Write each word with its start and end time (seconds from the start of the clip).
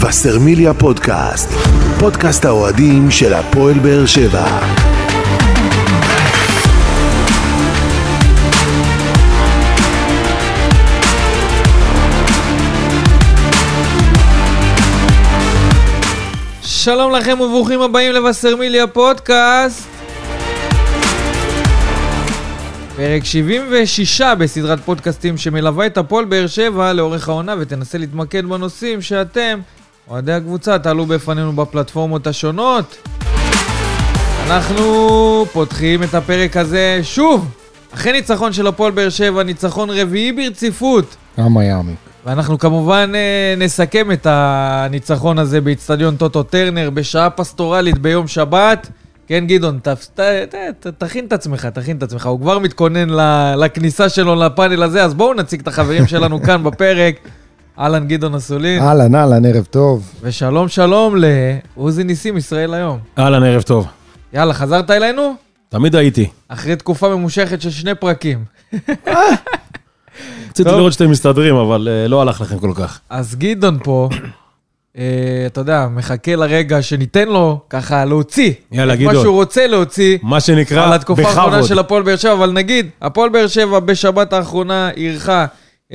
וסרמיליה 0.00 0.74
פודקאסט, 0.74 1.50
פודקאסט 1.98 2.44
האוהדים 2.44 3.10
של 3.10 3.34
הפועל 3.34 3.78
באר 3.78 4.06
שבע. 4.06 4.60
שלום 16.62 17.12
לכם 17.12 17.40
וברוכים 17.40 17.80
הבאים 17.80 18.12
לבשרמיליה 18.12 18.86
פודקאסט. 18.86 19.88
פרק 22.96 23.24
76 23.24 24.20
בסדרת 24.20 24.80
פודקאסטים 24.80 25.36
שמלווה 25.36 25.86
את 25.86 25.98
הפועל 25.98 26.24
באר 26.24 26.46
שבע 26.46 26.92
לאורך 26.92 27.28
העונה 27.28 27.54
ותנסה 27.58 27.98
להתמקד 27.98 28.46
בנושאים 28.46 29.02
שאתם, 29.02 29.60
אוהדי 30.08 30.32
הקבוצה, 30.32 30.78
תעלו 30.78 31.06
בפנינו 31.06 31.52
בפלטפורמות 31.52 32.26
השונות. 32.26 33.08
אנחנו 34.46 34.84
פותחים 35.52 36.02
את 36.02 36.14
הפרק 36.14 36.56
הזה 36.56 37.00
שוב, 37.02 37.50
אחרי 37.94 38.12
ניצחון 38.12 38.52
של 38.52 38.66
הפועל 38.66 38.92
באר 38.92 39.08
שבע, 39.08 39.42
ניצחון 39.42 39.90
רביעי 39.90 40.32
ברציפות. 40.32 41.16
כמה 41.36 41.64
יעמיק. 41.64 41.96
ואנחנו 42.26 42.58
כמובן 42.58 43.12
אה, 43.14 43.54
נסכם 43.58 44.12
את 44.12 44.26
הניצחון 44.30 45.38
הזה 45.38 45.60
באיצטדיון 45.60 46.16
טוטו 46.16 46.42
טרנר 46.42 46.90
בשעה 46.90 47.30
פסטורלית 47.30 47.98
ביום 47.98 48.28
שבת. 48.28 48.90
כן, 49.26 49.44
גדעון, 49.46 49.78
ת, 49.78 49.88
ת, 49.88 50.20
ת, 50.20 50.54
ת, 50.80 50.86
תכין 50.86 51.26
את 51.26 51.32
עצמך, 51.32 51.66
תכין 51.66 51.96
את 51.96 52.02
עצמך. 52.02 52.26
הוא 52.26 52.40
כבר 52.40 52.58
מתכונן 52.58 53.08
לכניסה 53.58 54.08
שלו 54.08 54.34
לפאנל 54.34 54.82
הזה, 54.82 55.04
אז 55.04 55.14
בואו 55.14 55.34
נציג 55.34 55.60
את 55.60 55.68
החברים 55.68 56.06
שלנו 56.06 56.42
כאן 56.46 56.64
בפרק. 56.64 57.16
אהלן 57.78 58.08
גדעון 58.08 58.34
אסולין. 58.34 58.82
אהלן, 58.82 59.14
אהלן, 59.14 59.44
ערב 59.44 59.64
טוב. 59.64 60.12
ושלום 60.22 60.68
שלום 60.68 61.14
לעוזי 61.18 62.04
ניסים, 62.04 62.36
ישראל 62.36 62.74
היום. 62.74 62.98
אהלן, 63.18 63.42
ערב 63.42 63.62
טוב. 63.62 63.86
יאללה, 64.32 64.54
חזרת 64.54 64.90
אלינו? 64.90 65.34
תמיד 65.68 65.96
הייתי. 65.96 66.28
אחרי 66.48 66.76
תקופה 66.76 67.08
ממושכת 67.08 67.62
של 67.62 67.70
שני 67.70 67.94
פרקים. 67.94 68.44
רציתי. 70.50 70.70
לראות 70.70 70.92
שאתם 70.92 71.10
מסתדרים, 71.10 71.54
אבל 71.54 71.88
אה, 71.90 72.08
לא 72.08 72.22
הלך 72.22 72.40
לכם 72.40 72.58
כל 72.58 72.72
כך. 72.74 73.00
אז 73.10 73.34
גדעון 73.34 73.78
פה, 73.84 74.08
אה, 74.98 75.02
אתה 75.46 75.60
יודע, 75.60 75.86
מחכה 75.90 76.36
לרגע 76.36 76.82
שניתן 76.82 77.28
לו 77.28 77.60
ככה 77.70 78.04
להוציא. 78.04 78.52
יאללה, 78.72 78.94
את 78.94 78.98
מה 78.98 79.10
גדעון. 79.10 79.24
שהוא 79.24 79.34
רוצה 79.34 79.66
להוציא. 79.66 80.18
מה 80.22 80.40
שנקרא, 80.40 80.86
על 80.86 80.92
התקופה 80.92 81.22
האחרונה 81.22 81.48
בכבוד. 81.56 81.68
של 81.68 81.78
הפועל 81.78 82.02
באר 82.02 82.16
שבע, 82.16 82.32
אבל 82.32 82.52
נגיד, 82.52 82.88
הפועל 83.02 83.28
באר 83.28 83.46
שבע 83.46 83.80
בשבת 83.80 84.32
האחרונה 84.32 84.90
אירחה 84.96 85.46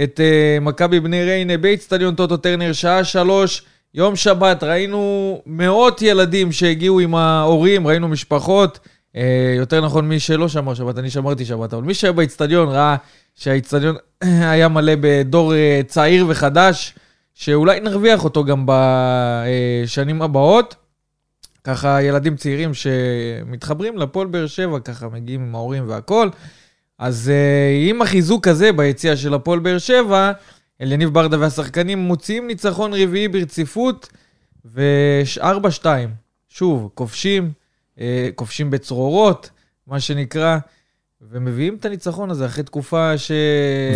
את 0.04 0.20
uh, 0.20 0.64
מכבי 0.64 1.00
בני 1.00 1.24
ריינה 1.24 1.58
באיצטדיון 1.58 2.16
טוטו 2.16 2.38
טרנר, 2.38 2.74
שעה 2.74 3.04
שלוש, 3.04 3.64
יום 3.94 4.16
שבת, 4.16 4.64
ראינו 4.64 5.42
מאות 5.46 6.02
ילדים 6.02 6.52
שהגיעו 6.52 7.00
עם 7.00 7.16
ההורים, 7.16 7.88
ראינו 7.88 8.08
משפחות, 8.08 8.80
uh, 9.14 9.20
יותר 9.58 9.86
נכון 9.86 10.08
מי 10.08 10.20
שלא 10.20 10.50
שמר 10.50 10.74
שבת, 10.74 10.98
אני 10.98 11.10
שמרתי 11.10 11.46
שבת, 11.46 11.74
אבל 11.74 11.84
מי 11.84 11.94
שהיה 11.94 12.14
באיצטדיון 12.14 12.70
ראה 12.70 12.96
שהאיצטדיון 13.36 13.96
היה 14.52 14.68
מלא 14.68 14.94
בדור 15.02 15.54
uh, 15.54 15.88
צעיר 15.88 16.26
וחדש, 16.30 16.94
שאולי 17.34 17.80
נרוויח 17.80 18.24
אותו 18.24 18.44
גם 18.44 18.66
בשנים 18.66 20.22
הבאות. 20.22 20.76
ככה 21.64 22.02
ילדים 22.02 22.36
צעירים 22.36 22.72
שמתחברים 22.74 23.98
לפועל 23.98 24.28
באר 24.28 24.48
שבע, 24.48 24.80
ככה 24.80 25.10
מגיעים 25.10 25.42
עם 25.42 25.56
ההורים 25.56 25.90
והכל. 25.90 26.30
אז 27.02 27.32
uh, 27.32 27.90
עם 27.90 28.02
החיזוק 28.02 28.48
הזה 28.48 28.72
ביציאה 28.72 29.18
של 29.18 29.34
הפועל 29.34 29.60
באר 29.60 29.78
שבע, 29.78 30.32
אליניב 30.82 31.10
ברדה 31.10 31.40
והשחקנים 31.40 32.00
מוציאים 32.00 32.48
ניצחון 32.48 32.94
רביעי 32.94 33.28
ברציפות, 33.28 34.10
ו-4-2. 34.66 35.86
שוב, 36.50 36.90
כובשים, 36.94 37.52
uh, 37.98 38.00
כובשים 38.36 38.72
בצרורות, 38.72 39.50
מה 39.88 40.00
שנקרא, 40.00 40.58
ומביאים 41.32 41.76
את 41.76 41.86
הניצחון 41.86 42.32
הזה 42.32 42.46
אחרי 42.46 42.64
תקופה 42.64 43.18
ש... 43.18 43.32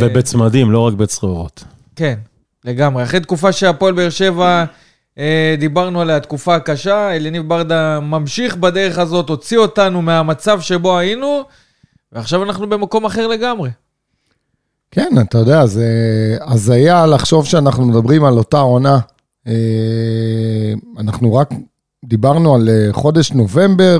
ובצמדים, 0.02 0.72
לא 0.72 0.80
רק 0.80 0.94
בצרורות. 0.94 1.64
כן, 1.96 2.20
לגמרי. 2.64 3.04
אחרי 3.04 3.20
תקופה 3.20 3.52
שהפועל 3.52 3.94
באר 3.94 4.10
שבע, 4.10 4.66
אה, 5.18 5.56
דיברנו 5.60 6.02
עליה, 6.02 6.20
תקופה 6.20 6.60
קשה, 6.60 7.16
אליניב 7.16 7.50
ברדה 7.50 8.00
ממשיך 8.00 8.56
בדרך 8.56 8.98
הזאת, 8.98 9.30
הוציא 9.30 9.58
אותנו 9.58 10.02
מהמצב 10.02 10.62
שבו 10.62 10.98
היינו, 10.98 11.44
ועכשיו 12.16 12.44
אנחנו 12.44 12.70
במקום 12.70 13.06
אחר 13.06 13.28
לגמרי. 13.28 13.70
כן, 14.92 15.14
אתה 15.22 15.38
יודע, 15.38 15.66
זה 15.66 15.88
הזיה 16.42 17.06
לחשוב 17.06 17.46
שאנחנו 17.46 17.86
מדברים 17.86 18.26
על 18.26 18.38
אותה 18.38 18.60
עונה. 18.60 19.00
אה, 19.48 20.74
אנחנו 20.98 21.34
רק 21.34 21.50
דיברנו 22.06 22.56
על 22.56 22.70
אה, 22.70 22.94
חודש 22.94 23.32
נובמבר, 23.32 23.98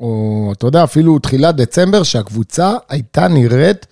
או 0.00 0.48
אתה 0.52 0.66
יודע, 0.66 0.84
אפילו 0.84 1.18
תחילת 1.18 1.56
דצמבר, 1.56 2.02
שהקבוצה 2.02 2.74
הייתה 2.88 3.28
נראית 3.28 3.86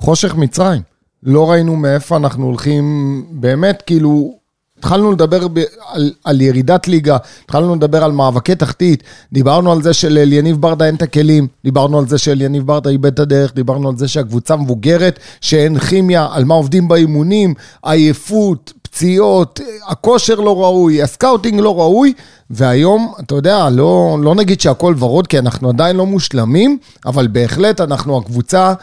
חושך 0.00 0.34
מצרים. 0.34 0.82
לא 1.22 1.50
ראינו 1.50 1.76
מאיפה 1.76 2.16
אנחנו 2.16 2.46
הולכים, 2.46 2.84
באמת, 3.30 3.82
כאילו, 3.86 4.38
התחלנו 4.78 5.12
לדבר 5.12 5.48
ב, 5.48 5.58
על, 5.92 6.12
על 6.24 6.40
ירידת 6.40 6.88
ליגה, 6.88 7.16
התחלנו 7.44 7.74
לדבר 7.74 8.04
על 8.04 8.12
מאבקי 8.12 8.54
תחתית, 8.54 9.02
דיברנו 9.32 9.72
על 9.72 9.82
זה 9.82 9.94
שלאליניב 9.94 10.60
ברדה 10.60 10.86
אין 10.86 10.94
את 10.94 11.02
הכלים, 11.02 11.46
דיברנו 11.64 11.98
על 11.98 12.08
זה 12.08 12.18
שאליניב 12.18 12.66
ברדה 12.66 12.90
איבד 12.90 13.12
את 13.12 13.18
הדרך, 13.18 13.54
דיברנו 13.54 13.88
על 13.88 13.96
זה 13.96 14.08
שהקבוצה 14.08 14.56
מבוגרת, 14.56 15.18
שאין 15.40 15.78
כימיה, 15.78 16.28
על 16.32 16.44
מה 16.44 16.54
עובדים 16.54 16.88
באימונים, 16.88 17.54
עייפות, 17.82 18.72
פציעות, 18.82 19.60
הכושר 19.88 20.34
לא 20.34 20.62
ראוי, 20.62 21.02
הסקאוטינג 21.02 21.60
לא 21.60 21.80
ראוי, 21.80 22.12
והיום, 22.50 23.12
אתה 23.20 23.34
יודע, 23.34 23.70
לא, 23.70 24.18
לא 24.22 24.34
נגיד 24.34 24.60
שהכל 24.60 24.94
ורוד, 24.98 25.26
כי 25.26 25.38
אנחנו 25.38 25.68
עדיין 25.68 25.96
לא 25.96 26.06
מושלמים, 26.06 26.78
אבל 27.06 27.26
בהחלט 27.26 27.80
אנחנו 27.80 28.18
הקבוצה, 28.18 28.74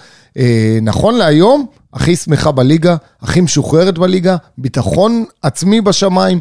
נכון 0.81 1.15
להיום, 1.15 1.65
הכי 1.93 2.15
שמחה 2.15 2.51
בליגה, 2.51 2.95
הכי 3.21 3.41
משוחררת 3.41 3.97
בליגה, 3.97 4.35
ביטחון 4.57 5.25
עצמי 5.41 5.81
בשמיים. 5.81 6.39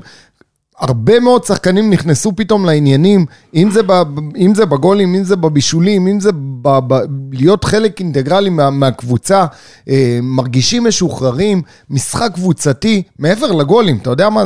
הרבה 0.80 1.20
מאוד 1.20 1.44
שחקנים 1.44 1.90
נכנסו 1.90 2.32
פתאום 2.36 2.64
לעניינים, 2.64 3.26
אם 3.54 3.70
זה, 3.70 3.82
ב, 3.82 3.92
אם 4.36 4.54
זה 4.54 4.66
בגולים, 4.66 5.14
אם 5.14 5.24
זה 5.24 5.36
בבישולים, 5.36 6.08
אם 6.08 6.20
זה 6.20 6.30
ב, 6.62 6.78
ב, 6.86 6.94
להיות 7.32 7.64
חלק 7.64 8.00
אינטגרלי 8.00 8.50
מה, 8.50 8.70
מהקבוצה, 8.70 9.46
אה, 9.88 10.18
מרגישים 10.22 10.84
משוחררים, 10.84 11.62
משחק 11.90 12.30
קבוצתי, 12.34 13.02
מעבר 13.18 13.52
לגולים, 13.52 13.96
אתה 13.96 14.10
יודע 14.10 14.28
מה? 14.28 14.44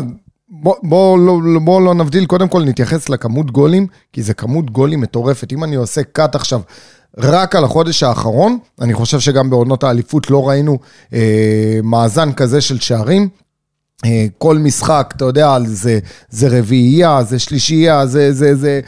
בוא, 0.49 0.75
בוא, 0.83 1.19
לא, 1.19 1.39
בוא 1.65 1.81
לא 1.81 1.95
נבדיל, 1.95 2.27
קודם 2.27 2.49
כל 2.49 2.63
נתייחס 2.65 3.09
לכמות 3.09 3.51
גולים, 3.51 3.87
כי 4.13 4.23
זה 4.23 4.35
כמות 4.35 4.71
גולים 4.71 5.01
מטורפת. 5.01 5.53
אם 5.53 5.65
אני 5.65 5.77
עושה 5.77 6.03
קאט 6.03 6.35
עכשיו 6.35 6.61
רק 7.19 7.57
על 7.57 7.65
החודש 7.65 8.03
האחרון, 8.03 8.59
אני 8.81 8.95
חושב 8.95 9.21
שגם 9.21 9.51
בעונות 9.51 9.85
האליפות 9.85 10.31
לא 10.31 10.49
ראינו 10.49 10.79
אה, 11.13 11.79
מאזן 11.83 12.33
כזה 12.33 12.61
של 12.61 12.79
שערים. 12.81 13.29
אה, 14.05 14.27
כל 14.39 14.59
משחק, 14.59 15.13
אתה 15.17 15.25
יודע, 15.25 15.57
זה, 15.65 15.99
זה 16.29 16.59
רביעייה, 16.59 17.23
זה 17.23 17.39
שלישייה, 17.39 18.07
זה, 18.07 18.33
זה, 18.33 18.55
זה... 18.55 18.81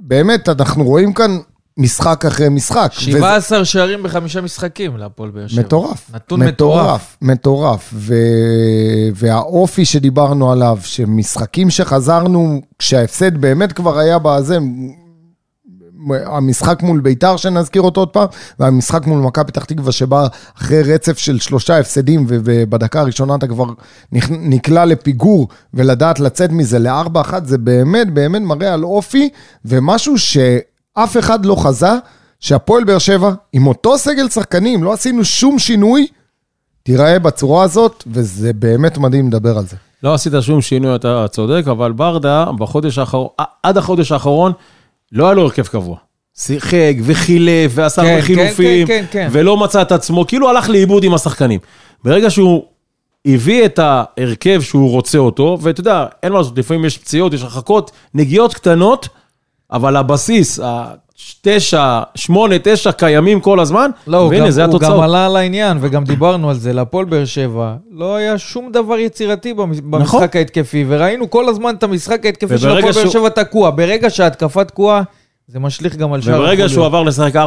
באמת, 0.00 0.48
אנחנו 0.48 0.84
רואים 0.84 1.12
כאן 1.12 1.38
משחק 1.76 2.24
אחרי 2.24 2.48
משחק. 2.48 2.90
17 2.92 3.64
שערים 3.64 4.02
בחמישה 4.02 4.40
משחקים 4.40 4.96
להפועל 4.96 5.30
באר 5.30 5.46
שבע. 5.46 5.60
מטורף. 5.62 6.10
נתון 6.14 6.42
מטורף. 6.42 7.16
מטורף. 7.22 7.90
ו... 7.94 8.14
והאופי 9.14 9.84
שדיברנו 9.84 10.52
עליו, 10.52 10.78
שמשחקים 10.82 11.70
שחזרנו, 11.70 12.60
כשההפסד 12.78 13.38
באמת 13.38 13.72
כבר 13.72 13.98
היה 13.98 14.18
בזה, 14.18 14.58
המשחק 16.26 16.82
מול 16.82 17.00
ביתר, 17.00 17.36
שנזכיר 17.36 17.82
אותו 17.82 18.00
עוד 18.00 18.08
פעם, 18.08 18.26
והמשחק 18.58 19.06
מול 19.06 19.18
מכבי 19.18 19.44
פתח 19.44 19.64
תקווה, 19.64 19.92
שבא 19.92 20.26
אחרי 20.58 20.82
רצף 20.82 21.18
של 21.18 21.38
שלושה 21.38 21.78
הפסדים, 21.78 22.24
ובדקה 22.28 23.00
הראשונה 23.00 23.34
אתה 23.34 23.46
כבר 23.46 23.64
נקלע 24.30 24.84
לפיגור, 24.84 25.48
ולדעת 25.74 26.20
לצאת 26.20 26.50
מזה 26.52 26.78
לארבע 26.78 27.20
אחת, 27.20 27.46
זה 27.46 27.58
באמת 27.58 28.14
באמת 28.14 28.42
מראה 28.42 28.74
על 28.74 28.84
אופי, 28.84 29.28
ומשהו 29.64 30.18
שאף 30.18 31.16
אחד 31.18 31.46
לא 31.46 31.56
חזה, 31.62 31.92
שהפועל 32.40 32.84
באר 32.84 32.98
שבע, 32.98 33.32
עם 33.52 33.66
אותו 33.66 33.98
סגל 33.98 34.28
שחקנים, 34.28 34.84
לא 34.84 34.92
עשינו 34.92 35.24
שום 35.24 35.58
שינוי, 35.58 36.06
תיראה 36.82 37.18
בצורה 37.18 37.64
הזאת, 37.64 38.04
וזה 38.06 38.52
באמת 38.52 38.98
מדהים 38.98 39.28
לדבר 39.28 39.58
על 39.58 39.66
זה. 39.66 39.76
לא 40.02 40.14
עשית 40.14 40.32
שום 40.40 40.60
שינוי, 40.60 40.94
אתה 40.94 41.26
צודק, 41.30 41.64
אבל 41.70 41.92
ברדה, 41.92 42.44
בחודש 42.58 42.98
האחרון, 42.98 43.28
עד 43.62 43.76
החודש 43.76 44.12
האחרון, 44.12 44.52
לא 45.12 45.24
היה 45.24 45.34
לו 45.34 45.42
הרכב 45.42 45.66
קבוע. 45.66 45.96
שיחק 46.38 46.94
וחילף 47.02 47.72
ועשה 47.74 48.02
כן, 48.02 48.08
הרבה 48.08 48.26
כן, 48.26 48.52
כן, 48.56 48.84
כן, 48.86 49.04
כן. 49.10 49.28
ולא 49.32 49.56
מצא 49.56 49.82
את 49.82 49.92
עצמו, 49.92 50.26
כאילו 50.26 50.48
הלך 50.50 50.68
לאיבוד 50.68 51.04
עם 51.04 51.14
השחקנים. 51.14 51.60
ברגע 52.04 52.30
שהוא 52.30 52.64
הביא 53.26 53.64
את 53.64 53.78
ההרכב 53.78 54.60
שהוא 54.60 54.90
רוצה 54.90 55.18
אותו, 55.18 55.58
ואתה 55.60 55.80
יודע, 55.80 56.06
אין 56.22 56.32
מה 56.32 56.38
לעשות, 56.38 56.58
לפעמים 56.58 56.84
יש 56.84 56.98
פציעות, 56.98 57.32
יש 57.32 57.42
הרחקות, 57.42 57.90
נגיעות 58.14 58.54
קטנות, 58.54 59.08
אבל 59.72 59.96
הבסיס, 59.96 60.60
תשע, 61.42 62.00
שמונה, 62.14 62.54
תשע 62.62 62.92
קיימים 62.92 63.40
כל 63.40 63.60
הזמן, 63.60 63.90
לא, 64.06 64.16
והנה, 64.16 64.44
גם, 64.44 64.50
זה 64.50 64.64
הוא 64.64 64.70
גם 64.70 64.76
התוצאות. 64.76 65.04
עלה 65.04 65.26
על 65.26 65.36
העניין, 65.36 65.78
וגם 65.80 66.04
דיברנו 66.04 66.50
על 66.50 66.56
זה, 66.56 66.72
להפועל 66.72 67.04
באר 67.04 67.24
שבע, 67.24 67.74
לא 67.92 68.16
היה 68.16 68.38
שום 68.38 68.72
דבר 68.72 68.98
יצירתי 68.98 69.54
במש... 69.54 69.76
נכון. 69.76 69.90
במשחק 69.90 70.36
ההתקפי, 70.36 70.84
וראינו 70.88 71.30
כל 71.30 71.48
הזמן 71.48 71.74
את 71.74 71.82
המשחק 71.82 72.26
ההתקפי 72.26 72.58
של 72.58 72.78
הפועל 72.78 72.92
באר 72.92 73.08
שבע 73.08 73.28
תקוע. 73.28 73.70
ברגע 73.70 74.10
שההתקפה 74.10 74.64
תקועה, 74.64 75.02
זה 75.52 75.58
משליך 75.58 75.96
גם 75.96 76.12
על 76.12 76.20
שאר 76.22 76.34
וברגע 76.34 76.50
החוליות. 76.52 76.70
שהוא 76.70 76.84
עבר 76.86 77.02
לשחק 77.02 77.36
4-4-2 77.36 77.38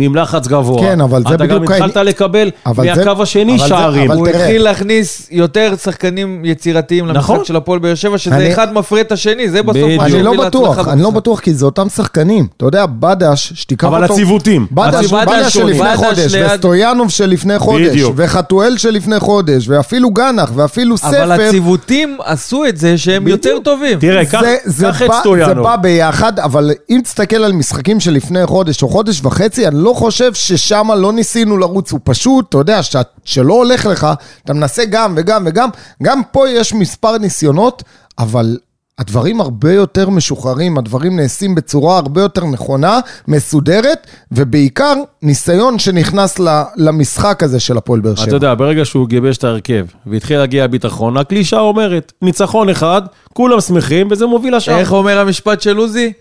עם 0.00 0.16
לחץ 0.16 0.46
גבוה, 0.48 0.80
כן, 0.82 1.00
אבל 1.00 1.22
זה 1.28 1.34
אתה 1.34 1.46
גם 1.46 1.62
התחלת 1.62 1.96
לקבל 1.96 2.50
מהקו 2.76 3.22
השני 3.22 3.58
שערים. 3.58 4.10
הוא 4.12 4.26
תראה. 4.28 4.40
התחיל 4.40 4.62
להכניס 4.62 5.28
יותר 5.30 5.74
שחקנים 5.82 6.44
יצירתיים 6.44 7.06
למשחק 7.06 7.18
נכון. 7.22 7.44
של 7.44 7.56
הפועל 7.56 7.78
באר 7.78 7.94
שבע, 7.94 8.18
שזה 8.18 8.36
אני- 8.36 8.52
אחד 8.52 8.72
מפרה 8.72 9.00
את 9.00 9.12
השני, 9.12 9.48
זה 9.50 9.62
בסוף 9.62 9.76
בדיוק. 9.76 10.00
מה 10.00 10.06
אני 10.06 10.22
לא 10.22 10.44
בטוח, 10.46 10.88
אני 10.88 11.02
לא. 11.02 11.10
בטוח, 11.10 11.40
כי 11.40 11.54
זה 11.54 11.64
אותם 11.64 11.88
שחקנים. 11.88 12.46
אתה 12.56 12.64
יודע, 12.64 12.86
בדש, 12.86 13.52
שתיקח 13.56 13.86
אותו... 13.86 13.96
אבל 13.96 14.04
הציוותים. 14.04 14.66
בדש. 14.72 15.06
שלפני 15.06 15.26
בדש 15.26 15.56
חודש, 15.96 16.34
ליד- 16.34 16.46
וסטויאנוב 16.54 17.10
שלפני 17.10 17.58
חודש, 17.58 17.86
בדיוק. 17.88 18.12
וחתואל 18.16 18.76
שלפני 18.76 19.20
חודש, 19.20 19.68
ואפילו 19.68 20.10
גנח, 20.10 20.50
ואפילו 20.54 20.96
ספר. 20.98 21.24
אבל 21.24 21.32
הציוותים 21.32 22.16
עשו 22.24 22.64
את 22.68 22.76
זה 22.76 22.98
שהם. 22.98 23.28
יותר 23.28 23.56
טובים. 23.64 23.98
תראה, 23.98 24.24
קח 24.24 24.40
זה, 24.40 24.56
זה, 24.64 24.86
קח 24.86 25.02
את 25.02 25.08
בא, 25.08 25.14
זה 25.14 25.20
סטויאנוב. 25.20 25.64
בא 25.64 25.76
ביחד, 25.76 26.38
אבל 26.38 26.70
אם 26.90 27.00
תסתכל 27.20 27.44
על 27.44 27.52
משחקים 27.52 28.00
שלפני 28.00 28.46
חודש 28.46 28.82
או 28.82 28.88
חודש 28.88 29.20
וחצי, 29.24 29.68
אני 29.68 29.76
לא 29.78 29.92
חושב 29.92 30.34
ששם 30.34 30.88
לא 30.96 31.12
ניסינו 31.12 31.56
לרוץ. 31.56 31.92
הוא 31.92 32.00
פשוט, 32.04 32.48
אתה 32.48 32.58
יודע, 32.58 32.82
ש, 32.82 32.96
שלא 33.24 33.54
הולך 33.54 33.86
לך, 33.86 34.06
אתה 34.44 34.52
מנסה 34.52 34.84
גם 34.84 35.14
וגם 35.16 35.42
וגם. 35.46 35.68
גם 36.02 36.20
פה 36.32 36.48
יש 36.48 36.74
מספר 36.74 37.18
ניסיונות, 37.18 37.82
אבל 38.18 38.58
הדברים 38.98 39.40
הרבה 39.40 39.72
יותר 39.72 40.10
משוחררים, 40.10 40.78
הדברים 40.78 41.16
נעשים 41.16 41.54
בצורה 41.54 41.96
הרבה 41.98 42.20
יותר 42.20 42.44
נכונה, 42.44 43.00
מסודרת, 43.28 44.06
ובעיקר 44.32 44.94
ניסיון 45.22 45.78
שנכנס 45.78 46.38
ל- 46.38 46.62
למשחק 46.76 47.42
הזה 47.42 47.60
של 47.60 47.76
הפועל 47.76 48.00
באר 48.00 48.12
אתה 48.12 48.20
שבע. 48.20 48.34
יודע, 48.34 48.54
ברגע 48.54 48.84
שהוא 48.84 49.08
גיבש 49.08 49.36
את 49.36 49.44
ההרכב 49.44 49.86
והתחיל 50.06 50.38
להגיע 50.38 50.64
הביטחון, 50.64 51.16
הקלישה 51.16 51.58
אומרת, 51.60 52.12
ניצחון 52.22 52.68
אחד, 52.68 53.02
כולם 53.32 53.60
שמחים 53.60 54.08
וזה 54.10 54.26
מוביל 54.26 54.56
לשאר. 54.56 54.78
איך 54.78 54.92
אומר 54.92 55.18
המשפט 55.18 55.60
של 55.60 55.76
עוזי? 55.76 56.12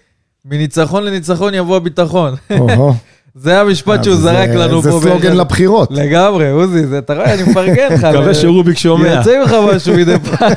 מניצחון 0.45 1.03
לניצחון 1.03 1.53
יבוא 1.53 1.77
הביטחון. 1.77 2.35
זה 3.35 3.61
המשפט 3.61 4.03
שהוא 4.03 4.15
זרק 4.15 4.49
לנו 4.49 4.81
פה. 4.81 4.91
זה 4.91 4.91
סלוגן. 4.91 5.37
לבחירות. 5.37 5.91
לגמרי, 5.91 6.49
עוזי, 6.49 6.97
אתה 6.97 7.13
רואה, 7.13 7.33
אני 7.33 7.43
מפרגן 7.43 7.93
לך. 7.93 8.03
מקווה 8.13 8.33
שרוביק 8.33 8.77
שומע. 8.77 9.07
יוצא 9.07 9.39
ממך 9.39 9.55
משהו 9.75 9.95
מדי 9.95 10.15
פעם. 10.19 10.51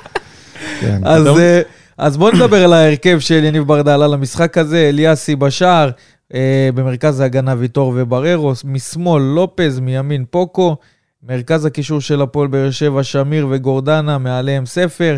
כן. 0.80 1.00
אז, 1.04 1.26
אה, 1.26 1.60
אז 1.98 2.16
בוא 2.16 2.30
נדבר 2.32 2.64
על 2.64 2.72
ההרכב 2.72 3.18
של 3.18 3.44
יניב 3.44 3.62
ברדל 3.62 4.02
על 4.02 4.14
המשחק 4.14 4.58
הזה, 4.58 4.88
אליאסי 4.88 5.36
בשער, 5.36 5.90
אה, 6.34 6.68
במרכז 6.74 7.20
ההגנה 7.20 7.54
ויטור 7.58 7.92
ובררו, 7.96 8.52
משמאל 8.64 9.22
לופז, 9.22 9.80
מימין 9.80 10.24
פוקו, 10.30 10.76
מרכז 11.22 11.64
הקישור 11.64 12.00
של 12.00 12.22
הפועל 12.22 12.48
באר 12.48 12.70
שבע, 12.70 13.02
שמיר 13.02 13.46
וגורדנה, 13.50 14.18
מעליהם 14.18 14.66
ספר, 14.66 15.16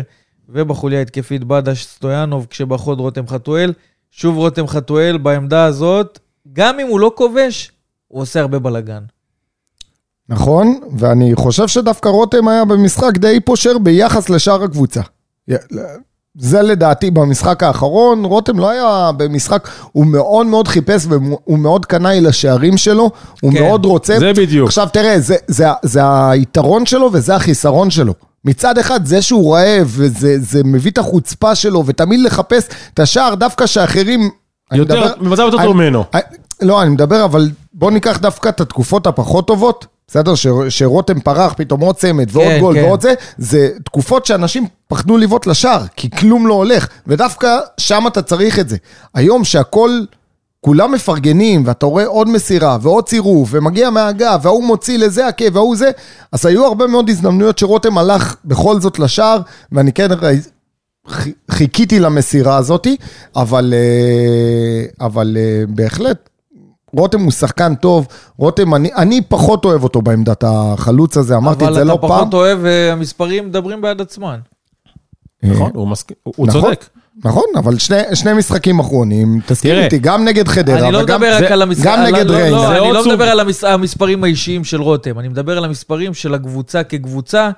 ובחוליה 0.53 1.01
התקפית 1.01 1.43
בדש 1.43 1.85
סטויאנוב, 1.85 2.47
כשבחוד 2.49 2.99
רותם 2.99 3.27
חתואל. 3.27 3.73
שוב 4.11 4.37
רותם 4.37 4.67
חתואל 4.67 5.17
בעמדה 5.17 5.65
הזאת, 5.65 6.19
גם 6.53 6.79
אם 6.79 6.87
הוא 6.87 6.99
לא 6.99 7.11
כובש, 7.15 7.71
הוא 8.07 8.21
עושה 8.21 8.39
הרבה 8.39 8.59
בלאגן. 8.59 9.03
נכון, 10.29 10.79
ואני 10.97 11.35
חושב 11.35 11.67
שדווקא 11.67 12.09
רותם 12.09 12.47
היה 12.47 12.65
במשחק 12.65 13.17
די 13.17 13.39
פושר 13.39 13.77
ביחס 13.77 14.29
לשאר 14.29 14.63
הקבוצה. 14.63 15.01
זה 16.37 16.61
לדעתי 16.61 17.11
במשחק 17.11 17.63
האחרון, 17.63 18.25
רותם 18.25 18.59
לא 18.59 18.69
היה 18.69 19.11
במשחק, 19.17 19.69
הוא 19.91 20.05
מאוד 20.05 20.45
מאוד 20.45 20.67
חיפש 20.67 21.05
והוא 21.05 21.59
מאוד 21.59 21.85
קנאי 21.85 22.21
לשערים 22.21 22.77
שלו, 22.77 23.11
הוא 23.41 23.53
כן. 23.53 23.59
מאוד 23.63 23.85
רוצה. 23.85 24.19
זה 24.19 24.33
בדיוק. 24.33 24.67
עכשיו 24.67 24.87
תראה, 24.93 25.19
זה, 25.19 25.35
זה, 25.47 25.65
זה 25.83 26.29
היתרון 26.29 26.85
שלו 26.85 27.09
וזה 27.13 27.35
החיסרון 27.35 27.89
שלו. 27.89 28.13
מצד 28.45 28.77
אחד, 28.77 29.05
זה 29.05 29.21
שהוא 29.21 29.55
רעב, 29.55 29.87
וזה 29.87 30.39
זה 30.39 30.63
מביא 30.63 30.91
את 30.91 30.97
החוצפה 30.97 31.55
שלו, 31.55 31.83
ותמיד 31.85 32.19
לחפש 32.19 32.67
את 32.93 32.99
השער, 32.99 33.35
דווקא 33.35 33.65
שאחרים... 33.65 34.29
יותר, 34.73 35.13
במצב 35.19 35.41
יותר 35.41 35.63
טוב 35.63 35.75
ממנו. 35.75 36.03
לא, 36.61 36.81
אני 36.81 36.89
מדבר, 36.89 37.25
אבל 37.25 37.49
בוא 37.73 37.91
ניקח 37.91 38.17
דווקא 38.17 38.49
את 38.49 38.61
התקופות 38.61 39.07
הפחות 39.07 39.47
טובות, 39.47 39.85
בסדר? 40.07 40.35
ש, 40.35 40.47
שרותם 40.69 41.19
פרח, 41.19 41.53
פתאום 41.57 41.81
עוד 41.81 41.95
צמד 41.95 42.27
ועוד 42.31 42.47
כן, 42.47 42.59
גול 42.59 42.75
כן. 42.75 42.83
ועוד 42.83 43.01
זה, 43.01 43.13
זה 43.37 43.69
תקופות 43.85 44.25
שאנשים 44.25 44.67
פחדו 44.87 45.17
לבעוט 45.17 45.47
לשער, 45.47 45.83
כי 45.95 46.09
כלום 46.09 46.47
לא 46.47 46.53
הולך, 46.53 46.87
ודווקא 47.07 47.57
שם 47.77 48.03
אתה 48.07 48.21
צריך 48.21 48.59
את 48.59 48.69
זה. 48.69 48.77
היום 49.13 49.43
שהכל, 49.43 49.99
כולם 50.61 50.91
מפרגנים, 50.91 51.63
ואתה 51.65 51.85
רואה 51.85 52.05
עוד 52.05 52.29
מסירה 52.29 52.77
ועוד 52.81 53.05
צירוף, 53.05 53.49
ומגיע 53.51 53.89
מהאגף, 53.89 54.39
וההוא 54.41 54.63
מוציא 54.63 54.97
לזה 54.97 55.27
עקב, 55.27 55.55
וההוא 55.55 55.75
זה, 55.75 55.91
אז 56.31 56.45
היו 56.45 56.65
הרבה 56.65 56.87
מאוד 56.87 57.09
הזדמנויות 57.09 57.57
שרותם 57.57 57.97
הלך 57.97 58.35
בכל 58.45 58.79
זאת 58.79 58.99
לשער, 58.99 59.41
ואני 59.71 59.93
כן 59.93 60.07
חיכיתי 61.51 61.99
למסירה 61.99 62.57
הזאתי, 62.57 62.97
אבל, 63.35 63.73
אה, 63.73 65.05
אבל 65.05 65.37
אה, 65.39 65.63
בהחלט, 65.69 66.29
רותם 66.93 67.21
הוא 67.21 67.31
שחקן 67.31 67.75
טוב, 67.75 68.07
רותם, 68.37 68.75
אני, 68.75 68.93
אני 68.93 69.21
פחות 69.21 69.65
אוהב 69.65 69.83
אותו 69.83 70.01
בעמדת 70.01 70.43
החלוץ 70.47 71.17
הזה, 71.17 71.35
אמרתי 71.35 71.67
את 71.67 71.73
זה 71.73 71.83
לא 71.83 71.93
אבל 71.93 71.99
אתה 71.99 72.07
פעם. 72.07 72.19
פחות 72.19 72.33
אוהב, 72.33 72.65
אה, 72.65 72.91
המספרים 72.91 73.47
מדברים 73.47 73.81
בעד 73.81 74.01
עצמם. 74.01 74.39
נכון, 75.43 75.71
הוא 75.73 75.87
מסכים, 75.87 76.17
הוא 76.23 76.33
הוא 76.37 76.47
נכון. 76.47 76.61
צודק. 76.61 76.85
נכון, 77.25 77.43
אבל 77.57 77.77
שני, 77.77 77.97
שני 78.13 78.33
משחקים 78.33 78.79
אחרונים, 78.79 79.39
תסכים 79.45 79.71
תראה, 79.71 79.83
איתי, 79.85 79.97
גם 79.99 80.25
נגד 80.25 80.47
חדרה, 80.47 80.79
אני 80.85 80.91
לא 80.93 80.97
וגם- 80.97 81.21
מדבר 81.21 81.33
רק 81.35 81.39
זה- 81.39 81.53
על 81.53 81.61
המשחק, 81.61 81.85
גם 81.85 81.99
נגד 82.03 82.27
לא, 82.27 82.33
ריינה. 82.35 82.57
לא, 82.57 82.85
אני 82.85 82.93
לא 82.93 83.01
סוג. 83.03 83.11
מדבר 83.11 83.25
על 83.29 83.39
המס- 83.39 83.63
המספרים 83.63 84.23
האישיים 84.23 84.63
של 84.63 84.81
רותם, 84.81 85.19
אני 85.19 85.27
מדבר 85.27 85.57
על 85.57 85.65
המספרים 85.65 86.13
של 86.13 86.33
הקבוצה 86.33 86.83
כקבוצה, 86.83 87.49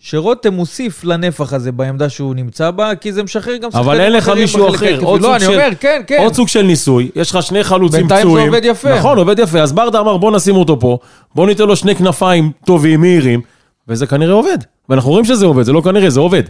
שרותם 0.00 0.54
מוסיף 0.54 1.04
לנפח 1.04 1.52
הזה 1.52 1.72
בעמדה 1.72 2.08
שהוא 2.08 2.34
נמצא 2.34 2.70
בה, 2.70 2.94
כי 2.94 3.12
זה 3.12 3.22
משחרר 3.22 3.56
גם 3.56 3.68
אבל 3.74 4.00
אין 4.00 4.12
לך 4.12 4.22
אחרים 4.22 4.42
מישהו 4.42 4.68
אחר. 4.68 4.98
עוד 5.02 5.20
לא, 5.20 5.26
סוג 5.26 5.34
אני 5.34 5.44
של- 5.44 5.52
אומר, 5.52 5.68
כן, 5.80 6.02
כן. 6.06 6.18
עוד 6.20 6.34
סוג 6.34 6.48
של 6.48 6.62
ניסוי, 6.62 7.10
יש 7.16 7.30
לך 7.30 7.42
שני 7.42 7.64
חלוצים 7.64 7.98
בינתיים 8.00 8.22
זה 8.22 8.28
פצועים. 8.28 8.46
עובד 8.46 8.60
יפה. 8.64 8.94
נכון, 8.98 9.18
עובד 9.18 9.38
יפה. 9.38 9.60
אז 9.60 9.72
ברדה 9.72 10.00
אמר, 10.00 10.16
בוא 10.16 10.32
נשים 10.32 10.56
אותו 10.56 10.80
פה, 10.80 10.98
בוא 11.34 11.46
ניתן 11.46 11.64
לו 11.64 11.76
שני 11.76 11.94
כנפיים 11.96 12.50
טובים, 12.64 13.00
מהירים, 13.00 13.40
וזה 13.88 14.06
כנראה 14.06 14.34
עובד. 14.34 14.58
ואנחנו 14.88 15.10
רואים 15.10 15.24
שזה 15.24 15.46
עובד, 15.46 15.62
זה 15.62 15.72
לא 15.72 15.80
כנראה, 15.80 16.10
זה 16.10 16.20
עובד. 16.20 16.42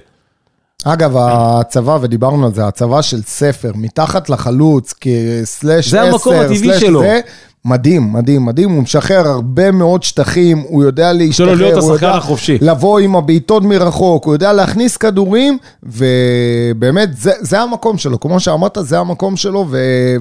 אגב, 0.85 1.17
הצבא, 1.19 1.99
ודיברנו 2.00 2.47
על 2.47 2.55
זה, 2.55 2.67
הצבא 2.67 3.03
של 3.03 3.23
ספר, 3.23 3.73
מתחת 3.75 4.31
לחלוץ, 4.31 4.94
כסלאש 5.00 5.88
זה 5.88 6.03
המקום 6.03 6.35
עשר, 6.35 6.43
הטבעי 6.44 6.59
סלאש 6.59 6.81
שלו. 6.81 7.00
זה, 7.00 7.21
מדהים, 7.65 8.12
מדהים, 8.12 8.45
מדהים, 8.45 8.71
הוא 8.71 8.83
משחרר 8.83 9.29
הרבה 9.29 9.71
מאוד 9.71 10.03
שטחים, 10.03 10.59
הוא 10.69 10.83
יודע 10.85 11.12
להשתחרר, 11.12 11.55
להיות 11.55 11.73
הוא 11.73 11.93
השחקן 11.93 12.07
יודע 12.07 12.17
החופשי. 12.17 12.59
לבוא 12.61 12.99
עם 12.99 13.17
הבעיטות 13.17 13.62
מרחוק, 13.62 14.25
הוא 14.25 14.35
יודע 14.35 14.52
להכניס 14.52 14.97
כדורים, 14.97 15.59
ובאמת, 15.83 17.17
זה, 17.17 17.33
זה 17.40 17.61
המקום 17.61 17.99
שלו, 17.99 18.21
כמו 18.21 18.40
שאמרת, 18.40 18.79
זה 18.81 18.99
המקום 18.99 19.37
שלו, 19.37 19.67
ו- 19.71 20.17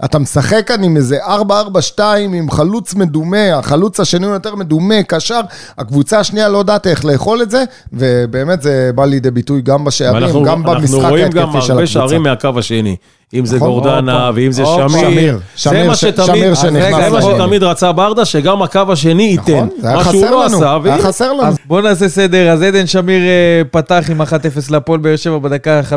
ואתה 0.00 0.18
משחק 0.18 0.66
כאן 0.66 0.84
עם 0.84 0.96
איזה 0.96 1.18
4-4-2, 1.24 2.00
עם 2.18 2.50
חלוץ 2.50 2.94
מדומה, 2.94 3.54
החלוץ 3.54 4.00
השני 4.00 4.26
הוא 4.26 4.34
יותר 4.34 4.54
מדומה, 4.54 5.02
קשר, 5.02 5.40
הקבוצה 5.78 6.18
השנייה 6.18 6.48
לא 6.48 6.58
יודעת 6.58 6.86
איך 6.86 7.04
לאכול 7.04 7.42
את 7.42 7.50
זה, 7.50 7.64
ובאמת 7.92 8.62
זה 8.62 8.90
בא 8.94 9.04
לידי 9.04 9.30
ביטוי 9.30 9.62
גם 9.62 9.84
בשערים, 9.84 10.22
ואנחנו 10.22 10.44
גם 10.44 10.66
אנחנו 10.66 10.80
במשחק 10.80 11.10
רואים 11.10 11.30
גם 11.30 11.48
ההתקפי 11.48 11.66
של 11.66 11.72
הרבה 11.72 11.82
הקבוצה. 11.84 12.00
שערים 12.00 12.22
מהקו 12.22 12.50
השני. 12.56 12.96
אם 13.34 13.46
זה 13.46 13.56
נכון. 13.56 13.68
גורדנה. 13.68 14.30
ואם 14.34 14.52
זה. 14.52 14.64
שמיר. 14.64 14.88
שמיר, 14.88 15.40
זה 15.40 15.56
שמיר 15.56 15.86
מה 15.86 15.96
שתמיד- 15.96 16.54
זה 16.54 17.10
מה. 17.10 17.22
שתמיד 17.22 17.62
רצה 17.62 17.92
ברדה, 17.92 18.24
שגם 18.24 18.62
הקו 18.62 18.80
השני 18.92 19.22
ייתן. 19.22 19.52
נכון, 19.52 19.68
זה 19.80 19.88
היה 19.88 19.96
מה 19.96 20.04
שהוא 20.04 20.22
חסר 20.22 20.30
לא 20.30 20.44
לנו, 20.44 20.56
עשה, 20.56 20.78
היה. 20.84 20.98
חסר 20.98 21.32
לנו. 21.32 21.44
אז 21.46 21.56
בואו 21.66 21.80
נעשה 21.80 22.08
סדר. 22.08 22.48
אז 22.52 22.62
עדן 22.62 22.86
שמיר 22.86 23.22
אה, 23.22 23.62
פתח 23.70 24.04
עם 24.10 24.20
1-0 24.20 24.24
להפועל 24.70 25.00
באר 25.00 25.16
שבע 25.16 25.38
בדקה 25.38 25.78
ה-15 25.78 25.94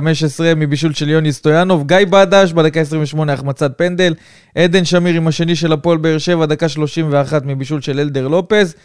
מבישול 0.55 0.93
של 0.93 1.09
יוני 1.09 1.31
סטויאנוב. 1.31 1.87
גיא 1.87 1.97
בדש 2.09 2.51
בדקה 2.53 2.79
28 2.79 3.33
החמצת 3.33 3.71
פנדל. 3.77 4.13
עדן 4.55 4.85
שמיר 4.85 5.15
עם 5.15 5.27
השני 5.27 5.55
של 5.55 5.73
הפועל 5.73 5.97
באר 5.97 6.17
שבע, 6.17 6.45
דקה 6.45 6.69
31 6.69 7.45
מבישול 7.45 7.81
של 7.81 7.99
אלדר 7.99 8.27
לופז. 8.27 8.75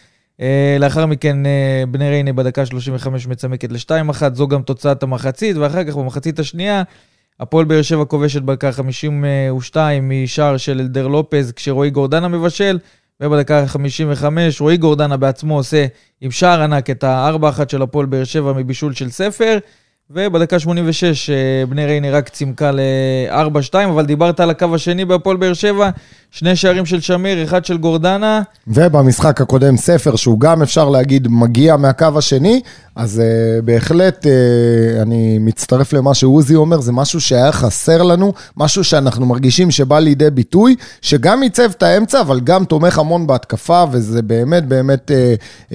אה, 0.40 0.76
לאחר 0.80 1.06
מכן 1.06 1.46
אה, 1.46 1.50
בני 1.90 2.08
ריינה 2.10 2.32
בדקה 2.32 2.66
35 2.66 3.26
מצמקת 3.26 3.72
ל-2-1, 3.72 4.22
זו 4.34 4.48
גם 4.48 4.62
תוצאת 4.62 5.02
המחצית, 5.02 5.56
ואחר 5.56 5.84
כך 5.84 5.96
במחצית 5.96 6.38
השנייה, 6.38 6.82
הפועל 7.40 7.64
באר 7.64 7.83
שבע 7.83 8.05
כובשת 8.05 8.43
בדקה 8.43 8.73
52 8.73 10.09
משער 10.09 10.57
של 10.57 10.81
אלדר 10.81 11.09
לופז, 11.09 11.52
כשרועי 11.52 11.90
גורדנה 11.90 12.28
מבשל, 12.28 12.78
ובדקה 13.21 13.59
ה-55 13.59 14.25
רועי 14.61 14.76
גורדנה 14.76 15.16
בעצמו 15.16 15.57
עושה 15.57 15.87
עם 16.21 16.31
שער 16.31 16.62
ענק 16.62 16.90
את 16.90 17.05
ה-4-1 17.05 17.61
של 17.69 17.83
הפועל 17.83 18.07
באר 18.07 18.25
שבע 18.25 18.52
מבישול 18.52 18.95
של 18.95 19.11
ספר, 19.11 19.59
ובדקה 20.10 20.58
86 20.58 21.30
אה, 21.30 21.66
בני 21.68 21.86
ריינה 21.86 22.10
רק 22.10 22.28
צימקה 22.28 22.70
ל-4-2, 22.72 23.75
אבל 23.90 24.06
דיברת 24.06 24.40
על 24.40 24.50
הקו 24.50 24.75
השני 24.75 25.04
בהפועל 25.04 25.36
באר 25.36 25.54
שבע, 25.54 25.90
שני 26.30 26.56
שערים 26.56 26.86
של 26.86 27.00
שמיר, 27.00 27.44
אחד 27.44 27.64
של 27.64 27.76
גורדנה. 27.76 28.42
ובמשחק 28.68 29.40
הקודם 29.40 29.76
ספר, 29.76 30.16
שהוא 30.16 30.40
גם 30.40 30.62
אפשר 30.62 30.88
להגיד 30.88 31.28
מגיע 31.30 31.76
מהקו 31.76 32.06
השני, 32.16 32.60
אז 32.96 33.22
uh, 33.22 33.64
בהחלט 33.64 34.26
uh, 34.26 35.02
אני 35.02 35.38
מצטרף 35.40 35.92
למה 35.92 36.14
שעוזי 36.14 36.54
אומר, 36.54 36.80
זה 36.80 36.92
משהו 36.92 37.20
שהיה 37.20 37.52
חסר 37.52 38.02
לנו, 38.02 38.32
משהו 38.56 38.84
שאנחנו 38.84 39.26
מרגישים 39.26 39.70
שבא 39.70 39.98
לידי 39.98 40.30
ביטוי, 40.30 40.76
שגם 41.02 41.42
ייצב 41.42 41.70
את 41.70 41.82
האמצע, 41.82 42.20
אבל 42.20 42.40
גם 42.40 42.64
תומך 42.64 42.98
המון 42.98 43.26
בהתקפה, 43.26 43.84
וזה 43.90 44.22
באמת 44.22 44.66
באמת 44.66 45.10
uh, 45.10 45.72
uh, 45.72 45.75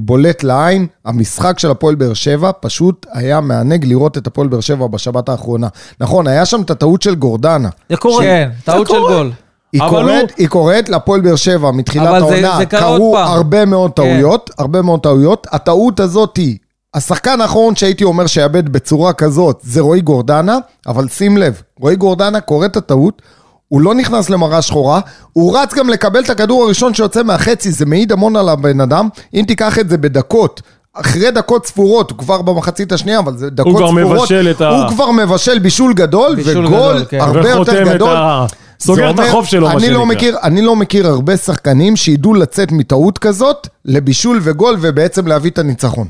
בולט 0.00 0.42
לעין. 0.42 0.86
המשחק 1.04 1.58
של 1.58 1.70
הפועל 1.70 1.94
באר 1.94 2.14
שבע 2.14 2.50
פשוט 2.60 3.06
היה 3.12 3.27
מענג 3.40 3.84
לראות 3.84 4.18
את 4.18 4.26
הפועל 4.26 4.48
באר 4.48 4.60
שבע 4.60 4.86
בשבת 4.86 5.28
האחרונה. 5.28 5.68
נכון, 6.00 6.26
היה 6.26 6.44
שם 6.46 6.60
את 6.62 6.70
הטעות 6.70 7.02
של 7.02 7.14
גורדנה. 7.14 7.68
זה 7.90 7.96
קורה. 7.96 8.22
כן, 8.24 8.48
זה 8.66 8.72
טעות 8.72 8.86
של. 8.86 8.94
גול. 8.94 9.32
היא 9.72 9.80
קוראת, 9.88 10.06
הוא- 10.22 10.28
היא 10.38 10.48
קוראת 10.48 10.88
להפועל 10.88 11.20
באר 11.20 11.36
שבע 11.36 11.70
מתחילת 11.70 12.08
זה- 12.10 12.16
העונה, 12.16 12.40
זה 12.40 12.56
עוד 12.56 12.64
קרו. 12.98 13.18
הרבה 13.18 13.64
מאוד 13.64 13.90
כן. 13.90 13.94
טעויות, 14.02 14.50
הרבה 14.58 14.82
מאוד 14.82 15.00
טעויות. 15.00 15.46
הטעות 15.50 16.00
הזאת 16.00 16.36
היא, 16.36 16.56
השחקן 16.94 17.40
האחרון 17.40 17.76
שהייתי 17.76 18.04
אומר 18.04 18.26
שיאבד 18.26 18.68
בצורה 18.68 19.12
כזאת 19.12 19.60
זה 19.62 19.80
רועי 19.80 20.00
גורדנה, 20.00 20.58
אבל 20.86 21.08
שים 21.08 21.36
לב, 21.36 21.62
רועי 21.80 21.96
גורדנה 21.96 22.40
קורא 22.40 22.66
את 22.66 22.76
הטעות, 22.76 23.22
הוא 23.68 23.80
לא 23.80 23.94
נכנס 23.94 24.30
למראה 24.30 24.62
שחורה, 24.62 25.00
הוא 25.32 25.58
רץ 25.58 25.74
גם 25.74 25.88
לקבל 25.88 26.20
את 26.24 26.30
הכדור 26.30 26.64
הראשון 26.64 26.94
שיוצא 26.94 27.22
מהחצי, 27.22 27.72
זה 27.72 27.86
מעיד 27.86 28.12
המון 28.12 28.36
על 28.36 28.48
הבן 28.48 28.80
אדם. 28.80 29.08
אם 29.34 29.44
תיקח 29.48 29.78
את 29.78 29.88
זה 29.90 29.98
בדקות, 29.98 30.62
אחרי 31.00 31.30
דקות 31.30 31.66
ספורות, 31.66 32.10
הוא 32.10 32.18
כבר 32.18 32.42
במחצית 32.42 32.92
השנייה, 32.92 33.18
אבל 33.18 33.36
זה 33.36 33.50
דקות 33.50 33.76
כבר 33.76 33.88
ספורות, 33.88 34.18
מבשל 34.20 34.48
את 34.50 34.60
ה- 34.60 34.68
הוא 34.68 34.88
כבר 34.90 35.10
מבשל 35.10 35.58
בישול 35.58 35.92
גדול, 35.94 36.34
בישול 36.36 36.66
וגול 36.66 36.78
גדול, 36.78 37.04
כן. 37.08 37.20
הרבה 37.20 37.38
יותר 37.48 37.54
וחותם 37.72 37.88
את 37.90 37.94
גדול. 37.94 38.16
ה- 38.16 38.46
זה 38.78 38.86
סוגר 38.86 39.10
את 39.10 39.18
החוב 39.18 39.46
שלו, 39.46 39.66
מה 39.66 39.72
אני 39.72 39.90
לא 39.90 40.00
שנקרא. 40.00 40.04
מכיר, 40.04 40.36
אני 40.42 40.62
לא 40.62 40.76
מכיר 40.76 41.06
הרבה 41.06 41.36
שחקנים 41.36 41.96
שידעו 41.96 42.34
לצאת 42.34 42.72
מטעות 42.72 43.18
כזאת 43.18 43.68
לבישול 43.84 44.40
וגול 44.42 44.76
ובעצם 44.80 45.26
להביא 45.26 45.50
את 45.50 45.58
הניצחון. 45.58 46.06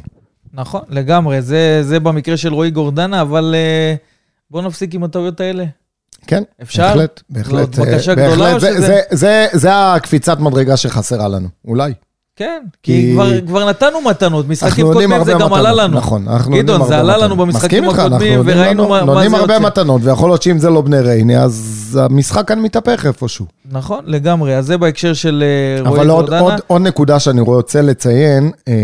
נכון, 0.54 0.80
לגמרי, 0.88 1.42
זה, 1.42 1.80
זה 1.82 2.00
במקרה 2.00 2.36
של 2.36 2.52
רועי 2.54 2.70
גורדנה, 2.70 3.20
אבל 3.22 3.54
אה, 3.54 3.94
בואו 4.50 4.62
נפסיק 4.62 4.94
עם 4.94 5.04
הטעויות 5.04 5.40
האלה. 5.40 5.64
כן, 6.26 6.42
אפשר? 6.62 6.82
בהחלט, 6.86 7.20
בהחלט. 7.30 7.74
זאת 7.74 7.88
בקשה 7.88 8.10
אה, 8.10 8.16
גדולה 8.16 8.36
בהחלט, 8.36 8.54
או 8.54 8.60
זה- 8.60 8.72
שזה- 8.76 8.86
זה- 8.86 9.02
זה- 9.12 9.46
זה 9.52 9.92
הקפיצת 9.94 10.38
מדרגה 10.40 10.76
שחסרה 10.76 11.28
לנו, 11.28 11.48
אולי. 11.68 11.92
כן, 12.38 12.62
כי, 12.82 13.16
כבר, 13.46 13.68
נתנו 13.68 14.00
מתנות, 14.00 14.48
משחקים 14.48 14.86
נותנים 14.86 15.08
קודמים 15.08 15.24
זה 15.24 15.32
גם 15.32 15.38
מתנות, 15.38 15.58
עלה 15.58 15.72
לנו. 15.72 15.96
נכון, 15.96 16.28
אנחנו 16.28 16.50
נותנים 16.50 16.62
גדעון, 16.62 16.80
הרבה 16.80 16.94
זה 16.94 17.00
עלה 17.00 17.12
מתנות. 17.12 17.30
לנו 17.30 17.36
במשחקים 17.36 17.88
הקודמים, 17.88 18.38
נותנים 18.38 18.58
וראינו 18.58 18.88
מה, 18.88 19.04
מה 19.04 19.12
נותנים 19.12 19.30
זה 19.30 19.36
הרבה 19.36 19.54
יוצא. 19.54 19.66
מתנות, 19.66 20.00
ויכול 20.04 20.30
להיות 20.30 20.42
שאם 20.42 20.58
זה 20.58 20.70
לא 20.70 20.80
בני 20.80 21.00
ריינה, 21.00 21.42
אז 21.42 21.98
המשחק 22.02 22.48
כאן 22.48 22.60
מתהפך 22.60 23.06
איפשהו. 23.06 23.46
נכון, 23.70 24.04
לגמרי, 24.06 24.56
אז 24.56 24.66
זה 24.66 24.78
בהקשר 24.78 25.12
של 25.12 25.44
אה, 25.46 25.88
רועי 25.88 26.00
אבל 26.00 26.10
עוד, 26.10 26.20
גורדנה. 26.24 26.40
עוד, 26.40 26.54
עוד 26.66 26.82
נקודה 26.82 27.18
שאני 27.18 27.40
רוצה 27.40 27.82
לציין, 27.82 28.50
אה, 28.68 28.74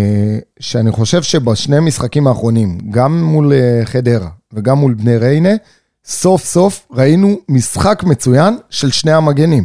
שאני 0.60 0.92
חושב 0.92 1.22
שבשני 1.22 1.76
המשחקים 1.76 2.26
האחרונים, 2.26 2.78
גם 2.90 3.22
מול 3.24 3.52
אה, 3.52 3.80
חדרה 3.84 4.28
וגם 4.52 4.78
מול 4.78 4.94
בני 4.94 5.16
ריינה, 5.16 5.52
סוף 6.06 6.44
סוף 6.44 6.86
ראינו 6.92 7.36
משחק 7.48 8.02
מצוין 8.06 8.56
של 8.70 8.90
שני 8.90 9.12
המגנים. 9.12 9.64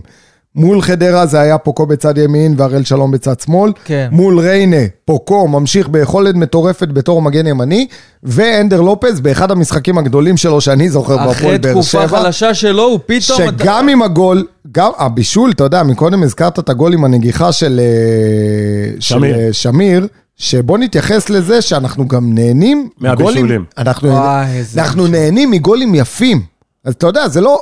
מול 0.59 0.81
חדרה 0.81 1.25
זה 1.25 1.39
היה 1.39 1.57
פוקו 1.57 1.85
בצד 1.85 2.17
ימין 2.17 2.53
והראל 2.57 2.83
שלום 2.83 3.11
בצד 3.11 3.39
שמאל. 3.39 3.71
כן. 3.85 4.07
מול 4.11 4.39
ריינה, 4.39 4.77
פוקו 5.05 5.47
ממשיך 5.47 5.89
ביכולת 5.89 6.35
מטורפת 6.35 6.87
בתור 6.87 7.21
מגן 7.21 7.47
ימני, 7.47 7.87
ואנדר 8.23 8.81
לופז 8.81 9.19
באחד 9.19 9.51
המשחקים 9.51 9.97
הגדולים 9.97 10.37
שלו 10.37 10.61
שאני 10.61 10.89
זוכר 10.89 11.17
בהפועל 11.17 11.31
אחרי 11.31 11.57
באר 11.57 11.71
תקופה 11.71 12.07
שבע. 12.07 12.07
חלשה 12.19 12.53
שלו, 12.53 12.83
הוא 12.83 12.99
פתאום... 13.05 13.41
אתה- 13.49 13.63
שגם 13.63 13.89
עם 13.89 14.01
הגול, 14.01 14.45
גם 14.71 14.91
הבישול, 14.97 15.51
אתה 15.51 15.63
יודע, 15.63 15.83
מקודם 15.83 16.23
הזכרת 16.23 16.59
את 16.59 16.69
הגול 16.69 16.93
עם 16.93 17.05
הנגיחה 17.05 17.51
של 17.51 17.79
אה, 17.83 18.91
של, 18.99 19.15
שמיר. 19.15 19.35
אה, 19.39 19.53
שמיר, 19.53 20.07
שבוא 20.37 20.77
נתייחס 20.77 21.29
לזה 21.29 21.61
שאנחנו 21.61 22.07
גם 22.07 22.33
נהנים 22.33 22.89
מהבישולים. 22.99 23.43
מגולים- 23.45 23.65
אנחנו, 23.77 24.09
וואי, 24.09 24.45
אנחנו 24.77 25.07
נהנים 25.07 25.51
מגולים 25.51 25.95
יפים. 25.95 26.41
אז 26.85 26.93
אתה 26.93 27.07
יודע, 27.07 27.27
זה 27.27 27.41
לא... 27.41 27.61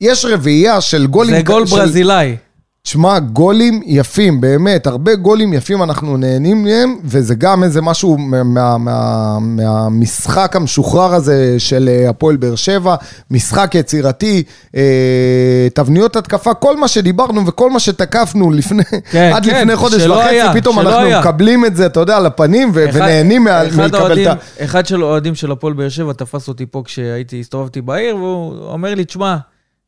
יש 0.00 0.24
רביעייה 0.24 0.80
של 0.80 1.06
גולים... 1.06 1.34
זה 1.36 1.42
גול 1.42 1.66
של- 1.66 1.76
ברזילאי. 1.76 2.36
תשמע, 2.86 3.18
גולים 3.18 3.80
יפים, 3.86 4.40
באמת, 4.40 4.86
הרבה 4.86 5.14
גולים 5.14 5.52
יפים 5.52 5.82
אנחנו 5.82 6.16
נהנים 6.16 6.64
מהם, 6.64 6.96
וזה 7.04 7.34
גם 7.34 7.64
איזה 7.64 7.82
משהו 7.82 8.18
מה, 8.18 8.42
מה, 8.42 8.78
מה, 8.78 9.38
מהמשחק 9.40 10.56
המשוחרר 10.56 11.14
הזה 11.14 11.54
של 11.58 11.88
אה, 11.92 12.10
הפועל 12.10 12.36
באר 12.36 12.54
שבע, 12.54 12.94
משחק 13.30 13.74
יצירתי, 13.74 14.42
אה, 14.76 14.82
תבניות 15.74 16.16
התקפה, 16.16 16.54
כל 16.54 16.76
מה 16.76 16.88
שדיברנו 16.88 17.46
וכל 17.46 17.70
מה 17.70 17.80
שתקפנו 17.80 18.50
לפני, 18.52 18.82
כן, 19.10 19.30
עד 19.34 19.44
כן, 19.46 19.58
לפני 19.60 19.76
חודש 19.76 20.02
וחצי, 20.06 20.28
היה, 20.28 20.52
פתאום 20.54 20.78
אנחנו 20.80 20.98
היה. 20.98 21.20
מקבלים 21.20 21.64
את 21.64 21.76
זה, 21.76 21.86
אתה 21.86 22.00
יודע, 22.00 22.16
על 22.16 22.26
הפנים, 22.26 22.70
ו- 22.74 22.88
אחד- 22.90 22.96
ונהנים 23.00 23.44
מה- 23.44 23.62
מלקבל 23.76 24.22
את 24.22 24.26
ה... 24.26 24.34
אחד 24.64 24.86
של 24.86 25.02
האוהדים 25.02 25.34
של 25.34 25.52
הפועל 25.52 25.72
באר 25.72 25.88
שבע 25.88 26.12
תפס 26.12 26.48
אותי 26.48 26.66
פה 26.66 26.82
כשהייתי, 26.84 27.40
הסתובבתי 27.40 27.80
בעיר, 27.80 28.16
והוא 28.16 28.54
אומר 28.72 28.94
לי, 28.94 29.04
תשמע, 29.04 29.36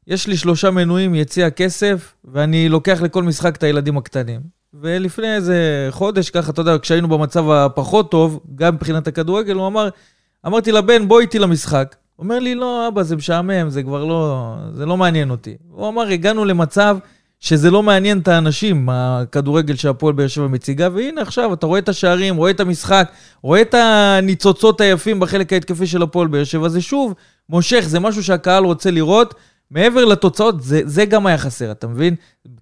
יש 0.06 0.26
לי 0.26 0.36
שלושה 0.36 0.70
מנויים, 0.70 1.14
יציע 1.14 1.50
כסף, 1.50 2.14
ואני 2.24 2.68
לוקח 2.68 3.02
לכל 3.02 3.22
משחק 3.22 3.56
את 3.56 3.62
הילדים 3.62 3.98
הקטנים. 3.98 4.40
ולפני 4.74 5.34
איזה 5.34 5.88
חודש, 5.90 6.30
ככה, 6.30 6.50
אתה 6.50 6.60
יודע, 6.60 6.78
כשהיינו 6.78 7.08
במצב 7.08 7.50
הפחות 7.50 8.10
טוב, 8.10 8.40
גם 8.54 8.74
מבחינת 8.74 9.08
הכדורגל, 9.08 9.54
הוא 9.54 9.66
אמר, 9.66 9.88
אמרתי 10.46 10.72
לבן, 10.72 11.08
בוא 11.08 11.20
איתי 11.20 11.38
למשחק. 11.38 11.96
הוא 12.16 12.24
אומר 12.24 12.38
לי, 12.38 12.54
לא, 12.54 12.88
אבא, 12.88 13.02
זה 13.02 13.16
משעמם, 13.16 13.70
זה 13.70 13.82
כבר 13.82 14.04
לא, 14.04 14.54
זה 14.72 14.86
לא 14.86 14.96
מעניין 14.96 15.30
אותי. 15.30 15.56
הוא 15.70 15.88
אמר, 15.88 16.02
הגענו 16.02 16.44
למצב 16.44 16.98
שזה 17.40 17.70
לא 17.70 17.82
מעניין 17.82 18.18
את 18.18 18.28
האנשים, 18.28 18.88
הכדורגל 18.92 19.76
שהפועל 19.76 20.14
באר 20.14 20.26
שבע 20.26 20.46
מציגה, 20.46 20.88
והנה 20.94 21.22
עכשיו, 21.22 21.52
אתה 21.52 21.66
רואה 21.66 21.78
את 21.78 21.88
השערים, 21.88 22.36
רואה 22.36 22.50
את 22.50 22.60
המשחק, 22.60 23.10
רואה 23.42 23.60
את 23.60 23.74
הניצוצות 23.74 24.80
היפים 24.80 25.20
בחלק 25.20 25.52
ההתקפי 25.52 25.86
של 25.86 26.02
הפועל 26.02 26.28
באר 26.28 26.44
שבע, 26.44 26.68
זה 26.68 26.80
שוב 26.80 27.14
מושך, 27.48 27.84
זה 27.86 28.00
משהו 28.00 28.24
שהקהל 28.24 28.64
רוצה 28.64 28.90
לראות. 28.90 29.34
מעבר 29.70 30.04
לתוצאות, 30.04 30.62
זה, 30.62 30.80
זה 30.84 31.04
גם 31.04 31.26
היה 31.26 31.38
חסר, 31.38 31.70
אתה 31.70 31.86
מבין? 31.86 32.14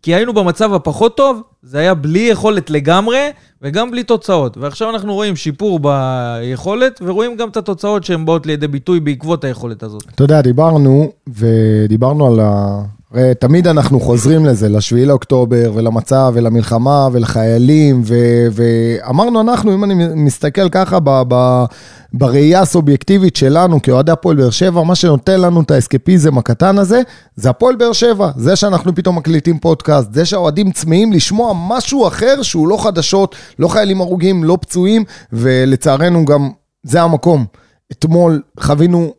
כי 0.02 0.14
היינו 0.14 0.32
במצב 0.32 0.72
הפחות 0.72 1.16
טוב, 1.16 1.42
זה 1.62 1.78
היה 1.78 1.94
בלי 1.94 2.18
יכולת 2.18 2.70
לגמרי, 2.70 3.30
וגם 3.62 3.90
בלי 3.90 4.02
תוצאות. 4.02 4.56
ועכשיו 4.56 4.90
אנחנו 4.90 5.14
רואים 5.14 5.36
שיפור 5.36 5.80
ביכולת, 5.80 7.00
ורואים 7.04 7.36
גם 7.36 7.48
את 7.48 7.56
התוצאות 7.56 8.04
שהן 8.04 8.24
באות 8.24 8.46
לידי 8.46 8.68
ביטוי 8.68 9.00
בעקבות 9.00 9.44
היכולת 9.44 9.82
הזאת. 9.82 10.02
אתה 10.14 10.24
יודע, 10.24 10.40
דיברנו, 10.40 11.12
ודיברנו 11.28 12.26
על 12.26 12.40
ה... 12.40 12.82
הרי 13.14 13.34
תמיד 13.34 13.66
אנחנו 13.68 14.00
חוזרים 14.00 14.46
לזה, 14.46 14.68
לשביעי 14.68 15.06
לאוקטובר, 15.06 15.72
ולמצב, 15.74 16.32
ולמלחמה, 16.34 17.08
ולחיילים, 17.12 18.02
ו... 18.04 18.14
ואמרנו 18.52 19.40
אנחנו, 19.40 19.74
אם 19.74 19.84
אני 19.84 19.94
מסתכל 20.14 20.68
ככה 20.68 20.98
ב... 21.04 21.22
ב... 21.28 21.64
בראייה 22.12 22.60
הסובייקטיבית 22.60 23.36
שלנו 23.36 23.82
כאוהדי 23.82 24.12
הפועל 24.12 24.36
באר 24.36 24.50
שבע, 24.50 24.82
מה 24.82 24.94
שנותן 24.94 25.40
לנו 25.40 25.60
את 25.60 25.70
האסקפיזם 25.70 26.38
הקטן 26.38 26.78
הזה, 26.78 27.02
זה 27.36 27.50
הפועל 27.50 27.76
באר 27.76 27.92
שבע. 27.92 28.30
זה 28.36 28.56
שאנחנו 28.56 28.94
פתאום 28.94 29.16
מקליטים 29.16 29.58
פודקאסט, 29.58 30.14
זה 30.14 30.24
שהאוהדים 30.24 30.72
צמאים 30.72 31.12
לשמוע 31.12 31.52
משהו 31.68 32.08
אחר 32.08 32.42
שהוא 32.42 32.68
לא 32.68 32.76
חדשות, 32.82 33.34
לא 33.58 33.68
חיילים 33.68 34.00
הרוגים, 34.00 34.44
לא 34.44 34.58
פצועים, 34.60 35.04
ולצערנו 35.32 36.24
גם 36.24 36.50
זה 36.82 37.02
המקום. 37.02 37.44
אתמול 37.92 38.42
חווינו 38.60 39.14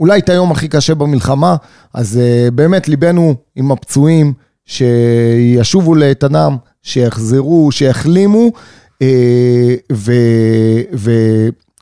אולי 0.00 0.18
את 0.18 0.28
היום 0.28 0.50
הכי 0.50 0.68
קשה 0.68 0.94
במלחמה, 0.94 1.56
אז 1.94 2.18
uh, 2.18 2.50
באמת 2.50 2.88
ליבנו 2.88 3.34
עם 3.56 3.72
הפצועים, 3.72 4.32
שישובו 4.66 5.94
לאיתנם, 5.94 6.56
שיחזרו, 6.82 7.72
שיחלימו, 7.72 8.50
uh, 9.02 9.06
ו... 9.92 10.12
ו 10.94 11.10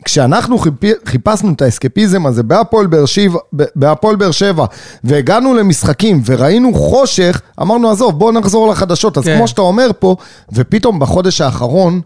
כשאנחנו 0.05 0.59
חיפ... 0.59 0.75
חיפשנו 1.05 1.53
את 1.53 1.63
האסקפיזם 1.63 2.27
הזה 2.27 2.43
בהפועל 2.43 2.87
באר 2.87 3.07
שבע, 3.07 3.39
בהפועל 3.53 4.17
באר 4.17 4.31
שבע 4.31 4.67
והגענו 5.05 5.55
למשחקים 5.55 6.23
וראינו 6.27 6.75
חושך, 6.75 7.41
אמרנו 7.63 7.91
עזוב 7.91 8.19
בואו 8.19 8.33
נחזור 8.33 8.69
לחדשות, 8.69 9.19
אז 9.19 9.25
כן. 9.25 9.37
כמו 9.37 9.49
שאתה 9.49 9.61
אומר 9.61 9.91
פה, 9.99 10.17
ופתאום 10.53 10.99
בחודש 10.99 11.41
האחרון. 11.41 12.01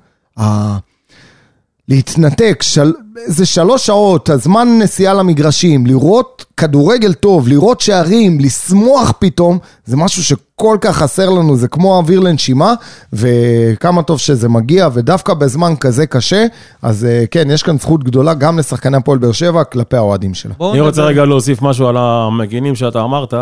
להתנתק, 1.88 2.62
של... 2.62 2.92
זה 3.26 3.46
שלוש 3.46 3.86
שעות, 3.86 4.28
הזמן 4.28 4.68
נסיעה 4.82 5.14
למגרשים, 5.14 5.86
לראות 5.86 6.44
כדורגל 6.56 7.12
טוב, 7.12 7.48
לראות 7.48 7.80
שערים, 7.80 8.40
לשמוח 8.40 9.12
פתאום, 9.18 9.58
זה 9.84 9.96
משהו 9.96 10.24
שכל 10.24 10.76
כך 10.80 10.96
חסר 10.96 11.30
לנו, 11.30 11.56
זה 11.56 11.68
כמו 11.68 11.96
אוויר 11.96 12.20
לנשימה, 12.20 12.74
וכמה 13.12 14.02
טוב 14.02 14.18
שזה 14.18 14.48
מגיע, 14.48 14.88
ודווקא 14.92 15.34
בזמן 15.34 15.76
כזה 15.80 16.06
קשה, 16.06 16.46
אז 16.82 17.04
אה, 17.04 17.24
כן, 17.30 17.50
יש 17.50 17.62
כאן 17.62 17.78
זכות 17.78 18.04
גדולה 18.04 18.34
גם 18.34 18.58
לשחקני 18.58 18.96
הפועל 18.96 19.18
באר 19.18 19.32
שבע 19.32 19.64
כלפי 19.64 19.96
האוהדים 19.96 20.34
שלה. 20.34 20.54
אני 20.72 20.80
רוצה 20.80 21.02
רגע 21.02 21.24
להוסיף 21.24 21.62
משהו 21.62 21.86
על 21.86 21.96
המגינים 21.96 22.74
שאתה 22.74 23.02
אמרת. 23.02 23.34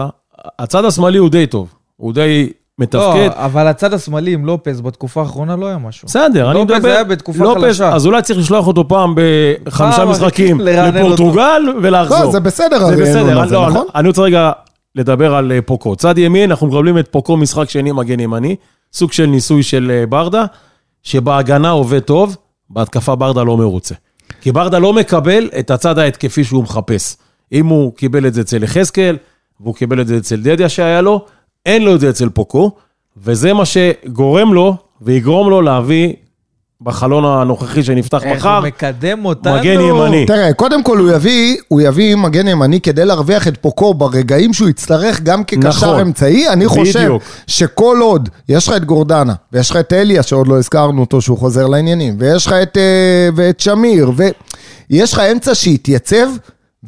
הצד 0.59 0.85
השמאלי 0.85 1.19
הוא 1.19 1.31
די 1.31 1.47
טוב. 1.47 1.69
הוא 1.97 2.13
די 2.13 2.53
מתפקד. 2.81 3.31
לא, 3.37 3.45
אבל 3.45 3.67
הצד 3.67 3.95
השמאלי 3.95 4.33
עם 4.33 4.47
לופז 4.47 4.81
בתקופה 4.81 5.21
האחרונה 5.21 5.57
לא 5.57 5.67
היה 5.67 5.79
משהו. 5.79 6.09
בסדר, 6.09 6.51
אני 6.51 6.59
לופז 6.59 6.75
מדבר... 6.75 6.89
היה 6.89 7.05
בתקופה 7.05 7.45
לופז, 7.45 7.63
חלשה. 7.63 7.95
אז 7.95 8.07
אולי 8.07 8.23
צריך 8.23 8.39
לשלוח 8.39 8.67
אותו 8.67 8.89
פעם 8.89 9.15
בחמישה 9.67 10.05
משחקים 10.05 10.61
לפורטוגל 10.61 11.63
ולחזור. 11.83 12.19
לא, 12.19 12.31
זה 12.31 12.41
בסדר, 12.41 12.87
זה 12.87 12.97
בסדר, 12.97 13.45
לא, 13.45 13.69
נכון? 13.69 13.87
אני 13.95 14.09
רוצה 14.09 14.23
רגע 14.23 14.53
לדבר 14.95 15.35
על 15.35 15.53
אה, 15.53 15.63
פוקו. 15.63 15.97
צד 15.97 16.19
ימין, 16.19 16.51
אנחנו 16.51 16.67
מקבלים 16.67 16.99
את 16.99 17.09
פוקו 17.09 17.37
משחק 17.37 17.71
שני 17.71 17.93
מגן 17.93 18.21
ימני, 18.21 18.57
סוג 18.93 19.13
של 19.13 19.27
ניסוי 19.27 19.63
של 19.63 19.91
אה, 19.95 20.07
ברדה, 20.07 20.45
שבהגנה 21.03 21.71
עובד 21.71 21.99
טוב, 21.99 22.37
בהתקפה 22.71 23.15
ברדה 23.15 23.43
לא 23.43 23.57
מרוצה. 23.57 23.95
כי 24.41 24.53
ברדה 24.53 24.79
לא 24.79 24.93
מקבל 24.93 25.49
את 25.59 25.71
הצד 25.71 25.99
ההתקפי 25.99 26.45
שהוא 26.45 26.63
מחפש. 26.63 27.17
אם 27.53 27.67
הוא 27.67 27.95
קיבל 27.95 28.27
את 28.27 28.35
זה 28.35 28.41
אצל 28.41 28.63
יחזקאל, 28.63 29.17
והוא 29.61 29.75
קיבל 29.75 30.01
את 30.01 30.07
זה 30.07 30.17
אצל 30.17 30.37
דדיה 30.37 30.69
שהיה 30.69 31.01
לו, 31.01 31.25
אין 31.67 31.83
לו 31.83 31.95
את 31.95 32.01
זה 32.01 32.11
אצל 32.11 32.29
פוקו, 32.29 32.71
וזה 33.17 33.53
מה 33.53 33.65
שגורם 33.65 34.55
לו 34.55 34.77
ויגרום 35.03 35.51
לו 35.51 35.63
להביא 35.63 36.13
בחלון 36.83 37.25
הנוכחי 37.25 37.83
שנפתח 37.83 38.25
איך 38.25 38.39
מחר, 38.39 38.57
הוא 38.59 38.67
מקדם 38.67 39.25
אותנו. 39.25 39.59
מגן 39.59 39.81
ימני. 39.81 40.27
תראה, 40.27 40.53
קודם 40.53 40.83
כל 40.83 40.99
הוא 40.99 41.11
יביא, 41.11 41.57
הוא 41.69 41.81
יביא 41.81 42.15
מגן 42.17 42.49
ימני 42.49 42.81
כדי 42.81 43.05
להרוויח 43.05 43.49
את 43.49 43.57
פוקו 43.57 43.95
ברגעים 43.95 44.53
שהוא 44.53 44.69
יצטרך 44.69 45.21
גם 45.21 45.45
כקשר 45.45 45.69
נכון. 45.69 46.01
אמצעי. 46.01 46.49
אני 46.49 46.67
חושב 46.69 46.99
בדיוק. 46.99 47.23
שכל 47.47 47.99
עוד 48.03 48.29
יש 48.49 48.69
לך 48.69 48.77
את 48.77 48.85
גורדנה, 48.85 49.35
ויש 49.53 49.71
לך 49.71 49.77
את 49.77 49.93
אליה 49.93 50.23
שעוד 50.23 50.49
לא 50.49 50.59
הזכרנו 50.59 51.01
אותו 51.01 51.21
שהוא 51.21 51.39
חוזר 51.39 51.67
לעניינים, 51.67 52.17
ויש 52.19 52.47
לך 52.47 52.53
את, 52.53 52.77
אה, 52.77 53.29
ואת 53.37 53.61
שמיר, 53.61 54.13
ויש 54.91 55.13
לך 55.13 55.19
אמצע 55.19 55.55
שהתייצב. 55.55 56.27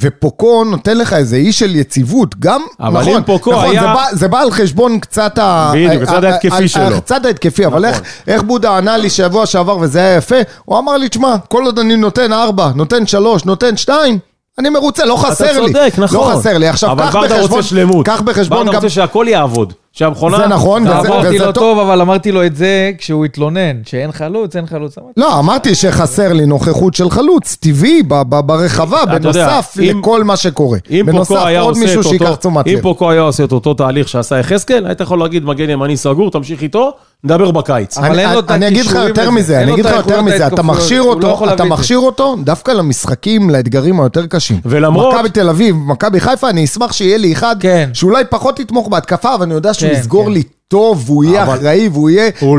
ופוקו 0.01 0.65
נותן 0.65 0.99
לך 0.99 1.13
איזה 1.13 1.37
אי 1.37 1.53
של 1.53 1.77
יציבות, 1.77 2.39
גם, 2.39 2.63
אבל 2.81 3.01
נכון, 3.01 3.17
אם 3.17 3.23
פוקו 3.23 3.53
נכון, 3.53 3.71
היה- 3.71 3.81
זה 3.81 3.87
בא, 3.87 4.05
זה 4.13 4.29
בא 4.29 4.41
על 4.41 4.51
חשבון 4.51 4.99
קצת 4.99 5.39
ה... 5.39 5.73
בדיוק, 5.75 6.03
הצד 6.03 6.25
ההתקפי 6.25 6.69
שלו. 6.69 6.83
הצד 6.97 7.27
ההתקפי, 7.27 7.67
אבל 7.67 7.85
איך, 7.85 8.03
איך 8.27 8.43
בודה 8.43 8.77
ענה 8.79 8.97
לי 8.97 9.11
שבוע 9.11 9.47
שעבר 9.47 9.79
וזה 9.79 9.99
היה 9.99 10.17
יפה, 10.17 10.37
הוא 10.65 10.79
אמר 10.79 10.97
לי, 10.97 11.09
תשמע, 11.09 11.35
כל 11.49 11.65
עוד 11.65 11.79
אני 11.79 11.97
נותן 11.97 12.33
ארבע, 12.33 12.71
נותן 12.75 13.07
שלוש, 13.07 13.45
נותן 13.45 13.77
שתיים, 13.77 14.19
אני 14.59 14.69
מרוצה, 14.69 15.05
לא 15.05 15.17
חסר 15.17 15.45
אתה 15.51 15.61
לי. 15.61 15.67
צודק, 15.73 15.93
נכון. 15.99 16.19
לא 16.35 16.39
חסר 16.39 16.59
לי. 16.59 16.69
עכשיו, 16.69 16.93
אבל 16.93 17.03
קח 17.07 17.15
ברדה 17.17 17.27
בחשבון, 17.37 17.57
רוצה 17.59 17.69
שלמות. 17.69 18.07
קח 18.07 18.21
בחשבון 18.21 18.59
ברדה 18.59 18.71
גם... 18.71 18.75
רוצה 18.75 18.89
שהכל 18.89 19.27
יעבוד. 19.29 19.73
שהמכונה... 19.93 20.37
זה 20.37 20.47
נכון, 20.47 20.83
וזה- 20.83 20.99
אמרתי 20.99 21.29
וזה 21.29 21.39
לו 21.39 21.53
טוב. 21.53 21.55
טוב, 21.55 21.79
אבל 21.79 22.01
אמרתי 22.01 22.33
לו 22.33 22.47
את 22.47 22.57
זה 22.57 22.91
כשהוא 22.99 23.25
התלונן, 23.25 23.77
שאין 23.87 24.13
חלוץ, 24.13 24.57
אין 24.57 24.67
חלוץ. 24.67 24.99
אמרתי, 24.99 25.13
לא, 25.17 25.39
אמרתי 25.39 25.75
שחסר 25.75 26.33
לי 26.33 26.47
נוכחות 26.47 26.95
של 26.95 27.11
חלוץ, 27.11 27.57
טבעי, 27.61 28.03
ברחבה, 28.03 29.03
אתה 29.03 29.13
יודע, 29.13 29.19
בנוסף 29.49 29.77
אם- 29.83 29.99
לכל 29.99 30.25
מה 30.25 30.37
שקורה. 30.37 30.79
אם 30.91 31.03
בנוסף, 31.07 31.45
עוד 31.61 31.79
מישהו 31.79 32.01
את 32.01 32.07
שייקח. 32.07 32.35
תשומת 32.35 32.67
אם 32.67 32.73
לב. 32.75 32.81
פוקו 32.83 33.11
היה 33.11 33.21
עושה 33.21 33.45
את 33.45 33.53
אותו 33.53 33.75
תהליך 33.75 34.09
שעשה 34.09 34.39
יחזקאל, 34.39 34.87
היית 34.87 35.01
יכול 35.01 35.19
להגיד 35.19 35.45
מגן 35.45 35.71
ימני 35.71 35.97
סגור, 35.97 36.31
תמשיך 36.31 36.63
איתו, 36.63 36.93
נדבר 37.25 37.51
בקיץ. 37.51 37.99
אבל 37.99 38.07
אני- 38.07 38.25
אין 38.25 38.33
לו 38.33 38.39
את 38.41 38.51
אני 38.51 38.69
אגיד 38.69 38.81
לך 38.81 38.87
הכישורים 38.87 39.09
יותר. 39.09 39.31
מזה, 39.31 39.61
אני 39.63 39.73
אגיד 39.73 39.85
לך 39.85 39.97
יותר 39.97 40.23
מזה, 40.23 40.47
אתה 40.47 40.63
מכשיר 40.63 41.03
לא 41.03 41.07
אותו, 41.09 41.53
אתה. 41.55 41.65
מכשיר 41.65 41.99
אותו 41.99 42.37
דווקא 42.45 42.71
למשחקים, 42.71 43.51
לאתגרים 43.51 44.01
היותר 44.01 44.27
קשים. 44.27 44.61
ולמרות- 44.65 45.15
מכבי 45.15 45.29
תל 45.29 45.49
אביב, 45.49 45.77
מכבי 45.77 46.21
חיפה, 46.21 46.51
אני 46.51 46.65
אשמח 46.65 46.93
שיהיה 46.93 47.19
לי 47.19 47.33
אחד, 47.33 47.57
כן. 47.61 47.91
שאולי 47.93 48.25
פחות 48.31 48.61
יתמוך 48.61 48.89
בהתקפה, 48.89 49.35
אבל 49.35 49.43
אני 49.43 49.55
יודע 49.55 49.75
שהוא 49.75 49.91
כן, 49.91 49.97
יסגור 49.99 50.25
כן. 50.27 50.33
לי 50.33 50.43
טוב, 50.69 51.03
והוא 51.07 51.25
יהיה 51.25 51.43
אחראי, 51.45 51.89
והוא 51.93 52.11
יהיה... 52.11 52.23
יהיה 52.43 52.59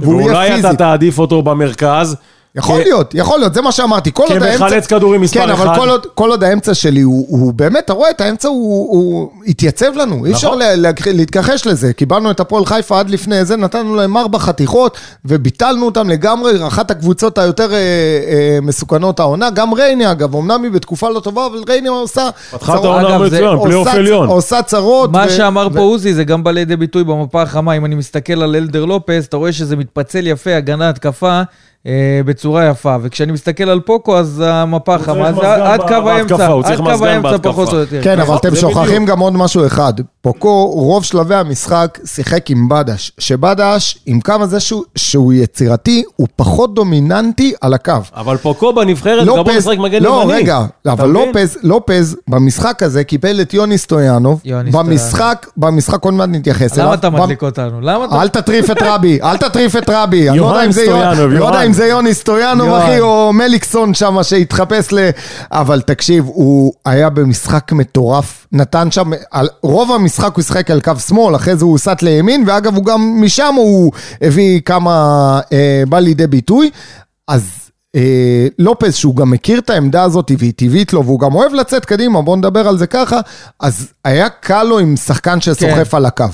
ואולי 0.00 0.48
אתה 0.48 0.56
פיזי. 0.62 0.76
תעדיף 0.76 1.18
אותו 1.18 1.42
במרכז. 1.42 2.16
יכול 2.54 2.80
כ- 2.80 2.84
להיות, 2.84 3.14
יכול 3.14 3.38
להיות, 3.38 3.54
זה 3.54 3.62
מה 3.62 3.72
שאמרתי. 3.72 4.10
כל 4.14 4.22
עוד 4.22 4.42
האמצע... 4.42 4.58
כמחלץ 4.58 4.86
כדורים 4.86 5.20
מספר 5.20 5.40
כן, 5.40 5.50
אבל 5.50 5.66
אחד. 5.66 5.76
כל 5.78 5.88
עוד, 5.90 6.06
כל 6.14 6.30
עוד 6.30 6.44
האמצע 6.44 6.74
שלי 6.74 7.00
הוא, 7.00 7.26
הוא 7.28 7.52
באמת, 7.54 7.84
אתה 7.84 7.92
רואה 7.92 8.10
את 8.10 8.20
האמצע, 8.20 8.48
הוא, 8.48 8.88
הוא 8.92 9.30
התייצב 9.46 9.92
לנו. 9.96 10.26
אי 10.26 10.32
אפשר 10.32 10.46
נכון. 10.48 10.58
לה- 10.58 10.76
לה- 10.76 10.90
להתכחש 11.06 11.66
לזה. 11.66 11.92
קיבלנו 11.92 12.30
את 12.30 12.40
הפועל 12.40 12.66
חיפה 12.66 12.98
עד 13.00 13.10
לפני 13.10 13.44
זה, 13.44 13.56
נתנו 13.56 13.94
להם 13.94 14.16
ארבע 14.16 14.38
חתיכות, 14.38 14.96
וביטלנו 15.24 15.86
אותם 15.86 16.08
לגמרי, 16.08 16.66
אחת 16.66 16.90
הקבוצות 16.90 17.38
היותר 17.38 17.72
אה, 17.72 17.78
אה, 17.78 18.58
מסוכנות 18.62 19.20
העונה. 19.20 19.50
גם 19.50 19.74
ריינה, 19.74 20.10
אגב, 20.12 20.36
אמנם 20.36 20.62
היא 20.62 20.70
בתקופה 20.70 21.08
לא 21.10 21.20
טובה, 21.20 21.46
אבל 21.46 21.58
ריינה 21.68 21.90
עושה... 21.90 22.28
פתחה 22.50 22.72
את 22.74 22.78
צרות- 22.80 22.84
העונה 22.84 23.18
מצוין, 23.18 23.58
פלייאוף 23.62 23.88
עליון. 23.88 24.28
עושה 24.28 24.62
צרות. 24.62 25.10
מה 25.12 25.28
שאמר 25.28 25.68
ו- 25.72 25.74
פה 25.74 25.80
עוזי 25.80 26.14
זה 26.14 26.24
גם 26.24 26.44
בא 26.44 26.50
לידי 26.50 26.76
ביטוי 26.76 27.04
במפה 27.04 27.42
החמה. 27.42 27.72
אם 27.76 27.84
אני 27.84 27.94
מסתכל 27.94 28.42
על 28.42 28.56
אלדר 28.56 28.84
לופס, 28.84 29.26
אתה 29.26 29.36
רואה 29.36 29.52
שזה 29.52 29.76
מתפצל 29.76 30.26
יפה, 30.26 30.56
הגנה, 30.56 30.88
התקפה, 30.88 31.28
אה, 31.30 31.42
בצורה 32.24 32.66
יפה. 32.66 32.96
וכשאני 33.02 33.32
מסתכל 33.32 33.68
על 33.68 33.80
פוקו, 33.80 34.18
אז 34.18 34.42
המפה 34.46 34.94
החמה 34.94 35.32
זה 35.32 35.54
עד 35.54 35.80
קו 35.80 36.10
האמצע. 36.10 36.34
עד 36.64 36.76
קו 36.98 37.06
האמצע. 37.06 37.38
פחות 37.42 37.68
או 37.72 37.78
יותר. 37.78 38.02
כן, 38.02 38.20
אבל 38.20 38.22
נכון, 38.22 38.36
אתם 38.36 38.56
שוכחים. 38.56 39.06
גם 39.06 39.18
עוד 39.20 39.32
משהו 39.32 39.66
אחד. 39.66 39.92
פוקו, 40.22 40.66
רוב 40.66 41.04
שלבי 41.04 41.34
המשחק, 41.34 41.98
שיחק 42.04 42.50
עם 42.50 42.68
בדש. 42.68 43.12
שבדש, 43.18 43.98
עם 44.06 44.20
כמה 44.20 44.46
זה 44.46 44.60
שהוא, 44.60 44.82
שהוא 44.96 45.32
יצירתי, 45.32 46.02
הוא 46.16 46.26
פחות 46.36 46.74
דומיננטי 46.74 47.52
על 47.60 47.74
הקו. 47.74 47.92
אבל 48.16 48.36
פוקו 48.36 48.72
בנבחרת 48.72 49.26
גם 49.26 49.34
בוא 49.44 49.52
נשחק 49.52 49.78
מגן 49.78 50.02
לא, 50.02 50.20
ימני. 50.24 50.34
רגע, 50.36 50.60
אתה 50.82 50.92
אבל? 50.92 51.08
לופז, 51.08 51.58
לופז 51.62 52.16
במשחק 52.28 52.82
הזה 52.82 53.04
קיבל 53.04 53.40
את 53.40 53.54
יוני 53.54 53.78
סטויאנוב. 53.78 54.40
יוני 54.44 54.70
במשחק, 54.70 55.46
במשחק 55.56 56.04
עוד 56.04 56.14
מעט 56.14 56.28
נתייחס 56.32 56.74
אליו. 56.74 56.86
למה 56.86 56.94
אתה 56.94 57.10
במ- 57.10 57.20
מדליק 57.22 57.42
אותנו? 57.42 57.80
למה 57.80 58.04
אתה... 58.04 58.22
אל 58.22 58.28
תטריף 58.28 58.70
את 58.70 58.82
רבי, 58.82 59.18
אל 59.22 59.36
תטריף 59.36 59.76
את 59.76 59.90
רבי. 59.90 60.30
אני 60.30 60.38
לא 60.38 60.44
יודע 60.44 60.54
יוהן 60.56 60.66
אם 60.66 60.72
זה 60.72 60.82
יוהן- 60.82 61.14
סטויאנוב, 61.14 61.38
לא 61.40 61.44
יודע. 61.46 61.62
אם 61.62 61.72
זה 61.72 61.86
יוני 61.86 62.14
סטויאנוב. 62.14 62.68
אחי, 62.70 63.00
או 63.00 63.32
מליקסון 63.32 63.94
שם 63.94 64.22
שהתחפש 64.22 64.92
ל... 64.92 64.98
אבל 65.52 65.80
תקשיב, 65.80 66.24
הוא 66.26 66.72
היה 66.84 67.10
במשחק 67.10 67.72
מטורף. 67.72 68.46
נתן 68.52 68.90
שם, 68.90 69.10
על- 69.30 69.48
רוב 69.62 69.90
המשחק 70.10 70.36
הוא 70.36 70.44
שיחק 70.44 70.70
על 70.70 70.80
קו 70.80 70.92
שמאל, 71.08 71.36
אחרי 71.36 71.56
זה 71.56 71.64
הוא 71.64 71.72
הוסט 71.72 72.02
לימין, 72.02 72.44
ואגב, 72.46 72.76
הוא 72.76 72.84
גם 72.84 73.16
משם 73.20 73.54
הוא 73.56 73.92
הביא 74.22 74.60
כמה... 74.60 75.40
אה, 75.52 75.82
בא 75.88 75.98
לידי 75.98 76.26
ביטוי. 76.26 76.70
אז... 77.28 77.50
אה, 77.96 78.46
לופז, 78.58 78.94
שהוא 78.94 79.16
גם 79.16 79.30
מכיר 79.30 79.58
את 79.58 79.70
העמדה 79.70 80.02
הזאת 80.02 80.30
והיא 80.38 80.52
טבעית 80.56 80.92
לו, 80.92 81.04
והוא 81.04 81.20
גם 81.20 81.34
אוהב 81.34 81.54
לצאת 81.54 81.84
קדימה, 81.84 82.22
בואו 82.22 82.36
נדבר 82.36 82.68
על 82.68 82.78
זה 82.78 82.86
ככה, 82.86 83.20
אז 83.60 83.92
היה 84.04 84.28
קל 84.28 84.62
לו 84.62 84.78
עם 84.78 84.96
שחקן 84.96 85.40
שסוחף 85.40 85.90
כן. 85.90 85.96
על 85.96 86.06
הקו. 86.06 86.24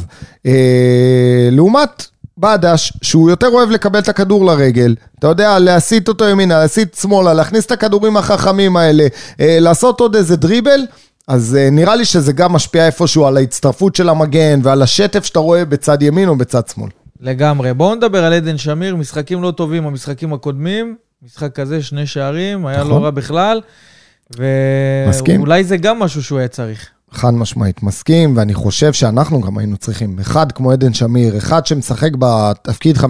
אה, 0.46 1.48
לעומת 1.52 2.06
בדש, 2.38 2.92
שהוא 3.02 3.30
יותר 3.30 3.48
אוהב 3.48 3.70
לקבל 3.70 3.98
את 3.98 4.08
הכדור 4.08 4.46
לרגל, 4.46 4.94
אתה 5.18 5.26
יודע, 5.26 5.58
להסיט 5.58 6.08
אותו 6.08 6.28
ימינה, 6.28 6.58
להסיט 6.58 6.94
שמאלה, 6.94 7.34
להכניס 7.34 7.66
את 7.66 7.72
הכדורים 7.72 8.16
החכמים 8.16 8.76
האלה, 8.76 9.06
אה, 9.40 9.58
לעשות 9.60 10.00
עוד 10.00 10.16
איזה 10.16 10.36
דריבל, 10.36 10.80
אז 11.28 11.56
אה, 11.60 11.70
נראה 11.70 11.96
לי 11.96 12.04
שזה 12.04 12.32
גם 12.32 12.52
משפיע 12.52 12.86
איפשהו 12.86 13.26
על 13.26 13.36
ההצטרפות 13.36 13.96
של 13.96 14.08
המגן 14.08 14.60
ועל 14.62 14.82
השטף 14.82 15.24
שאתה 15.24 15.38
רואה 15.38 15.64
בצד 15.64 16.02
ימין 16.02 16.28
או 16.28 16.36
בצד 16.36 16.68
שמאל. 16.74 16.90
לגמרי. 17.20 17.74
בואו 17.74 17.94
נדבר 17.94 18.24
על 18.24 18.32
עדן 18.32 18.58
שמיר, 18.58 18.96
משחקים 18.96 19.42
לא 19.42 19.50
טובים, 19.50 19.86
המשחקים 19.86 20.32
הקודמים. 20.32 20.96
משחק 21.22 21.54
כזה, 21.54 21.82
שני 21.82 22.06
שערים, 22.06 22.66
היה 22.66 22.78
נכון. 22.78 22.90
לא 22.90 23.04
רע 23.04 23.10
בכלל. 23.10 23.60
מסכים. 25.08 25.40
ואולי 25.40 25.64
זה 25.64 25.76
גם 25.76 25.98
משהו 25.98 26.22
שהוא 26.22 26.38
היה 26.38 26.48
צריך. 26.48 26.88
חד 27.10 27.34
משמעית 27.34 27.82
מסכים, 27.82 28.36
ואני 28.36 28.54
חושב 28.54 28.92
שאנחנו 28.92 29.40
גם 29.40 29.58
היינו 29.58 29.76
צריכים 29.76 30.18
אחד 30.20 30.52
כמו 30.52 30.72
עדן 30.72 30.94
שמיר, 30.94 31.38
אחד 31.38 31.66
שמשחק 31.66 32.10
בתפקיד 32.18 32.96
50-50, 32.96 33.02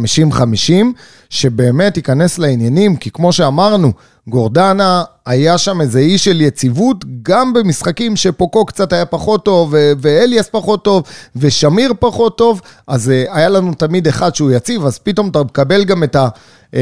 שבאמת 1.30 1.96
ייכנס 1.96 2.38
לעניינים, 2.38 2.96
כי 2.96 3.10
כמו 3.10 3.32
שאמרנו, 3.32 3.92
גורדנה 4.28 5.04
היה 5.26 5.58
שם 5.58 5.80
איזה 5.80 5.98
אי 5.98 6.18
של 6.18 6.40
יציבות, 6.40 7.04
גם 7.22 7.52
במשחקים 7.52 8.16
שפוקו 8.16 8.64
קצת 8.66 8.92
היה 8.92 9.04
פחות 9.04 9.44
טוב, 9.44 9.74
ואליאס 10.00 10.48
פחות 10.48 10.84
טוב, 10.84 11.02
ושמיר 11.36 11.92
פחות 11.98 12.38
טוב, 12.38 12.60
אז 12.86 13.08
uh, 13.08 13.34
היה 13.36 13.48
לנו 13.48 13.74
תמיד 13.74 14.08
אחד 14.08 14.34
שהוא 14.34 14.50
יציב, 14.50 14.86
אז 14.86 14.98
פתאום 14.98 15.28
אתה 15.28 15.42
מקבל 15.42 15.84
גם 15.84 16.04
את 16.04 16.16
ה... 16.16 16.28
Uh, 16.72 16.76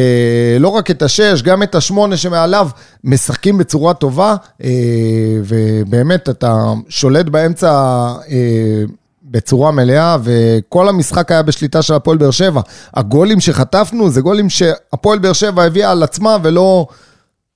לא 0.61 0.69
רק 0.69 0.91
את 0.91 1.03
השש, 1.03 1.43
גם 1.43 1.63
את 1.63 1.75
השמונה 1.75 2.17
שמעליו, 2.17 2.69
משחקים 3.05 3.59
בצורה 3.59 3.95
טובה, 3.95 4.37
uh, 4.61 4.65
ובאמת 5.45 6.29
אתה 6.29 6.73
שולט 6.89 7.27
באמצע 7.27 8.13
בצורה 9.25 9.71
מלאה, 9.71 10.17
וכל 10.23 10.89
המשחק 10.89 11.31
היה 11.31 11.43
בשליטה 11.43 11.83
של 11.83 11.95
הפועל 11.95 12.19
באר 12.19 12.31
שבע. 12.31 12.61
הגולים 12.95 13.41
שחטפנו 13.41 14.11
זה 14.11 14.21
גולים 14.21 14.51
שהפועל 14.51 15.19
באר 15.19 15.33
שבע 15.33 15.65
הביאה 15.65 15.91
על 15.91 16.03
עצמה, 16.03 16.37
ולא... 16.43 16.87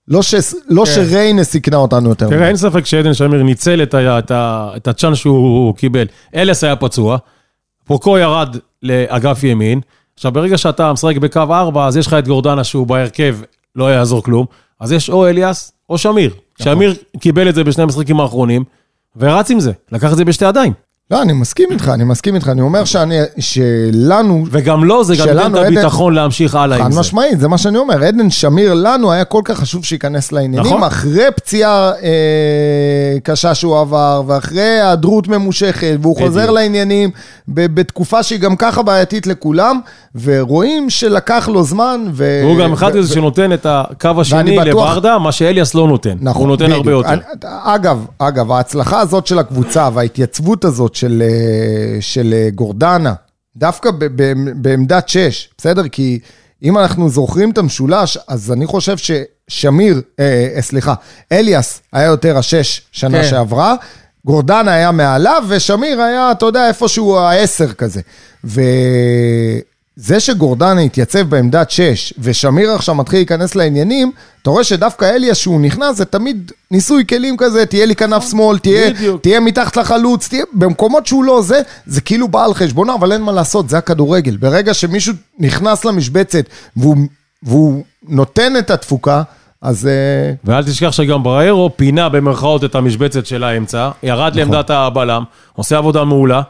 לא, 0.08 0.22
ש... 0.22 0.34
לא 0.68 0.84
כן. 0.84 0.90
שריינה 0.94 1.44
סיכנה 1.44 1.76
אותנו 1.76 2.08
יותר. 2.08 2.28
תראה, 2.28 2.48
אין 2.48 2.56
ספק 2.56 2.86
שעדן 2.86 3.14
שמיר 3.14 3.42
ניצל 3.42 3.82
את 3.82 3.94
ה- 3.94 4.18
את 4.18 4.30
ה- 4.30 4.70
את 4.76 4.88
הצ'אנס 4.88 5.18
שהוא 5.18 5.74
קיבל. 5.74 6.06
אלס 6.34 6.64
היה 6.64 6.76
פצוע, 6.76 7.18
פוקו 7.84 8.18
ירד 8.18 8.56
לאגף 8.82 9.44
ימין. 9.44 9.80
עכשיו, 10.14 10.32
ברגע 10.32 10.58
שאתה 10.58 10.92
משחק 10.92 11.16
בקו 11.16 11.40
4, 11.50 11.86
אז 11.86 11.96
יש 11.96 12.06
לך 12.06 12.14
את 12.14 12.28
גורדנה 12.28 12.64
שהוא 12.64 12.86
בהרכב, 12.86 13.36
לא 13.76 13.92
יעזור 13.92 14.22
כלום. 14.22 14.46
אז 14.80 14.92
יש 14.92 15.10
או 15.10 15.26
אליאס 15.26 15.72
או 15.90 15.98
שמיר. 15.98 16.30
נכון. 16.60 16.72
שמיר 16.74 16.94
קיבל 17.20 17.48
את 17.48 17.54
זה 17.54 17.64
בשני 17.64 17.82
המשחקים 17.82 18.20
האחרונים, 18.20 18.64
ורץ 19.16 19.50
עם 19.50 19.60
זה, 19.60 19.72
לקח 19.92 20.12
את 20.12 20.16
זה 20.16 20.24
בשתי 20.24 20.44
ידיים. 20.44 20.72
לא, 21.10 21.22
אני 21.22 21.32
מסכים 21.32 21.68
איתך, 21.70 21.88
אני 21.94 22.04
מסכים 22.04 22.34
איתך. 22.34 22.48
אני 22.48 22.60
אומר 22.60 22.84
שאני, 22.84 23.18
שלנו, 23.38 24.44
וגם 24.50 24.84
לו 24.84 25.04
זה 25.04 25.16
גם 25.16 25.28
ייתן 25.28 25.54
את 25.54 25.66
הביטחון 25.66 26.14
להמשיך 26.14 26.54
הלאה 26.54 26.78
חד 26.78 26.84
עם 26.84 26.92
זה. 26.92 27.00
משמעית, 27.00 27.40
זה 27.40 27.48
מה 27.48 27.58
שאני 27.58 27.78
אומר. 27.78 28.04
עדן 28.04 28.30
שמיר, 28.30 28.74
לנו 28.74 29.12
היה 29.12 29.24
כל 29.24 29.40
כך 29.44 29.58
חשוב 29.58 29.84
שייכנס 29.84 30.32
לעניינים, 30.32 30.66
נכון. 30.66 30.82
אחרי 30.84 31.24
פציעה 31.36 31.92
אה, 32.02 32.10
קשה 33.22 33.54
שהוא 33.54 33.78
עבר, 33.80 34.22
ואחרי 34.26 34.60
היעדרות 34.60 35.28
ממושכת, 35.28 35.96
והוא 36.02 36.14
בדיוק. 36.16 36.28
חוזר 36.28 36.50
לעניינים 36.50 37.10
בתקופה 37.48 38.22
שהיא 38.22 38.38
גם 38.40 38.56
ככה 38.56 38.82
בעייתית 38.82 39.26
לכולם, 39.26 39.80
ורואים 40.22 40.90
שלקח 40.90 41.48
לו 41.52 41.62
זמן, 41.64 42.04
ו... 42.12 42.40
והוא 42.44 42.58
גם 42.58 42.72
אחד 42.72 42.92
כזה 42.92 43.14
שנותן 43.14 43.52
את 43.52 43.66
הקו 43.68 44.10
השני 44.20 44.58
בטוח- 44.58 44.88
לברדה, 44.90 45.18
מה 45.18 45.32
שאליאס 45.32 45.74
לא 45.74 45.88
נותן. 45.88 46.16
נכון, 46.20 46.42
הוא 46.42 46.48
נותן 46.48 46.64
בדיוק. 46.64 46.76
הרבה 46.78 46.90
יותר. 46.92 47.08
אני, 47.12 47.20
אגב, 47.64 48.04
אגב, 48.18 48.52
ההצלחה 48.52 49.00
הזאת 49.00 49.26
של 49.26 49.38
הקבוצה 49.38 49.88
וההתייצבות 49.94 50.64
הזאת 50.64 50.94
של, 50.98 51.22
אה, 51.26 52.00
של 52.00 52.34
אה, 52.34 52.48
גורדנה, 52.54 53.14
דווקא 53.56 53.90
ב, 53.90 54.04
ב, 54.22 54.32
בעמדת 54.54 55.08
6, 55.08 55.48
בסדר? 55.58 55.88
כי 55.88 56.18
אם 56.62 56.78
אנחנו 56.78 57.08
זוכרים 57.08 57.50
את 57.50 57.58
המשולש, 57.58 58.18
אז 58.28 58.52
אני 58.52 58.66
חושב 58.66 58.96
ששמיר, 58.96 60.02
אה, 60.18 60.48
אה, 60.56 60.62
סליחה, 60.62 60.94
אליאס 61.32 61.80
היה 61.92 62.06
יותר 62.06 62.38
השש 62.38 62.82
שנה 62.92 63.22
כן. 63.22 63.28
שעברה, 63.28 63.74
גורדנה 64.26 64.72
היה 64.72 64.92
מעליו, 64.92 65.44
ושמיר 65.48 66.00
היה, 66.00 66.30
אתה 66.30 66.46
יודע, 66.46 66.68
איפשהו 66.68 67.18
העשר 67.18 67.72
כזה. 67.72 68.00
וזה 69.98 70.20
שגורדנה 70.20 70.80
התייצב 70.80 71.20
בעמדת 71.20 71.70
6, 71.70 72.14
ושמיר 72.18 72.70
עכשיו 72.70 72.94
מתחיל 72.94 73.18
להיכנס 73.18 73.54
לעניינים, 73.54 74.12
אתה 74.42 74.50
רואה 74.50 74.64
שדווקא 74.64 75.04
אליאס, 75.04 75.36
שהוא 75.36 75.60
נכנס, 75.60 75.96
זה 75.96 76.04
תמיד 76.04 76.52
ניסוי 76.70 77.06
כלים 77.06 77.36
כזה, 77.36 77.66
תהיה 77.66 77.86
לי 77.86 77.96
כנף 77.96 78.30
שמאל, 78.30 78.58
תהיה. 78.58 78.90
תהיה 79.22 79.40
מתחת 79.40 79.76
לחלוץ, 79.76 80.28
תהיה, 80.28 80.44
במקומות 80.52 81.06
שהוא 81.06 81.24
לא 81.24 81.42
זה, 81.42 81.60
זה 81.86 82.00
כאילו 82.00 82.28
בא 82.28 82.44
על 82.44 82.54
חשבונו, 82.54 82.94
אבל 82.94 83.12
אין 83.12 83.22
מה 83.22 83.32
לעשות, 83.32 83.68
זה 83.68 83.78
הכדורגל. 83.78 84.36
ברגע 84.36 84.74
שמישהו 84.74 85.14
נכנס 85.38 85.84
למשבצת, 85.84 86.44
והוא, 86.76 86.96
והוא 87.42 87.82
נותן 88.08 88.52
את 88.58 88.70
התפוקה, 88.70 89.22
אז... 89.62 89.86
אה, 89.86 90.34
ואל 90.44 90.64
תשכח 90.64 90.90
שגם 90.90 91.22
בריירו 91.22 91.70
פינה 91.76 92.08
במרכאות 92.08 92.64
את 92.64 92.74
המשבצת 92.74 93.26
של 93.26 93.44
האמצע, 93.44 93.90
ירד 94.02 94.32
נכון. 94.38 94.52
לעמדת 94.52 94.70
הבלם, 94.70 95.24
עושה 95.52 95.78
עבודה 95.78 96.04
מעולה. 96.04 96.42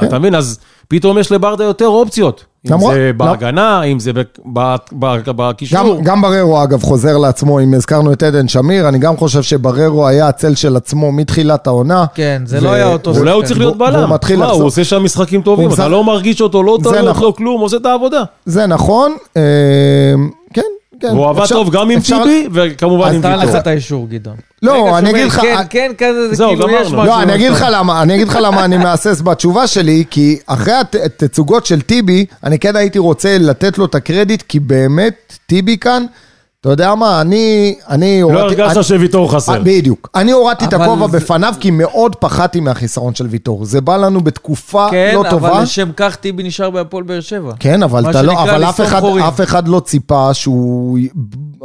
כן. 0.00 0.06
אתה 0.06 0.18
מבין? 0.18 0.34
אז 0.34 0.58
פתאום 0.88 1.18
יש 1.18 1.32
לברדה 1.32 1.64
יותר 1.64 1.86
אופציות. 1.88 2.44
אם 2.70 2.78
זה 2.80 3.10
למ- 3.12 3.18
בהגנה, 3.18 3.82
אם 3.82 3.98
זה 4.00 4.12
ב- 4.12 4.20
ב- 4.52 4.76
ב- 4.92 5.16
גם, 5.26 5.34
בקישור. 5.36 6.00
גם 6.02 6.22
בררו, 6.22 6.62
אגב, 6.62 6.82
חוזר 6.82 7.16
לעצמו, 7.18 7.60
אם 7.60 7.74
הזכרנו 7.74 8.12
את 8.12 8.22
עדן 8.22 8.48
שמיר, 8.48 8.88
אני 8.88 8.98
גם 8.98 9.16
חושב 9.16 9.42
שבררו 9.42 10.06
היה 10.06 10.28
הצל 10.28 10.54
של 10.54 10.76
עצמו 10.76 11.12
מתחילת 11.12 11.66
העונה. 11.66 12.04
כן, 12.14 12.42
זה 12.46 12.60
לא 12.60 12.72
היה 12.72 12.86
אותו 12.86 13.10
אולי 13.16 13.30
הוא. 13.32 13.42
צריך 13.44 13.58
להיות 13.58 13.78
בלם. 13.78 14.12
הוא 14.50 14.64
עושה 14.64 14.84
שם 14.84 15.04
משחקים 15.04 15.42
טובים, 15.42 15.72
אתה 15.72 15.88
לא 15.88 16.04
מרגיש 16.04 16.40
אותו, 16.42 16.62
לא 16.62 16.78
זה 16.82 16.90
טעויות, 16.90 17.08
נכון. 17.08 17.26
לא 17.26 17.32
כלום, 17.36 17.60
עושה 17.60 17.76
את 17.76 17.86
העבודה. 17.86 18.22
זה 18.46 18.66
נכון, 18.66 19.12
אה, 19.36 19.42
כן, 21.00 21.08
כן. 21.08 21.14
והוא 21.14 21.28
עבד 21.28 21.46
טוב 21.46 21.70
גם 21.70 21.90
עם 21.90 22.00
טיבי, 22.00 22.48
וכמובן 22.52 23.08
אז 23.08 23.14
עם 23.14 23.22
תן 23.22 23.32
לך 23.38 23.44
ויטור. 23.44 23.58
את 23.60 23.66
האישור, 23.66 24.08
גדעון. 24.08 24.36
לא, 24.62 24.98
אני 24.98 25.10
אגיד 25.10 25.26
לך- 25.26 25.40
כן, 25.40 25.56
כן, 25.70 25.92
כזה, 25.98 26.28
זה 26.28 26.34
זהו, 26.34 26.48
כאילו 26.50 26.70
יש. 26.70 26.86
משהו. 26.86 27.04
לא, 27.04 27.22
אני 27.22 27.34
אגיד 27.34 27.50
לך 27.52 27.66
למה, 27.70 28.02
אני 28.02 28.14
אגיד 28.14 28.28
לך 28.28 28.38
למה 28.42 28.64
אני 28.64 28.76
מהסס 28.78 29.20
בתשובה 29.20 29.66
שלי, 29.66 30.04
כי 30.10 30.38
אחרי 30.46 30.72
הת- 30.74 30.94
התצוגות 30.94 31.66
של 31.66 31.80
טיבי, 31.80 32.26
אני 32.44 32.58
כן 32.58 32.76
הייתי 32.76 32.98
רוצה 32.98 33.38
לתת 33.38 33.78
לו 33.78 33.84
את 33.84 33.94
הקרדיט, 33.94 34.42
כי 34.48 34.60
באמת, 34.60 35.14
טיבי 35.46 35.76
כאן, 35.78 36.04
אתה 36.60 36.68
יודע 36.70 36.94
מה, 36.94 37.20
אני... 37.20 37.74
אני 37.88 38.20
לא 38.22 38.26
הורדתי- 38.26 38.60
הרגשת 38.62 38.76
אני- 38.76 38.84
שוויתור 38.84 39.32
חסר. 39.32 39.52
אה, 39.54 39.58
בדיוק. 39.58 40.08
אני 40.14 40.32
הורדתי 40.32 40.64
את 40.64 40.72
הכובע 40.72 41.08
זה- 41.08 41.18
בפניו, 41.18 41.54
כי 41.60 41.70
מאוד 41.70 42.16
פחדתי 42.16 42.60
מהחיסרון 42.60 43.14
של 43.14 43.26
ויטור. 43.26 43.64
זה 43.64 43.80
בא 43.80 43.96
לנו 43.96 44.20
בתקופה 44.20 44.86
כן, 44.90 45.12
לא 45.14 45.24
טובה. 45.30 45.48
אבל 45.52 45.62
לשם 45.62 45.88
כך 45.96 46.16
טיבי 46.16 46.42
נשאר 46.42 46.70
בהפועל 46.70 47.02
באר 47.04 47.20
שבע. 47.20 47.52
כן, 47.60 47.82
אבל, 47.82 48.10
אתה 48.10 48.22
לא, 48.22 48.42
אבל 48.42 48.64
אף, 48.64 48.80
אחד. 48.80 49.02
אף 49.28 49.40
אחד 49.40 49.68
לא 49.68 49.80
ציפה 49.80 50.34
שהוא, 50.34 50.98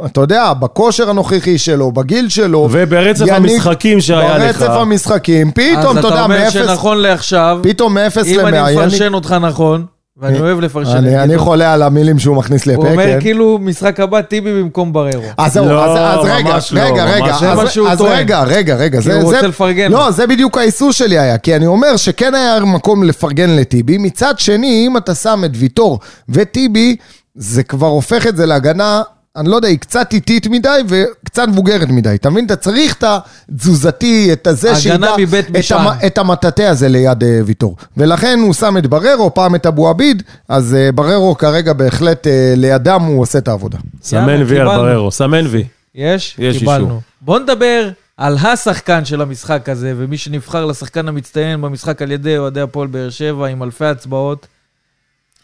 אתה 0.06 0.20
יודע, 0.20 0.52
בכושר 0.52 1.10
הנוכחי 1.10 1.58
שלו, 1.58 1.92
בגיל 1.92 2.28
שלו. 2.28 2.68
וברצף 2.70 3.26
יניב- 3.26 3.34
המשחקים 3.52 4.00
שהיה 4.00 4.38
לך. 4.38 4.58
ברצף 4.62 4.72
המשחקים, 4.72 5.50
פתאום, 5.50 5.68
אז 5.78 5.90
אתה 5.90 6.00
אתה 6.00 6.08
יודע, 6.08 6.22
אומר 6.24 6.38
מאפס, 6.38 6.52
שנכון 6.52 6.98
לעכשיו, 6.98 7.58
פתאום 7.62 7.94
מאפס 7.94 8.26
אם 8.26 8.38
למאה. 8.38 8.48
אני 8.48 8.70
יניב- 8.70 8.78
מפרשן 8.86 9.14
אותך 9.14 9.32
נכון, 9.40 9.84
ואני 10.18 10.40
אוהב 10.40 10.60
לפרשן 10.60 10.96
אני, 10.96 11.38
חולה 11.38 11.72
על 11.72 11.82
המילים 11.82 12.18
שהוא 12.18 12.36
מכניס 12.36 12.66
לי 12.66 12.74
הוא 12.74 12.84
לפה, 12.84 12.92
אומר 12.92 13.04
כן. 13.06 13.20
כאילו 13.20 13.58
משחק 13.58 14.00
הבא 14.00 14.20
טיבי 14.20 14.62
במקום 14.62 14.92
בררו. 14.92 15.22
אז 15.38 15.52
זהו, 15.52 15.68
לא, 15.68 15.84
אז, 15.84 16.20
אז 16.20 16.24
רגע, 16.24 16.58
לא, 16.72 16.80
רגע, 16.80 17.04
רגע, 17.04 17.34
אז, 17.34 17.42
מה 17.42 17.66
שהוא 17.70 17.88
אז. 17.88 18.00
רגע, 18.00 18.42
רגע, 18.42 18.76
רגע, 18.76 19.00
כי 19.00 19.12
הוא 19.12 19.22
רוצה 19.22 19.42
לפרגן 19.42 19.92
לא. 19.92 20.10
זה 20.10 20.26
בדיוק 20.26 20.58
ההיסוס 20.58 20.96
שלי 20.96 21.18
היה, 21.18 21.38
כי 21.38 21.56
אני 21.56 21.66
אומר 21.66 21.96
שכן 21.96 22.34
היה 22.34 22.60
מקום 22.60 23.02
לפרגן 23.02 23.50
לטיבי, 23.50 23.98
מצד 23.98 24.38
שני, 24.38 24.84
אם 24.86 24.96
אתה 24.96 25.14
שם 25.14 25.42
את 25.44 25.50
ויטור 25.54 26.00
וטיבי, 26.28 26.96
זה 27.34 27.62
כבר 27.62 27.86
הופך 27.86 28.26
את 28.26 28.36
זה 28.36 28.46
להגנה, 28.46 29.02
אני 29.36 29.48
לא 29.48 29.56
יודע, 29.56 29.68
היא 29.68 29.78
קצת 29.78 30.12
איטית 30.12 30.46
מדי 30.46 30.80
וקצת 30.88 31.48
מבוגרת 31.48 31.88
מדי, 31.88 32.14
אתה 32.14 32.30
מבין? 32.30 32.46
אתה 32.46 32.56
צריך 32.56 32.94
את 32.94 33.04
התזוזתי, 33.06 34.32
את 34.32 34.46
הזה 34.46 34.72
הגנה 34.72 35.16
מבית 35.18 35.46
את, 35.46 35.50
משען. 35.50 35.86
המ, 35.86 35.92
את 36.06 36.18
המטאטא 36.18 36.62
הזה 36.62 36.88
ליד 36.88 37.24
אה, 37.24 37.40
ויטור. 37.44 37.76
ולכן 37.96 38.38
הוא 38.42 38.54
שם 38.54 38.76
את 38.78 38.86
בררו, 38.86 39.34
פעם 39.34 39.54
את 39.54 39.66
אבו 39.66 39.88
עביד, 39.88 40.22
אז 40.48 40.74
אה, 40.74 40.92
בררו 40.92 41.34
כרגע 41.34 41.72
בהחלט 41.72 42.26
אה, 42.26 42.54
לידם 42.56 43.02
הוא 43.06 43.20
עושה 43.20 43.38
את 43.38 43.48
העבודה. 43.48 43.78
סמן 44.02 44.42
וי 44.46 44.60
על. 44.60 44.66
בררו, 44.66 45.10
סמן 45.10 45.46
וי. 45.46 45.64
יש? 45.94 46.36
יש 46.38 46.58
קיבלנו. 46.58 46.84
אישור. 46.84 47.00
בוא 47.20 47.38
נדבר 47.38 47.88
על 48.16 48.36
השחקן 48.36 49.04
של 49.04 49.20
המשחק 49.20 49.68
הזה, 49.68 49.92
ומי 49.96 50.18
שנבחר 50.18 50.64
לשחקן 50.64 51.08
המצטיין 51.08 51.60
במשחק 51.60 52.02
על 52.02 52.10
ידי 52.10 52.38
אוהדי 52.38 52.60
הפועל 52.60 52.88
באר 52.88 53.10
שבע 53.10 53.46
עם 53.46 53.62
אלפי 53.62 53.84
הצבעות. 53.84 54.46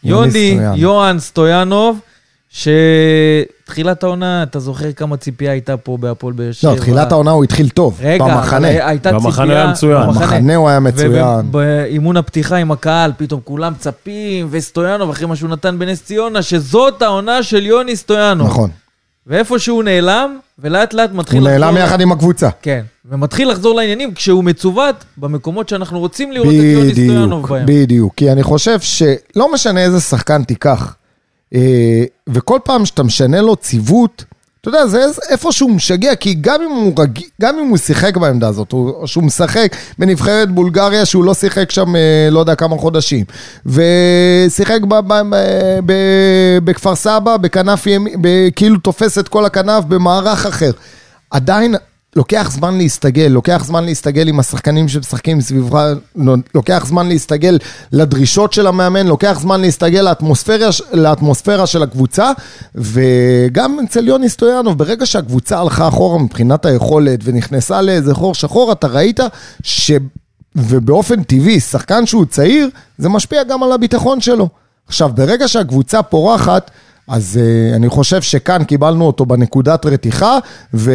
יוני 0.03 0.59
יוני 0.75 1.19
סטויאנוב. 1.19 1.99
יוהאן 1.99 1.99
שתחילת 3.73 4.03
העונה, 4.03 4.43
אתה 4.43 4.59
זוכר 4.59 4.91
כמה 4.91 5.17
ציפייה 5.17 5.51
הייתה 5.51 5.77
פה 5.77 5.97
בהפועל 5.97 6.33
באר 6.33 6.51
שבע? 6.51 6.71
לא, 6.71 6.77
תחילת 6.77 7.11
העונה 7.11 7.31
הוא 7.31 7.43
התחיל 7.43 7.69
טוב, 7.69 7.99
רגע, 8.03 8.23
במחנה. 8.25 8.57
אבל 8.57 8.87
הייתה 8.89 9.09
ציפייה... 9.09 9.19
במחנה 9.19 9.53
היה 9.53 9.67
מצוין. 9.67 10.07
במחנה 10.07 10.55
הוא 10.55 10.69
היה 10.69 10.79
מצוין. 10.79 11.45
ובאימון 11.47 12.17
הפתיחה 12.17 12.55
עם 12.55 12.71
הקהל, 12.71 13.11
פתאום 13.17 13.39
כולם 13.43 13.73
מצפים, 13.73 14.47
וסטויאנוב, 14.49 15.09
אחרי 15.09 15.27
מה 15.27 15.35
שהוא 15.35 15.49
נתן 15.49 15.79
בנס 15.79 16.03
ציונה, 16.03 16.41
שזאת 16.41 17.01
העונה 17.01 17.43
של 17.43 17.65
יוני 17.65 17.95
סטויאנוב. 17.95 18.47
נכון. 18.47 18.69
ואיפה 19.27 19.59
שהוא 19.59 19.83
נעלם, 19.83 20.37
ולאט 20.59 20.93
לאט 20.93 21.09
מתחיל 21.13 21.39
הוא 21.41 21.49
נעלם 21.49 21.67
לחזור- 21.67 21.87
יחד 21.87 22.01
עם 22.01 22.11
הקבוצה. 22.11 22.49
כן, 22.61 22.81
ומתחיל 23.09 23.49
לחזור 23.51 23.75
לעניינים 23.75 24.13
כשהוא 24.13 24.43
מצוות 24.43 24.95
במקומות 25.17 25.69
שאנחנו 25.69 25.99
רוצים 25.99 26.31
לראות 26.31 26.47
את 26.47 26.53
יוני 26.53 26.91
סטויאנוב 26.93 27.47
בהם. 27.49 27.65
בדיוק. 27.65 28.13
כי 28.17 28.31
אני 28.31 28.43
חושב 28.43 28.79
שלא 28.79 29.53
משנה 29.53 29.79
איזה 29.83 29.99
שחקן 29.99 30.43
תיקח, 30.43 30.95
וכל 32.29 32.59
פעם 32.63 32.85
שאתה 32.85 33.03
משנה 33.03 33.41
לו 33.41 33.55
ציוות, 33.55 34.23
אתה 34.63 34.69
יודע, 34.69 34.87
זה 34.87 35.05
איפה 35.29 35.51
שהוא 35.51 35.71
משגע, 35.71 36.15
כי 36.15 36.33
גם 36.41 36.61
אם 36.61 36.69
הוא, 36.71 36.93
רג... 36.97 37.19
גם 37.41 37.59
אם 37.59 37.67
הוא 37.67 37.77
שיחק 37.77 38.17
בעמדה 38.17 38.47
הזאת, 38.47 38.73
או 38.73 39.07
שהוא 39.07 39.23
משחק 39.23 39.75
בנבחרת 39.99 40.51
בולגריה, 40.51 41.05
שהוא 41.05 41.23
לא 41.23 41.33
שיחק 41.33 41.71
שם 41.71 41.95
אה, 41.95 42.27
לא 42.31 42.39
יודע 42.39 42.55
כמה 42.55 42.77
חודשים, 42.77 43.25
ושיחק 43.65 44.79
ב... 44.81 44.93
ב... 45.07 45.13
ב... 45.85 45.93
בכפר 46.63 46.95
סבא, 46.95 47.37
בכנף 47.37 47.87
ימין. 47.87 48.13
כאילו 48.55 48.77
תופס 48.77 49.17
את 49.17 49.27
כל 49.27 49.45
הכנף 49.45 49.83
במערך 49.83 50.45
אחר. 50.45 50.71
עדיין 51.31 51.75
לוקח 52.15 52.51
זמן 52.51 52.77
להסתגל, 52.77 53.27
לוקח 53.27 53.63
זמן 53.65 53.83
להסתגל 53.83 54.27
עם 54.27 54.39
השחקנים 54.39 54.87
שמשחקים 54.87 55.41
סביבך, 55.41 55.79
לוקח 56.55 56.85
זמן 56.87 57.07
להסתגל 57.07 57.57
לדרישות 57.91 58.53
של 58.53 58.67
המאמן, 58.67 59.07
לוקח 59.07 59.39
זמן 59.41 59.61
להסתגל 59.61 60.01
לאטמוספירה, 60.01 60.69
לאטמוספירה 60.91 61.67
של 61.67 61.83
הקבוצה, 61.83 62.31
וגם 62.75 63.77
אצל 63.87 64.07
יוני 64.07 64.29
סטויאנוב, 64.29 64.77
ברגע 64.77 65.05
שהקבוצה 65.05 65.59
הלכה 65.59 65.87
אחורה 65.87 66.19
מבחינת 66.19 66.65
היכולת 66.65 67.19
ונכנסה 67.23 67.81
לאיזה 67.81 68.13
חור 68.13 68.35
שחור, 68.35 68.71
אתה 68.71 68.87
ראית 68.87 69.19
ש... 69.63 69.91
ובאופן 70.55 71.23
טבעי, 71.23 71.59
שחקן 71.59 72.05
שהוא 72.05 72.25
צעיר, 72.25 72.69
זה 72.97 73.09
משפיע 73.09 73.43
גם 73.43 73.63
על 73.63 73.71
הביטחון 73.71 74.21
שלו. 74.21 74.49
עכשיו, 74.87 75.11
ברגע 75.15 75.47
שהקבוצה 75.47 76.03
פורחת, 76.03 76.71
אז 77.07 77.39
uh, 77.41 77.75
אני 77.75 77.89
חושב 77.89 78.21
שכאן 78.21 78.63
קיבלנו 78.63 79.05
אותו 79.05 79.25
בנקודת 79.25 79.85
רתיחה, 79.85 80.37
ו, 80.73 80.91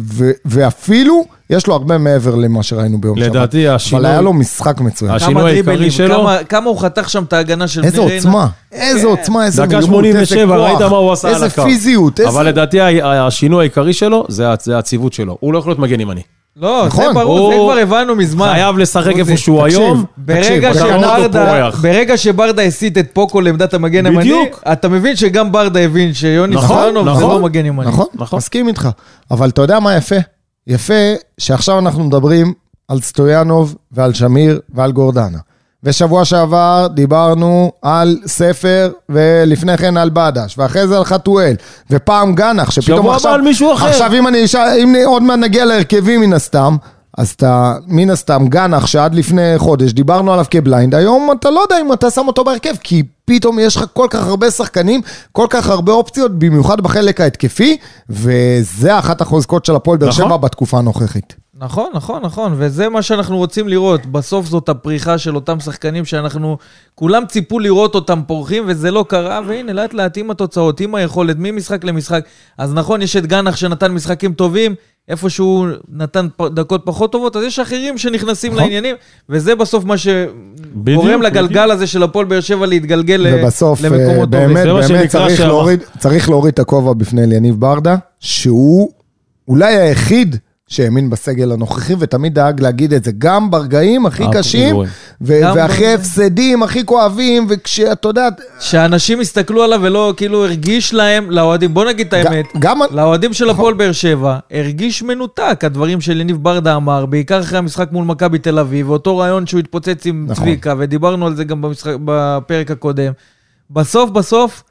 ו, 0.00 0.30
ואפילו 0.44 1.24
יש 1.50 1.66
לו 1.66 1.74
הרבה 1.74 1.98
מעבר 1.98 2.34
למה 2.34 2.62
שראינו 2.62 3.00
ביום 3.00 3.18
שבת. 3.18 3.26
לדעתי, 3.30 3.68
השינוי- 3.68 4.00
אבל 4.00 4.10
היה 4.10 4.20
לו 4.20 4.32
משחק 4.32 4.80
מצוין. 4.80 5.10
השינוי 5.14 5.50
העיקרי 5.50 5.90
שלו- 5.90 6.14
כמה- 6.20 6.38
כמה 6.48 6.70
הוא 6.70 6.78
חתך 6.78 7.10
שם 7.10 7.22
את 7.24 7.32
ההגנה 7.32 7.68
של 7.68 7.84
איזה 7.84 7.96
בני 7.96 8.06
ריינה. 8.06 8.16
עוצמה, 8.26 8.46
איזה 8.72 9.06
עוצמה, 9.06 9.46
איזה 9.46 9.62
דקה 9.66 9.82
87, 9.82 10.20
איזה 10.20 10.46
כוח, 10.46 10.80
ראית 10.80 10.90
מה 10.90 10.96
הוא 10.96 11.12
עשה 11.12 11.28
על 11.28 11.34
איזה 11.34 11.46
הקו. 11.46 11.62
פיזיות, 11.64 12.20
איזה... 12.20 12.30
אבל 12.30 12.46
לדעתי 12.46 12.78
השינוי 13.02 13.60
העיקרי 13.60 13.92
שלו 13.92 14.24
זה 14.28 14.44
זה 14.62 14.78
הציוות 14.78 15.12
שלו. 15.12 15.36
הוא 15.40 15.52
לא 15.52 15.58
יכול 15.58 15.70
להיות 15.70 15.78
מגן 15.78 16.00
ימני. 16.00 16.20
לא, 16.56 16.82
זה 16.82 16.86
נכון, 16.88 17.14
ברור, 17.14 17.50
זה 17.50 17.56
כבר 17.56 17.78
הבנו 17.78 18.16
מזמן. 18.16 18.50
חייב 18.52 18.78
לשחק 18.78 19.12
איפה 19.18 19.36
שהוא 19.36 19.62
היום. 19.64 20.04
ברגע 20.16 20.74
שברדה. 20.74 21.70
ברגע 21.70 22.16
שברדה 22.16 22.62
הסיט 22.62 22.98
את 22.98 23.06
פוקו 23.12 23.40
לעמדת 23.40 23.74
המגן 23.74 24.06
הימני. 24.06 24.50
אתה 24.72 24.88
מבין 24.88 25.16
שגם 25.16 25.52
ברדה 25.52 25.80
הבין 25.80 26.14
שיוני 26.14 26.56
נכון, 26.56 26.76
סטויאנוב 26.76 27.04
זה 27.04 27.10
נכון. 27.10 27.22
לא 27.30 27.40
מגן 27.40 27.66
ימני. 27.66 27.86
נכון, 27.88 28.06
נכון. 28.14 28.36
מסכים 28.36 28.68
איתך. 28.68 28.88
אבל 29.30 29.48
אתה 29.48 29.62
יודע 29.62 29.80
מה 29.80 29.96
יפה? 29.96 30.16
יפה 30.66 31.12
שעכשיו 31.38 31.78
אנחנו 31.78 32.04
מדברים 32.04 32.52
על 32.88 33.00
סטויאנוב 33.00 33.76
ועל 33.92 34.14
שמיר 34.14 34.60
ועל 34.74 34.92
גורדנה. 34.92 35.38
ושבוע 35.84 36.24
שעבר 36.24 36.86
דיברנו 36.94 37.72
על 37.82 38.18
ספר, 38.26 38.90
ולפני 39.08 39.78
כן 39.78 39.96
על 39.96 40.10
בדש, 40.12 40.58
ואחרי 40.58 40.88
זה 40.88 40.96
על 40.98 41.04
חתואל, 41.04 41.54
ופעם 41.90 42.34
גנח, 42.34 42.70
שפתאום 42.70 42.98
שבוע 42.98 43.14
עכשיו... 43.14 43.30
הבא 43.30 43.38
על 43.38 43.44
מישהו 43.44 43.72
אחר. 43.72 43.86
עכשיו 43.86 44.14
אם 44.14 44.28
אני 44.28 44.44
אשאל, 44.44 44.78
אם 44.82 44.94
עוד 45.06 45.22
מעט 45.22 45.38
נגיע 45.38 45.64
להרכבים 45.64 46.20
מן 46.20 46.32
הסתם, 46.32 46.76
אז 47.18 47.30
אתה, 47.30 47.74
מן 47.86 48.10
הסתם, 48.10 48.46
גנח, 48.48 48.86
שעד 48.86 49.14
לפני 49.14 49.54
חודש 49.56 49.92
דיברנו 49.92 50.32
עליו 50.32 50.44
כבליינד, 50.50 50.94
היום 50.94 51.30
אתה 51.40 51.50
לא 51.50 51.60
יודע 51.60 51.80
אם 51.80 51.92
אתה 51.92 52.10
שם 52.10 52.26
אותו 52.26 52.44
בהרכב, 52.44 52.74
כי 52.82 53.02
פתאום 53.24 53.58
יש 53.58 53.76
לך 53.76 53.84
כל 53.92 54.06
כך 54.10 54.26
הרבה 54.26 54.50
שחקנים, 54.50 55.00
כל 55.32 55.46
כך 55.50 55.68
הרבה 55.68 55.92
אופציות, 55.92 56.38
במיוחד 56.38 56.80
בחלק 56.80 57.20
ההתקפי, 57.20 57.76
וזה 58.10 58.98
אחת 58.98 59.20
החוזקות 59.20 59.64
של 59.64 59.76
הפועל 59.76 59.98
באר 59.98 60.08
נכון. 60.08 60.24
שבע 60.26 60.36
בתקופה 60.36 60.78
הנוכחית. 60.78 61.43
נכון, 61.58 61.90
נכון, 61.94 62.22
נכון, 62.22 62.54
וזה 62.56 62.88
מה 62.88 63.02
שאנחנו 63.02 63.36
רוצים 63.36 63.68
לראות. 63.68 64.06
בסוף 64.06 64.46
זאת 64.46 64.68
הפריחה 64.68 65.18
של 65.18 65.34
אותם 65.34 65.60
שחקנים 65.60 66.04
שאנחנו, 66.04 66.58
כולם 66.94 67.22
ציפו 67.28 67.58
לראות 67.58 67.94
אותם 67.94 68.20
פורחים, 68.26 68.64
וזה 68.66 68.90
לא 68.90 69.04
קרה, 69.08 69.40
והנה, 69.46 69.72
לאט 69.72 69.94
לאט 69.94 70.16
עם 70.18 70.30
התוצאות, 70.30 70.80
עם 70.80 70.94
היכולת, 70.94 71.36
ממשחק 71.38 71.84
למשחק. 71.84 72.24
אז 72.58 72.74
נכון, 72.74 73.02
יש 73.02 73.16
את 73.16 73.26
גנח 73.26 73.56
שנתן 73.56 73.92
משחקים 73.92 74.32
טובים, 74.32 74.74
איפה 75.08 75.30
שהוא 75.30 75.66
נתן 75.88 76.26
דקות 76.54 76.82
פחות 76.84 77.12
טובות, 77.12 77.36
אז 77.36 77.42
יש 77.42 77.58
אחרים 77.58 77.98
שנכנסים 77.98 78.52
נכון. 78.52 78.62
לעניינים, 78.62 78.96
וזה 79.28 79.54
בסוף 79.54 79.84
מה 79.84 79.94
בדיוק, 80.74 81.02
שגורם 81.02 81.22
לגלגל 81.22 81.70
הזה 81.70 81.86
של 81.86 82.02
הפועל 82.02 82.26
באר 82.26 82.40
שבע 82.40 82.66
להתגלגל 82.66 83.26
ובסוף, 83.32 83.84
אה, 83.84 83.88
למקומות 83.88 84.30
טובים. 84.30 84.48
באמת, 84.48 84.66
מה 84.66 84.88
באמת 84.88 85.10
צריך. 85.10 85.40
להוריד, 85.40 85.80
צריך 85.98 86.28
להוריד 86.28 86.52
את 86.52 86.58
הכובע 86.58 86.92
בפני 86.92 87.24
אליניב 87.24 87.60
ברדה, 87.60 87.96
שהוא 88.20 88.90
אולי 89.48 89.76
היחיד 89.76 90.36
שהאמין 90.74 91.10
בסגל 91.10 91.52
הנוכחי, 91.52 91.94
ותמיד 91.98 92.34
דאג 92.34 92.60
להגיד 92.60 92.92
את 92.92 93.04
זה, 93.04 93.10
גם 93.18 93.50
ברגעים 93.50 94.06
הכי 94.06 94.24
קשים, 94.32 94.76
ואחרי 95.20 95.94
הפסדים 95.94 96.62
הכי 96.62 96.84
כואבים, 96.84 97.46
וכשאתה 97.48 98.08
יודע, 98.08 98.28
שאנשים 98.60 99.20
הסתכלו 99.20 99.62
עליו 99.62 99.80
ולא, 99.82 100.14
כאילו, 100.16 100.44
הרגיש 100.44 100.94
להם, 100.94 101.30
לאוהדים, 101.30 101.74
בוא 101.74 101.84
נגיד 101.84 102.06
את 102.06 102.12
האמת. 102.12 102.46
לאוהדים 102.90 103.32
של 103.32 103.50
הפועל 103.50 103.74
באר 103.74 103.92
שבע, 103.92 104.38
הרגיש 104.50 105.02
מנותק, 105.02 105.60
הדברים 105.62 106.00
של 106.00 106.20
יניב 106.20 106.36
ברדה 106.42 106.76
אמר, 106.76 107.06
בעיקר 107.06 107.40
אחרי 107.40 107.58
המשחק 107.58 107.88
מול 107.92 108.04
מכבי 108.04 108.38
תל 108.38 108.58
אביב, 108.58 108.90
ואותו 108.90 109.18
רעיון 109.18 109.46
שהוא 109.46 109.60
התפוצץ 109.60 110.06
עם 110.06 110.26
נכון. 110.28 110.44
צביקה, 110.44 110.74
ודיברנו 110.78 111.26
על 111.26 111.36
זה 111.36 111.44
גם 111.44 111.64
בפרק 112.04 112.70
הקודם. 112.70 113.12
בסוף, 113.70 114.10
בסוף, 114.10 114.62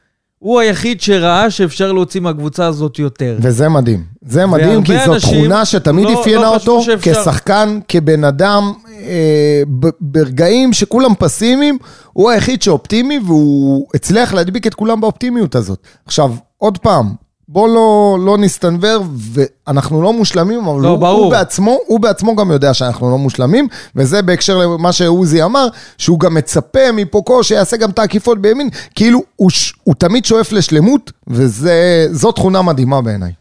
הוא 0.44 0.60
היחיד 0.60 1.02
שראה 1.02 1.50
שאפשר 1.50 1.92
להוציא 1.92 2.22
מהקבוצה 2.22 2.66
הזאת 2.66 3.00
יותר. 3.00 3.38
וזה 3.42 3.70
מדהים. 3.70 4.04
זה 4.26 4.46
מדהים, 4.46 4.84
כי 4.84 4.94
זו 5.06 5.20
תכונה 5.20 5.66
שתמיד 5.66 6.06
לא- 6.10 6.22
אפיינה 6.22 6.42
לא 6.42 6.54
אותו 6.54 6.82
שאפשר. 6.82 7.22
כשחקן, 7.22 7.80
כבן 7.88 8.24
אדם, 8.24 8.74
אה, 9.00 9.62
ברגעים 10.02 10.74
שכולם 10.74 11.12
פסימיים, 11.20 11.78
הוא 12.14 12.30
היחיד 12.30 12.62
שאופטימי, 12.62 13.20
והוא 13.26 13.88
הצליח 13.96 14.34
להדביק 14.34 14.68
את 14.68 14.74
כולם 14.74 15.02
באופטימיות 15.02 15.56
הזאת. 15.56 15.80
עכשיו, 16.06 16.32
עוד 16.58 16.78
פעם, 16.78 17.14
בוא 17.54 17.68
לא, 17.68 18.18
לא 18.26 18.38
נסתנוור, 18.38 19.04
ואנחנו 19.34 20.02
לא 20.02 20.14
מושלמים, 20.14 20.66
אבל 20.68 20.82
לא, 20.82 20.88
הוא, 20.90 20.98
ברור. 20.98 21.24
הוא, 21.24 21.32
בעצמו, 21.32 21.78
הוא 21.88 22.00
בעצמו 22.00 22.36
גם 22.36 22.52
יודע 22.52 22.74
שאנחנו 22.74 23.12
לא 23.12 23.18
מושלמים, 23.18 23.68
וזה 23.96 24.22
בהקשר 24.22 24.58
למה 24.58 24.92
שעוזי 24.92 25.44
אמר, 25.44 25.68
שהוא 25.98 26.20
גם 26.20 26.34
מצפה 26.34 26.92
מפוקו 26.94 27.44
שיעשה 27.44 27.78
גם 27.78 27.90
את 27.90 28.00
העקיפות 28.00 28.42
בימין, 28.42 28.70
כאילו 28.96 29.20
הוא, 29.36 29.50
ש- 29.50 29.74
הוא 29.84 29.96
תמיד 29.96 30.26
שואף 30.26 30.52
לשלמות, 30.52 31.12
וזו 31.28 32.32
תכונה 32.32 32.62
מדהימה 32.62 33.02
בעיניי. 33.02 33.32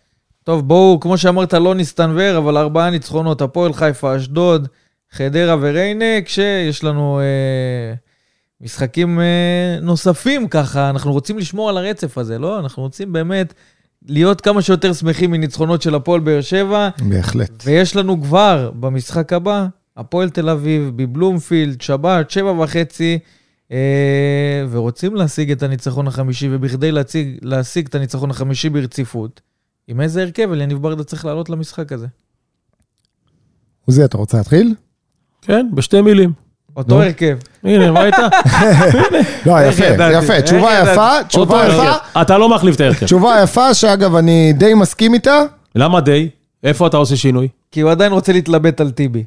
טוב, 0.45 0.69
בואו, 0.69 1.01
כמו 1.01 1.19
שאמרת, 1.19 1.55
לא 1.55 1.75
נסתנוור, 1.75 2.39
אבל 2.39 2.57
ארבעה 2.57 2.91
ניצחונות, 2.91 3.43
הפועל 3.43 3.73
חיפה, 3.73 4.17
אשדוד, 4.17 4.69
חדרה 5.13 5.57
וריינה, 5.61 6.21
כשיש 6.25 6.85
לנו 6.85 7.21
אה, 7.21 7.95
משחקים 8.61 9.21
אה, 9.21 9.25
נוספים 9.83 10.49
ככה, 10.49 10.91
אנחנו 10.91 11.13
רוצים 11.13 11.39
לשמור 11.39 11.69
על 11.69 11.77
הרצף 11.79 12.19
הזה, 12.19 12.39
לא? 12.39 12.59
אנחנו 12.59 12.83
רוצים 12.83 13.13
באמת 13.13 13.55
להיות 14.07 14.41
כמה 14.41 14.63
שיותר 14.63 14.93
שמחים 14.93 15.31
מניצחונות 15.31 15.83
של 15.83 15.95
הפועל 15.95 16.21
באר 16.21 16.41
שבע, 16.41 16.89
בהחלט. 17.09 17.63
ויש 17.65 17.97
לנו 17.97 18.23
כבר 18.23 18.71
במשחק 18.81 19.33
הבא, 19.33 19.67
הפועל 19.97 20.31
תל 20.31 20.49
אביב, 20.49 20.93
בבלומפילד, 20.97 21.81
שבת, 21.81 22.31
שבע 22.31 22.53
וחצי, 22.53 23.19
אה, 23.73 24.65
ורוצים 24.71 25.15
להשיג 25.15 25.51
את 25.51 25.63
הניצחון 25.63 26.07
החמישי, 26.07 26.49
ובכדי 26.53 26.93
להציג, 26.93 27.39
להשיג 27.43 27.87
את 27.87 27.95
הניצחון 27.95 28.31
החמישי 28.31 28.69
ברציפות, 28.69 29.41
עם 29.89 30.01
איזה 30.01 30.23
הרכב 30.23 30.53
אליניב 30.53 30.79
ברדה 30.79 31.05
צריך 31.05 31.25
לעלות 31.25 31.51
למשחק 31.51 31.93
הזה? 31.93 32.07
עוזי, 33.87 34.05
אתה 34.05 34.17
רוצה 34.19 34.37
להתחיל? 34.37 34.75
כן, 35.43 35.67
בשתי 35.75 36.01
מילים. 36.01 36.42
אותו. 36.77 37.03
הרכב. 37.03 37.37
הנה, 37.65 38.01
ראית? 38.01 38.15
לא, 39.47 39.59
איך 39.59 39.79
יפה? 39.79 40.13
יפה. 40.13 40.43
תשובה? 40.43 40.71
יפה, 40.83 41.25
תשובה 41.29 41.67
יפה. 41.69 42.23
אתה 42.23 42.39
לא 42.39 42.49
מחליף 42.49 42.77
את 42.77 42.81
ההרכב. 42.81 43.07
תשובה 43.07 43.41
יפה, 43.43 43.75
שאגב, 43.75 44.15
אני 44.15 44.53
די 44.53 44.75
מסכים 44.75 45.15
איתה. 45.15 45.43
למה 45.75 46.01
די? 46.01 46.29
איפה 46.65 46.87
אתה 46.87 46.97
עושה 46.97 47.17
שינוי? 47.17 47.49
כי 47.71 47.81
הוא 47.81 47.91
עדיין 47.91 48.13
רוצה 48.13 48.33
להתלבט 48.33 48.81
על 48.81 48.91
טיבי. 48.91 49.25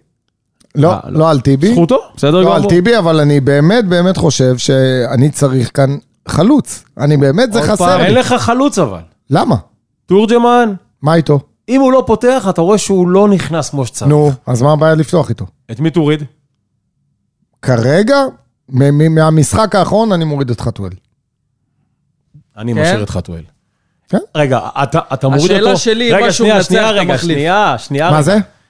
לא, 0.76 0.92
אה, 0.92 1.00
לא. 1.06 1.20
לא 1.20 1.30
על 1.30 1.40
טיבי. 1.40 1.72
זכותו, 1.74 2.00
בסדר 2.16 2.42
לא 2.42 2.54
על 2.54 2.58
גמור. 2.60 2.70
טיבי, 2.70 2.98
אבל 2.98 3.20
אני 3.20 3.40
באמת 3.40 3.86
באמת 3.86 4.18
חושב 4.18 4.58
שאני 4.58 5.30
צריך 5.30 5.72
כאן 5.74 5.98
חלוץ. 6.28 6.84
אני 6.98 7.18
באמת, 7.18 7.54
זה 7.54 7.62
חסר 7.62 7.98
לי. 7.98 8.06
אין 8.06 8.14
לך 8.14 8.34
חלוץ 8.34 8.80
אבל. 8.80 9.00
למה? 9.30 9.56
תורג'מן, 10.06 10.74
מה 11.02 11.16
איתו? 11.16 11.40
אם 11.70 11.82
הוא 11.82 11.92
לא 11.92 12.04
פותח, 12.08 12.46
אתה 12.50 12.62
רואה 12.62 12.78
שהוא 12.78 13.08
לא 13.08 13.28
נכנס 13.28 13.70
כמו 13.70 13.86
שצריך. 13.86 14.10
נו, 14.10 14.32
אז 14.48 14.62
מה 14.62 14.72
הבעיה 14.72 14.96
לפתוח 14.96 15.30
איתו? 15.30 15.46
את 15.72 15.80
מי 15.80 15.90
תוריד? 15.90 16.24
כרגע, 17.66 18.18
מהמשחק 19.10 19.76
האחרון 19.76 20.12
אני 20.12 20.26
מוריד 20.26 20.50
את 20.50 20.62
חתואל. 20.62 20.92
אני 22.58 22.74
כן? 22.74 22.82
משאיר 22.82 23.04
את 23.04 23.10
חתואל. 23.10 23.42
כן. 24.10 24.18
רגע, 24.36 24.60
אתה, 24.84 25.00
אתה 25.14 25.28
מוריד 25.28 25.44
אותו? 25.52 25.56
השאלה 25.56 25.78
שלי, 25.78 26.12
רגע, 26.14 26.32
שנייה, 26.34 26.56
מנצח, 26.56 26.68
שנייה, 26.68 26.90
אתה 26.90 27.00
רגע, 27.00 27.14
מחליף. 27.14 27.32
שנייה, 27.38 27.76
שנייה. 27.78 28.10
מה 28.12 28.18
רגע. 28.18 28.22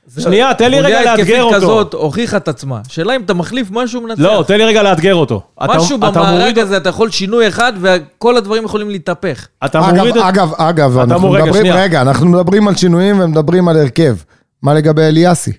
זה? 0.07 0.21
שנייה, 0.21 0.53
תן 0.53 0.71
לי 0.71 0.79
רגע 0.81 0.99
לאתגר 0.99 1.13
התקפית 1.13 1.39
אותו. 1.39 1.55
כזאת 1.55 1.93
הוכיחה 1.93 2.37
את 2.37 2.47
עצמה. 2.47 2.81
שאלה 2.87 3.15
אם 3.15 3.21
אתה 3.21 3.33
מחליף 3.33 3.67
משהו 3.71 4.01
מנצח. 4.01 4.21
לא, 4.21 4.43
תן 4.47 4.57
לי 4.57 4.65
רגע 4.65 4.83
לאתגר 4.83 5.15
אותו. 5.15 5.41
משהו 5.61 5.97
אתה 5.97 6.11
במארג 6.11 6.37
מוריד- 6.39 6.59
הזה, 6.59 6.77
אתה 6.77 6.89
יכול 6.89 7.09
שינוי 7.11 7.47
אחד 7.47 7.73
וכל 7.81 8.37
הדברים 8.37 8.63
יכולים 8.63 8.89
להתהפך. 8.89 9.47
אתה 9.65 9.89
אגב, 9.89 9.95
מוריד. 9.97 10.17
אגב, 10.17 10.53
אגב, 10.57 10.97
אנחנו 10.97 11.29
מדברים, 11.31 11.53
שנייה. 11.53 11.75
רגע, 11.75 12.01
אנחנו 12.01 12.27
מדברים 12.27 12.67
על 12.67 12.75
שינויים 12.75 13.19
ומדברים 13.19 13.67
על 13.67 13.77
הרכב. 13.77 14.15
מה 14.61 14.73
לגבי 14.73 15.01
אליאסי? 15.01 15.51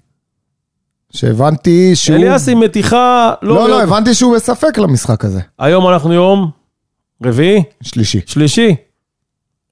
שהבנתי 1.12 1.96
שהוא... 1.96 2.16
אליאסי 2.16 2.54
מתיחה... 2.54 3.32
לא, 3.42 3.68
לא, 3.68 3.82
הבנתי 3.82 4.14
שהוא 4.14 4.36
בספק 4.36 4.78
למשחק 4.78 5.24
הזה. 5.24 5.40
היום 5.58 5.88
אנחנו 5.88 6.12
יום 6.12 6.50
רביעי, 7.24 7.62
שלישי. 7.82 8.20
שלישי, 8.26 8.76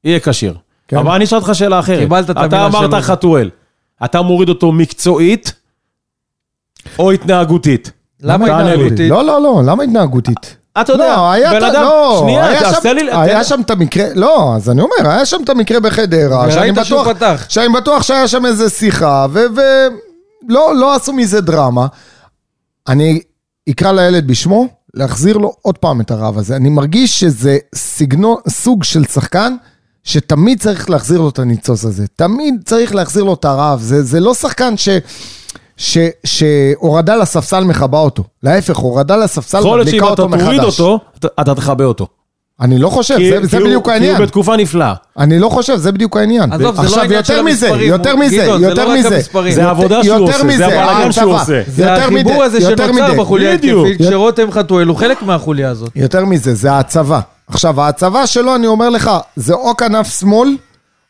יהיה 0.05 0.21
כשיר. 0.21 0.57
כן. 0.89 0.97
אבל 0.97 1.11
אני 1.11 1.25
אשאל 1.25 1.39
אותך 1.39 1.51
שאלה 1.55 1.79
אחרת. 1.81 1.99
קיבלת 1.99 2.25
את 2.25 2.31
אתה 2.31 2.41
המילה 2.41 2.67
אמרת 2.67 2.91
שלו. 2.91 3.01
חתואל. 3.01 3.51
אתה 4.05 4.23
מוריד 4.23 4.49
אותו 4.49 4.73
מקצועית 4.73 5.53
או 6.99 7.11
התנהגותית? 7.11 7.91
למה. 8.23 8.47
התנהגותית? 8.47 9.11
לא, 9.11 9.25
לא, 9.25 9.43
לא, 9.43 9.63
למה 9.65 9.83
התנהגותית? 9.83 10.57
אתה 10.81 10.93
יודע, 10.93 11.17
לא, 11.17 11.31
היה, 11.31 11.51
בן 11.51 11.65
אדם... 11.65 11.83
לא, 11.83 12.19
שנייה, 12.23 12.47
היה, 12.47 12.73
שם, 12.73 12.89
לי... 12.89 13.13
היה 13.13 13.45
שם 13.45 13.61
את 13.61 13.71
המקרה, 13.71 14.07
לא, 14.15 14.55
אז 14.57 14.71
אני 14.71 14.81
אומר, 14.81 15.11
היה 15.11 15.27
שם 15.27 15.37
את 15.45 15.49
המקרה 15.49 15.81
בחדרה, 15.81 16.51
שאני 16.51 16.73
בטוח. 16.73 17.09
שאני 17.49 17.69
בטוח 17.69 18.03
שהיה 18.03 18.29
שם 18.29 18.47
איזה 18.47 18.71
שיחה, 18.71 19.27
ולא 19.33 19.53
לא 20.49 20.95
עשו 20.95 21.13
מזה 21.13 21.41
דרמה. 21.41 21.87
אני 22.89 23.21
אקרא 23.71 23.93
לילד 23.93 24.27
בשמו, 24.27 24.67
להחזיר 24.95 25.37
לו 25.37 25.53
עוד 25.63 25.79
פעם 25.79 26.01
את 26.01 26.11
הרעב 26.11 26.39
הזה. 26.39 26.57
אני 26.57 26.69
מרגיש 26.69 27.21
שזה 27.21 27.59
סגנון, 27.75 28.37
סוג 28.49 28.85
של 28.85 29.05
שחקן, 29.05 29.57
שתמיד 30.05 30.61
צריך 30.63 30.91
להחזיר 30.91 31.21
לו 31.21 31.29
את 31.29 31.39
הניצוץ 31.39 31.85
הזה. 31.85 32.07
תמיד 32.17 32.55
צריך 32.65 32.95
להחזיר 32.95 33.25
לו 33.25 33.35
את 33.35 33.45
הרעב. 33.45 33.81
זה, 33.81 34.03
זה 34.03 34.21
לא 34.21 34.35
שחקן 34.35 34.77
ש... 34.77 34.89
ש, 35.77 35.99
שהורדה 36.25 37.17
לספסל 37.17 37.65
מכבה 37.65 37.99
אותו. 37.99 38.25
להפך, 38.43 38.77
הורדה 38.77 39.17
לספסל 39.17 39.59
יכול 39.59 39.79
להיות 39.79 39.87
מדליקה 39.89 40.07
שאם 40.07 40.15
אתה 40.15 40.23
אותו 40.23 40.29
מחדש. 40.37 40.45
תוריד 40.45 40.61
אותו, 40.65 40.99
אתה- 41.19 41.29
אתה 41.41 41.55
תכבה 41.55 41.85
אותו. 41.85 42.07
אני 42.61 42.79
לא 42.79 42.89
חושב, 42.89 43.17
כי- 43.17 43.31
זה, 43.31 43.41
כי 43.41 43.47
זה 43.47 43.57
הוא- 43.59 43.67
בדיוק 43.67 43.85
כי 43.85 43.91
העניין. 43.91 44.17
הוא 44.17 44.23
בתקופה 44.27 44.57
נפלאה. 44.57 44.95
אני 45.19 45.39
לא 45.39 45.49
חושב, 45.49 45.77
זה 45.77 45.93
בדיוק 45.93 46.17
העניין. 46.17 46.53
עזוב, 46.53 46.75
זה 46.77 46.83
לא 46.83 46.87
עכשיו, 46.87 47.01
העניין 47.03 47.25
של 47.25 47.33
יותר 47.33 47.43
מזה, 47.45 47.67
המספרים, 47.67 47.89
יותר 47.89 48.17
מזה, 48.17 48.37
גדעון, 48.37 48.61
זה 48.61 48.67
יותר 48.69 48.85
לא 48.85 48.91
רק 48.93 48.99
מזה. 48.99 49.17
המספרים. 49.17 49.55
זה 49.55 49.61
יותר- 49.61 49.69
העבודה 49.69 50.05
שהוא 50.05 50.15
יותר 50.19 50.25
עושה, 50.33 50.39
זה 50.39 50.45
מזה, 50.45 50.67
הבלאגן 50.67 51.13
שהוא 51.13 51.35
ההצבה. 51.35 51.41
עושה. 51.57 51.71
זה 51.73 51.83
יותר 51.83 52.03
החיבור 52.05 52.43
הזה 52.45 52.59
יותר 52.59 52.87
שנוצר. 52.87 53.15
בחוליה. 53.15 53.53
התקפית, 53.53 54.01
שרותם 54.11 54.51
חתואל 54.53 54.87
הוא 54.89 54.97
חלק 54.97 55.23
מהחוליה 55.23 55.71
הזאת. 55.71 55.91
יותר 55.97 56.25
מזה, 56.25 56.55
זה 56.55 56.73
ההצבה. 56.73 57.21
עכשיו, 57.49 57.81
ההצבה 57.81 58.27
שלו, 58.27 58.55
אני 58.55 58.67
אומר 58.67 58.89
לך, 58.89 59.11
זה 59.37 59.55
או 59.55 59.77
כנף 59.77 60.19
שמאל, 60.21 60.57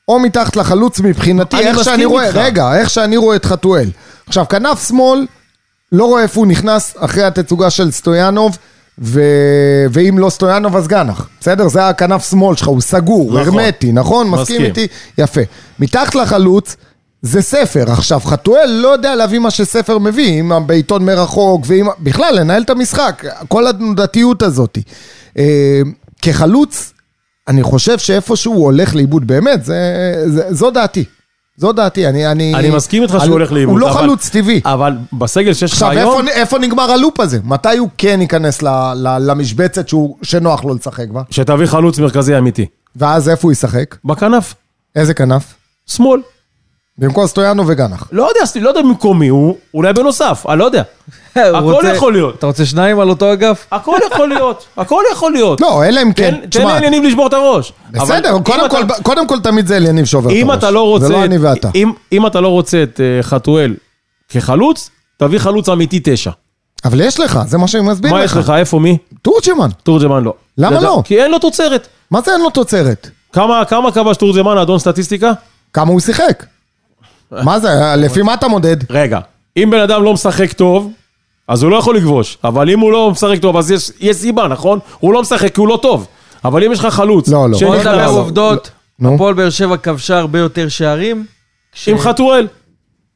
או 0.08 0.18
מתחת 0.18 0.56
לחלוץ 0.56 1.00
מבחינתי, 1.00 1.56
איך 1.58 1.84
שאני 1.84 2.04
רואה. 2.04 2.30
רגע, 2.34 2.74
איך 2.74 2.90
שאני 2.90 3.16
רואה 3.16 3.36
את 3.36 3.44
חתואל. 3.44 3.88
עכשיו, 4.26 4.44
כנף 4.48 4.88
שמאל, 4.88 5.26
לא 5.92 6.04
רואה 6.04 6.22
איפה 6.22 6.40
הוא 6.40 6.46
נכנס 6.46 6.94
אחרי 6.98 7.22
התצוגה 7.24 7.70
של 7.70 7.90
סטויאנוב, 7.90 8.58
ו... 8.98 9.20
ואם 9.90 10.18
לא 10.18 10.30
סטויאנוב 10.30 10.76
אז 10.76 10.88
גנח, 10.88 11.28
בסדר? 11.40 11.68
זה 11.68 11.88
הכנף 11.88 12.30
שמאל 12.30 12.56
שלך, 12.56 12.68
הוא 12.68 12.80
סגור, 12.80 13.40
נכון. 13.40 13.58
הרמטי, 13.58 13.92
נכון? 13.92 14.30
מסכים 14.30 14.42
מסכים. 14.42 14.64
איתי? 14.64 14.86
יפה. 15.18 15.40
מתחת 15.78 16.14
לחלוץ, 16.14 16.76
זה 17.22 17.42
ספר. 17.42 17.92
עכשיו, 17.92 18.20
חתואל 18.20 18.70
לא 18.70 18.88
יודע 18.88 19.14
להביא 19.14 19.38
מה 19.38 19.50
שספר 19.50 19.98
מביא, 19.98 20.38
עם 20.38 20.66
בעיתון 20.66 21.04
מרחוק, 21.04 21.64
ועם... 21.66 21.86
בכלל, 21.98 22.34
לנהל 22.40 22.62
את 22.62 22.70
המשחק, 22.70 23.24
כל 23.48 23.66
התנודתיות 23.66 24.42
הזאת. 24.42 24.78
אה, 25.38 25.80
כחלוץ, 26.22 26.92
אני 27.48 27.62
חושב 27.62 27.98
שאיפשהו 27.98 28.52
הוא 28.52 28.64
הולך 28.64 28.94
לאיבוד, 28.94 29.26
באמת, 29.26 29.64
זה, 29.64 29.76
זה, 30.26 30.42
זו 30.50 30.70
דעתי. 30.70 31.04
זו 31.56 31.72
דעתי, 31.72 32.08
אני... 32.08 32.26
אני, 32.26 32.54
אני 32.54 32.70
מסכים 32.70 33.02
איתך 33.02 33.16
שהוא 33.20 33.32
הולך 33.32 33.52
לאיבוד. 33.52 33.72
הוא 33.72 33.80
לא 33.80 33.90
אבל- 33.90 34.00
חלוץ 34.00 34.28
טבעי. 34.28 34.60
אבל 34.64 34.92
בסגל 35.12 35.54
שיש 35.54 35.72
לך 35.72 35.82
עכשיו, 35.82 35.90
היום, 35.90 36.28
איפה, 36.28 36.40
איפה 36.40 36.58
נגמר 36.58 36.90
הלופ 36.90 37.20
הזה? 37.20 37.38
מתי 37.44 37.76
הוא 37.78 37.88
כן 37.98 38.18
ייכנס 38.22 38.62
ל, 38.62 38.68
ל, 38.94 39.18
למשבצת 39.30 39.88
שהוא, 39.88 40.16
שנוח 40.22 40.64
לו 40.64 40.74
לשחק 40.74 41.08
בה? 41.08 41.22
שתביא 41.30 41.66
חלוץ 41.66 41.98
מרכזי 41.98 42.38
אמיתי. 42.38 42.66
ואז 42.96 43.28
איפה 43.28 43.48
הוא 43.48 43.52
ישחק? 43.52 43.96
בכנף, 44.04 44.54
איזה 44.96 45.14
כנף? 45.14 45.54
שמאל. 45.86 46.20
במקום 46.98 47.26
סטויאנו 47.26 47.64
וגנח. 47.66 48.08
לא 48.12 48.28
יודע, 48.28 48.40
לא 48.64 48.68
יודע 48.68 48.82
במקומי, 48.82 49.28
הוא 49.28 49.56
אולי 49.74 49.92
בנוסף, 49.92 50.46
אני 50.48 50.58
לא 50.58 50.64
יודע. 50.64 50.82
הכל 51.36 51.84
יכול 51.94 52.12
להיות. 52.12 52.34
אתה 52.38 52.46
רוצה 52.46 52.66
שניים 52.66 53.00
על 53.00 53.08
אותו 53.10 53.32
אגף? 53.32 53.66
הכל 53.72 53.96
יכול 54.12 54.28
להיות, 54.28 54.64
הכל 54.76 55.02
יכול 55.12 55.32
להיות. 55.32 55.60
לא, 55.60 55.84
אלא 55.84 56.02
אם 56.02 56.12
כן, 56.12 56.34
תן- 56.50 56.66
לעניינים 56.66 57.04
לשבור 57.04 57.26
את 57.26 57.32
הראש. 57.32 57.72
בסדר, 57.90 58.36
קודם 59.02 59.28
כל, 59.28 59.40
תמיד 59.40 59.66
זה 59.66 59.76
אליניב 59.76 60.04
שובר 60.04 60.30
את 60.30 60.34
אם 60.36 60.50
הראש. 60.50 60.58
אתה 60.58 60.70
לא 60.70 60.82
רוצה, 60.82 61.06
זה 61.06 61.12
לא 61.12 61.24
אני 61.24 61.38
ואתה. 61.38 61.68
אם- 62.12 62.26
אתה 62.26 62.40
לא 62.40 62.48
רוצה 62.48 62.82
את 62.82 63.00
אה, 63.00 63.22
חתואל 63.22 63.74
כחלוץ, 64.28 64.90
תביא 65.16 65.38
חלוץ 65.38 65.68
אמיתי 65.68 66.00
תשע. 66.04 66.30
אבל 66.84 67.00
יש 67.00 67.20
לך, 67.20 67.38
זה 67.46 67.58
מה 67.58 67.68
שאני 67.68 67.82
מסביר 67.88 68.10
לך. 68.12 68.16
מה 68.18 68.24
יש 68.24 68.32
לך, 68.36 68.50
איפה 68.50 68.78
מי? 68.78 68.98
תורג'מן, 69.22 69.68
תורג'מן 69.82 70.24
לא. 70.24 70.34
למה 70.58 70.80
לא? 70.80 71.02
כי 71.04 71.22
אין 71.22 71.30
לו 71.30 71.38
תוצרת. 71.38 71.88
מה 72.10 72.20
זה 72.20 72.32
אין 72.32 72.40
לו 72.40 72.50
תוצרת? 72.50 73.10
כמה 73.32 73.64
כמה 73.64 73.92
כבש 73.92 74.16
תורג'מן, 74.16 74.58
אדון 74.58 74.78
סטטיסטיקה? 74.78 75.32
כמה 75.72 75.90
הוא 75.92 76.00
שיחק? 76.00 76.44
מה 77.42 77.58
זה, 77.60 77.68
לפי 77.96 78.22
מה 78.22 78.34
אתה 78.34 78.48
מודד? 78.48 78.76
רגע, 78.90 79.18
אם 79.56 79.68
בן 79.70 79.80
אדם 79.80 80.02
לא 80.02 80.12
משחק 80.12 80.52
טוב, 80.52 80.90
אז 81.48 81.62
הוא 81.62 81.70
לא 81.70 81.76
יכול 81.76 81.96
לכבוש. 81.96 82.38
אבל 82.44 82.70
אם 82.70 82.80
הוא 82.80 82.92
לא 82.92 83.10
משחק 83.10 83.38
טוב, 83.40 83.56
אז 83.56 83.70
יש, 83.70 83.90
יש 84.00 84.16
סיבה, 84.16 84.48
נכון? 84.48 84.78
הוא 85.00 85.12
לא 85.14 85.22
משחק 85.22 85.54
כי 85.54 85.60
הוא 85.60 85.68
לא 85.68 85.78
טוב. 85.82 86.06
אבל 86.44 86.64
אם 86.64 86.72
יש 86.72 86.78
לך 86.78 86.86
חלוץ... 86.86 87.28
לא, 87.28 87.50
לא. 87.50 87.58
בוא 87.58 87.76
נדבר 87.76 87.96
לא, 88.06 88.10
עובדות. 88.10 88.70
הפועל 89.04 89.34
באר 89.34 89.50
שבע 89.50 89.76
כבשה 89.76 90.18
הרבה 90.18 90.38
יותר 90.38 90.68
שערים. 90.68 91.24
כש- 91.72 91.88
עם 91.88 91.98
חתואל. 91.98 92.46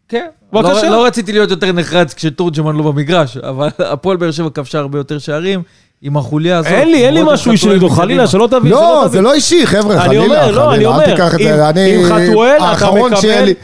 כן. 0.08 0.26
בבקשה. 0.52 0.82
לא, 0.82 0.88
לא 0.90 1.06
רציתי 1.06 1.32
להיות 1.32 1.50
יותר 1.50 1.72
נחרץ 1.72 2.14
כשתורג'מן 2.14 2.76
לא 2.76 2.82
במגרש, 2.82 3.36
אבל 3.36 3.68
הפועל 3.92 4.16
באר 4.16 4.30
שבע 4.30 4.50
כבשה 4.50 4.78
הרבה 4.78 4.98
יותר 4.98 5.18
שערים 5.18 5.62
עם 6.02 6.16
החוליה 6.16 6.58
הזאת. 6.58 6.72
אין 6.72 6.90
לי, 6.90 7.06
אין 7.06 7.14
לי 7.14 7.20
משהו 7.26 7.52
אישי 7.52 7.68
נגדו. 7.68 7.88
חלילה, 7.90 8.26
שלא 8.26 8.48
תבין. 8.50 8.72
לא, 8.72 9.04
זה. 9.10 9.20
לא 9.20 9.34
אישי, 9.34 9.66
חבר'ה, 9.66 9.94
אני 9.94 10.02
חלילה, 10.04 10.24
אומר, 10.24 10.50
לא, 10.50 10.74
אני 10.74 10.84
חלילה, 10.84 10.96
אל 11.04 11.10
תיקח 11.10 11.34
את 11.34 11.56
זה, 11.56 11.68
אני... 11.68 11.94
עם 11.96 12.04
חתואל 12.04 12.54
אתה 12.56 12.64
האחרון 12.64 13.16
שיהיה 13.16 13.34
מקבל, 13.34 13.44
לי- 13.48 13.54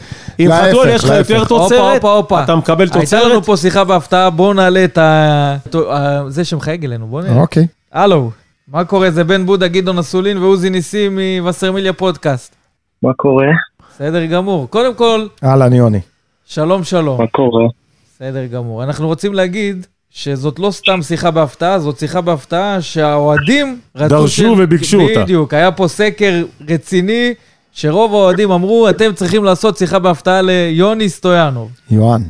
חתואל 0.41 0.87
להפך, 0.87 0.95
יש 0.95 1.03
לך. 1.03 1.09
יותר 1.17 1.43
תוצרת. 1.45 2.01
אתה 2.43 2.55
מקבל 2.55 2.87
הייתה 2.93 3.17
לנו 3.19 3.29
תוצרת. 3.29 3.45
פה 3.45 3.57
שיחה 3.57 3.83
בהפתעה, 3.83 4.29
בואו 4.29 4.53
נעלה 4.53 4.83
את 4.83 4.97
ה... 4.97 5.57
ה- 5.89 6.23
זה 6.27 6.45
שמחייג 6.45 6.85
אלינו, 6.85 7.07
בואו 7.07 7.21
נראה. 7.23 7.35
אוקיי. 7.41 7.67
הלו, 7.91 8.31
מה 8.67 8.85
קורה? 8.85 9.11
זה 9.11 9.23
בן 9.23 9.45
בודה, 9.45 9.67
גדעון 9.67 9.97
אסולין 9.99 10.37
ועוזי 10.37 10.69
ניסים 10.69 11.19
מווסרמיליה 11.39 11.93
פודקאסט. 11.93 12.55
מה 13.03 13.13
קורה? 13.13 13.47
בסדר 13.93 14.25
גמור. 14.25 14.69
קודם 14.69 14.95
כל, 14.95 15.27
אהלן, 15.43 15.73
יוני. 15.73 15.99
שלום 16.45 16.83
שלום. 16.83 17.21
מה 17.21 17.27
קורה? 17.27 17.65
בסדר 18.15 18.45
גמור. 18.45 18.83
אנחנו 18.83 19.07
רוצים 19.07 19.33
להגיד 19.33 19.85
שזאת 20.09 20.59
לא 20.59 20.71
סתם 20.71 21.01
שיחה 21.01 21.31
בהפתעה, 21.31 21.79
זאת 21.79 21.99
שיחה 21.99 22.21
בהפתעה 22.21 22.81
שהאוהדים 22.81 23.79
רצו... 23.95 24.09
דרשו 24.15 24.55
וביקשו 24.59 25.01
אותה. 25.01 25.23
בדיוק, 25.23 25.53
היה 25.53 25.71
פה 25.71 25.87
סקר 25.87 26.43
רציני, 26.69 27.33
שרוב 27.77 28.13
האוהדים 28.13 28.51
אמרו, 28.51 28.89
אתם 28.89 29.13
צריכים 29.13 29.43
לעשות 29.43 29.77
שיחה 29.77 29.99
בהפתעה 29.99 30.41
ליוני 30.41 31.09
סטויאנוב. 31.09 31.71
יוהן. 31.91 32.21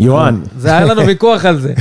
יוהן, 0.00 0.40
זה 0.58 0.76
היה 0.76 0.84
לנו 0.86 1.06
ויכוח 1.06 1.44
על 1.44 1.60
זה. 1.60 1.74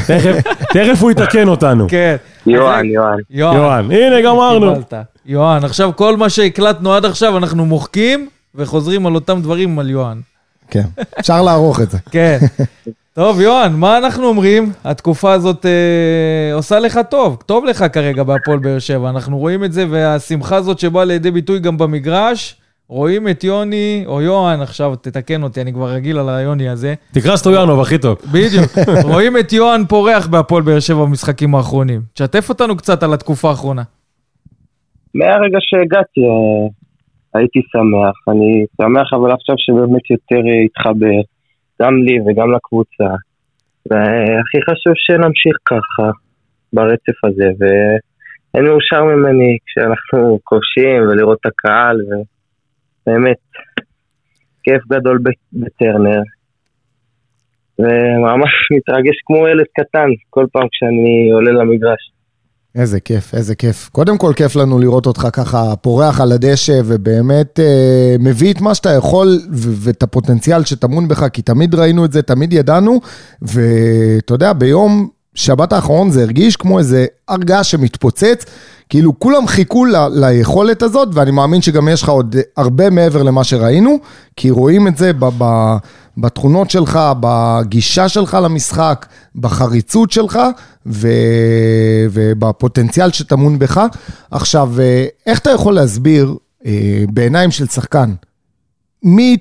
תכף- 0.73 1.01
הוא 1.01 1.11
יתקן 1.11 1.47
אותנו. 1.47 1.87
כן. 1.89 2.15
יוהן, 2.45 2.85
יוהן. 2.85 3.19
יוהן. 3.29 3.55
יוהן, 3.57 3.91
הנה 3.91 4.21
גמרנו. 4.21 4.73
יוהן, 5.25 5.63
עכשיו 5.63 5.91
כל 5.95 6.17
מה 6.17 6.29
שהקלטנו 6.29 6.93
עד 6.93 7.05
עכשיו 7.05 7.37
אנחנו 7.37 7.65
מוחקים 7.65 8.29
וחוזרים 8.55 9.07
על 9.07 9.15
אותם 9.15 9.41
דברים 9.41 9.79
על 9.79 9.89
יוהן. 9.89 10.21
כן, 10.69 10.83
אפשר 11.19 11.41
לערוך 11.41 11.81
את 11.81 11.91
זה. 11.91 11.97
כן. 12.11 12.39
טוב, 13.13 13.41
יוהן, 13.41 13.73
מה 13.73 13.97
אנחנו 13.97 14.27
אומרים? 14.27 14.71
התקופה 14.85 15.33
הזאת 15.33 15.65
אה, 15.65 16.53
עושה 16.53 16.79
לך 16.79 16.99
טוב, 17.09 17.37
טוב 17.45 17.65
לך 17.65 17.85
כרגע 17.93 18.23
בהפועל 18.23 18.59
באר 18.59 18.79
שבע. 18.79 19.09
אנחנו 19.09 19.37
רואים 19.37 19.63
את 19.63 19.73
זה, 19.73 19.85
והשמחה 19.89 20.55
הזאת 20.55 20.79
שבאה 20.79 21.05
לידי 21.05 21.31
ביטוי 21.31 21.59
גם 21.59 21.77
במגרש, 21.77 22.55
רואים 22.87 23.27
את 23.27 23.43
יוני, 23.43 24.03
או 24.05 24.21
יוהן, 24.21 24.61
עכשיו 24.61 24.95
תתקן 24.95 25.43
אותי, 25.43 25.61
אני 25.61 25.73
כבר 25.73 25.89
רגיל 25.89 26.17
על 26.17 26.29
היוני 26.29 26.69
הזה. 26.69 26.93
תקרא 27.13 27.35
סטויאנוב, 27.35 27.79
הכי 27.81 27.97
טוב. 27.97 28.17
בדיוק. 28.33 28.71
רואים 29.13 29.37
את 29.37 29.53
יוהן 29.53 29.85
פורח 29.85 30.27
בהפועל 30.27 30.63
באר 30.63 30.79
שבע 30.79 31.05
במשחקים 31.05 31.55
האחרונים. 31.55 32.01
תשתף 32.13 32.49
אותנו 32.49 32.77
קצת 32.77 33.03
על 33.03 33.13
התקופה 33.13 33.49
האחרונה. 33.49 33.83
מהרגע 35.15 35.57
שהגעתי 35.61 36.21
אה, 36.21 36.67
הייתי 37.33 37.59
שמח. 37.71 38.35
אני 38.35 38.65
שמח 38.81 39.13
אבל 39.13 39.31
עכשיו 39.31 39.55
שבאמת 39.57 40.09
יותר 40.09 40.41
התחבר, 40.65 41.19
גם 41.81 41.93
לי 42.03 42.19
וגם 42.25 42.51
לקבוצה. 42.51 43.09
והכי 43.91 44.59
חשוב 44.69 44.93
שנמשיך 44.95 45.57
ככה, 45.65 46.09
ברצף 46.73 47.25
הזה, 47.25 47.49
ואין 47.59 48.65
מאושר 48.65 49.03
ממני 49.03 49.57
כשאנחנו 49.65 50.39
כובשים 50.43 51.01
ולראות 51.09 51.37
את 51.41 51.45
הקהל, 51.45 51.97
ובאמת, 53.07 53.37
כיף 54.63 54.81
גדול 54.91 55.19
בטרנר. 55.53 56.21
וממש 57.79 58.51
מתרגש 58.71 59.15
כמו 59.25 59.47
ילד 59.47 59.65
קטן 59.79 60.09
כל 60.29 60.45
פעם 60.51 60.67
כשאני 60.71 61.31
עולה 61.33 61.51
למגרש. 61.51 62.13
איזה 62.75 62.99
כיף, 62.99 63.35
איזה 63.35 63.55
כיף. 63.55 63.89
קודם 63.89 64.17
כל, 64.17 64.33
כיף 64.35 64.55
לנו 64.55 64.79
לראות 64.79 65.05
אותך 65.05 65.27
ככה 65.33 65.75
פורח 65.81 66.21
על 66.21 66.31
הדשא, 66.31 66.81
ובאמת 66.85 67.59
אה, 67.59 68.15
מביא 68.19 68.53
את 68.53 68.61
מה 68.61 68.75
שאתה 68.75 68.89
יכול, 68.89 69.27
ואת 69.51 70.03
הפוטנציאל 70.03 70.63
שטמון 70.63 71.07
בך, 71.07 71.27
כי 71.33 71.41
תמיד 71.41 71.75
ראינו 71.75 72.05
את 72.05 72.11
זה, 72.11 72.21
תמיד 72.21 72.53
ידענו, 72.53 72.99
ואתה 73.41 74.33
יודע, 74.33 74.53
ביום 74.53 75.09
שבת 75.35 75.73
האחרון 75.73 76.09
זה 76.09 76.21
הרגיש 76.21 76.55
כמו 76.55 76.79
איזה 76.79 77.05
הר 77.27 77.37
געש 77.37 77.71
שמתפוצץ, 77.71 78.45
כאילו 78.93 79.19
כולם 79.19 79.47
חיכו 79.47 79.85
ל- 79.85 80.25
ליכולת 80.25 80.81
הזאת, 80.81 81.09
ואני 81.13 81.31
מאמין 81.31 81.61
שגם 81.61 81.87
יש 81.87 82.03
לך 82.03 82.09
עוד 82.09 82.35
הרבה 82.57 82.89
מעבר 82.89 83.23
למה 83.23 83.43
שראינו, 83.43 83.97
כי 84.35 84.49
רואים 84.49 84.87
את 84.87 84.97
זה 84.97 85.13
ב- 85.13 85.29
ב- 85.37 85.75
בתכונות 86.17 86.69
שלך, 86.69 86.99
בגישה 87.19 88.09
שלך 88.09 88.37
למשחק, 88.43 89.05
בחריצות 89.35 90.11
שלך 90.11 90.39
ו... 90.85 91.07
ובפוטנציאל 92.11 93.11
שטמון 93.11 93.59
בך. 93.59 93.81
עכשיו, 94.31 94.71
אה, 94.79 95.05
איך 95.25 95.39
אתה 95.39 95.49
יכול 95.49 95.73
להסביר 95.73 96.35
אה, 96.65 97.03
בעיניים 97.13 97.51
של 97.51 97.67
שחקן, 97.67 98.13
מי, 99.03 99.37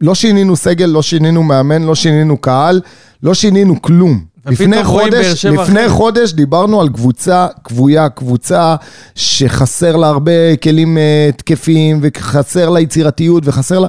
לא 0.00 0.14
שינינו 0.14 0.56
סגל, 0.56 0.86
לא 0.86 1.02
שינינו 1.02 1.42
מאמן, 1.42 1.82
לא 1.82 1.94
שינינו 1.94 2.36
קהל, 2.36 2.80
לא 3.22 3.34
שינינו 3.34 3.82
כלום. 3.82 4.31
לפני 4.46 4.84
חודש, 4.84 5.44
לפני. 5.44 5.88
חודש 5.88 6.32
דיברנו 6.32 6.80
על 6.80 6.88
קבוצה 6.88 7.46
כבויה, 7.64 8.08
קבוצה 8.08 8.76
שחסר 9.14 9.96
לה 9.96 10.06
הרבה 10.06 10.56
כלים 10.62 10.98
אה, 10.98 11.28
תקפים, 11.38 11.96
וחסר 12.02 12.70
לה 12.70 12.80
יצירתיות, 12.80 13.42
וחסר 13.46 13.78
לה... 13.80 13.88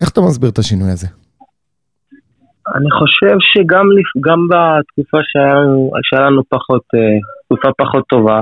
איך 0.00 0.10
אתה 0.10 0.20
מסביר 0.20 0.50
את 0.50 0.58
השינוי 0.58 0.90
הזה? 0.90 1.06
אני 2.76 2.90
חושב 2.98 3.36
שגם 3.40 3.86
לפ... 3.96 4.10
גם 4.26 4.40
בתקופה 4.50 5.18
שהיה 5.22 5.54
לנו, 5.54 5.90
שהיה 6.02 6.22
לנו 6.26 6.42
פחות, 6.48 6.82
אה, 6.94 7.18
תקופה 7.44 7.68
פחות 7.78 8.04
טובה, 8.08 8.40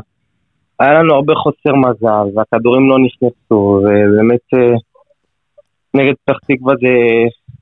היה 0.81 0.93
לנו 0.93 1.15
הרבה 1.15 1.35
חוסר 1.35 1.75
מזל, 1.75 2.27
והכדורים 2.35 2.89
לא 2.91 2.97
נכנסו, 3.07 3.81
ובאמת 3.83 4.45
אה, 4.55 4.75
נגד 5.95 6.15
פתח 6.25 6.39
תקווה 6.49 6.75
זה 6.81 6.95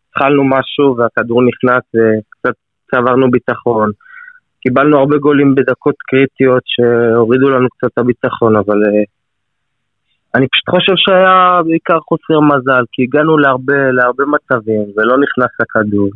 התחלנו 0.09 0.45
משהו 0.45 0.97
והכדור 0.97 1.43
נכנס 1.43 1.83
וקצת 1.95 2.57
צברנו 2.91 3.31
ביטחון. 3.31 3.91
קיבלנו 4.61 4.99
הרבה 4.99 5.17
גולים 5.17 5.55
בדקות 5.55 5.95
קריטיות 6.07 6.63
שהורידו 6.67 7.51
לנו 7.51 7.69
קצת 7.69 7.91
את 7.93 7.99
הביטחון, 7.99 8.57
אבל 8.57 8.79
אה, 8.85 9.05
אני 10.35 10.47
פשוט 10.49 10.69
חושב 10.71 10.93
שהיה 10.97 11.61
בעיקר 11.67 11.99
חוסר 12.09 12.41
מזל, 12.41 12.85
כי 12.93 13.03
הגענו 13.03 13.39
להרבה, 13.39 13.91
להרבה 13.93 14.25
מצבים 14.35 14.83
ולא 14.97 15.17
נכנס 15.25 15.53
הכדור. 15.61 16.09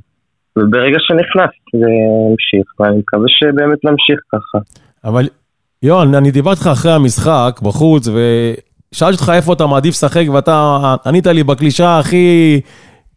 וברגע 0.56 0.98
שנכנס 0.98 1.50
זה 1.72 1.86
המשיך, 2.30 2.80
ואני 2.80 2.98
מקווה 2.98 3.26
שבאמת 3.28 3.78
נמשיך 3.84 4.20
ככה. 4.32 4.58
אבל 5.04 5.28
יוהן, 5.82 6.14
אני 6.14 6.30
דיברתי 6.30 6.60
איתך 6.60 6.70
אחרי 6.72 6.92
המשחק 6.92 7.60
בחוץ, 7.62 8.08
ושאלתי 8.08 9.12
אותך 9.12 9.32
איפה 9.34 9.52
אתה 9.52 9.66
מעדיף 9.66 9.94
לשחק, 9.94 10.24
ואתה 10.34 10.78
ענית 11.06 11.26
לי 11.26 11.44
בקלישה 11.44 11.98
הכי 11.98 12.60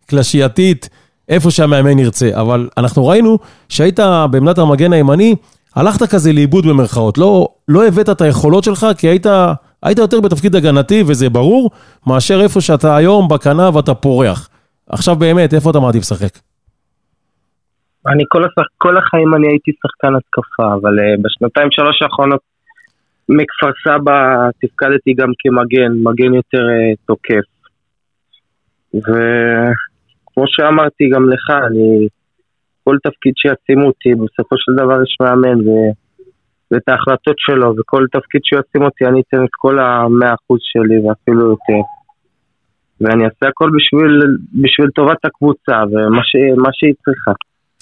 קלשייתית, 0.09 0.89
איפה 1.31 1.51
שהמאמן 1.51 1.99
ירצה. 1.99 2.29
אבל 2.41 2.69
אנחנו 2.77 3.07
ראינו 3.07 3.39
שהיית 3.69 3.99
בעמדת 4.31 4.57
המגן 4.57 4.93
הימני, 4.93 5.35
הלכת 5.75 6.09
כזה 6.11 6.33
לאיבוד 6.33 6.65
במרכאות. 6.67 7.17
לא, 7.17 7.47
לא 7.67 7.87
הבאת 7.87 8.09
את 8.09 8.21
היכולות 8.21 8.63
שלך, 8.63 8.85
כי 8.97 9.07
היית, 9.07 9.25
היית 9.83 9.97
יותר 9.97 10.21
בתפקיד 10.21 10.55
הגנתי, 10.55 11.03
וזה 11.07 11.29
ברור, 11.29 11.71
מאשר 12.07 12.41
איפה 12.41 12.61
שאתה 12.61 12.95
היום 12.95 13.27
בכנף 13.27 13.75
ואתה 13.75 13.93
פורח. 13.93 14.49
עכשיו 14.89 15.15
באמת, 15.15 15.53
איפה 15.53 15.69
אתה 15.71 15.79
מעדיף 15.79 16.01
לשחק? 16.01 16.39
אני 18.07 18.23
כל, 18.27 18.43
השח... 18.45 18.67
כל 18.77 18.97
החיים 18.97 19.35
אני 19.35 19.47
הייתי 19.47 19.71
שחקן 19.71 20.15
התקפה, 20.15 20.73
אבל 20.73 20.99
uh, 20.99 21.21
בשנתיים 21.21 21.67
שלוש 21.71 22.01
האחרונות 22.01 22.39
מכפר 23.29 23.71
סבא 23.83 24.49
תפקדתי 24.61 25.13
גם 25.13 25.31
כמגן, 25.39 25.91
מגן 26.03 26.33
יותר 26.33 26.57
uh, 26.57 26.97
תוקף. 27.07 27.45
וכמו 30.31 30.43
שאמרתי 30.47 31.09
גם 31.09 31.29
לך, 31.29 31.49
אני, 31.67 32.07
כל 32.83 32.97
תפקיד 33.03 33.33
שישימו 33.37 33.87
אותי, 33.87 34.09
בסופו 34.15 34.55
של 34.57 34.71
דבר 34.75 35.03
יש 35.03 35.17
מאמן 35.21 35.67
ו... 35.67 35.71
ואת 36.71 36.89
ההחלטות 36.89 37.35
שלו, 37.37 37.73
וכל 37.77 38.05
תפקיד 38.11 38.41
שישים 38.43 38.81
אותי 38.83 39.05
אני 39.05 39.21
אתן 39.21 39.43
את 39.43 39.49
כל 39.51 39.79
המאה 39.79 40.33
אחוז 40.33 40.59
שלי 40.61 40.99
ואפילו 40.99 41.41
יותר. 41.41 41.81
ואני 43.01 43.23
אעשה 43.25 43.47
הכל 43.47 43.69
בשביל, 43.75 44.21
בשביל 44.63 44.89
טובת 44.89 45.25
הקבוצה 45.25 45.77
ומה 45.91 46.23
ש, 46.23 46.31
שהיא 46.73 46.93
צריכה. 47.05 47.31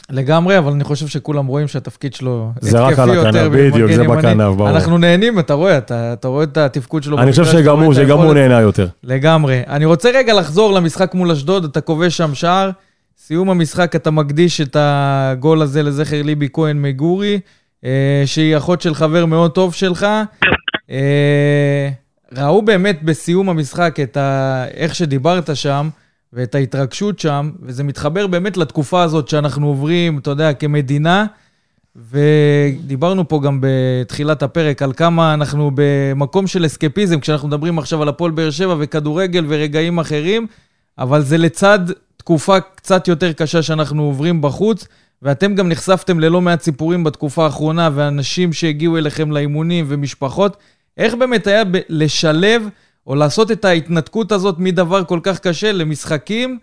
לגמרי, 0.10 0.58
אבל 0.58 0.72
אני 0.72 0.84
חושב 0.84 1.08
שכולם 1.08 1.46
רואים 1.46 1.68
שהתפקיד 1.68 2.14
שלו 2.14 2.52
זה 2.62 2.80
רק 2.80 3.00
על 3.00 3.10
הכנף, 3.10 3.52
בדיוק, 3.52 3.92
זה 3.92 4.04
בכנף, 4.04 4.56
ברור. 4.56 4.70
אנחנו 4.70 4.98
נהנים, 4.98 5.40
אתה 5.40 5.54
רואה, 5.54 5.78
אתה, 5.78 6.14
אתה 6.14 6.28
רואה 6.28 6.44
את 6.44 6.58
התפקוד 6.58 7.04
שלו. 7.04 7.20
אני 7.20 7.32
חושב 7.32 7.46
שגם 7.46 7.80
הוא, 7.80 7.94
שגם 7.94 8.18
הוא 8.18 8.34
נהנה 8.34 8.62
יותר. 8.62 8.88
לגמרי. 9.04 9.62
אני 9.68 9.86
רוצה 9.86 10.10
רגע 10.14 10.34
לחזור 10.34 10.74
למשחק 10.74 11.14
מול 11.14 11.32
אשדוד, 11.32 11.64
אתה 11.64 11.82
כובש 11.82 12.18
שם 12.18 12.36
שער, 12.36 12.70
סיום 13.18 13.50
המשחק 13.50 13.96
אתה 13.96 14.12
מקדיש 14.12 14.62
את 14.62 14.78
הגול 14.80 15.62
הזה 15.62 15.84
לזכר 15.84 16.22
ליבי 16.22 16.48
כהן 16.54 16.82
מגורי, 16.82 17.40
אה, 17.86 18.24
שהיא 18.26 18.58
אחות 18.58 18.82
של 18.82 18.96
חבר 18.96 19.26
מאוד 19.26 19.52
טוב 19.52 19.74
שלך. 19.74 20.08
אה, 20.92 21.90
ראו 22.38 22.62
באמת 22.62 23.04
בסיום 23.04 23.50
המשחק 23.50 24.00
את 24.04 24.18
ה... 24.18 24.66
איך 24.74 24.96
שדיברת 24.96 25.56
שם, 25.56 25.90
ואת 26.34 26.56
ההתרגשות 26.56 27.20
שם, 27.20 27.52
וזה 27.62 27.84
מתחבר 27.84 28.28
באמת 28.28 28.58
לתקופה 28.58 29.04
הזאת 29.04 29.28
שאנחנו 29.28 29.68
עוברים, 29.68 30.18
אתה 30.18 30.30
יודע, 30.30 30.54
כמדינה. 30.54 31.26
ודיברנו 31.96 33.28
פה 33.28 33.42
גם 33.44 33.62
בתחילת 33.62 34.44
הפרק 34.44 34.82
על 34.82 34.94
כמה 34.94 35.34
אנחנו 35.34 35.72
במקום 35.76 36.48
של 36.48 36.66
אסקפיזם, 36.66 37.20
כשאנחנו 37.20 37.48
מדברים 37.48 37.80
עכשיו 37.80 38.02
על 38.02 38.10
הפועל 38.10 38.32
באר 38.32 38.52
שבע 38.52 38.76
וכדורגל 38.80 39.46
ורגעים 39.48 40.00
אחרים, 40.00 40.48
אבל 40.98 41.22
זה 41.22 41.38
לצד 41.38 41.80
תקופה 42.18 42.60
קצת 42.60 43.08
יותר 43.08 43.34
קשה 43.34 43.62
שאנחנו 43.62 44.04
עוברים 44.04 44.42
בחוץ, 44.42 44.88
ואתם 45.22 45.56
גם 45.56 45.70
נחשפתם 45.70 46.20
ללא 46.20 46.42
מעט 46.42 46.62
סיפורים 46.62 47.04
בתקופה 47.04 47.44
האחרונה, 47.44 47.90
ואנשים 47.94 48.54
שהגיעו 48.54 48.98
אליכם 48.98 49.32
לאימונים 49.32 49.86
ומשפחות. 49.88 50.58
איך 50.98 51.16
באמת 51.16 51.48
היה 51.48 51.66
ב- 51.66 51.80
לשלב 51.90 52.70
או 53.08 53.16
לעשות 53.16 53.52
את 53.52 53.66
ההתנתקות 53.66 54.32
הזאת 54.32 54.56
מדבר 54.60 55.04
כל 55.04 55.20
כך 55.24 55.40
קשה 55.40 55.72
למשחקים, 55.72 56.60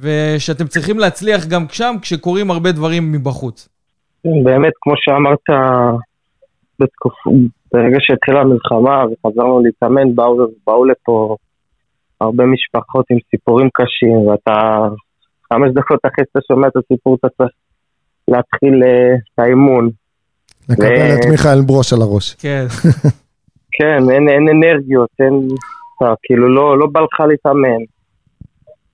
ושאתם 0.00 0.66
צריכים 0.66 0.98
להצליח 0.98 1.46
גם 1.46 1.66
שם 1.72 1.94
כשקורים 2.02 2.50
הרבה 2.50 2.72
דברים 2.72 3.12
מבחוץ. 3.12 3.68
כן, 4.22 4.44
באמת, 4.44 4.72
כמו 4.80 4.94
שאמרת, 4.96 5.60
בתקופ... 6.78 7.12
ברגע 7.72 7.96
שהתחילה 8.00 8.40
המלחמה 8.40 9.04
וחזרנו 9.06 9.62
להתאמן, 9.62 10.14
באו, 10.14 10.36
באו 10.66 10.84
לפה 10.84 11.36
הרבה 12.20 12.44
משפחות 12.44 13.06
עם 13.10 13.18
סיפורים 13.30 13.68
קשים, 13.74 14.16
ואתה 14.16 14.52
חמש 15.52 15.70
דקות 15.74 16.00
אחרי 16.04 16.24
שאתה 16.28 16.38
שומע 16.48 16.68
את 16.68 16.76
הסיפור, 16.76 17.16
אתה 17.20 17.28
צריך 17.36 17.50
להתחיל 18.28 18.82
אה, 18.82 19.14
את 19.14 19.38
האימון. 19.38 19.90
לקבל 20.68 20.86
ו... 20.86 21.14
את 21.14 21.26
מיכאל 21.30 21.60
ברוש 21.66 21.92
על 21.92 22.02
הראש. 22.02 22.34
כן. 22.34 22.66
כן, 23.72 24.10
אין, 24.10 24.28
אין 24.28 24.48
אנרגיות, 24.48 25.10
אין... 25.20 25.48
אתה, 26.02 26.14
כאילו 26.22 26.54
לא, 26.54 26.78
לא 26.78 26.86
בא 26.86 27.00
לך 27.00 27.20
להתאמן. 27.20 27.82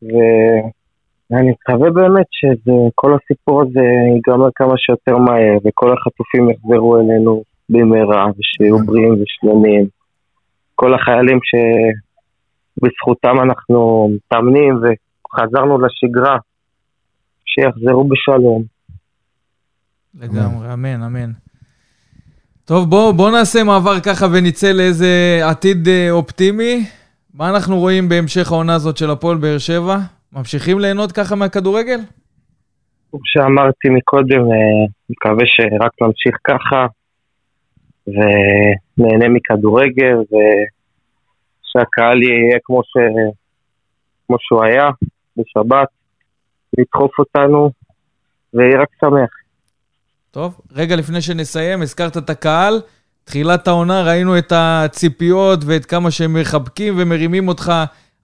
ואני 0.03 1.51
מקווה 1.51 1.91
באמת 1.91 2.27
שכל 2.31 3.15
הסיפור 3.15 3.63
הזה 3.63 3.81
ייגמר 4.15 4.49
כמה 4.55 4.73
שיותר 4.77 5.17
מהר, 5.17 5.59
וכל 5.65 5.93
החטופים 5.93 6.51
יחזרו 6.51 7.01
אלינו 7.01 7.43
במהרה, 7.69 8.27
ושיהיו 8.39 8.79
בריאים 8.79 9.15
ושלמים. 9.23 9.87
כל 10.75 10.95
החיילים 10.95 11.39
שבזכותם 12.79 13.41
אנחנו 13.43 14.11
מתאמנים 14.15 14.75
וחזרנו 14.75 15.79
לשגרה, 15.79 16.37
שיחזרו 17.47 18.05
בשלום. 18.05 18.63
לגמרי, 20.15 20.73
אמן, 20.73 21.03
אמן. 21.03 21.48
טוב, 22.69 22.91
בואו 22.91 23.13
בוא 23.13 23.31
נעשה 23.31 23.65
מעבר 23.65 24.01
ככה 24.01 24.27
ונצא 24.33 24.73
לאיזה 24.73 25.41
עתיד 25.51 25.89
אה, 25.89 26.11
אופטימי. 26.11 26.85
מה 27.35 27.51
אנחנו 27.51 27.79
רואים 27.79 28.09
בהמשך 28.09 28.53
העונה 28.53 28.75
הזאת 28.75 28.97
של 28.97 29.11
הפועל 29.11 29.37
באר 29.37 29.59
שבע? 29.59 29.97
ממשיכים 30.33 30.79
ליהנות 30.79 31.13
ככה 31.13 31.37
מהכדורגל? 31.37 31.99
כמו 33.11 33.21
שאמרתי 33.25 33.89
מקודם, 33.89 34.41
אה, 34.41 34.87
מקווה 35.11 35.45
שרק 35.47 35.93
נמשיך 36.03 36.37
ככה, 36.45 36.87
ונהנה 38.07 39.29
מכדורגל, 39.29 40.17
ושהקהל 41.65 42.23
יהיה 42.23 42.59
כמו, 42.65 42.83
ש... 42.85 42.93
כמו 44.27 44.37
שהוא 44.41 44.65
היה 44.65 44.91
בשבת, 45.37 45.89
לדחוף 46.79 47.19
אותנו, 47.19 47.71
ויהיה 48.55 48.81
רק 48.83 48.89
שמח. 49.01 49.31
טוב, 50.39 50.61
רגע 50.75 50.97
לפני 50.97 51.21
שנסיים, 51.21 51.83
הזכרת 51.83 52.17
את 52.17 52.31
הקהל. 52.31 52.81
תחילת 53.25 53.69
העונה 53.69 54.03
ראינו 54.03 54.39
את 54.39 54.53
הציפיות 54.57 55.61
ואת 55.65 55.87
כמה 55.87 56.11
שהם 56.11 56.35
מחבקים 56.35 56.95
ומרימים 56.97 57.49
אותך 57.49 57.73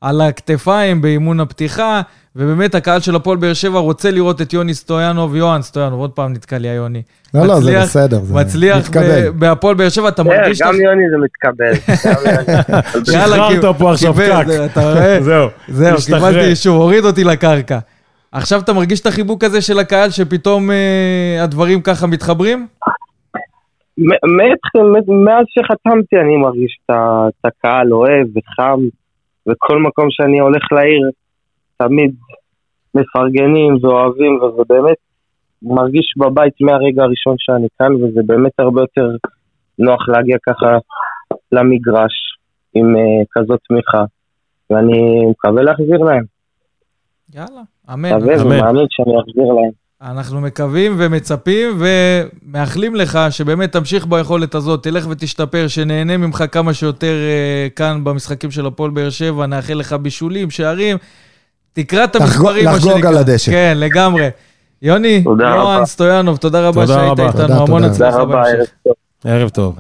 על 0.01 0.21
הכתפיים 0.21 1.03
באימון 1.03 1.41
הפתיחה, 1.41 2.01
ובאמת 2.37 2.75
הקהל 2.75 3.01
של 3.01 3.17
הפועל 3.17 3.37
באר 3.37 3.53
שבע 3.53 3.79
רוצה 3.79 4.11
לראות 4.11 4.43
את 4.43 4.53
יוני 4.53 4.75
סטויאנוב, 4.75 5.37
יוהן 5.37 5.63
סטויאנוב, 5.63 6.01
עוד 6.01 6.11
פעם 6.11 6.33
נתקע 6.33 6.59
לי 6.59 6.69
היוני. 6.69 7.03
לא, 7.35 7.47
לא, 7.47 7.61
זה 7.61 7.81
בסדר, 7.83 8.21
זה 8.21 8.35
מצליח 8.35 8.91
בהפועל 9.35 9.75
באר 9.75 9.89
שבע, 9.89 10.09
אתה 10.09 10.23
כן, 10.23 10.29
מרגיש... 10.29 10.63
גם 10.63 10.75
יוני 10.75 11.05
זה 11.11 11.17
מתקבל. 11.25 11.95
שחררת 13.13 13.79
פה 13.79 13.93
עכשיו 13.93 14.15
פקק. 14.15 14.47
אתה 14.65 14.81
רואה? 14.81 15.23
זהו, 15.23 15.49
זהו, 15.69 15.97
קיבלתי 16.07 16.45
אישור, 16.45 16.83
הוריד 16.83 17.05
אותי 17.05 17.25
לקרקע. 17.25 17.79
עכשיו 18.35 18.61
אתה 18.65 18.73
מרגיש 18.73 19.01
את 19.01 19.07
החיבוק 19.07 19.45
הזה 19.45 19.63
של 19.63 19.79
הקהל, 19.79 20.11
שפתאום 20.11 20.71
אה, 20.71 21.45
הדברים 21.45 21.81
ככה 21.83 22.07
מתחברים? 22.07 22.67
מאז 25.09 25.45
שחתמתי 25.49 26.17
אני 26.17 26.37
מרגיש 26.37 26.79
את 26.85 27.45
הקהל 27.45 27.93
אוהב 27.93 28.27
וחם, 28.37 28.81
וכל 29.49 29.79
מקום 29.79 30.07
שאני 30.11 30.39
הולך 30.41 30.63
לעיר 30.73 31.11
תמיד 31.77 32.15
מפרגנים 32.95 33.77
ואוהבים, 33.83 34.43
וזה 34.43 34.63
באמת 34.69 34.97
מרגיש 35.63 36.15
בבית 36.17 36.55
מהרגע 36.61 37.03
הראשון 37.03 37.35
שאני 37.39 37.69
כאן, 37.79 37.95
וזה 37.95 38.21
באמת 38.27 38.53
הרבה 38.59 38.81
יותר 38.81 39.09
נוח 39.79 40.09
להגיע 40.09 40.37
ככה 40.49 40.79
למגרש 41.53 42.15
עם 42.75 42.97
uh, 42.97 43.25
כזאת 43.33 43.61
תמיכה, 43.69 44.05
ואני 44.71 45.27
מקווה 45.31 45.63
להחזיר 45.63 45.99
להם. 45.99 46.34
יאללה, 47.35 47.63
אמן. 47.93 48.17
מקווה 48.17 48.43
ומאמין 48.43 48.87
שאני 48.91 49.13
אחזיר 49.21 49.53
להם. 49.53 49.85
אנחנו 50.03 50.41
מקווים 50.41 50.95
ומצפים 50.99 51.79
ומאחלים 51.79 52.95
לך 52.95 53.19
שבאמת 53.31 53.73
תמשיך 53.73 54.07
ביכולת 54.07 54.55
הזאת, 54.55 54.83
תלך 54.83 55.07
ותשתפר, 55.11 55.69
שנהנה 55.69 56.17
ממך 56.17 56.45
כמה 56.53 56.75
שיותר 56.75 57.15
uh, 57.15 57.77
כאן 57.77 58.05
במשחקים 58.05 58.51
של 58.51 58.67
הפועל 58.67 58.91
באר 58.91 59.11
שבע, 59.11 59.47
נאחל 59.47 59.75
לך 59.75 59.93
בישולים, 59.93 60.51
שערים, 60.51 60.97
תקרא 61.73 62.05
את 62.05 62.17
המספרים, 62.17 62.65
מה 62.65 62.81
שנקרא. 62.81 62.91
לחגוג 62.91 63.07
על 63.07 63.17
הדשא. 63.17 63.53
כן, 63.53 63.75
לגמרי. 63.77 64.29
יוני, 64.83 65.25
יוהן 65.39 65.85
סטויאנוב, 65.85 66.37
תודה 66.37 66.69
רבה 66.69 66.87
שהיית 66.87 67.21
איתנו, 67.21 67.55
המון 67.55 67.85
הצלחה 67.85 68.25
בהמשך. 68.25 68.73
ערב 69.25 69.49
טוב. 69.49 69.79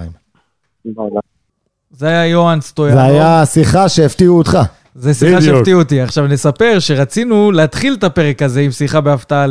זה 1.90 2.06
היה 2.06 2.26
יוהן 2.26 2.60
סטויאנוב. 2.60 3.00
זה 3.00 3.06
היה 3.06 3.46
שיחה 3.46 3.88
שהפתיעו 3.88 4.38
אותך. 4.38 4.58
זה 4.94 5.14
שיחה 5.14 5.42
שהפתיעו 5.42 5.80
אותי. 5.80 6.00
עכשיו 6.00 6.26
נספר 6.26 6.78
שרצינו 6.78 7.52
להתחיל 7.52 7.94
את 7.94 8.04
הפרק 8.04 8.42
הזה 8.42 8.60
עם 8.60 8.70
שיחה 8.70 9.00
בהפתעה 9.00 9.46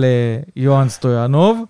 ליוהאן 0.56 0.90
סטויאנוב. 0.90 1.64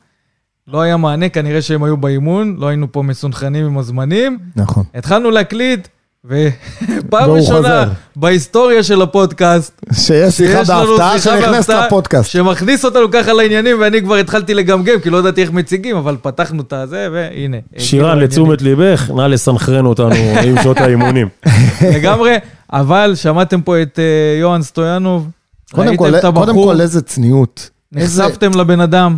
לא 0.67 0.81
היה 0.81 0.97
מענה, 0.97 1.29
כנראה 1.29 1.61
שהם 1.61 1.83
היו 1.83 1.97
באימון, 1.97 2.55
לא 2.59 2.67
היינו 2.67 2.91
פה 2.91 3.01
מסונכנים 3.01 3.65
עם 3.65 3.77
הזמנים. 3.77 4.39
נכון. 4.55 4.83
התחלנו 4.93 5.31
להקליט, 5.31 5.87
ופעם 6.25 7.31
ראשונה 7.31 7.85
בהיסטוריה 8.15 8.83
של 8.83 9.01
הפודקאסט, 9.01 9.81
שיש 9.93 10.33
שיחה 10.33 10.63
בהפתעה 10.63 11.19
שנכנסת 11.19 11.69
לפודקאסט. 11.85 12.31
שמכניס 12.31 12.85
אותנו 12.85 13.11
ככה 13.11 13.33
לעניינים, 13.33 13.77
ואני 13.81 14.01
כבר 14.01 14.15
התחלתי 14.15 14.53
לגמגם, 14.53 14.99
כי 15.03 15.09
לא 15.09 15.17
ידעתי 15.17 15.41
איך 15.41 15.51
מציגים, 15.51 15.95
אבל 15.97 16.17
פתחנו 16.21 16.61
את 16.61 16.73
הזה, 16.73 17.07
והנה. 17.11 17.57
שירן, 17.77 18.19
לתשומת 18.19 18.61
ליבך, 18.61 19.11
נא 19.15 19.21
לסנכרן 19.21 19.85
אותנו 19.85 20.15
עם 20.47 20.55
שעות 20.63 20.77
האימונים. 20.77 21.27
לגמרי, 21.81 22.35
אבל 22.73 23.13
שמעתם 23.15 23.61
פה 23.61 23.81
את 23.81 23.99
uh, 23.99 24.41
יוהאן 24.41 24.61
סטויאנוב, 24.61 25.29
ראיתם 25.73 26.15
את 26.15 26.23
הבחור. 26.23 26.45
קודם 26.45 26.63
כל, 26.63 26.81
איזה 26.81 27.01
צניעות. 27.01 27.69
נחשפתם. 27.91 28.51
לבן 28.51 28.79
אדם. 28.79 29.17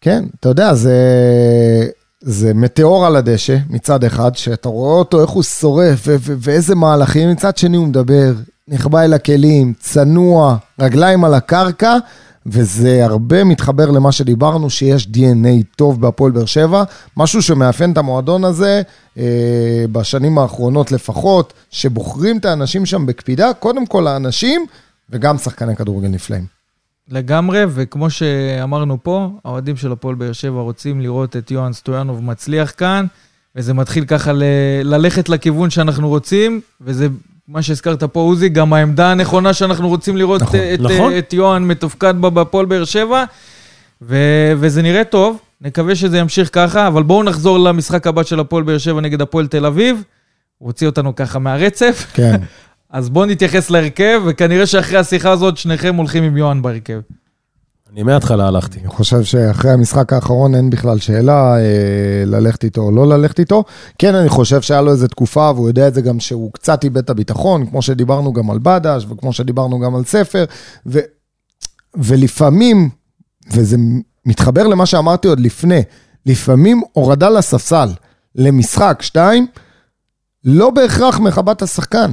כן, 0.00 0.24
אתה 0.40 0.48
יודע, 0.48 0.74
זה, 0.74 0.92
זה 2.26 2.54
מטאור 2.54 3.06
על 3.06 3.16
הדשא 3.16 3.56
מצד 3.70 4.04
אחד, 4.04 4.36
שאתה 4.36 4.68
רואה 4.68 4.98
אותו, 4.98 5.22
איך 5.22 5.30
הוא 5.30 5.42
שורף, 5.42 6.08
ואיזה 6.18 6.74
מהלכים, 6.74 7.30
מצד 7.30 7.56
שני 7.56 7.76
הוא 7.76 7.86
מדבר 7.86 8.32
נחבא 8.68 9.00
אל 9.02 9.12
הכלים, 9.12 9.72
צנוע, 9.80 10.56
רגליים 10.80 11.24
על 11.24 11.34
הקרקע, 11.34 11.96
וזה 12.46 13.04
הרבה 13.04 13.44
מתחבר 13.44 13.90
למה 13.90 14.12
שדיברנו, 14.12 14.70
שיש 14.70 15.06
DNA 15.06 15.64
טוב 15.76 16.00
בהפועל 16.00 16.32
באר 16.32 16.44
שבע, 16.44 16.84
משהו 17.16 17.42
שמאפיין 17.42 17.92
את 17.92 17.98
המועדון 17.98 18.44
הזה 18.44 18.82
אה, 19.18 19.84
בשנים 19.92 20.38
האחרונות 20.38 20.92
לפחות, 20.92 21.52
שבוחרים 21.70 22.38
את 22.38 22.44
האנשים 22.44 22.86
שם 22.86 23.06
בקפידה, 23.06 23.52
קודם 23.52 23.86
כל 23.86 24.06
האנשים, 24.06 24.66
וגם 25.10 25.38
שחקני 25.38 25.76
כדורגל 25.76 26.08
נפלאים. 26.08 26.53
לגמרי, 27.08 27.62
וכמו 27.68 28.10
שאמרנו 28.10 28.98
פה, 29.02 29.28
האוהדים 29.44 29.76
של 29.76 29.92
הפועל 29.92 30.14
באר 30.14 30.32
שבע 30.32 30.60
רוצים 30.60 31.00
לראות 31.00 31.36
את 31.36 31.50
יוהאן 31.50 31.72
סטויאנוב 31.72 32.24
מצליח 32.24 32.72
כאן, 32.76 33.06
וזה 33.56 33.74
מתחיל 33.74 34.04
ככה 34.04 34.32
ל- 34.32 34.42
ללכת 34.82 35.28
לכיוון 35.28 35.70
שאנחנו 35.70 36.08
רוצים, 36.08 36.60
וזה 36.80 37.08
מה 37.48 37.62
שהזכרת 37.62 38.02
פה, 38.04 38.20
עוזי, 38.20 38.48
גם 38.48 38.72
העמדה 38.72 39.10
הנכונה 39.10 39.52
שאנחנו 39.52 39.88
רוצים 39.88 40.16
לראות 40.16 40.42
נכון, 40.42 40.58
את, 40.74 40.80
נכון. 40.80 41.12
את 41.18 41.32
יוהאן 41.32 41.62
מתופקד 41.64 42.14
בה 42.20 42.30
בהפועל 42.30 42.66
באר 42.66 42.84
שבע, 42.84 43.24
ו- 44.02 44.52
וזה 44.56 44.82
נראה 44.82 45.04
טוב, 45.04 45.38
נקווה 45.60 45.94
שזה 45.94 46.18
ימשיך 46.18 46.50
ככה, 46.52 46.86
אבל 46.86 47.02
בואו 47.02 47.22
נחזור 47.22 47.58
למשחק 47.58 48.06
הבא 48.06 48.22
של 48.22 48.40
הפועל 48.40 48.62
באר 48.64 48.78
שבע 48.78 49.00
נגד 49.00 49.20
הפועל 49.22 49.46
תל 49.46 49.66
אביב. 49.66 50.02
הוא 50.58 50.66
הוציא 50.68 50.86
אותנו 50.86 51.14
ככה 51.16 51.38
מהרצף, 51.38 52.06
כן. 52.14 52.40
אז 52.94 53.10
בואו 53.10 53.26
נתייחס 53.26 53.70
להרכב, 53.70 54.20
וכנראה 54.26 54.66
שאחרי 54.66 54.98
השיחה 54.98 55.30
הזאת 55.30 55.56
שניכם 55.56 55.94
הולכים 55.94 56.22
עם 56.22 56.36
יוהאן 56.36 56.62
בהרכב. 56.62 57.00
אני 57.92 58.02
מההתחלה 58.02 58.46
הלכתי. 58.46 58.80
אני 58.80 58.88
חושב 58.88 59.22
שאחרי 59.22 59.70
המשחק 59.70 60.12
האחרון 60.12 60.54
אין 60.54 60.70
בכלל 60.70 60.98
שאלה 60.98 61.56
אה, 61.56 62.24
ללכת 62.26 62.64
איתו 62.64 62.80
או 62.80 62.90
לא 62.90 63.08
ללכת 63.08 63.38
איתו. 63.38 63.64
כן, 63.98 64.14
אני 64.14 64.28
חושב 64.28 64.60
שהיה 64.60 64.80
לו 64.80 64.92
איזו 64.92 65.08
תקופה, 65.08 65.50
והוא 65.54 65.68
יודע 65.68 65.88
את 65.88 65.94
זה 65.94 66.00
גם 66.00 66.20
שהוא 66.20 66.52
קצת 66.52 66.84
איבד 66.84 66.98
את 66.98 67.10
הביטחון, 67.10 67.66
כמו 67.66 67.82
שדיברנו 67.82 68.32
גם 68.32 68.50
על 68.50 68.58
בדש, 68.62 69.06
וכמו 69.08 69.32
שדיברנו 69.32 69.80
גם 69.80 69.94
על 69.94 70.04
ספר, 70.04 70.44
ו, 70.86 70.98
ולפעמים, 71.94 72.90
וזה 73.52 73.76
מתחבר 74.26 74.66
למה 74.66 74.86
שאמרתי 74.86 75.28
עוד 75.28 75.40
לפני, 75.40 75.82
לפעמים 76.26 76.82
הורדה 76.92 77.28
לספסל 77.28 77.88
למשחק, 78.34 78.98
שתיים, 79.02 79.46
לא 80.44 80.70
בהכרח 80.70 81.18
מכבה 81.18 81.52
את 81.52 81.62
השחקן. 81.62 82.12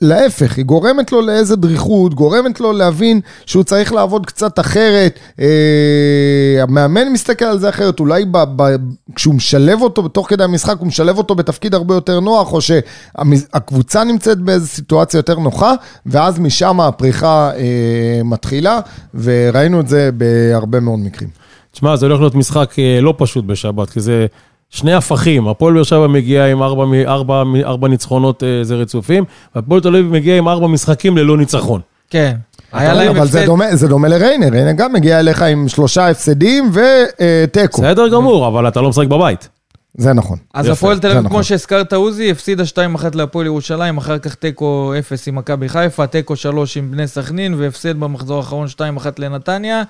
להפך, 0.00 0.56
היא 0.56 0.64
גורמת 0.64 1.12
לו 1.12 1.20
לאיזה 1.20 1.56
דריכות, 1.56 2.14
גורמת 2.14 2.60
לו 2.60 2.72
להבין 2.72 3.20
שהוא 3.46 3.64
צריך 3.64 3.92
לעבוד 3.92 4.26
קצת 4.26 4.58
אחרת. 4.58 5.18
אה, 5.40 6.62
המאמן 6.62 7.12
מסתכל 7.12 7.44
על 7.44 7.58
זה 7.58 7.68
אחרת, 7.68 8.00
אולי 8.00 8.24
ב, 8.24 8.38
ב, 8.56 8.76
כשהוא 9.14 9.34
משלב 9.34 9.82
אותו 9.82 10.02
בתוך 10.02 10.28
כדי 10.30 10.44
המשחק, 10.44 10.76
הוא 10.78 10.86
משלב 10.86 11.18
אותו 11.18 11.34
בתפקיד 11.34 11.74
הרבה 11.74 11.94
יותר 11.94 12.20
נוח, 12.20 12.52
או 12.52 12.60
שהקבוצה 12.60 14.04
נמצאת 14.04 14.38
באיזו 14.38 14.66
סיטואציה 14.66 15.18
יותר 15.18 15.38
נוחה, 15.38 15.74
ואז 16.06 16.38
משם 16.38 16.80
הפריחה 16.80 17.50
אה, 17.56 18.20
מתחילה, 18.24 18.80
וראינו 19.14 19.80
את 19.80 19.88
זה 19.88 20.10
בהרבה 20.14 20.80
מאוד 20.80 20.98
מקרים. 20.98 21.30
תשמע, 21.72 21.96
זה 21.96 22.06
הולך 22.06 22.20
להיות 22.20 22.34
משחק 22.34 22.78
אה, 22.78 23.00
לא 23.00 23.14
פשוט 23.18 23.44
בשבת, 23.44 23.90
כי 23.90 24.00
זה 24.00 24.26
שני 24.72 24.94
הפכים. 24.94 25.48
הפועל 25.48 25.74
באר 25.74 25.82
שבע 25.82 26.06
מגיע 26.06 26.46
עם 26.46 26.62
ארבע, 26.62 26.84
ארבע, 27.06 27.42
ארבע 27.64 27.88
ניצחונות 27.88 28.42
אה, 28.42 28.64
זה 28.64 28.74
רצופים, 28.74 29.24
והפועל 29.54 29.80
תל 29.80 29.88
אביב 29.88 30.12
מגיע 30.12 30.38
עם 30.38 30.48
ארבע 30.48 30.66
משחקים 30.66 31.16
ללא 31.16 31.36
ניצחון. 31.36 31.80
כן. 32.10 32.36
היה 32.72 32.92
אבל 32.92 33.00
להם 33.04 33.16
אבל 33.16 33.26
זה 33.26 33.46
דומה, 33.46 33.76
זה 33.76 33.88
דומה 33.88 34.08
לריינה, 34.08 34.48
ריינה 34.48 34.72
גם 34.72 34.92
מגיע 34.92 35.20
אליך 35.20 35.42
עם 35.42 35.68
שלושה 35.68 36.08
הפסדים 36.08 36.70
ותיקו. 36.72 37.82
בסדר 37.82 38.08
גמור, 38.08 38.48
אבל 38.48 38.68
אתה 38.68 38.80
לא 38.80 38.88
משחק 38.88 39.06
בבית. 39.06 39.48
זה 39.96 40.12
נכון. 40.12 40.38
אז 40.54 40.68
הפועל 40.68 40.98
תל 40.98 41.06
אביב, 41.06 41.18
נכון. 41.18 41.30
כמו 41.30 41.44
שהזכרת, 41.44 41.92
עוזי, 41.92 42.30
הפסידה 42.30 42.62
2-1 42.62 42.76
להפועל 43.14 43.46
ירושלים, 43.46 43.96
אחר 43.98 44.18
כך 44.18 44.34
תיקו 44.34 44.92
0 44.98 45.28
עם 45.28 45.34
מכבי 45.34 45.68
חיפה, 45.68 46.06
תיקו 46.06 46.36
3 46.36 46.76
עם 46.76 46.90
בני 46.90 47.08
סכנין, 47.08 47.54
והפסד 47.54 48.00
במחזור 48.00 48.36
האחרון 48.36 48.66
2-1 48.98 49.06
לנתניה. 49.18 49.82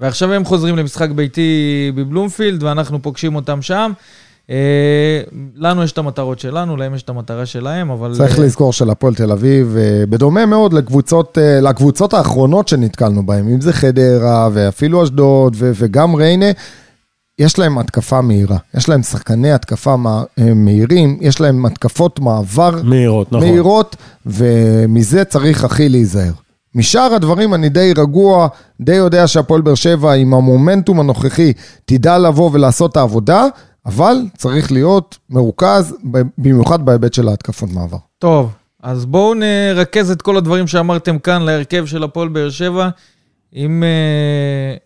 ועכשיו 0.00 0.32
הם 0.32 0.44
חוזרים 0.44 0.76
למשחק 0.76 1.10
ביתי 1.10 1.92
בבלומפילד, 1.94 2.62
ואנחנו 2.62 3.02
פוגשים 3.02 3.34
אותם 3.34 3.62
שם. 3.62 3.92
אה, 4.50 5.20
לנו 5.56 5.82
יש 5.82 5.92
את 5.92 5.98
המטרות 5.98 6.38
שלנו, 6.38 6.76
להם 6.76 6.94
יש 6.94 7.02
את 7.02 7.08
המטרה 7.08 7.46
שלהם, 7.46 7.90
אבל... 7.90 8.14
צריך 8.14 8.38
אה, 8.38 8.44
לזכור 8.44 8.72
שלפועל 8.72 9.14
תל 9.14 9.32
אביב, 9.32 9.76
אה, 9.78 10.06
בדומה 10.08 10.46
מאוד 10.46 10.72
לקבוצות, 10.72 11.38
לקבוצות 11.62 12.14
האחרונות 12.14 12.68
שנתקלנו 12.68 13.26
בהן, 13.26 13.48
אם 13.48 13.60
זה 13.60 13.72
חדרה 13.72 14.48
ואפילו 14.52 15.04
אשדוד 15.04 15.56
וגם 15.58 16.14
ריינה, 16.14 16.46
יש 17.38 17.58
להם 17.58 17.78
התקפה 17.78 18.20
מהירה. 18.20 18.56
יש 18.74 18.88
להם 18.88 19.02
שחקני 19.02 19.52
התקפה 19.52 19.96
מה- 19.96 20.22
מהירים, 20.54 21.18
יש 21.20 21.40
להם 21.40 21.66
התקפות 21.66 22.20
מעבר 22.20 22.82
מהירות, 22.84 23.32
נכון. 23.32 23.48
מהירות, 23.48 23.96
ומזה 24.26 25.24
צריך 25.24 25.64
הכי 25.64 25.88
להיזהר. 25.88 26.32
משאר 26.74 27.14
הדברים 27.14 27.54
אני 27.54 27.68
די 27.68 27.92
רגוע, 27.98 28.48
די 28.80 28.94
יודע 28.94 29.26
שהפועל 29.26 29.60
באר 29.60 29.74
שבע 29.74 30.12
עם 30.12 30.34
המומנטום 30.34 31.00
הנוכחי 31.00 31.52
תדע 31.84 32.18
לבוא 32.18 32.50
ולעשות 32.52 32.92
את 32.92 32.96
העבודה, 32.96 33.46
אבל 33.86 34.16
צריך 34.36 34.72
להיות 34.72 35.18
מרוכז, 35.30 35.94
במיוחד 36.38 36.84
בהיבט 36.84 37.14
של 37.14 37.28
ההתקפות 37.28 37.70
מעבר. 37.72 37.96
טוב, 38.18 38.52
אז 38.82 39.06
בואו 39.06 39.34
נרכז 39.34 40.10
את 40.10 40.22
כל 40.22 40.36
הדברים 40.36 40.66
שאמרתם 40.66 41.18
כאן 41.18 41.42
להרכב 41.42 41.86
של 41.86 42.04
הפועל 42.04 42.28
באר 42.28 42.50
שבע. 42.50 42.88
אם 43.54 43.82
אה, 43.82 44.76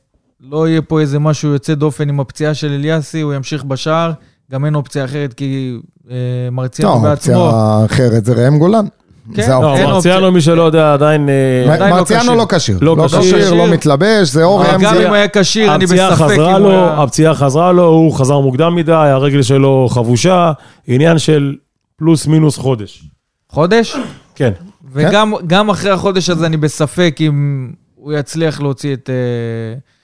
לא 0.40 0.68
יהיה 0.68 0.82
פה 0.82 1.00
איזה 1.00 1.18
משהו 1.18 1.52
יוצא 1.52 1.74
דופן 1.74 2.08
עם 2.08 2.20
הפציעה 2.20 2.54
של 2.54 2.72
אליאסי, 2.72 3.20
הוא 3.20 3.34
ימשיך 3.34 3.64
בשער. 3.64 4.12
גם 4.50 4.64
אין 4.64 4.74
אופציה 4.74 5.04
אחרת, 5.04 5.34
כי 5.34 5.78
אה, 6.10 6.16
מרציאנו 6.52 6.94
לא, 6.94 6.98
בעצמו... 6.98 7.34
האופציה 7.34 7.60
האחרת 7.60 8.24
זה 8.24 8.32
ראם 8.32 8.58
גולן. 8.58 8.86
כן, 9.34 9.42
זה 9.42 9.48
לא, 9.48 9.54
האופציה. 9.54 9.86
לא. 9.86 9.92
מרציאנו, 9.92 10.32
מי 10.32 10.40
שלא 10.40 10.62
יודע, 10.62 10.92
עדיין... 10.92 11.28
אה, 11.28 11.78
לא 11.78 11.90
מרציאנו 11.90 12.22
כשיר. 12.24 12.34
לא 12.34 12.46
כשיר. 12.48 12.78
לא 12.80 12.96
לא 12.96 13.06
כשיר. 13.08 13.20
כשיר, 13.20 13.54
לא 13.54 13.66
מתלבש, 13.66 14.28
זה 14.28 14.44
אור 14.44 14.62
אבל 14.62 14.70
ראם 14.70 14.80
גם. 14.80 14.96
אם 14.96 15.06
הוא 15.06 15.14
היה 15.14 15.26
כשיר, 15.32 15.74
אני 15.74 15.86
בספק 15.86 16.10
חזרה 16.10 16.56
אם 16.56 16.62
הוא 16.62 16.70
לו, 16.70 16.70
היה... 16.70 17.02
הפציעה 17.02 17.34
חזרה 17.34 17.72
לו, 17.72 17.84
הוא 17.84 18.12
חזר 18.14 18.40
מוקדם 18.40 18.74
מדי, 18.74 18.92
הרגל 18.92 19.42
שלו 19.42 19.88
חבושה, 19.90 20.52
עניין 20.86 21.18
של 21.18 21.54
פלוס 21.98 22.26
מינוס 22.26 22.56
חודש. 22.58 23.04
חודש? 23.48 23.96
כן. 24.34 24.52
וגם 24.92 25.32
גם 25.46 25.70
אחרי 25.70 25.90
החודש 25.90 26.30
הזה 26.30 26.46
אני 26.46 26.56
בספק 26.56 27.16
אם 27.20 27.68
הוא 28.04 28.12
יצליח 28.12 28.60
להוציא 28.60 28.94
את... 28.94 29.10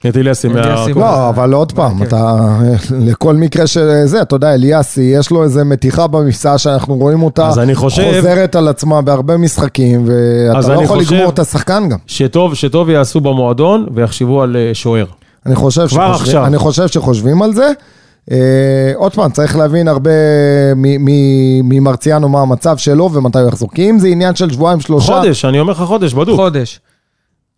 אה, 0.05 0.09
את 0.09 0.17
אליאסי 0.17 0.47
מה... 0.47 0.61
לא, 0.95 1.29
אבל 1.29 1.53
עוד 1.53 1.71
פעם, 1.71 1.99
כן. 1.99 2.03
אתה, 2.05 2.47
לכל 2.99 3.35
מקרה 3.35 3.67
שזה, 3.67 4.21
אתה 4.21 4.35
יודע, 4.35 4.53
אליאסי, 4.53 5.01
יש 5.01 5.31
לו 5.31 5.43
איזה 5.43 5.63
מתיחה 5.63 6.07
במבצע 6.07 6.57
שאנחנו 6.57 6.95
רואים 6.95 7.23
אותה, 7.23 7.47
אז 7.47 7.59
אני 7.59 7.75
חושב- 7.75 8.11
חוזרת 8.15 8.55
על 8.55 8.67
עצמה 8.67 9.01
בהרבה 9.01 9.37
משחקים, 9.37 10.05
אז 10.55 10.65
ואתה 10.65 10.75
לא 10.75 10.83
יכול 10.83 10.99
לגמור 10.99 11.29
את 11.29 11.39
השחקן 11.39 11.89
גם. 11.89 11.97
שטוב, 12.07 12.53
שטוב 12.55 12.89
יעשו 12.89 13.21
במועדון 13.21 13.85
ויחשבו 13.93 14.41
על 14.41 14.55
אה, 14.57 14.73
שוער. 14.73 15.05
אני 15.45 15.55
חושב, 15.55 15.87
כבר 15.87 15.87
שחושבים, 16.13 16.13
עכשיו. 16.13 16.45
אני 16.45 16.57
חושב 16.57 16.87
שחושבים 16.87 17.41
על 17.41 17.53
זה. 17.53 17.71
אה, 18.31 18.37
עוד 18.95 19.13
פעם, 19.13 19.31
צריך 19.31 19.55
להבין 19.57 19.87
הרבה 19.87 20.11
מ- 20.75 21.05
מ- 21.05 21.69
ממרציאנו 21.69 22.29
מה 22.29 22.41
המצב 22.41 22.77
שלו 22.77 23.11
ומתי 23.13 23.39
הוא 23.39 23.47
יחזור. 23.47 23.69
כי 23.75 23.89
אם 23.89 23.99
זה 23.99 24.07
עניין 24.07 24.35
של 24.35 24.51
שבועיים, 24.51 24.79
שלושה... 24.79 25.13
חודש, 25.19 25.45
אני 25.45 25.59
אומר 25.59 25.71
לך 25.73 25.81
חודש, 25.81 26.13
בדוק. 26.13 26.35
חודש. 26.35 26.79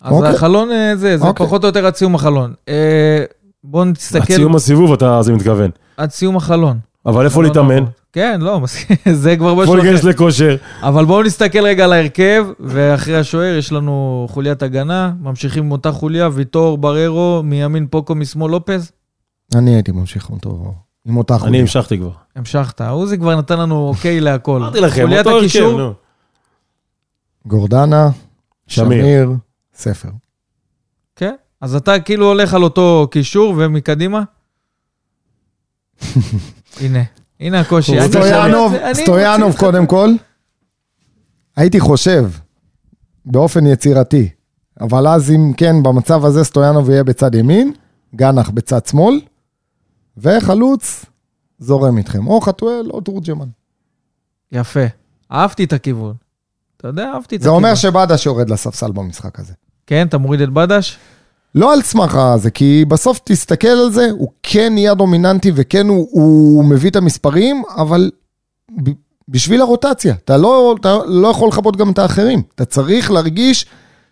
אז 0.04 0.12
אוקיי. 0.12 0.30
החלון 0.30 0.70
אה, 0.70 0.96
זה, 0.96 1.18
זה 1.18 1.24
אוקיי. 1.26 1.46
פחות 1.46 1.64
או 1.64 1.68
יותר 1.68 1.86
עד 1.86 1.94
סיום 1.94 2.14
החלון. 2.14 2.54
אה, 2.68 3.24
בואו 3.64 3.82
עד 3.82 3.88
נסתכל 3.88 4.34
סיום 4.34 4.56
הסיבוב 4.56 4.92
אתה 4.92 5.22
זה 5.22 5.32
מתכוון. 5.32 5.70
עד 5.96 6.10
סיום 6.10 6.36
החלון. 6.36 6.78
אבל 7.06 7.24
איפה 7.24 7.42
להתאמן? 7.42 7.70
האחרון. 7.70 7.90
כן, 8.12 8.40
לא, 8.42 8.60
זה 9.12 9.36
כבר 9.36 9.54
משהו 9.54 9.80
אחר. 9.80 10.08
לכושר? 10.08 10.56
אבל 10.82 11.04
בואו 11.04 11.22
נסתכל 11.22 11.64
רגע 11.64 11.84
על 11.84 11.92
ההרכב, 11.92 12.46
ואחרי 12.60 13.16
השוער 13.16 13.54
יש 13.54 13.72
לנו 13.72 14.26
חוליית 14.30 14.62
הגנה, 14.62 15.12
ממשיכים 15.20 15.64
עם 15.64 15.72
אותה 15.72 15.92
חוליה, 15.92 16.28
ויטור, 16.32 16.78
בררו, 16.78 17.40
מימין 17.44 17.86
פוקו, 17.90 18.14
משמאל 18.14 18.50
לופז. 18.50 18.90
אני 19.54 19.74
הייתי 19.74 19.92
ממשיך 19.92 20.30
אותו 20.30 20.74
עם 21.06 21.16
אותה 21.16 21.34
אני 21.34 21.40
חוליה. 21.42 21.60
המשכתי 21.60 21.98
כבר. 21.98 22.10
המשכת. 22.36 22.80
עוזי 22.80 23.18
כבר 23.18 23.36
נתן 23.36 23.58
לנו 23.58 23.88
אוקיי 23.88 24.20
להכל. 24.20 24.56
אמרתי 24.56 24.80
לכם, 24.80 25.12
אותו 25.12 25.30
הרכב, 25.30 25.60
נו. 25.60 25.92
גורדנה, 27.46 28.10
שמיר. 28.66 29.30
ספר. 29.74 30.08
כן. 31.16 31.34
אז 31.60 31.74
אתה 31.74 32.00
כאילו 32.00 32.26
הולך 32.26 32.54
על 32.54 32.62
אותו 32.62 33.08
קישור 33.10 33.54
ומקדימה? 33.58 34.22
הנה, 36.80 37.02
הנה 37.40 37.60
הקושי. 37.60 38.08
סטויאנוב, 38.08 38.72
סטויאנוב 38.92 39.56
קודם 39.58 39.86
כל, 39.86 40.10
הייתי 41.56 41.80
חושב, 41.80 42.30
באופן 43.24 43.66
יצירתי, 43.66 44.28
אבל 44.80 45.08
אז 45.08 45.30
אם 45.30 45.52
כן, 45.56 45.82
במצב 45.82 46.24
הזה 46.24 46.44
סטויאנוב 46.44 46.90
יהיה 46.90 47.04
בצד 47.04 47.34
ימין, 47.34 47.72
גנח 48.14 48.50
בצד 48.50 48.86
שמאל, 48.86 49.20
וחלוץ 50.16 51.04
זורם 51.58 51.98
איתכם, 51.98 52.26
או 52.26 52.40
חתואל 52.40 52.90
או 52.90 53.00
תורג'מן. 53.00 53.48
יפה. 54.52 54.84
אהבתי 55.32 55.64
את 55.64 55.72
הכיוון. 55.72 56.14
אתה 56.76 56.88
יודע, 56.88 57.12
אהבתי 57.14 57.36
את 57.36 57.42
זה 57.42 57.48
הכיוון. 57.48 57.64
אומר 57.64 57.74
שבדש 57.74 58.26
יורד 58.26 58.50
לספסל 58.50 58.92
במשחק 58.92 59.40
הזה. 59.40 59.52
כן, 59.86 60.06
אתה 60.06 60.18
מוריד 60.18 60.40
את 60.40 60.48
בדש? 60.48 60.98
לא 61.54 61.72
על 61.72 61.82
סמך 61.82 62.14
הזה, 62.14 62.50
כי 62.50 62.84
בסוף 62.88 63.20
תסתכל 63.24 63.68
על 63.68 63.90
זה, 63.92 64.08
הוא 64.10 64.28
כן 64.42 64.74
נהיה 64.74 64.94
דומיננטי 64.94 65.52
וכן 65.54 65.88
הוא, 65.88 66.08
הוא 66.10 66.64
מביא 66.64 66.90
את 66.90 66.96
המספרים, 66.96 67.62
אבל 67.76 68.10
ב- 68.82 68.90
בשביל 69.28 69.60
הרוטציה. 69.60 70.14
אתה 70.24 70.36
לא, 70.36 70.74
אתה 70.80 70.96
לא 71.06 71.28
יכול 71.28 71.48
לכבות 71.48 71.76
גם 71.76 71.90
את 71.90 71.98
האחרים. 71.98 72.42
אתה 72.54 72.64
צריך 72.64 73.10
להרגיש 73.10 73.66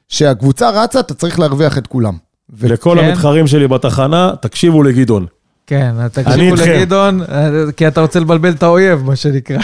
שהקבוצה 0.09 0.71
רצה, 0.71 1.01
אתה 1.01 1.15
צריך 1.15 1.39
להרוויח 1.39 1.79
את 1.79 1.87
כולם. 1.87 2.17
ולכל 2.51 2.97
כן. 3.01 3.05
המתחרים 3.05 3.47
שלי 3.47 3.69
בתחנה, 3.69 4.33
תקשיבו 4.41 4.83
לגדעון. 4.83 5.27
כן, 5.73 5.93
אני 5.99 6.09
תקשיבו. 6.53 6.57
לגדעון, 6.57 7.21
אה, 7.23 7.51
כי 7.77 7.89
אתה 7.89 8.01
רוצה 8.01 8.21
לבלבל 8.21 8.51
את 8.51 8.63
האויב, 8.63 9.03
מה 9.07 9.17
שנקרא. 9.17 9.59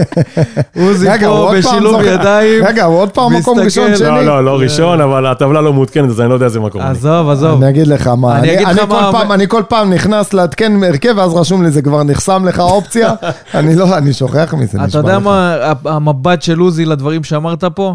עוזי 0.82 1.08
פה 1.20 1.52
בשילוב. 1.58 2.00
ידיים. 2.04 2.64
רגע, 2.64 2.84
הוא 2.84 2.98
עוד 2.98 3.10
פעם 3.10 3.34
מקום. 3.34 3.58
ראשון 3.58 3.96
שני. 3.96 4.08
לא, 4.08 4.24
לא, 4.24 4.44
לא 4.44 4.58
ראשון, 4.58 5.00
אבל 5.00 5.26
הטבלה 5.26 5.60
לא 5.60 5.72
מעודכנת, 5.72 6.10
אז 6.10 6.20
אני 6.20 6.28
לא 6.28 6.34
יודע 6.34 6.46
איזה 6.46 6.60
מקום. 6.60 6.80
עזוב, 6.80 7.28
עזוב. 7.28 7.62
אני 7.62 7.70
אגיד 7.70 7.86
לך 7.86 8.06
מה, 8.06 8.38
אני 8.38 8.64
לך 8.64 8.80
כל 8.88 9.02
פעם, 9.12 9.32
אני 9.32 9.48
כל 9.48 9.62
פעם 9.68 9.92
נכנס 9.92 10.32
לעדכן 10.32 10.84
הרכב, 10.84 11.14
ואז 11.16 11.34
רשום 11.34 11.62
לי, 11.62 11.70
זה 11.70 11.82
כבר 11.82 12.02
נחסם 12.02 12.44
לך 12.44 12.60
אופציה. 12.60 13.12
אני 13.54 13.76
לא, 13.76 13.96
אני 13.96 14.12
שוכח 14.12 14.54
מזה, 14.58 14.78
אתה 14.78 14.86
נשבע 14.86 15.00
יודע 15.00 15.16
לך. 15.16 15.22
מה 15.22 15.72
המבט 15.84 16.42
של 16.42 16.58
עוזי 16.58 16.84
לדברים 16.84 17.24
שאמרת 17.24 17.64
פה? 17.64 17.94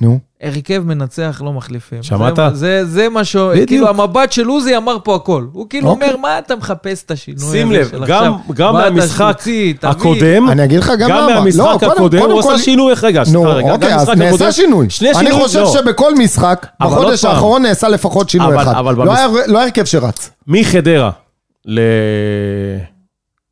נו, 0.00 0.18
הרכב 0.42 0.82
מנצח, 0.86 1.42
לא 1.44 1.52
מחליפים. 1.52 2.02
שמעת? 2.02 2.36
זה, 2.36 2.54
זה, 2.54 2.84
זה 2.84 3.08
מה 3.08 3.24
ש... 3.24 3.36
בדיוק. 3.36 3.68
כאילו, 3.68 3.88
המבט 3.88 4.32
של 4.32 4.46
עוזי 4.46 4.76
אמר 4.76 4.96
פה 5.04 5.14
הכל. 5.16 5.46
הוא 5.52 5.66
כאילו 5.70 5.88
אוקיי. 5.88 6.08
אומר, 6.08 6.16
מה 6.20 6.38
אתה 6.38 6.56
מחפש 6.56 7.04
את 7.04 7.10
השינוי 7.10 7.50
שים 7.52 7.70
הזה 7.70 7.78
לב, 7.80 7.88
של 7.90 7.96
גם- 7.96 8.02
עכשיו? 8.02 8.32
גם 8.54 8.72
באת, 8.74 8.82
מהמשחק 8.92 9.32
שתוציא, 9.32 9.74
תביא. 9.80 9.90
הקודם, 9.90 10.50
אני 10.50 10.64
אגיד 10.64 10.78
לך 10.78 10.92
גם 11.00 11.10
גם 11.10 11.16
למה. 11.16 11.34
מהמשחק 11.34 11.58
לא, 11.60 11.76
קודם- 11.78 11.90
הקודם, 11.92 12.20
קודם 12.20 12.32
הוא 12.32 12.42
כל- 12.42 12.54
עשה 12.54 12.62
שינוי, 12.64 12.92
רגע, 13.02 13.22
נו, 13.32 13.42
רגע, 13.42 13.72
אוקיי, 13.72 13.90
גם 13.90 13.98
אז 13.98 14.08
נעשה 14.08 14.28
הקודם- 14.34 14.52
שינוי. 14.52 14.90
שני 14.90 15.08
אני 15.10 15.18
שינויים, 15.18 15.40
חושב 15.40 15.58
לא. 15.60 15.72
שבכל 15.72 16.14
משחק, 16.14 16.66
בחודש 16.82 17.22
פעם. 17.24 17.30
האחרון 17.34 17.62
נעשה 17.62 17.88
לפחות 17.88 18.30
שינוי 18.30 18.46
אבל- 18.54 18.62
אחד. 18.62 18.74
אבל 18.78 18.94
לא 18.94 19.04
במש- 19.04 19.18
היה- 19.18 19.46
לא 19.46 19.62
הרכב 19.62 19.84
שרץ. 19.84 20.30
מחדרה 20.46 21.10
ל... 21.66 21.80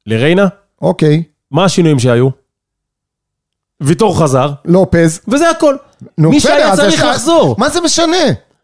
לריינה, 0.06 0.46
אוקיי, 0.82 1.22
מה 1.50 1.64
השינויים 1.64 1.98
שהיו? 1.98 2.28
ויטור 3.80 4.18
חזר, 4.20 4.50
לופז. 4.64 5.20
וזה 5.28 5.50
הכל. 5.50 5.76
נו, 6.18 6.30
מי 6.30 6.40
שהיה 6.40 6.72
אז 6.72 6.78
צריך 6.78 6.94
יש- 6.94 7.00
לחזור. 7.00 7.54
מה 7.58 7.68
זה 7.68 7.80
משנה? 7.80 8.16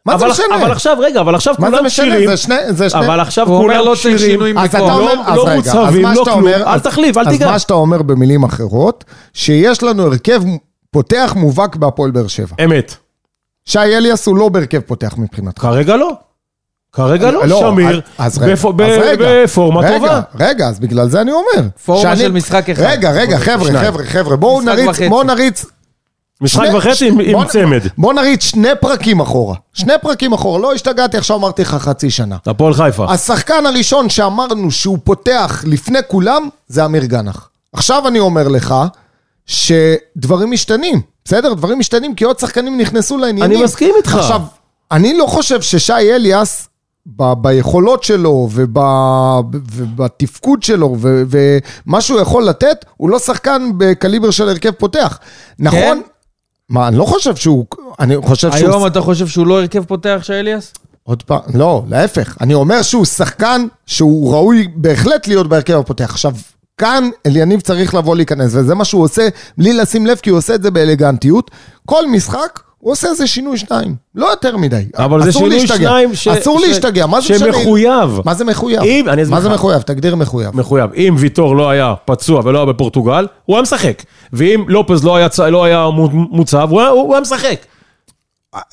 מה 0.07 0.19
זה 0.19 0.25
אבל- 0.25 0.33
משנה? 0.33 0.57
אבל 0.63 0.73
עכשיו, 0.73 0.97
רגע, 1.01 1.21
אבל 1.21 1.35
עכשיו 1.35 1.55
מה 1.59 1.67
זה 1.71 1.77
כולם 1.77 1.87
משנה? 1.87 2.07
כשירים, 2.07 2.31
זה 2.31 2.37
שני... 2.37 2.55
זה 2.71 2.91
שני... 2.91 3.07
אבל 3.07 3.21
עכשיו 3.21 3.49
הוא 3.49 3.57
אומר, 3.57 3.75
כולם 3.75 3.87
לא 3.87 3.97
שינויים 3.97 4.59
אז 4.59 4.69
אתה. 4.69 4.79
אומר, 4.79 4.99
לא- 5.15 5.23
אז 5.27 5.37
לא 5.37 5.43
רגע, 5.47 5.57
מוצהבים, 5.57 6.07
אז 6.07 6.13
מה 6.13 6.15
לא 6.15 6.25
כלום. 6.25 6.39
אומר- 6.39 6.57
אל 6.63 6.69
אז- 6.69 6.83
תחליף, 6.83 7.17
אל 7.17 7.23
אז 7.23 7.29
תיגע. 7.29 7.51
מה 7.51 7.59
שאתה 7.59 7.75
אומר 7.75 8.03
במילים 8.03 8.43
אחרות, 8.45 9.05
שיש 9.35 9.83
לנו 9.83 10.03
הרכב 10.07 10.43
פותח 10.91 11.33
מובהק 11.37 11.77
בהפועל 11.77 12.11
באר 12.11 12.27
שבע. 12.27 12.57
אמת. 12.65 12.95
שי 13.65 13.79
אליאס 13.79 14.27
הוא 14.27 14.37
לא 14.37 14.49
בהרכב 14.49 14.81
פותח 14.81 15.15
מבחינתך. 15.19 15.63
כרגע 15.63 15.97
לא. 15.97 16.11
כרגע 16.95 17.31
לא, 17.31 17.47
לא, 17.47 17.61
שמיר, 17.61 18.01
בפורמה 19.45 19.81
רגע, 19.81 19.99
טובה. 19.99 20.21
רגע, 20.41 20.69
אז 20.69 20.81
בגלל 20.81 21.09
זה 21.09 21.21
אני 21.21 21.33
אומר. 21.33 21.69
פורמה 21.85 22.03
שאני- 22.03 22.17
של 22.21 22.33
משחק 22.33 22.71
אחד. 22.71 22.83
רגע, 22.83 23.11
רגע, 23.11 23.39
חבר'ה. 23.39 23.81
חבר'ה, 23.81 24.05
חבר'ה, 24.05 24.37
בואו 24.37 24.61
נריץ. 24.61 24.99
בואו 25.09 25.23
נריץ. 25.23 25.65
משחק 26.41 26.69
וחצי 26.75 27.09
עם- 27.09 27.15
בוא- 27.33 27.43
עם 27.43 27.49
צמד. 27.49 27.81
בואו 27.99 28.13
נריץ 28.13 28.43
שני 28.45 28.69
פרקים 28.81 29.21
אחורה. 29.21 29.55
שני 29.73 29.93
פרקים 30.03 30.33
אחורה, 30.33 30.59
לא 30.61 30.73
השתגעתי, 30.73 31.17
עכשיו 31.17 31.37
אמרתי 31.37 31.63
לך 31.63 31.75
חצי 31.75 32.11
שנה. 32.11 32.37
הפועל 32.47 32.75
חיפה. 32.75 33.13
השחקן 33.13 33.67
הראשון 33.67 34.09
שאמרנו 34.09 34.71
שהוא 34.71 34.99
פותח 35.05 35.65
לפני 35.67 35.99
כולם, 36.09 36.49
זה 36.69 36.85
אמיר 36.85 37.05
גנח. 37.05 37.49
עכשיו 37.73 38.09
אני 38.09 38.19
אומר 38.19 38.49
לך, 38.49 38.75
שדברים 39.47 40.51
משתנים, 40.51 41.01
בסדר? 41.25 41.55
דברים 41.55 41.79
משתנים 41.79 42.15
כי 42.15 42.25
עוד 42.25 42.39
שחקנים 42.39 42.79
נכנסו 42.79 43.19
לעניינים. 43.19 43.57
אני 43.57 43.65
מסכים 43.65 43.95
איתך. 43.97 44.15
עכשיו, 44.15 44.41
אני 44.93 45.19
לא 45.19 45.27
חושב 45.27 45.63
ששי 45.63 45.93
אליאס, 45.93 46.69
ב- 47.07 47.33
ביכולות 47.33 48.05
שלו 48.05 48.49
וב, 48.53 48.79
ובתפקוד 49.73 50.63
שלו 50.63 50.97
ו, 51.01 51.23
ומה 51.29 52.01
שהוא 52.01 52.21
יכול 52.21 52.45
לתת, 52.45 52.85
הוא 52.97 53.11
לא 53.11 53.19
שחקן 53.19 53.71
בקליבר 53.77 54.31
של 54.31 54.49
הרכב 54.49 54.71
פותח. 54.71 55.19
נכון? 55.59 55.79
כן? 55.81 55.99
מה, 56.69 56.89
אני 56.89 56.97
לא 56.97 57.05
חושב 57.05 57.37
שהוא... 57.37 57.67
אני 58.01 58.17
חושב 58.23 58.51
שהוא... 58.53 58.69
היום 58.69 58.87
אתה 58.87 59.01
חושב 59.01 59.27
שהוא 59.27 59.47
לא 59.47 59.61
הרכב 59.61 59.85
פותח, 59.85 60.21
שי 60.23 60.33
אליאס? 60.33 60.73
עוד 61.03 61.23
פעם, 61.23 61.41
לא, 61.55 61.83
להפך. 61.89 62.37
אני 62.41 62.55
אומר 62.55 62.83
שהוא 62.83 63.05
שחקן 63.05 63.67
שהוא 63.87 64.35
ראוי 64.35 64.69
בהחלט 64.75 65.27
להיות 65.27 65.49
בהרכב 65.49 65.79
הפותח. 65.79 66.11
עכשיו, 66.11 66.33
כאן 66.79 67.11
אליניב 67.27 67.61
צריך 67.61 67.95
לבוא 67.95 68.17
להיכנס, 68.17 68.55
וזה 68.55 68.75
מה 68.75 68.85
שהוא 68.85 69.03
עושה 69.03 69.29
בלי 69.59 69.73
לשים 69.73 70.07
לב, 70.07 70.17
כי 70.17 70.31
הוא 70.31 70.39
עושה 70.39 70.55
את 70.55 70.63
זה 70.63 70.71
באלגנטיות. 70.71 71.51
כל 71.87 72.07
משחק, 72.07 72.61
הוא 72.85 72.93
עושה 72.93 73.09
איזה 73.09 73.27
שינוי 73.27 73.59
שניים. 73.59 73.95
לא 74.15 74.27
יותר 74.27 74.57
מדי. 74.57 74.85
אבל 74.99 75.23
זה 75.23 75.33
שינוי 75.33 75.51
להשתגע. 75.51 75.77
שניים 75.77 76.15
ש- 76.15 76.29
אסור 76.29 76.59
ש- 76.61 76.63
להשתגע, 76.69 77.07
מה 77.07 77.21
זה 77.21 77.35
משנה? 77.35 77.53
שמחויב. 77.53 78.21
מה 78.25 78.35
זה 78.35 78.45
מחויב? 78.45 78.83
אם- 78.83 79.09
אני 79.09 79.23
מה 79.29 79.41
זה. 79.41 79.49
מחויב? 79.49 79.83
תגדיר 79.83 80.17
מחויב. 80.17 80.57
מחויב. 80.57 80.91
אם 80.95 81.15
ויטור 81.19 81.57
לא 81.57 81.71
היה 81.71 81.95
פצוע 82.05 82.41
ולא 82.45 82.59
היה 82.59 82.67
בפורטוגל, 82.67 83.27
הוא 83.45 83.57
היה 83.57 83.63
משחק. 83.63 84.03
ואם 84.33 84.65
לופז 84.69 85.05
לא 85.05 85.17
היה, 85.17 85.29
לא 85.51 85.65
היה 85.65 85.89
מו- 85.93 86.09
מוצב, 86.11 86.69
הוא 86.71 86.81
היה, 86.81 86.91
הוא 86.91 87.15
היה 87.15 87.21
משחק. 87.21 87.57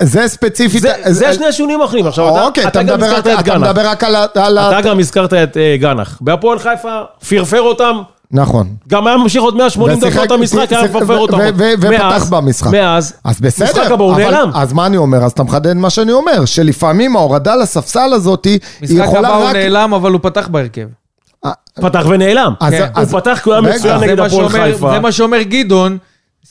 זה 0.01 0.28
ספציפית... 0.28 0.82
זה, 0.82 0.93
זה 1.07 1.30
השני 1.30 1.45
השינויים 1.45 1.82
האחרונים. 1.82 2.07
עכשיו, 2.07 2.30
אתה, 2.36 2.45
אוקיי, 2.45 2.68
אתה 2.68 2.84
גם 2.84 2.95
מדבר 2.99 3.05
הזכרת 3.05 3.28
רק- 3.28 3.39
את 3.39 3.47
אתה. 3.49 3.57
מדבר 3.59 3.88
רק 3.88 4.03
על. 4.03 4.16
על 4.16 4.57
אתה 4.59 4.82
גם 4.82 4.99
הזכרת 4.99 5.34
את 5.34 5.57
אה, 5.57 5.76
גנח. 5.80 6.18
בהפועל 6.22 6.59
חיפה, 6.59 6.99
פרפר 7.30 7.62
אותם, 7.62 8.01
נכון. 8.34 8.67
גם 8.89 9.07
היה 9.07 9.17
ממשיך 9.17 9.41
עוד 9.41 9.55
180 9.57 9.97
ושיחק- 9.97 10.15
דקות 10.17 10.32
המשחק, 10.32 10.67
היה 10.73 10.84
מפרפר 10.84 11.17
אותם. 11.17 11.38
ופתח 11.79 12.25
במשחק. 12.29 12.71
מאז, 12.71 13.13
אז 13.23 13.41
בסדר, 13.41 13.65
משחק 13.71 13.91
הבא 13.91 14.03
הוא 14.03 14.13
אבל- 14.13 14.23
נעלם. 14.32 14.51
אז 14.53 14.73
מה 14.73 14.86
אני 14.86 14.97
אומר? 14.97 15.23
אז 15.23 15.32
אתה 15.32 15.43
מחדד 15.43 15.73
מה 15.73 15.89
שאני 15.89 16.11
אומר, 16.11 16.45
שלפעמים 16.45 17.15
ההורדה 17.15 17.55
לספסל 17.55 18.13
הזאת, 18.13 18.45
היא 18.45 18.59
משחק 18.82 18.97
יכולה 19.03 19.27
הבא 19.27 19.38
הוא 19.38 19.45
רק... 19.45 19.55
נעלם, 19.55 19.93
אבל 19.93 20.11
הוא 20.11 20.19
פתח 20.23 20.47
בהרכב. 20.47 20.88
פתח 21.82 22.05
ונעלם. 22.09 22.53
אז- 22.59 22.73
כן. 22.73 22.88
הוא 22.97 23.05
פתח 23.05 23.39
כי 23.43 23.49
הוא 23.49 23.53
היה 23.53 23.61
מצוין 23.61 23.99
זה 23.99 24.05
נגד 24.05 24.19
מה 24.19 24.25
הפועל 24.25 24.49
שאומר- 24.49 24.65
חיפה. 24.65 24.91
זה 24.93 24.99
מה 24.99 25.11
שאומר 25.11 25.41
גדעון. 25.41 25.97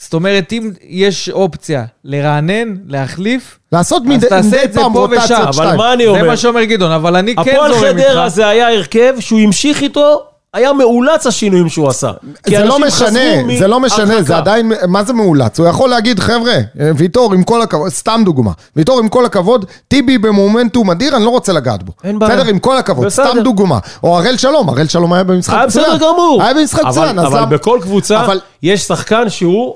זאת 0.01 0.15
אומרת, 0.15 0.53
אם 0.53 0.71
יש 0.89 1.29
אופציה 1.29 1.85
לרענן, 2.05 2.75
להחליף, 2.89 3.59
לעשות 3.73 4.03
אז 4.03 4.09
מדי 4.09 4.27
תעשה 4.29 4.49
מדי 4.49 4.65
את 4.65 4.73
זה 4.73 4.81
פעם 4.81 4.93
פה 4.93 4.99
ושם. 5.11 5.15
רוטציות 5.21 5.41
אבל 5.41 5.53
שתיים. 5.53 5.77
מה 5.77 5.93
אני 5.93 6.03
זה 6.05 6.09
אומר? 6.11 6.27
מה 6.27 6.37
שאומר 6.37 6.65
גדעון, 6.65 6.93
אבל 6.93 7.17
אני 7.17 7.35
כן 7.35 7.41
הפועל 7.41 7.73
זורם 7.75 7.85
חדרה 7.93 8.25
איתך. 8.25 8.35
זה 8.35 8.47
היה 8.49 8.69
הרכב 8.69 9.15
שהוא 9.21 9.41
המשיך 9.41 9.83
איתו, 9.83 10.23
היה 10.55 10.73
מאולץ 10.73 11.27
השינויים 11.27 11.69
שהוא 11.69 11.89
עשה. 11.89 12.11
זה 12.47 12.65
לא 12.65 12.79
משנה, 12.79 13.21
זה 13.59 13.69
לא 13.69 13.81
משנה. 13.81 14.23
זה 14.23 14.37
עדיין, 14.37 14.73
מה 14.89 15.05
זה 15.05 15.13
מאולץ? 15.13 15.61
הוא 15.61 15.69
יכול 15.69 15.91
להגיד, 15.91 16.21
חבר'ה, 16.21 16.55
ויטור 16.97 17.33
עם 17.35 17.43
כל 17.43 17.63
הכבוד, 17.63 17.89
סתם 17.89 18.23
דוגמה, 18.25 18.51
ויטור 18.77 18.99
עם 18.99 19.09
כל 19.09 19.25
הכבוד, 19.25 19.65
טיבי 19.89 20.19
במומנטום 20.19 20.91
אדיר, 20.91 21.17
אני 21.17 21.25
לא 21.25 21.31
רוצה 21.31 21.53
לגעת 21.53 21.83
בו. 21.83 21.93
אין 22.05 22.19
בעיה. 22.19 22.37
בסדר, 22.37 22.51
עם 22.51 22.59
כל 22.59 22.77
הכבוד. 22.77 23.09
סתם 23.09 23.39
דוגמה. 23.45 23.79
או 24.03 24.19
הראל 24.19 24.37
שלום, 24.37 24.69
הראל 24.69 24.89
שלום 24.89 25.13
היה 25.13 25.25
במשחק 25.25 25.55
היה 25.55 25.67
מצוין. 25.67 25.85
בסדר 25.85 26.09
גמור. 26.09 26.43
היה 26.43 26.55
במשחק 26.55 26.85
מצוין, 26.85 27.19
אבל 27.19 27.45
בכל 27.45 27.79
קבוצה 27.83 28.27
יש 28.63 28.81
שחקן 28.81 29.29
שהוא 29.31 29.75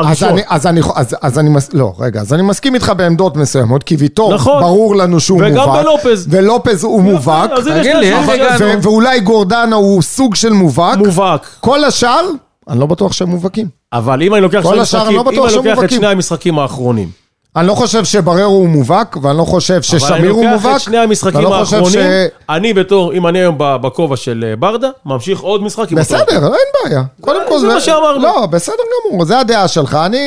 אז 0.00 0.06
הראשון. 0.06 0.28
אני, 0.28 0.42
אז 0.48 0.66
אני, 0.66 0.80
אז, 0.94 1.16
אז 1.22 1.38
אני, 1.38 1.48
מס- 1.50 1.72
לא, 1.72 1.92
רגע, 1.98 2.20
אז 2.20 2.32
אני 2.32 2.42
מסכים 2.42 2.74
איתך 2.74 2.92
בעמדות 2.96 3.36
מסוימות, 3.36 3.82
כי 3.82 3.96
ויטור, 3.96 4.34
נכון. 4.34 4.62
ברור 4.62 4.96
לנו 4.96 5.20
שהוא 5.20 5.40
וגם 5.44 5.68
מובהק. 5.68 5.84
בלופז. 5.84 6.26
ולופז 6.30 6.84
הוא 6.84 7.02
מובהק. 7.02 7.50
תגיד 7.64 7.96
לי, 7.96 8.12
איך. 8.12 8.28
הגענו? 8.28 8.64
ו- 8.64 8.82
ואולי 8.82 9.20
גורדנה 9.20 9.76
הוא 9.76 10.02
סוג 10.02 10.34
של 10.34 10.52
מובהק. 10.52 10.98
מובהק. 10.98 11.46
כל 11.60 11.84
השאר, 11.84 12.20
אני 12.68 12.80
לא 12.80 12.86
בטוח 12.86 13.12
שהם 13.12 13.28
מובהקים. 13.28 13.68
אבל 13.92 14.22
אם 14.22 14.34
אני 14.34 14.42
לוקח 14.42 14.60
כל 14.62 14.72
שני 14.72 14.80
השאר, 14.80 15.00
משחקים, 15.00 15.20
אני 15.28 15.36
לא 15.36 15.42
אם 15.42 15.48
אני 15.48 15.54
לוקח 15.70 15.84
את. 15.84 15.90
שני 15.90 16.06
המשחקים 16.06 16.58
האחרונים, 16.58 17.08
אני 17.56 17.66
לא 17.66 17.74
חושב 17.74 18.04
שבררו 18.04 18.54
הוא 18.54 18.68
מובהק, 18.68 19.16
ואני 19.22 19.38
לא 19.38 19.44
חושב 19.44 19.72
אבל 19.74 19.82
אני 19.92 20.00
ששמיר 20.00 20.30
הוא 20.30 20.42
לוקח 20.44 20.52
מובהק. 20.54 20.76
את 20.76 20.80
שני 20.80 20.98
המשחקים 20.98 21.40
לא 21.40 21.54
האחרונים, 21.58 21.90
ש- 21.90 22.50
אני 22.50 22.72
בתור, 22.74 23.12
אם 23.12 23.26
אני 23.26 23.38
היום 23.38 23.54
בכובע 23.58 24.16
של 24.16 24.44
אה, 24.48 24.56
ברדה, 24.56 24.88
ממשיך 25.06 25.40
עוד 25.40 25.62
משחק 25.62 25.92
עם 25.92 25.98
אותו 25.98 26.14
הרכב. 26.16 26.26
בסדר, 26.30 26.46
אין 26.46 26.52
בעיה. 26.90 27.02
קודם 27.20 27.40
כל 27.48 27.58
זה 27.58 27.66
מה 27.66 27.80
שאמרנו. 27.80 28.22
לא, 28.22 28.46
בסדר 28.46 28.74
גמור, 29.10 29.24
זה 29.24 29.38
הדעה 29.38 29.68
שלך, 29.68 29.98
אני... 30.06 30.18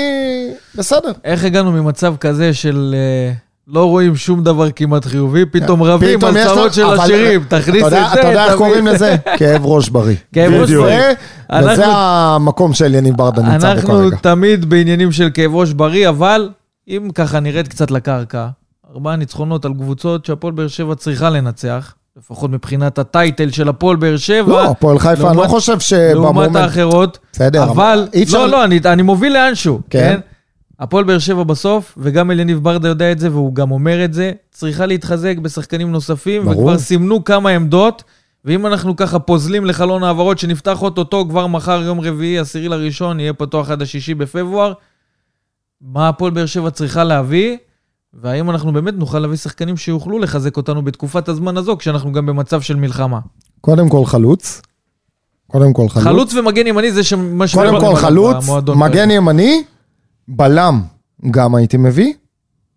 בסדר. 0.75 1.11
איך 1.23 1.43
הגענו 1.43 1.71
ממצב 1.71 2.15
כזה 2.19 2.53
של 2.53 2.95
אה, 2.97 3.33
לא 3.67 3.83
רואים 3.85 4.15
שום 4.15 4.43
דבר 4.43 4.71
כמעט 4.71 5.05
חיובי, 5.05 5.45
פתאום 5.45 5.83
רבים 5.83 6.23
על 6.25 6.33
צרות 6.43 6.73
של 6.73 6.85
אבל- 6.85 6.99
השירים, 6.99 7.43
תכניס 7.47 7.83
את 7.85 7.89
זה, 7.89 8.13
אתה 8.13 8.27
יודע 8.27 8.45
איך 8.45 8.55
קוראים 8.55 8.85
זה. 8.89 8.93
לזה? 8.93 9.15
כאב 9.39 9.65
ראש 9.65 9.89
בריא. 9.89 10.15
כאב 10.33 10.53
ראש. 10.53 10.69
בריא. 10.71 10.97
זה- 10.99 11.13
אנחנו- 11.51 11.71
וזה 11.71 11.83
המקום 11.87 12.73
של 12.73 12.95
יניב 12.95 13.15
ברדה 13.17 13.41
נמצא 13.41 13.67
בו 13.67 13.73
אנחנו 13.73 13.89
כרגע. 13.89 14.15
תמיד 14.21 14.69
בעניינים 14.69 15.11
של 15.11 15.29
כאב 15.33 15.55
ראש 15.55 15.71
בריא, 15.73 16.09
אבל 16.09 16.49
אם 16.87 17.07
ככה 17.15 17.39
נרד 17.39 17.67
קצת 17.67 17.91
לקרקע, 17.91 18.47
ארבעה 18.93 19.15
ניצחונות 19.15 19.65
על 19.65 19.73
קבוצות 19.73 20.25
שהפועל 20.25 20.53
באר 20.53 20.67
שבע 20.67 20.95
צריכה 20.95 21.29
לנצח, 21.29 21.93
לפחות 22.17 22.49
מבחינת 22.51 22.99
הטייטל 22.99 23.49
של 23.51 23.69
הפועל 23.69 23.95
באר 23.95 24.17
שבע. 24.17 24.47
לא, 24.47 24.63
הפועל 24.71 24.99
חיפה, 24.99 25.11
אני 25.13 25.37
לא 25.37 25.43
לעומת- 25.43 25.47
חושב 25.49 25.71
לעומת 25.71 25.81
שבמומנט... 25.81 26.55
האחרות. 26.55 27.19
בסדר, 27.33 27.63
אבל, 27.63 28.07
אי 28.13 28.23
אפשר- 28.23 28.37
לא, 28.45 28.49
לא, 28.51 28.63
אני, 28.63 28.79
אני 28.85 29.01
מוביל 29.01 29.33
לאנשהו, 29.33 29.81
כן. 29.89 29.99
כן? 29.99 30.19
הפועל 30.79 31.03
באר 31.03 31.19
שבע 31.19 31.43
בסוף, 31.43 31.93
וגם 31.97 32.31
אליניב 32.31 32.63
ברדה 32.63 32.87
יודע 32.87 33.11
את 33.11 33.19
זה, 33.19 33.31
והוא 33.31 33.55
גם 33.55 33.71
אומר 33.71 34.05
את 34.05 34.13
זה, 34.13 34.31
צריכה 34.51 34.85
להתחזק 34.85 35.35
בשחקנים 35.41 35.91
נוספים, 35.91 36.45
ברור. 36.45 36.57
וכבר 36.59 36.77
סימנו 36.77 37.23
כמה 37.23 37.49
עמדות, 37.49 38.03
ואם 38.45 38.67
אנחנו 38.67 38.95
ככה 38.95 39.19
פוזלים 39.19 39.65
לחלון 39.65 40.03
העברות 40.03 40.39
שנפתח 40.39 40.81
אוטוטו 40.81 41.25
כבר 41.29 41.47
מחר, 41.47 41.81
יום 41.85 41.99
רביעי, 42.01 42.39
עשירי 42.39 42.67
לראשון, 42.67 43.19
יהיה 43.19 43.33
פתוח 43.33 43.69
עד 43.69 43.81
השישי 43.81 44.13
בפברואר, 44.13 44.73
מה 45.91 46.09
הפועל 46.09 46.31
באר 46.31 46.45
שבע 46.45 46.69
צריכה 46.69 47.03
להביא, 47.03 47.57
והאם 48.13 48.49
אנחנו 48.49 48.73
באמת 48.73 48.93
נוכל 48.93 49.19
להביא 49.19 49.37
שחקנים 49.37 49.77
שיוכלו 49.77 50.19
לחזק 50.19 50.57
אותנו 50.57 50.81
בתקופת 50.81 51.29
הזמן 51.29 51.57
הזו, 51.57 51.77
כשאנחנו 51.77 52.11
גם 52.11 52.25
במצב 52.25 52.61
של 52.61 52.75
מלחמה. 52.75 53.19
קודם 53.61 53.89
כל 53.89 54.05
חלוץ. 54.05 54.61
קודם 55.47 55.73
כל 55.73 55.89
חלוץ. 55.89 56.03
חלוץ 56.03 56.33
ומגן 56.33 56.67
ימני 56.67 56.91
זה 56.91 57.03
שמה 57.03 57.21
קודם 57.37 57.47
שמדברים 57.47 57.81
כל 57.81 57.95
חלוץ, 57.95 58.49
מגן. 58.75 59.11
ימני, 59.11 59.63
בלם 60.27 60.81
גם 61.31 61.55
הייתי 61.55 61.77
מביא. 61.77 62.13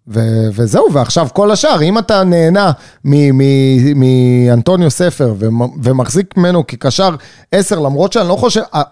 ו- 0.08 0.48
וזהו, 0.52 0.92
ועכשיו 0.92 1.28
כל 1.32 1.50
השאר, 1.50 1.82
אם 1.82 1.98
אתה 1.98 2.24
נהנה 2.24 2.72
מ- 3.04 3.38
מ- 3.38 4.00
מאנטוניו 4.00 4.90
ספר 4.90 5.34
ומ- 5.38 5.82
ומחזיק 5.82 6.36
ממנו 6.36 6.66
כקשר 6.66 7.16
10, 7.52 7.80
למרות 7.80 8.12
שאני 8.12 8.28
לא 8.28 8.36
חושב, 8.36 8.60
ה- 8.74 8.82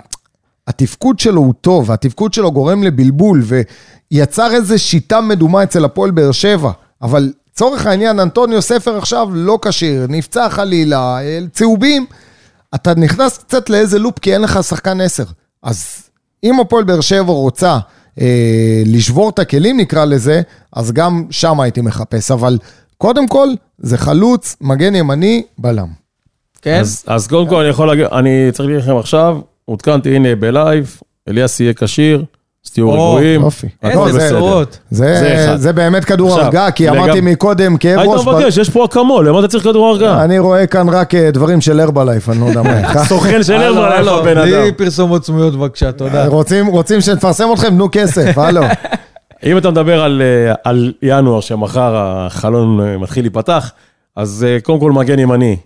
התפקוד 0.66 1.18
שלו 1.18 1.40
הוא 1.40 1.54
טוב, 1.60 1.90
התפקוד 1.90 2.32
שלו 2.34 2.52
גורם 2.52 2.82
לבלבול, 2.82 3.42
ויצר 4.14 4.54
איזו 4.54 4.78
שיטה 4.78 5.20
מדומה 5.20 5.62
אצל 5.62 5.84
הפועל 5.84 6.10
באר 6.10 6.32
שבע, 6.32 6.70
אבל 7.02 7.32
לצורך 7.52 7.86
העניין, 7.86 8.20
אנטוניו 8.20 8.62
ספר 8.62 8.98
עכשיו 8.98 9.28
לא 9.32 9.58
כשיר, 9.62 10.06
נפצע 10.08 10.48
חלילה, 10.48 11.18
צהובים, 11.52 12.06
אתה 12.74 12.94
נכנס 12.94 13.38
קצת 13.38 13.70
לאיזה 13.70 13.98
לופ 13.98 14.18
כי 14.18 14.34
אין 14.34 14.42
לך 14.42 14.58
שחקן 14.62 15.00
10. 15.00 15.24
אז 15.62 16.08
אם 16.44 16.60
הפועל 16.60 16.84
באר 16.84 17.00
שבע 17.00 17.32
רוצה 17.32 17.78
אה, 18.20 18.82
לשבור 18.86 19.28
את 19.28 19.38
הכלים, 19.38 19.76
נקרא 19.80 20.04
לזה, 20.04 20.42
אז 20.72 20.92
גם 20.92 21.24
שם 21.30 21.60
הייתי 21.60 21.80
מחפש. 21.80 22.30
אבל 22.30 22.58
קודם 22.98 23.28
כל, 23.28 23.48
זה 23.78 23.98
חלוץ, 23.98 24.56
מגן 24.60 24.94
ימני, 24.94 25.42
בלם. 25.58 25.88
כן? 26.62 26.80
אז, 26.80 27.04
אז 27.06 27.26
קודם 27.26 27.48
כל 27.48 27.60
אני 27.60 27.68
יכול 27.68 27.88
להגיד, 27.88 28.04
אני 28.04 28.52
צריך 28.52 28.68
להגיד 28.68 28.82
לכם 28.82 28.96
עכשיו, 28.96 29.40
עודכנתי 29.64 30.16
הנה 30.16 30.36
בלייב, 30.36 31.00
אליאס 31.28 31.60
יהיה 31.60 31.74
כשיר, 31.74 32.24
אז 32.66 32.70
תהיו 32.70 32.92
רגועים. 32.92 33.42
איזה 34.06 34.30
לא, 34.32 34.62
זה- 35.56 35.72
באמת 35.72 36.04
כדור 36.04 36.40
הרגעה, 36.40 36.70
כי 36.70 36.88
אמרתי 36.88 37.20
מקודם, 37.22 37.76
כאב 37.76 37.98
היית 37.98 38.10
ראש. 38.12 38.26
מבקש, 38.26 38.56
יש 38.56 38.70
פה 38.70 38.84
אקמול, 38.84 39.28
למה 39.28 39.38
אתה 39.40 39.48
צריך 39.48 39.64
כדור 39.64 39.86
הרגעה? 39.88 40.24
אני 40.24 40.38
רואה 40.38 40.66
כאן 40.66 40.88
רק 40.88 41.14
אה, 41.14 41.30
דברים 41.30 41.60
של 41.60 41.80
הרבלייף, 41.80 42.28
אני 42.28 42.40
לא 42.40 42.46
יודע 42.46 42.62
מה. 42.62 43.04
סוכן 43.08 43.42
של 43.42 43.56
לך 43.56 44.12
בן 44.24 44.38
אדם. 44.38 44.48
בלי 44.50 44.72
פרסומות 44.72 45.24
סמויות 45.24 45.54
בבקשה, 45.56 45.92
תודה. 45.92 46.26
רוצים, 46.26 46.66
רוצים 46.66 47.00
שנפרסם 47.00 47.48
אתכם? 47.54 47.68
תנו 47.68 47.88
כסף, 47.92 48.38
הלו. 48.38 48.62
אם 49.44 49.58
אתה 49.58 49.70
מדבר 49.70 50.02
על, 50.02 50.22
אה, 50.22 50.54
על 50.64 50.92
ינואר, 51.02 51.40
שמחר 51.40 51.92
החלון 51.96 52.80
אה, 52.80 52.98
מתחיל 52.98 53.24
להיפתח, 53.24 53.70
אז 54.16 54.46
אה, 54.48 54.58
קודם 54.62 54.80
כל 54.80 54.92
מגן 54.92 55.18
ימני. 55.18 55.56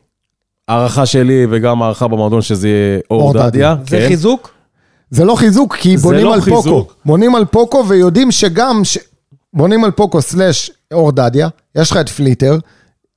הערכה 0.68 1.06
שלי 1.06 1.46
וגם 1.50 1.82
הערכה 1.82 2.08
במועדון 2.08 2.42
שזה 2.42 2.68
יהיה 2.68 2.98
אור. 3.10 3.32
דדיה. 3.34 3.76
זה 3.88 3.98
כן. 3.98 4.08
חיזוק? 4.08 4.57
זה 5.10 5.24
לא 5.24 5.34
חיזוק, 5.34 5.76
כי 5.76 5.96
בונים 5.96 6.24
לא 6.24 6.34
על 6.34 6.40
פוקו. 6.40 6.62
חיזוק. 6.62 6.94
בונים 7.04 7.34
על 7.34 7.44
פוקו 7.44 7.84
ויודעים 7.88 8.30
שגם, 8.30 8.80
ש... 8.84 8.98
בונים 9.52 9.84
על 9.84 9.90
פוקו 9.90 10.22
סלאש 10.22 10.70
אור 10.92 11.12
דדיה, 11.12 11.48
יש 11.74 11.90
לך 11.90 11.96
את 11.96 12.08
פליטר, 12.08 12.58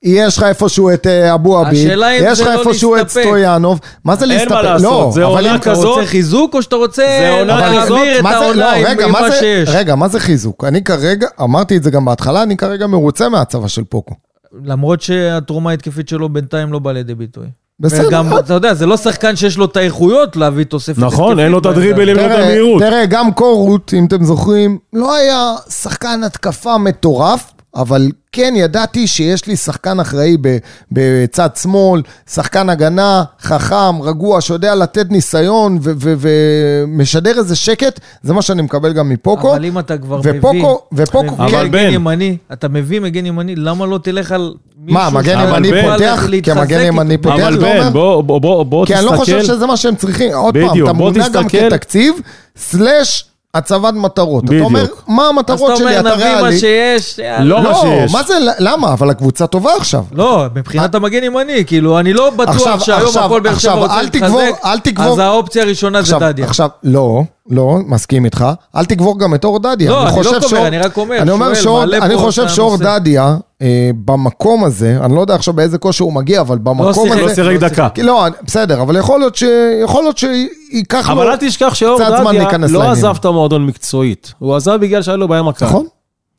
יש 0.03 0.37
לך 0.37 0.43
איפשהו 0.43 0.93
את 0.93 1.07
אה, 1.07 1.33
אבו 1.33 1.57
עביד, 1.59 1.91
אם 1.91 1.99
יש 2.23 2.39
לך 2.41 2.47
לא 2.47 2.59
איפשהו 2.59 2.95
את 2.95 3.01
להסתפק. 3.01 3.21
סטויאנוב, 3.21 3.79
מה 4.05 4.15
זה 4.15 4.25
אין 4.25 4.29
מה 4.31 4.35
להסתפק? 4.35 4.63
לעשות, 4.63 4.83
לא, 5.05 5.11
זה 5.13 5.23
עונה 5.23 5.51
אם- 5.51 5.55
אתה 5.55 5.71
כזאת- 5.71 5.85
רוצה 5.85 6.05
חיזוק 6.05 6.53
או 6.53 6.61
שאתה 6.61 6.75
רוצה 6.75 7.01
זה 7.21 7.35
עונה 7.39 7.81
כזאת? 7.81 7.89
להעביר 7.89 8.17
את 8.19 8.23
מה 8.23 8.29
זה- 8.31 8.37
העונה 8.37 8.55
לא, 8.59 8.75
עם 8.75 8.85
רגע, 8.85 9.05
עם 9.05 9.11
מה 9.11 9.31
שיש? 9.39 9.69
רגע, 9.69 9.95
מה 9.95 10.07
זה 10.07 10.19
חיזוק? 10.19 10.63
אני 10.63 10.83
כרגע, 10.83 11.27
אמרתי 11.41 11.77
את 11.77 11.83
זה 11.83 11.91
גם 11.91 12.05
בהתחלה, 12.05 12.43
אני 12.43 12.57
כרגע 12.57 12.87
מרוצה 12.87 13.29
מהצבה 13.29 13.67
של 13.67 13.83
פוקו. 13.83 14.15
למרות 14.63 15.01
שהתרומה 15.01 15.69
ההתקפית 15.69 16.09
שלו 16.09 16.29
בינתיים 16.29 16.73
לא 16.73 16.79
באה 16.79 16.93
לידי 16.93 17.15
ביטוי. 17.15 17.45
בסדר. 17.81 18.07
וגם, 18.07 18.37
אתה 18.37 18.53
יודע, 18.53 18.73
זה 18.73 18.85
לא 18.85 18.97
שחקן 18.97 19.35
שיש 19.35 19.57
לו 19.57 19.65
את 19.65 19.77
האיכויות 19.77 20.35
להביא 20.35 20.63
תוספת 20.65 20.99
נכון, 20.99 21.39
אין 21.39 21.51
לו 21.51 21.59
את. 21.59 21.65
הדריבלים, 21.65 22.19
אין 22.19 22.25
לו 22.25 22.31
את 22.31 22.37
תראה, 22.37 22.45
המהירות. 22.45 22.81
תראה, 22.81 23.05
גם 23.05 23.33
קורות, 23.33 23.93
אם 23.97 24.05
אתם 24.05 24.23
זוכרים, 24.25 24.77
לא 24.93 25.15
היה 25.15 25.53
שחקן 25.69 26.21
התקפה 26.25 26.77
מטורף, 26.77 27.51
אבל 27.75 28.11
כן 28.35 28.53
ידעתי 28.57 29.07
שיש 29.07 29.47
לי 29.47 29.55
שחקן 29.55 29.99
אחראי 29.99 30.37
ב- 30.41 30.57
בצד 30.91 31.49
שמאל, 31.61 32.01
שחקן 32.29 32.69
הגנה, 32.69 33.23
חכם, 33.41 34.01
רגוע, 34.01 34.41
שיודע 34.41 34.75
לתת 34.75 35.11
ניסיון 35.11 35.77
ו- 35.81 35.91
ו- 35.97 36.13
ומשדר 36.19 37.37
איזה 37.39 37.55
שקט, 37.55 37.99
זה 38.23 38.33
מה 38.33 38.41
שאני 38.41 38.61
מקבל 38.61 38.93
גם 38.93 39.09
מפוקו. 39.09 39.53
אבל 39.55 39.65
אם 39.65 39.79
אתה 39.79 39.97
כבר 39.97 40.19
ופוקו- 40.23 40.49
מביא, 40.53 40.65
ופוקו- 41.05 41.23
מביא 41.33 41.45
אבל 41.57 41.65
מגן 41.67 41.71
בן. 41.71 41.89
ימני, 41.93 42.37
אתה 42.53 42.67
מביא 42.67 42.99
מגן 42.99 43.25
ימני, 43.25 43.55
למה 43.55 43.85
לא 43.85 43.97
תלך 43.97 44.31
על 44.31 44.53
מישהו 44.83 45.01
מה, 45.01 45.09
מגן 45.09 45.39
ימני. 45.47 45.69
פותח? 45.91 46.23
כי 46.43 46.51
המגן 46.51 46.81
ימני? 46.81 47.17
פותח, 47.17 47.35
אבל? 47.39 47.57
בן, 47.57 47.93
בוא, 47.93 48.21
בוא, 48.23 48.39
בוא, 48.41 48.63
בוא 48.63 48.85
כי 48.85 48.93
תסתכל. 48.93 49.07
אני 49.07 49.15
לא 49.15 49.21
חושב 49.21 49.43
שזה 49.43 49.65
מה 49.65 49.77
שהם 49.77 49.95
צריכים. 49.95 50.31
עוד 50.33 50.57
פעם, 50.67 50.83
אתה 50.83 50.93
מונע 50.93 51.29
גם. 51.29 51.49
כתקציב, 51.49 52.15
סלאש 52.57 53.25
הצבת 53.53 53.93
מטרות. 53.93 54.43
אתה 54.43 54.51
בדיוק. 54.51 54.65
אומר, 54.65 54.85
מה 55.07 55.23
אז 55.23 55.29
המטרות 55.29 55.69
אתה 55.71 55.75
שלי, 55.77 55.85
אומר, 55.97 55.99
אתה 55.99 56.15
נביא 56.15 56.25
מה 56.25 56.41
ריאלי. 56.41 56.59
שיש. 56.59 57.19
לא 57.39 57.63
מה 57.63 57.69
לא, 57.69 57.81
שיש. 57.81 58.11
מה 58.11 58.23
זה, 58.23 58.33
למה? 58.59 58.93
אבל 58.93 59.09
הקבוצה 59.09 59.47
טובה 59.47 59.75
עכשיו. 59.75 60.03
לא, 60.11 60.45
מבחינת 60.55 60.95
המגן 60.95 61.23
ימני, 61.23 61.65
כאילו, 61.65 61.99
אני 61.99 62.13
לא 62.13 62.29
בטוח 62.29 62.55
עכשיו, 62.55 62.79
שהיום 62.79 63.07
עכשיו, 63.07 63.25
הפועל 63.25 63.41
באר 63.41 63.57
שבע 63.57 63.71
עכשיו, 63.71 63.83
רוצה 63.83 64.01
להתחזק, 64.01 64.99
אז 64.99 65.17
האופציה 65.19 65.63
הראשונה 65.63 66.01
זה 66.01 66.15
דדיה. 66.19 66.45
עכשיו, 66.45 66.69
לא, 66.83 67.23
לא, 67.51 67.77
מסכים 67.87 68.25
איתך. 68.25 68.45
אל 68.75 68.85
תגבור 68.85 69.19
גם 69.19 69.35
את 69.35 69.45
אור 69.45 69.59
דדיה. 69.59 69.89
לא, 69.91 69.97
אני 70.01 70.05
לא 70.05 70.11
חושב 70.23 70.39
קובר, 70.41 70.67
אני 70.67 70.77
רק 70.79 70.97
אומר, 70.97 71.17
אני 71.17 71.31
אומר 71.31 71.53
שואל, 71.53 71.95
אני 71.95 72.17
חושב 72.17 72.47
שאור. 72.47 72.77
דדיה, 72.77 73.35
אה, 73.61 73.67
במקום 74.05 74.63
הזה, 74.63 74.97
אני 75.01 75.15
לא 75.15 75.21
יודע 75.21 75.35
עכשיו 75.35 75.53
באיזה 75.53 75.77
כושר 75.77 76.03
הוא 76.03 76.13
מגיע, 76.13 76.41
אבל 76.41 76.57
במקום 76.57 76.93
שיחק, 77.07 77.17
הזה... 77.19 77.21
לא 77.29 77.33
סירק 77.33 77.61
לא 77.61 77.67
דקה. 77.69 77.87
לא, 77.97 78.27
אני- 78.27 78.35
בסדר, 78.43 78.81
אבל 78.81 78.95
יכול 78.95 79.19
להיות 79.19 79.35
ש... 79.35 79.43
יכול 79.83 80.03
להיות 80.03 80.17
שייקח 80.17 81.09
לו... 81.09 81.13
אבל 81.13 81.27
אל 81.31 81.37
תשכח 81.39 81.73
שאור 81.73 81.99
דדיה 81.99 82.09
לא 82.23 82.31
לעניין. 82.31 82.83
עזב 82.91 83.15
את 83.19 83.25
המועדון 83.25 83.65
מקצועית. 83.65 84.33
הוא 84.39 84.55
עזב 84.55 84.75
בגלל 84.81 85.01
שהיה 85.01 85.17
לו 85.17 85.27
בעיה 85.27 85.43
מכבי. 85.43 85.69
נכון, 85.69 85.85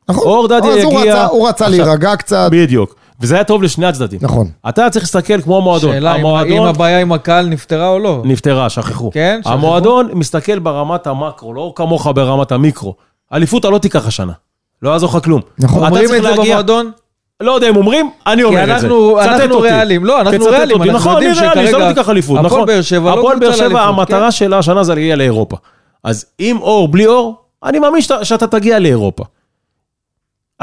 נכון. 0.09 0.23
אור 0.27 0.47
דדיה 0.47 0.71
אז 0.73 0.83
הוא 0.83 0.99
יגיע- 1.01 1.13
רצה- 1.15 1.25
הוא 1.25 1.47
רצה 1.47 1.65
עכשיו- 1.65 1.83
להירגע 1.85 2.15
קצת. 2.15 2.47
בדיוק. 2.51 2.95
וזה 3.21 3.35
היה 3.35 3.43
טוב 3.43 3.63
לשני 3.63 3.85
הצדדים. 3.85 4.19
נכון. 4.21 4.47
אתה 4.69 4.89
צריך 4.89 5.03
להסתכל 5.05 5.41
כמו 5.41 5.57
המועדון. 5.57 5.91
שאלה 5.93 6.11
אם- 6.11 6.19
אם 6.19 6.25
המועדון 6.25 6.67
הבעיה 6.67 6.99
עם 6.99 7.11
הקהל 7.11 7.45
נפתרה 7.47 7.87
או 7.89 7.99
לא. 7.99 8.21
נפתרה, 8.25 8.69
שכחו. 8.69 9.11
כן, 9.11 9.39
שכחו. 9.41 9.53
המועדון 9.53 10.09
מסתכל 10.13 10.59
ברמת 10.59 11.07
המקרו, 11.07 11.53
לא 11.53 11.73
כמוך 11.75 12.07
ברמת 12.15 12.51
המיקרו. 12.51 12.95
אליפות 13.33 13.65
לא 13.65 13.77
תיקח 13.77 14.07
השנה. 14.07 14.33
לא 14.81 14.89
יעזור 14.89 15.09
לך 15.17 15.23
כלום. 15.23 15.41
נכון. 15.59 15.79
אתה 15.79 15.87
אומרים 15.87 16.05
את 16.05 16.09
זה 16.09 16.21
להגיע- 16.21 16.43
במועדון? 16.43 16.91
לא 17.39 17.51
יודע 17.51 17.69
אם 17.69 17.75
אומרים, 17.75 18.09
אני 18.27 18.43
אומר 18.43 18.61
את 18.61 18.67
זה. 18.67 18.73
אנחנו- 18.87 19.17
צטט 19.23 19.29
אנחנו. 19.41 19.59
ריאליים. 19.59 20.05
לא, 20.05 20.21
אנחנו 20.21 20.45
ריאליים. 20.45 20.81
אנחנו 20.81 20.93
נכון, 20.97 21.11
יודעים 21.13 21.31
אני 21.31 21.39
ריאלי, 21.39 21.67
שכרגע 21.67 21.79
שלא 21.85 21.93
תיקח 21.93 22.09
אליפות. 22.09 22.37
הפועל 22.37 22.45
נכון. 22.53 22.65
באר 22.65 22.81
שבע 22.81 23.15
לא 23.15 23.19
הפועל 23.19 23.39
באר 23.39 23.47
קבוצה 23.49 23.57
שבע, 23.65 23.73
לאליפות, 23.73 23.97
המטרה 23.99 24.25
כן. 24.25 24.31
שלה 24.31 24.57
השנה 24.57 24.83
זה 24.83 24.95
להגיע 24.95 25.15
לאירופה. 25.15 25.57
אז 26.03 26.25
עם 26.39 26.57
אור, 26.61 26.87
בלי 26.87 27.05
אור, 27.07 27.35
אני 27.63 27.79
מאמין 27.79 28.01
שאתה- 28.01 28.25
שאתה 28.25 28.47
תגיע 28.47 28.79
לאירופה. 28.79 29.23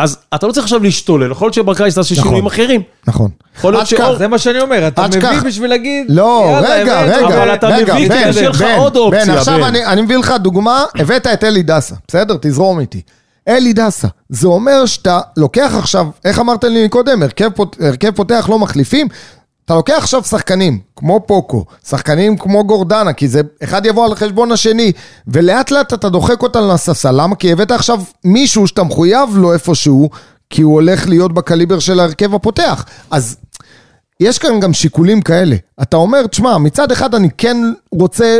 אז 0.03 0.17
אתה 0.35 0.47
לא 0.47 0.53
צריך 0.53 0.65
עכשיו 0.65 0.83
להשתולל, 0.83 1.31
יכול 1.31 1.51
להיות 1.55 1.55
תעשה 1.95 2.15
נכון. 2.15 2.25
שינויים 2.25 2.47
אחרים. 2.47 2.83
נכון. 3.07 3.31
יכול 3.57 3.73
להיות 3.73 3.87
שאור... 3.87 4.17
זה 4.17 4.29
מה 4.29 4.39
שאני 4.39 4.61
אומר, 4.61 4.89
אתה 4.89 5.07
מביא. 5.07 5.41
בשביל 5.47 5.71
להגיד, 5.71 6.07
לא, 6.09 6.59
רגע, 6.63 7.03
רגע, 7.03 7.43
אבל 7.43 7.55
אתה 7.55 7.69
מביא 7.69 8.09
כדי 8.09 8.33
שיהיה 8.33 8.49
לך 8.49 8.65
עוד 8.77 8.97
אופציה, 8.97 9.25
בן, 9.25 9.31
עכשיו. 9.31 9.67
אני, 9.67 9.87
אני 9.87 10.03
מביא 10.03 10.17
לך 10.17 10.35
דוגמה, 10.41 10.85
הבאת 10.99 11.27
את 11.27 11.45
אלי 11.45 11.63
דסה, 11.63 11.95
בסדר? 12.09 12.37
תזרום 12.41 12.81
איתי. 12.81 13.01
אלי 13.49 13.73
דסה, 13.73 14.09
זה 14.29 14.47
אומר 14.47 14.87
שאתה 14.87 15.21
לוקח 15.37 15.75
עכשיו, 15.79 16.07
איך 16.25 16.39
אמרת 16.39 16.65
לי 16.65 16.89
קודם, 16.89 17.23
הרכב 17.81 18.11
פותח 18.15 18.47
לא 18.51 18.59
מחליפים, 18.59 19.09
אתה 19.71 19.77
לוקח 19.77 19.95
עכשיו 19.99 20.25
שחקנים, 20.25 20.79
כמו 20.97 21.21
פוקו, 21.27 21.65
שחקנים 21.89 22.37
כמו 22.37 22.65
גורדנה, 22.65 23.13
כי 23.13 23.29
זה, 23.29 23.41
אחד 23.63 23.87
יבוא 23.87 24.05
על 24.05 24.15
חשבון 24.15 24.53
השני, 24.53 24.93
ולאט 25.29 25.71
לאט 25.71 25.93
אתה 25.93 26.09
דוחק 26.09 26.43
אותם 26.43 26.69
לספסל, 26.69 27.23
למה? 27.23 27.37
כי 27.37 27.53
הבאת 27.53 27.71
עכשיו 27.71 28.03
מישהו 28.25 28.67
שאתה 28.67 28.83
מחויב 28.83 29.37
לו 29.37 29.53
איפשהו, 29.53 30.11
כי 30.51 30.63
הוא 30.63 30.75
הולך 30.75 31.09
להיות 31.09 31.35
בקליבר 31.35 31.79
של 31.79 32.01
ההרכב 32.01 32.35
הפותח. 32.35 32.85
אז 33.11 33.37
יש 34.21 34.39
כאן 34.39 34.61
גם 34.61 34.73
שיקולים 34.73 35.23
כאלה. 35.23 35.57
אתה 35.83 35.97
אומר, 35.97 36.27
תשמע, 36.27 36.59
מצד 36.59 36.93
אחד 36.93 37.15
אני 37.15 37.29
כן 37.39 37.57
רוצה 37.93 38.39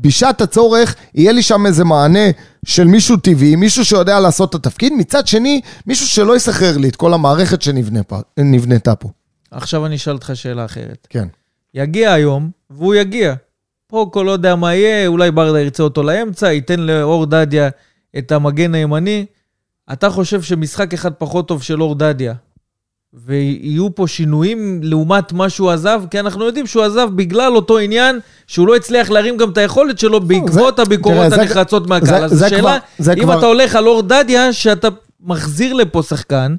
שבשעת 0.00 0.40
הצורך 0.40 0.94
יהיה 1.14 1.32
לי 1.32 1.42
שם 1.42 1.66
איזה 1.66 1.84
מענה 1.84 2.28
של 2.64 2.84
מישהו 2.84 3.16
טבעי, 3.16 3.56
מישהו 3.56 3.84
שיודע 3.84 4.20
לעשות 4.20 4.50
את 4.50 4.54
התפקיד, 4.54 4.92
מצד 4.92 5.26
שני, 5.26 5.60
מישהו 5.86 6.08
שלא 6.08 6.36
יסחרר 6.36 6.76
לי 6.76 6.88
את 6.88 6.96
כל 6.96 7.14
המערכת 7.14 7.62
שנבנתה 7.62 8.94
פה. 8.94 9.08
עכשיו 9.56 9.86
אני 9.86 9.94
אשאל 9.96 10.12
אותך 10.12 10.30
שאלה 10.34 10.64
אחרת. 10.64 11.06
כן. 11.10 11.28
יגיע 11.74 12.12
היום, 12.12 12.50
והוא 12.70 12.94
יגיע. 12.94 13.34
פוקו 13.86 14.22
לא 14.24 14.30
יודע 14.30 14.54
מה 14.54 14.74
יהיה, 14.74 15.06
אולי 15.06 15.30
ברדה 15.30 15.60
ירצה 15.60 15.82
אותו 15.82 16.02
לאמצע, 16.02 16.52
ייתן 16.52 16.80
לאור 16.80 17.26
דדיה 17.26 17.68
את 18.18 18.32
המגן 18.32 18.74
הימני. 18.74 19.26
אתה 19.92 20.10
חושב 20.10 20.42
שמשחק 20.42 20.94
אחד 20.94 21.12
פחות 21.12 21.48
טוב 21.48 21.62
של 21.62 21.82
אור 21.82 21.94
דדיה, 21.94 22.34
ויהיו 23.14 23.94
פה 23.94 24.06
שינויים 24.08 24.80
לעומת 24.82 25.32
מה 25.32 25.50
שהוא 25.50 25.70
עזב? 25.70 26.02
כי 26.10 26.20
אנחנו 26.20 26.44
יודעים 26.44 26.66
שהוא 26.66 26.82
עזב 26.84 27.08
בגלל 27.14 27.56
אותו 27.56 27.78
עניין, 27.78 28.20
שהוא 28.46 28.66
לא 28.68 28.76
הצליח 28.76 29.10
להרים 29.10 29.36
גם 29.36 29.50
את 29.50 29.58
היכולת 29.58 29.98
שלו 29.98 30.20
בעקבות 30.20 30.78
הביקורות 30.78 31.18
תראה, 31.18 31.30
זה- 31.30 31.40
הנחרצות 31.42 31.86
מהקהל. 31.86 32.06
זה- 32.18 32.24
אז 32.24 32.30
זה 32.38 32.46
השאלה, 32.46 32.60
כבר- 32.60 32.76
זה 32.98 33.12
אם 33.12 33.22
כבר- 33.22 33.38
אתה 33.38 33.46
הולך 33.46 33.76
על 33.76 33.86
אור 33.86 34.02
דדיה, 34.02 34.52
שאתה 34.52 34.88
מחזיר 35.20 35.72
לפה 35.72 36.02
שחקן, 36.02 36.56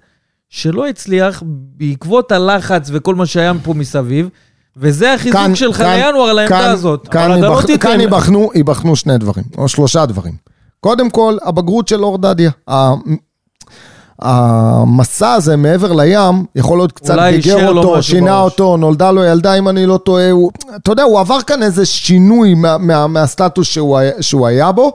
שלא 0.49 0.87
הצליח 0.87 1.43
בעקבות 1.77 2.31
הלחץ 2.31 2.89
וכל 2.93 3.15
מה 3.15 3.25
שהיה 3.25 3.51
פה 3.63 3.73
מסביב, 3.73 4.29
וזה 4.77 5.13
החיזוק 5.13 5.33
כאן- 5.41 5.55
שלך 5.55 5.77
כאן- 5.77 5.99
לינואר 6.05 6.29
על 6.29 6.39
העמדה 6.39 6.59
כאן- 6.61 6.69
הזאת. 6.69 7.07
כאן 7.07 7.31
אתה 7.39 7.47
לא 7.49 7.61
כאן 7.81 8.01
ייבחנו- 8.01 8.51
ייבחנו 8.55 8.95
שני 8.95 9.17
דברים, 9.17 9.45
או 9.57 9.67
שלושה 9.67 10.05
דברים. 10.05 10.33
קודם 10.79 11.09
כל, 11.09 11.37
הבגרות 11.43 11.87
של 11.87 12.03
אור 12.03 12.17
דדיה. 12.17 12.51
המסע 14.19 15.33
הזה 15.33 15.55
מעבר 15.55 15.93
לים, 15.93 16.45
יכול 16.55 16.77
להיות 16.77 16.91
קצת 16.91 17.17
גיגר 17.31 17.67
אותו, 17.77 18.03
שינה 18.03 18.31
בראש. 18.41 18.51
אותו, 18.51 18.77
נולדה 18.77 19.11
לו 19.11 19.23
ילדה, 19.23 19.53
אם 19.53 19.69
אני 19.69 19.85
לא 19.85 19.97
טועה, 19.97 20.31
הוא, 20.31 20.51
אתה 20.75 20.91
יודע, 20.91 21.03
הוא 21.03 21.19
עבר 21.19 21.41
כאן 21.41 21.63
איזה 21.63 21.85
שינוי 21.85 22.53
מה, 22.53 22.77
מה, 22.77 23.07
מהסטטוס 23.07 23.67
שהוא, 23.67 23.99
שהוא 24.21 24.47
היה 24.47 24.71
בו, 24.71 24.93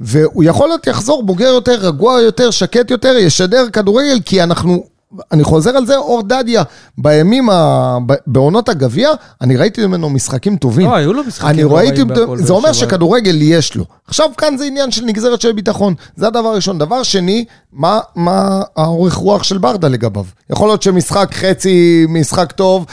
והוא 0.00 0.44
יכול 0.44 0.68
להיות 0.68 0.86
יחזור 0.86 1.22
בוגר 1.22 1.48
יותר, 1.48 1.78
רגוע 1.80 2.20
יותר, 2.20 2.50
שקט 2.50 2.90
יותר, 2.90 3.16
ישדר 3.16 3.70
כדורגל, 3.72 4.20
כי 4.24 4.42
אנחנו, 4.42 4.84
אני 5.32 5.44
חוזר 5.44 5.70
על 5.70 5.86
זה, 5.86 5.96
אור 5.96 6.22
דדיה, 6.22 6.62
בימים, 6.98 7.50
ה, 7.50 7.98
בעונות 8.26 8.68
הגביע, 8.68 9.10
אני 9.40 9.56
ראיתי 9.56 9.86
ממנו 9.86 10.10
משחקים 10.10 10.56
טובים. 10.56 10.86
לא, 10.86 10.94
היו 10.94 11.12
לו 11.12 11.24
משחקים 11.24 11.48
אני 11.48 11.62
ראיתי, 11.62 12.02
רעים 12.02 12.08
בהפועל 12.08 12.38
זה 12.38 12.44
באר 12.44 12.56
אומר 12.56 12.72
שבע. 12.72 12.88
שכדורגל 12.88 13.42
יש 13.42 13.74
לו. 13.74 13.84
עכשיו 14.06 14.30
כאן 14.38 14.56
זה 14.56 14.64
עניין 14.64 14.90
של 14.90 15.04
נגזרת 15.04 15.40
של 15.40 15.52
ביטחון, 15.52 15.94
זה 16.16 16.26
הדבר 16.26 16.48
הראשון. 16.48 16.78
דבר 16.78 17.02
שני, 17.02 17.44
מה, 17.72 18.00
מה 18.16 18.62
האורך 18.76 19.14
רוח 19.14 19.42
של 19.42 19.58
ברדה 19.58 19.88
לגביו? 19.88 20.24
יכול 20.50 20.68
להיות 20.68 20.82
שמשחק 20.82 21.30
חצי, 21.34 22.06
משחק 22.08 22.52
טוב, 22.52 22.86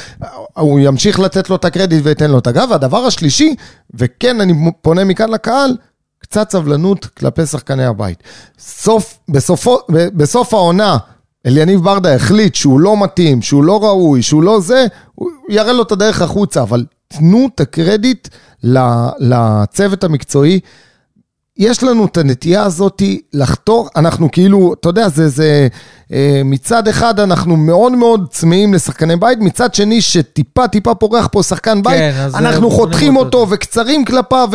הוא 0.54 0.80
ימשיך 0.80 1.20
לתת 1.20 1.50
לו 1.50 1.56
את 1.56 1.66
הקרדיט 1.66 2.00
וייתן 2.04 2.32
לו 2.32 2.40
את 2.40 2.48
הגב. 2.48 2.68
והדבר 2.72 3.06
השלישי, 3.06 3.56
וכן, 3.94 4.42
אני 4.42 4.54
פונה 4.82 5.04
מכאן 5.04 5.30
לקהל, 5.30 5.72
קצת 6.30 6.52
סבלנות 6.52 7.06
כלפי 7.06 7.46
שחקני 7.46 7.86
הבית. 7.86 8.24
סוף, 8.60 9.20
בסופו, 9.30 9.78
בסוף 9.90 10.54
העונה, 10.54 10.98
אליניב 11.46 11.84
ברדה 11.84 12.16
החליט 12.16 12.56
שהוא 12.56 12.80
לא 12.80 13.04
מתאים, 13.04 13.42
שהוא 13.42 13.64
לא 13.64 13.84
ראוי, 13.84 14.22
שהוא 14.22 14.44
לא 14.44 14.60
זה, 14.60 14.86
הוא 15.16 15.30
יראה 15.50 15.74
לו 15.74 15.84
את 15.84 15.92
הדרך 15.92 16.22
החוצה, 16.22 16.62
אבל 16.62 16.86
תנו 17.08 17.50
את 17.56 17.60
הקרדיט 17.60 18.28
לצוות 19.20 20.04
המקצועי. 20.04 20.60
יש 21.58 21.84
לנו 21.84 22.06
את 22.06 22.18
הנטייה 22.18 22.64
הזאת 22.64 23.02
לחתור, 23.34 23.90
אנחנו 23.96 24.32
כאילו, 24.32 24.74
אתה 24.80 24.90
יודע, 24.90 25.10
זה, 25.10 25.30
זה 25.30 25.68
אה, 26.14 26.42
מצד 26.46 26.88
אחד 26.88 27.20
אנחנו 27.20 27.58
מאוד 27.58 27.92
מאוד 27.92 28.28
צמאים 28.32 28.74
לשחקני 28.74 29.16
בית, 29.16 29.40
מצד 29.40 29.74
שני 29.74 30.02
שטיפה 30.02 30.68
טיפה 30.68 30.96
פורח 30.96 31.28
פה 31.32 31.44
שחקן 31.44 31.84
בית, 31.84 32.00
כן, 32.00 32.28
אנחנו 32.36 32.72
חותכים 32.72 33.16
אותו 33.16 33.38
אותו. 33.38 33.52
וקצרים 33.54 34.06
כלפיו, 34.06 34.50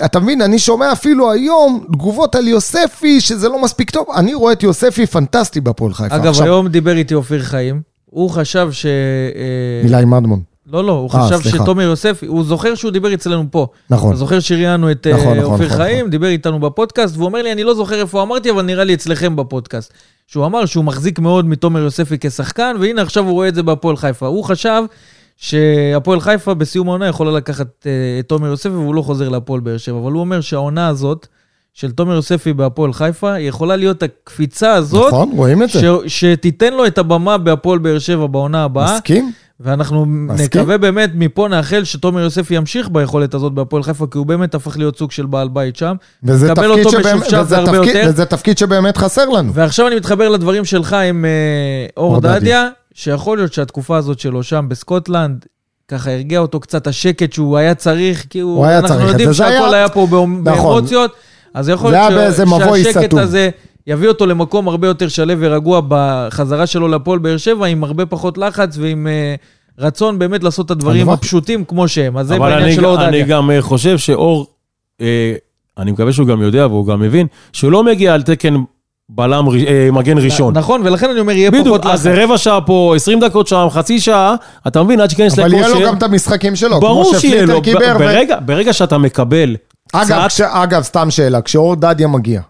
ואתה 0.00 0.20
מבין, 0.20 0.42
אני 0.42 0.58
שומע 0.58 0.92
אפילו 0.92 1.32
היום 1.32 1.84
תגובות 1.92 2.34
על 2.34 2.48
יוספי, 2.48 3.20
שזה 3.20 3.48
לא 3.48 3.62
מספיק 3.62 3.90
טוב, 3.90 4.06
אני 4.16 4.34
רואה 4.34 4.52
את 4.52 4.62
יוספי 4.62 5.06
פנטסטי 5.06 5.60
בהפועל 5.60 5.94
חיפה. 5.94 6.16
אגב, 6.16 6.26
עכשיו, 6.26 6.44
היום 6.44 6.68
דיבר 6.68 6.96
איתי 6.96 7.14
אופיר 7.14 7.42
חיים, 7.42 7.80
הוא 8.04 8.30
חשב 8.30 8.68
ש... 8.72 8.86
אה, 8.86 9.88
אילי 9.88 10.04
מדמון, 10.04 10.40
לא, 10.66 10.84
לא, 10.84 10.92
הוא 10.92 11.10
אה, 11.14 11.26
חשב 11.26 11.36
סליחה. 11.42 11.58
שתומר 11.58 11.82
יוסף, 11.82 12.22
הוא 12.26 12.44
זוכר 12.44 12.74
שהוא 12.74 12.90
דיבר 12.90 13.14
אצלנו 13.14 13.44
פה. 13.50 13.66
נכון. 13.90 14.10
אתה 14.10 14.18
זוכר 14.18 14.40
שראיינו 14.40 14.90
את 14.90 15.06
אה, 15.06 15.12
נכון, 15.12 15.38
נכון, 15.38 15.52
אופיר 15.52 15.66
נכון, 15.66 15.78
חיים, 15.78 15.98
נכון. 15.98 16.10
דיבר 16.10 16.26
איתנו 16.26 16.60
בפודקאסט, 16.60 17.16
והוא 17.16 17.26
אומר 17.26 17.42
לי, 17.42 17.52
אני 17.52 17.64
לא 17.64 17.74
זוכר 17.74 18.00
איפה 18.00 18.22
אמרתי, 18.22 18.50
אבל 18.50 18.62
נראה 18.62 18.84
לי 18.84 18.94
אצלכם 18.94 19.36
בפודקאסט. 19.36 19.92
שהוא 20.26 20.46
אמר 20.46 20.66
שהוא 20.66 20.84
מחזיק 20.84 21.18
מאוד 21.18 21.46
מתומר 21.46 21.80
יוספי 21.80 22.16
כשחקן, 22.20 22.76
והנה 22.80 23.02
עכשיו 23.02 23.24
הוא 23.24 23.32
רואה 23.32 23.48
את 23.48 23.54
זה 23.54 23.62
בהפועל 23.62 23.96
חיפה. 23.96 24.26
הוא 24.26 24.44
חשב 24.44 24.82
שהפועל 25.36 26.20
חיפה 26.20 26.54
בסיום 26.54 26.88
העונה 26.88 27.06
יכולה 27.06 27.30
לקחת 27.30 27.86
אה, 27.86 27.90
את 28.20 28.28
תומר 28.28 28.46
יוספי, 28.48 28.68
והוא 28.68 28.94
לא 28.94 29.02
חוזר 29.02 29.28
להפועל 29.28 29.60
באר 29.60 29.76
שבע. 29.76 29.98
אבל 29.98 30.12
הוא 30.12 30.20
אומר 30.20 30.40
שהעונה 30.40 30.88
הזאת 30.88 31.26
של 31.74 31.90
תומר 31.90 32.14
יוספי 32.14 32.52
בהפועל 32.52 32.92
חיפה, 32.92 33.38
יכולה 33.38 33.76
להיות 33.76 34.02
הקפיצה 34.02 34.72
הזאת, 34.74 35.12
נכון, 35.12 35.30
רואים 35.36 35.62
את 35.62 35.70
זה. 35.70 35.80
ש, 35.80 35.84
שתיתן 36.24 36.74
לו 36.74 36.86
את 36.86 36.98
הבמה 36.98 37.38
בהפועל 37.38 37.78
באר 37.78 37.98
שבע 37.98 38.26
בעונה 38.26 38.64
הבאה. 38.64 38.94
מסכים? 38.96 39.32
ואנחנו 39.64 40.06
נקווה 40.44 40.78
באמת, 40.78 41.10
מפה 41.14 41.48
נאחל 41.50 41.84
שתומר 41.84 42.20
יוסף 42.20 42.50
ימשיך 42.50 42.88
ביכולת 42.88 43.34
הזאת 43.34 43.52
בהפועל 43.52 43.82
חיפה, 43.82 44.06
כי 44.10 44.18
הוא 44.18 44.26
באמת 44.26 44.54
הפך 44.54 44.76
להיות 44.78 44.98
סוג 44.98 45.10
של 45.10 45.26
בעל 45.26 45.48
בית 45.48 45.76
שם. 45.76 45.94
וזה 46.24 46.48
תפקיד, 46.54 46.70
משופשף 46.86 47.38
וזה, 47.42 47.56
תפקיד. 47.66 47.96
וזה 48.08 48.24
תפקיד 48.24 48.58
שבאמת 48.58 48.96
חסר 48.96 49.28
לנו. 49.28 49.54
ועכשיו 49.54 49.86
אני 49.88 49.96
מתחבר 49.96 50.28
לדברים 50.28 50.64
שלך 50.64 50.92
עם 50.92 51.24
אה, 51.24 51.30
אור 51.96 52.20
דדיה. 52.20 52.68
שיכול 52.94 53.38
להיות 53.38 53.52
שהתקופה 53.52 53.96
הזאת 53.96 54.18
שלו 54.18 54.42
שם 54.42 54.66
בסקוטלנד, 54.68 55.44
ככה 55.88 56.10
הרגיע 56.12 56.38
אותו 56.38 56.60
קצת 56.60 56.86
השקט 56.86 57.32
שהוא 57.32 57.56
היה 57.58 57.74
צריך, 57.74 58.26
כי 58.30 58.40
הוא, 58.40 58.56
הוא 58.56 58.66
היה 58.66 58.78
אנחנו 58.78 58.96
צריך 58.96 59.08
יודעים 59.10 59.32
שהכל 59.32 59.50
היה- 59.52 59.68
היה 59.74 59.88
פה 59.88 60.06
נכון. 60.10 60.44
באמוציות, 60.44 61.12
אז 61.54 61.68
יכול 61.68 61.92
להיות 61.92 62.40
מבוי 62.46 62.84
שהשקט 62.84 63.04
סתום. 63.06 63.18
הזה 63.18 63.50
יביא 63.86 64.08
אותו 64.08 64.26
למקום 64.26 64.68
הרבה 64.68 64.88
יותר 64.88 65.08
שלו 65.08 65.34
ורגוע 65.38 65.80
בחזרה 65.88 66.66
שלו 66.66 66.88
לפועל 66.88 67.18
באר 67.18 67.36
שבע, 67.36 67.66
עם 67.66 67.84
הרבה 67.84 68.06
פחות 68.06 68.38
לחץ 68.38 68.78
ועם 68.78 69.06
אה, 69.06 69.34
רצון 69.78 70.18
באמת 70.18 70.44
לעשות 70.44 70.66
את 70.66 70.70
הדברים. 70.70 71.08
הפשוטים 71.08 71.64
כמו 71.64 71.88
שהם. 71.88 72.16
אז 72.16 72.26
זה 72.26 72.36
אבל 72.36 72.50
בעניין 72.50 72.62
אני, 72.62 72.74
של 72.74 72.86
אור 72.86 73.04
אני. 73.04 73.22
גם 73.22 73.50
אה, 73.50 73.62
חושב 73.62 73.98
שאור, 73.98 74.46
אה, 75.00 75.32
אני 75.78 75.92
מקווה 75.92 76.12
שהוא 76.12 76.26
גם 76.26 76.42
יודע 76.42 76.66
והוא 76.66 76.86
גם 76.86 77.00
מבין, 77.00 77.26
שהוא 77.52 77.72
לא 77.72 77.84
מגיע 77.84 78.14
על 78.14 78.22
תקן 78.22 78.54
בלם, 79.08 79.44
אה, 79.68 79.88
מגן 79.92 80.18
ראשון. 80.18 80.56
נכון, 80.56 80.80
ולכן 80.84 81.10
אני 81.10 81.20
אומר, 81.20 81.32
יהיה 81.32 81.50
בדיוק, 81.50 81.66
פחות 81.66 81.84
לחץ. 81.84 81.94
אז 81.94 82.00
זה 82.02 82.24
רבע 82.24 82.38
שעה 82.38 82.60
פה, 82.60 82.92
20 82.96 83.20
דקות 83.20 83.46
שם, 83.46 83.66
חצי 83.70 84.00
שעה, 84.00 84.34
אתה 84.66 84.82
מבין, 84.82 85.00
עד 85.00 85.10
שייכנס 85.10 85.38
אבל 85.38 85.52
יהיה 85.52 85.68
לו 85.68 85.74
לכושר. 85.74 85.86
גם 85.86 85.96
את 85.98 86.02
המשחקים 86.02 86.56
שלו, 86.56 86.80
ברור 86.80 87.10
כמו 87.10 87.20
שיהיה 87.20 87.46
לו, 87.46 87.56
שפליטר 87.56 87.78
קיבר. 87.78 87.96
ו- 87.96 87.98
ברגע, 87.98 88.38
ברגע 88.44 88.72
שאתה 88.72 88.98
מקבל 88.98 89.56
אגב, 89.92 90.04
קצת, 90.04 90.28
כש, 90.28 90.40
אגב, 90.40 90.82
סתם 90.82 91.10
שאלה, 91.10 91.42
כשאור 91.42 91.76
דדיה 91.76 92.08
מגיע, 92.08 92.40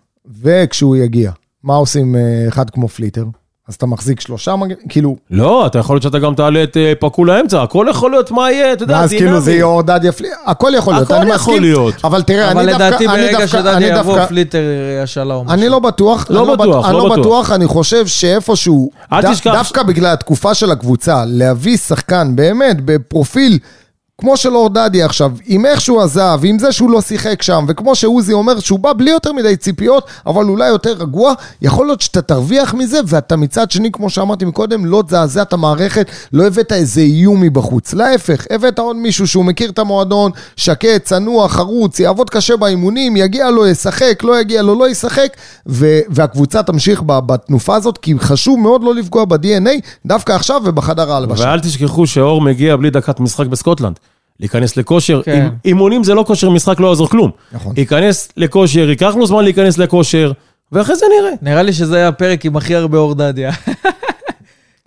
וכשהוא 0.43 0.97
יגיע, 0.97 1.33
מה 1.65 1.75
עושים 1.75 2.17
אה, 2.17 2.49
אחד 2.49 2.71
כמו 2.71 2.89
פליטר? 2.89 3.25
אז 3.69 3.75
אתה 3.75 3.87
מחזיק 3.87 4.21
שלושה 4.21 4.57
מגנים, 4.57 4.77
כאילו, 4.89 5.17
לא, 5.31 5.67
אתה 5.67 5.79
יכול 5.79 5.95
להיות 5.95 6.03
שאתה 6.03 6.19
גם 6.19 6.35
תעלה 6.35 6.63
את 6.63 6.77
אה, 6.77 6.93
פקו 7.01 7.25
לאמצע, 7.25 7.63
הכל 7.63 7.87
יכול 7.91 8.11
להיות 8.11 8.31
מה 8.31 8.53
יהיה, 8.53 8.73
אתה 8.73 8.83
יודע, 8.85 8.95
ואז 8.95 9.11
כאילו. 9.11 9.41
זה 9.41 9.53
יהיה 9.53 9.65
אור 9.65 9.83
דדיה 9.83 10.13
פליטר, 10.13 10.35
הכל 10.47 10.73
יכול 10.77 10.95
להיות, 10.95 11.11
הכל 11.11 11.21
אני 11.21 11.31
יכול 11.31 11.55
מסכים, 11.55 11.63
להיות. 11.63 11.95
אבל 12.05 12.23
תראה, 12.23 12.53
אבל 12.53 12.61
אני 12.61 12.73
לדעתי 12.73 13.07
דווקא, 13.07 13.19
אני 13.19 13.23
ברגע 13.23 13.39
דווקא, 13.39 13.47
שדדיה 13.47 13.77
אני 13.77 13.85
יבוא, 13.85 14.15
דווקא, 14.15 14.27
פליטר 14.27 14.59
אה, 14.99 15.03
משהו. 15.03 15.45
אני 15.49 15.69
לא 15.69 15.79
בטוח, 15.79 16.27
לא 16.31 16.39
אני 16.41 16.49
לא 16.49 16.55
בטוח, 16.55 16.67
בטוח, 16.67 16.87
אני 16.87 16.93
לא 16.95 16.99
לא 16.99 17.05
בטוח. 17.05 17.19
בטוח, 17.19 17.51
אני 17.51 17.67
חושב 17.67 18.07
שאיפשהו, 18.07 18.91
דווקא 19.45 19.83
בגלל 19.83 20.13
התקופה 20.13 20.55
של 20.55 20.71
הקבוצה, 20.71 21.25
להביא 21.27 21.77
שחקן 21.77 22.37
באמת 22.37 22.77
בפרופיל 22.85 23.59
כמו 24.23 24.37
של 24.37 24.55
אור 24.57 24.69
דדיה 24.69 25.07
עכשיו, 25.07 25.33
עם 25.47 25.67
איך 25.67 25.81
שהוא 25.81 26.03
עזב, 26.03 26.41
עם 26.43 26.59
זה 26.59 26.73
שהוא 26.73 26.91
לא 26.91 27.01
שיחק 27.01 27.43
שם, 27.43 27.65
וכמו 27.69 27.95
שעוזי 27.95 28.33
אומר 28.33 28.61
שהוא 28.61 28.79
בא 28.79 28.93
בלי 28.93 29.11
יותר 29.11 29.33
מדי 29.33 29.57
ציפיות, 29.57 30.07
אבל 30.27 30.45
אולי 30.45 30.69
יותר 30.69 30.93
רגוע, 30.93 31.33
יכול 31.63 31.87
להיות 31.87 32.01
שאתה 32.01 32.23
תרוויח 32.23 32.75
מזה, 32.75 33.01
ואתה 33.07 33.37
מצד 33.37 33.71
שני, 33.71 33.93
כמו 33.93 34.11
שאמרתי 34.11 34.45
מקודם, 34.45 34.87
לא 34.87 35.03
תזעזע 35.07 35.43
את 35.43 35.53
המערכת, 35.53 36.11
לא 36.33 36.47
הבאת 36.47 36.73
איזה 36.73 37.01
איום 37.01 37.41
מבחוץ. 37.41 37.95
להפך, 37.95 38.47
הבאת 38.51 38.79
עוד 38.79 38.97
מישהו 38.97 39.27
שהוא 39.27 39.45
מכיר 39.45 39.71
את 39.71 39.79
המועדון, 39.79 40.31
שקט, 40.57 41.05
צנוע, 41.05 41.49
חרוץ, 41.49 42.01
יעבוד 42.01 42.31
קשה 42.31 42.57
באימונים, 42.57 43.17
יגיע 43.17 43.51
לו, 43.51 43.67
ישחק, 43.67 44.23
לא 44.23 44.41
יגיע 44.41 44.63
לו, 44.63 44.75
לא 44.75 44.91
ישחק, 44.91 45.37
ו- 45.67 46.01
והקבוצה 46.09 46.63
תמשיך 46.63 47.03
בתנופה 47.07 47.77
הזאת, 47.77 47.99
כי 47.99 48.15
חשוב 48.19 48.59
מאוד 48.59 48.85
לא 48.85 48.95
לפגוע 48.95 49.25
ב-DNA, 49.25 49.81
דווקא 50.07 50.33
עכשיו 50.33 50.63
ובחדר 50.65 51.13
ההלבשה. 51.13 51.45
ואל 51.45 51.61
תשכחו 51.61 52.07
שאור 52.07 52.41
מגיע 52.41 52.77
בלי 52.77 52.91
דקת 52.91 53.21
משחק 53.21 53.47
בסקוטלנד. 53.47 53.99
להיכנס 54.43 54.77
לכושר, 54.77 55.23
כן. 55.25 55.33
אימ- 55.47 55.51
אימונים 55.65 56.05
זה 56.05 56.15
לא 56.15 56.25
כושר 56.27 56.51
משחק, 56.51 56.81
לא 56.81 56.89
יעזור 56.89 57.09
כלום. 57.09 57.31
נכון. 57.53 57.75
ייכנס 57.77 58.29
לכושר, 58.37 58.91
ייקח 58.91 59.15
לו 59.17 59.27
זמן 59.27 59.45
להיכנס 59.45 59.79
לכושר, 59.79 60.33
ואחרי 60.73 60.97
זה 60.97 61.07
נראה. 61.21 61.33
נראה 61.43 61.63
לי 61.63 61.73
שזה 61.73 61.97
היה 61.97 62.09
הפרק 62.09 62.45
עם 62.45 62.57
הכי 62.57 62.75
הרבה 62.75 62.99
אור 62.99 63.15
דדיה. 63.15 63.51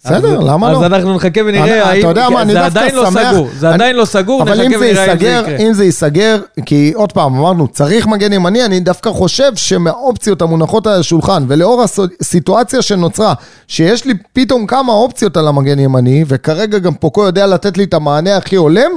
בסדר, 0.06 0.40
למה 0.40 0.72
לא? 0.72 0.78
אז 0.78 0.84
אנחנו 0.84 1.16
נחכה 1.16 1.42
אני- 1.42 1.50
ונראה 1.50 1.90
אתה. 2.00 2.08
יודע 2.08 2.30
מה, 2.30 2.42
אני 2.42 2.54
זה 2.54 2.60
דווקא 2.60 2.80
עדיין 2.80 2.96
לא 2.96 3.12
שמח- 3.12 3.32
סגור, 3.32 3.48
זה 3.58 3.68
אני- 3.68 3.76
עדיין 3.76 3.96
לא 3.96 4.06
סגור, 4.06 4.42
אבל 4.44 4.62
אם 4.62 4.72
נחכה 4.72 4.80
זה 4.80 4.86
ונראה 4.90 5.14
אם 5.14 5.20
זה 5.20 5.26
יקרה. 5.26 5.58
אם 5.68 5.74
זה 5.74 5.86
ייסגר, 5.86 6.38
כי 6.66 6.92
עוד 6.96 7.12
פעם, 7.12 7.36
אמרנו, 7.36 7.68
צריך 7.68 8.08
מגן 8.08 8.34
ימני, 8.34 8.66
אני 8.66 8.80
דווקא 8.80 9.10
חושב 9.12 9.52
שמהאופציות 9.56 10.42
המונחות 10.42 10.88
על 10.88 11.00
השולחן, 11.00 11.46
ולאור 11.48 11.84
הסיטואציה 12.22 12.82
שנוצרה, 12.82 13.34
שיש 13.68 14.06
לי 14.06 14.14
פתאום 14.34 14.66
כמה 14.68 14.94
אופציות 14.94 15.38
על 15.38 15.48
המגן 15.48 15.80
ימני, 15.80 16.26
וכרגע 16.28 16.78
גם 16.80 16.94
פוקו 16.94 17.24
יודע 17.24 17.48
לתת 17.48 17.78
לי 17.78 17.84
את 17.84 17.94
המענה 17.94 18.38
הכי 18.38 18.56
הולם, 18.56 18.92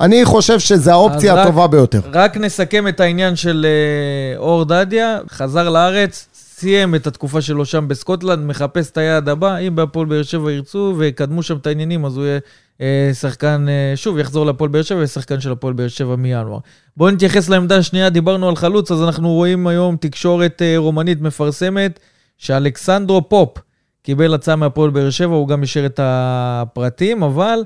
אני 0.00 0.24
חושב 0.24 0.58
שזו 0.58 0.90
האופציה 0.90 1.34
רק- 1.34 1.46
הטובה 1.46 1.66
ביותר. 1.66 2.00
רק 2.12 2.36
נסכם 2.36 2.88
את 2.88 3.00
העניין 3.00 3.36
של 3.36 3.66
אה, 3.68 4.38
אור 4.38 4.64
דדיה, 4.64 5.18
חזר 5.30 5.68
לארץ, 5.68 6.28
סיים 6.34 6.94
את 6.94 7.06
התקופה 7.06 7.40
שלו 7.40 7.64
שם 7.64 7.88
בסקוטלנד, 7.88 8.46
מחפש 8.46 8.90
את 8.90 8.96
היעד 8.98 9.28
הבא, 9.28 9.56
אם 9.58 9.76
בהפועל 9.76 10.06
באר 10.06 10.22
שבע 10.22 10.52
ירצו 10.52 10.94
ויקדמו 10.98 11.42
שם 11.42 11.56
את 11.56 11.66
העניינים, 11.66 12.04
אז 12.04 12.16
הוא 12.16 12.24
יהיה 12.24 12.38
אה, 12.80 13.10
שחקן, 13.20 13.66
אה, 13.68 13.96
שוב, 13.96 14.18
יחזור 14.18 14.46
להפועל 14.46 14.70
באר 14.70 14.82
שבע, 14.82 14.98
יהיה 14.98 15.06
שחקן 15.06 15.40
של 15.40 15.52
הפועל 15.52 15.72
באר 15.72 15.88
שבע 15.88 16.16
מינואר. 16.16 16.58
בואו 16.96 17.10
נתייחס 17.10 17.48
לעמדה 17.48 17.76
השנייה, 17.76 18.10
דיברנו 18.10 18.48
על 18.48 18.56
חלוץ, 18.56 18.90
אז 18.90 19.02
אנחנו 19.02 19.32
רואים 19.32 19.66
היום 19.66 19.96
תקשורת 19.96 20.62
אה, 20.62 20.74
רומנית 20.78 21.20
מפרסמת, 21.20 22.00
שאלכסנדרו 22.38 23.28
פופ 23.28 23.58
קיבל 24.02 24.34
הצעה 24.34 24.56
מהפועל 24.56 24.90
באר 24.90 25.10
שבע, 25.10 25.34
הוא 25.34 25.48
גם 25.48 25.62
אישר 25.62 25.86
את 25.86 26.00
הפרטים, 26.02 27.22
אבל... 27.22 27.62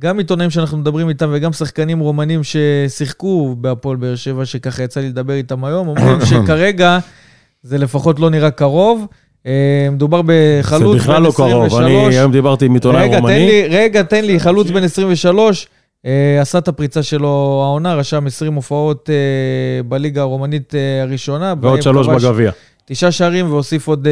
גם 0.00 0.18
עיתונאים 0.18 0.50
שאנחנו 0.50 0.78
מדברים 0.78 1.08
איתם 1.08 1.30
וגם 1.32 1.52
שחקנים 1.52 2.00
רומנים 2.00 2.40
ששיחקו 2.44 3.56
בהפועל 3.58 3.96
באר 3.96 4.14
שבע, 4.14 4.44
שככה 4.44 4.82
יצא 4.82 5.00
לי 5.00 5.08
לדבר 5.08 5.32
איתם 5.32 5.64
היום, 5.64 5.88
אומרים 5.88 6.18
שכרגע 6.30 6.98
זה 7.62 7.78
לפחות 7.78 8.20
לא 8.20 8.30
נראה 8.30 8.50
קרוב. 8.50 9.06
אה, 9.46 9.88
מדובר 9.92 10.20
בחלוץ 10.26 10.96
זה 10.96 11.02
בכלל 11.02 11.16
בן 11.16 11.22
לא 11.22 11.32
קרוב, 11.36 11.64
23. 11.64 11.84
אני 11.84 12.16
היום 12.16 12.32
דיברתי 12.32 12.66
עם 12.66 12.74
עיתונאי 12.74 13.02
רגע, 13.02 13.16
תן 13.16 13.22
רומני. 13.22 13.46
לי, 13.46 13.68
רגע, 13.68 14.02
תן 14.02 14.24
לי, 14.24 14.40
חלוץ 14.40 14.70
בן 14.70 14.84
23, 14.84 15.68
אה, 16.06 16.40
עשה 16.40 16.58
את 16.58 16.68
הפריצה 16.68 17.02
שלו 17.02 17.60
העונה, 17.64 17.94
רשם 17.94 18.26
20 18.26 18.54
הופעות 18.54 19.10
אה, 19.10 19.82
בליגה 19.82 20.20
הרומנית 20.20 20.74
הראשונה. 21.02 21.54
ועוד 21.60 21.82
שלוש 21.82 22.06
בגביע. 22.06 22.50
תשעה 22.84 23.12
שערים 23.12 23.52
והוסיף 23.52 23.88
עוד 23.88 24.08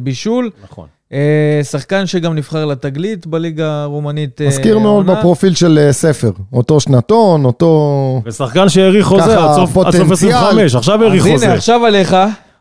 בישול. 0.00 0.50
נכון. 0.64 0.86
אה, 1.12 1.60
שחקן 1.64 2.06
שגם 2.06 2.34
נבחר 2.34 2.64
לתגלית 2.64 3.26
בליגה 3.26 3.82
הרומנית. 3.82 4.40
אה, 4.40 4.46
מזכיר 4.46 4.78
מאוד 4.78 5.08
העונה. 5.08 5.20
בפרופיל 5.20 5.54
של 5.54 5.78
אה, 5.86 5.92
ספר. 5.92 6.30
אותו 6.52 6.80
שנתון, 6.80 7.44
אותו... 7.44 8.22
ושחקן 8.26 8.68
שהאריך 8.68 9.06
חוזה 9.06 9.38
עד 9.38 9.38
סוף 9.38 9.48
עד 9.48 9.56
סוף 9.56 9.72
פוטנציאל. 9.72 10.02
25, 10.12 10.74
עכשיו 10.74 11.02
האריך 11.02 11.26
אז 11.26 11.32
חוזה. 11.32 11.46
הנה, 11.46 11.54
עכשיו 11.54 11.86
עליך, 11.86 12.16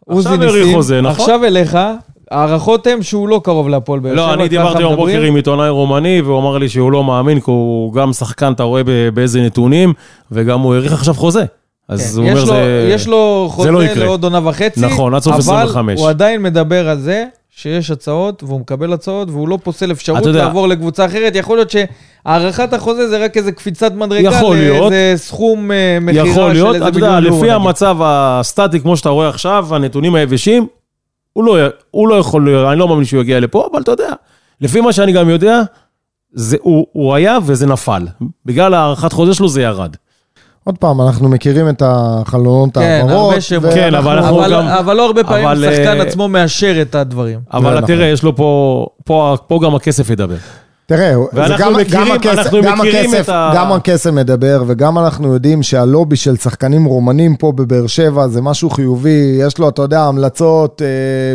עוזי 0.06 0.38
ניסים. 0.38 0.76
חוזה, 0.76 1.02
נכון? 1.02 1.20
עכשיו 1.20 1.46
אליך, 1.46 1.78
ההערכות 2.32 2.88
הן 2.88 3.02
שהוא 3.02 3.30
לא 3.30 3.42
קרוב 3.44 3.70
להפועל 3.70 4.00
באר 4.00 4.12
שבע. 4.14 4.22
לא, 4.28 4.34
אני 4.34 4.48
דיברתי 4.48 4.78
היום. 4.78 4.94
בבוקר 4.94 5.22
עם 5.22 5.36
עיתונאי 5.36 5.70
רומני, 5.70 6.22
והוא 6.22 6.40
אמר 6.40 6.58
לי 6.58 6.70
שהוא 6.70 6.92
לא 6.92 7.04
מאמין, 7.04 7.40
כי 7.40 7.52
הוא 7.52 7.94
גם 7.94 8.14
שחקן, 8.14 8.52
אתה 8.54 8.64
רואה 8.64 8.82
באיזה 9.14 9.42
נתונים, 9.42 9.94
וגם 10.32 10.60
הוא 10.60 10.74
האריך 10.74 10.94
עכשיו 10.94 11.14
חוזה. 11.14 11.44
אז 11.90 12.14
כן, 12.16 12.22
הוא 12.22 12.30
אומר 12.30 12.42
יש 12.42 12.48
לו- 12.48 12.54
זה... 12.54 12.90
יש 12.94 13.08
לו 13.08 13.48
חוזה 13.52 13.72
לא. 13.72 13.84
לעוד 13.84 14.24
עונה 14.24 14.48
וחצי, 14.48 14.82
נכון, 14.82 15.14
עד 15.16 15.22
סוף 15.22 15.36
25. 15.36 15.94
אבל 15.94 16.02
הוא 16.04 16.10
עדיין 16.10 16.42
מדבר 16.42 16.90
על 16.90 17.00
זה 17.00 17.26
שיש 17.62 17.92
הצעות, 17.92 18.44
והוא 18.44 18.60
מקבל 18.60 18.94
הצעות, 18.94 19.30
והוא 19.30 19.48
לא 19.48 19.58
פוסל 19.64 19.92
אפשרות 19.92 20.26
יודע- 20.26 20.46
לעבור 20.46 20.68
לקבוצה 20.68 21.06
אחרת. 21.06 21.36
יכול 21.36 21.58
להיות 21.58 21.70
שהארכת 21.72 22.74
החוזה 22.74 23.10
זה 23.10 23.24
רק 23.26 23.38
איזה 23.38 23.52
קפיצת 23.52 23.94
מדרגה, 23.94 24.30
יכול 24.30 24.56
להיות. 24.56 24.92
לאיזה 24.92 25.14
סכום 25.18 25.72
אה, 25.72 25.98
מכירה 26.02 26.28
יכול 26.28 26.48
של 26.50 26.54
להיות, 26.54 26.76
איזה 26.76 26.88
אתה 26.88 26.98
יודע, 26.98 27.08
מיליון 27.08 27.24
יורו. 27.24 27.38
לפי 27.38 27.52
נגיד. 27.52 27.56
המצב 27.66 27.98
הסטטי, 28.02 28.80
כמו 28.80 28.98
שאתה 28.98 29.10
רואה 29.10 29.30
עכשיו, 29.30 29.76
הנתונים 29.76 30.16
היבשים, 30.16 30.68
הוא 31.34 31.44
לא, 31.44 31.58
הוא 31.92 32.08
לא 32.08 32.16
יכול, 32.16 32.56
אני 32.66 32.80
לא 32.80 32.88
מאמין 32.88 33.06
שהוא 33.06 33.22
יגיע 33.22 33.40
לפה, 33.40 33.68
אבל 33.72 33.82
אתה 33.82 33.92
יודע, 33.92 34.10
לפי 34.62 34.82
מה 34.82 34.94
שאני 34.94 35.12
גם 35.12 35.30
יודע, 35.30 35.62
זה, 36.34 36.58
הוא, 36.62 36.86
הוא 36.92 37.16
היה 37.16 37.38
וזה 37.46 37.68
נפל. 37.68 38.08
בגלל 38.46 38.74
הארכת 38.74 39.14
חוזה 39.14 39.34
שלו 39.34 39.50
זה 39.50 39.62
ירד. 39.62 39.96
עוד 40.64 40.78
פעם, 40.78 41.02
אנחנו 41.02 41.30
מכירים 41.30 41.70
את 41.70 41.84
החלונות 41.86 42.74
כן, 42.74 42.82
העברות. 42.82 43.30
הרבה 43.30 43.42
שמות. 43.42 43.74
כן, 43.74 43.96
אבל 43.96 44.18
אנחנו 44.18 44.40
אבל, 44.40 44.54
גם- 44.54 44.68
אבל 44.68 44.96
לא 44.96 45.06
הרבה 45.06 45.24
פעמים 45.24 45.48
אבל, 45.48 45.72
שחקן 45.72 45.98
אה, 45.98 46.02
עצמו 46.02 46.28
מאשר 46.28 46.82
את 46.82 46.96
הדברים. 46.96 47.40
אבל 47.54 47.74
נכון. 47.74 47.86
תראה, 47.88 48.08
יש 48.08 48.24
לו 48.24 48.36
פה, 48.36 48.86
פה, 49.06 49.36
פה 49.48 49.60
גם 49.64 49.76
הכסף 49.76 50.10
ידבר. 50.10 50.36
תראה, 50.86 51.14
גם, 51.58 51.74
מכירים- 51.74 52.06
גם 52.08 52.12
הכסף, 52.12 52.38
אנחנו 52.40 52.62
גם, 52.64 52.80
מכירים 52.80 53.10
הכסף, 53.10 53.24
את 53.24 53.30
ה- 53.30 53.52
גם 53.56 53.72
הכסף 53.72 54.10
מדבר, 54.12 54.64
וגם 54.68 54.98
אנחנו 54.98 55.34
יודעים 55.34 55.64
שהלובי 55.64 56.16
של 56.16 56.38
שחקנים 56.38 56.86
רומנים 56.86 57.36
פה 57.36 57.52
בבאר 57.52 57.88
שבע 57.88 58.28
זה 58.28 58.42
משהו 58.42 58.70
חיובי, 58.70 59.10
יש 59.40 59.58
לו, 59.58 59.70
אתה 59.70 59.82
יודע, 59.82 60.02
המלצות 60.02 60.82
אה, 60.82 60.88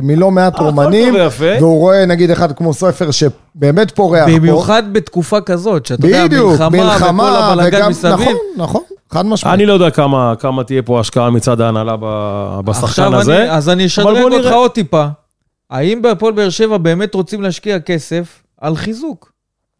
מלא 0.02 0.30
מעט 0.30 0.54
הכל 0.54 0.64
רומנים. 0.64 1.14
והוא 1.60 1.78
רואה 1.78 2.06
נגיד 2.06 2.30
אחד 2.30 2.52
כמו 2.52 2.74
סופר 2.74 3.08
שבאמת 3.10 3.90
פורח 3.90 4.24
פה. 4.28 4.38
במיוחד 4.38 4.82
בתקופה 4.92 5.40
כזאת, 5.40 5.86
שאתה 5.86 6.06
יודע, 6.06 6.26
מלחמה, 6.42 6.68
מלחמה, 6.68 7.22
וכל 7.24 7.36
הבלאגן 7.42 7.88
מסביב. 7.88 8.12
נכון, 8.12 8.34
נכון, 8.56 8.82
חד 9.10 9.26
משמעית. 9.26 9.54
אני 9.54 9.66
לא 9.66 9.72
יודע 9.72 9.90
כמה, 9.90 10.34
כמה 10.38 10.64
תהיה 10.64 10.82
פה 10.82 11.00
השקעה 11.00 11.30
מצד 11.30 11.60
ההנהלה 11.60 11.96
בשחקן 12.64 13.14
הזה. 13.14 13.38
אני, 13.42 13.50
אז 13.50 13.68
אני 13.68 13.82
אבל 13.82 13.86
אשדרג 13.86 14.22
אותך 14.32 14.44
נראה. 14.46 14.54
עוד 14.54 14.70
טיפה. 14.70 15.06
האם 15.70 16.02
בהפועל 16.02 16.32
באר 16.32 16.48
שבע 16.50 16.76
באמת 16.78 17.14
רוצים 17.14 17.42
להשקיע 17.42 17.80
כסף 17.80 18.42
על 18.60 18.76
חיזוק? 18.76 19.32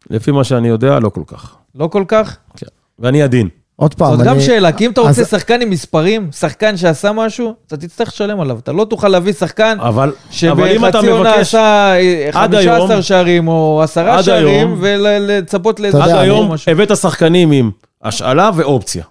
לפי 0.09 0.31
מה 0.31 0.43
שאני 0.43 0.67
יודע, 0.67 0.99
לא 0.99 1.09
כל 1.09 1.21
כך. 1.27 1.55
לא 1.75 1.87
כל 1.87 2.03
כך? 2.07 2.37
כן. 2.57 2.65
ואני 2.99 3.21
עדין. 3.23 3.47
עוד 3.75 3.93
פעם, 3.93 4.11
זאת 4.11 4.19
אני... 4.19 4.29
גם 4.29 4.39
שאלה, 4.39 4.71
כי 4.71 4.85
אם 4.85 4.91
אתה 4.91 5.01
רוצה 5.01 5.21
אז- 5.21 5.29
שחקן 5.29 5.61
עם 5.61 5.69
מספרים, 5.69 6.29
שחקן 6.31 6.77
שעשה 6.77 7.11
משהו, 7.11 7.53
אתה 7.67 7.77
תצטרך 7.77 8.07
לשלם 8.07 8.39
עליו. 8.39 8.59
אתה 8.59 8.71
לא 8.71 8.85
תוכל 8.85 9.07
להביא 9.07 9.33
שחקן 9.33 9.77
אבל, 9.79 10.11
שבחצי 10.31 11.07
עונה 11.07 11.29
מבקש... 11.31 11.39
עשה 11.55 11.93
אה, 11.95 12.29
עד 12.33 12.55
15 12.55 12.87
היום- 12.89 13.01
שערים 13.01 13.47
או 13.47 13.81
10 13.83 14.09
עד 14.09 14.21
שערים, 14.21 14.47
היום- 14.47 14.77
ולצפות 14.81 15.79
לאיזה 15.79 16.03
עד 16.03 16.09
היום 16.09 16.51
משהו. 16.51 16.71
הבאת 16.71 16.97
שחקנים 16.97 17.51
עם 17.51 17.71
השאלה 18.03 18.49
ואופציה. 18.55 19.03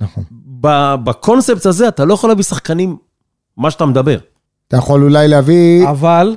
נכון. 0.00 0.24
בקונספט 1.04 1.66
הזה 1.66 1.88
אתה 1.88 2.04
לא 2.04 2.14
יכול 2.14 2.30
להביא 2.30 2.44
שחקנים, 2.44 2.96
מה 3.56 3.70
שאתה 3.70 3.86
מדבר. 3.86 4.18
אתה 4.68 4.76
יכול 4.76 5.02
אולי 5.04 5.28
להביא... 5.28 5.88
אבל, 5.88 6.36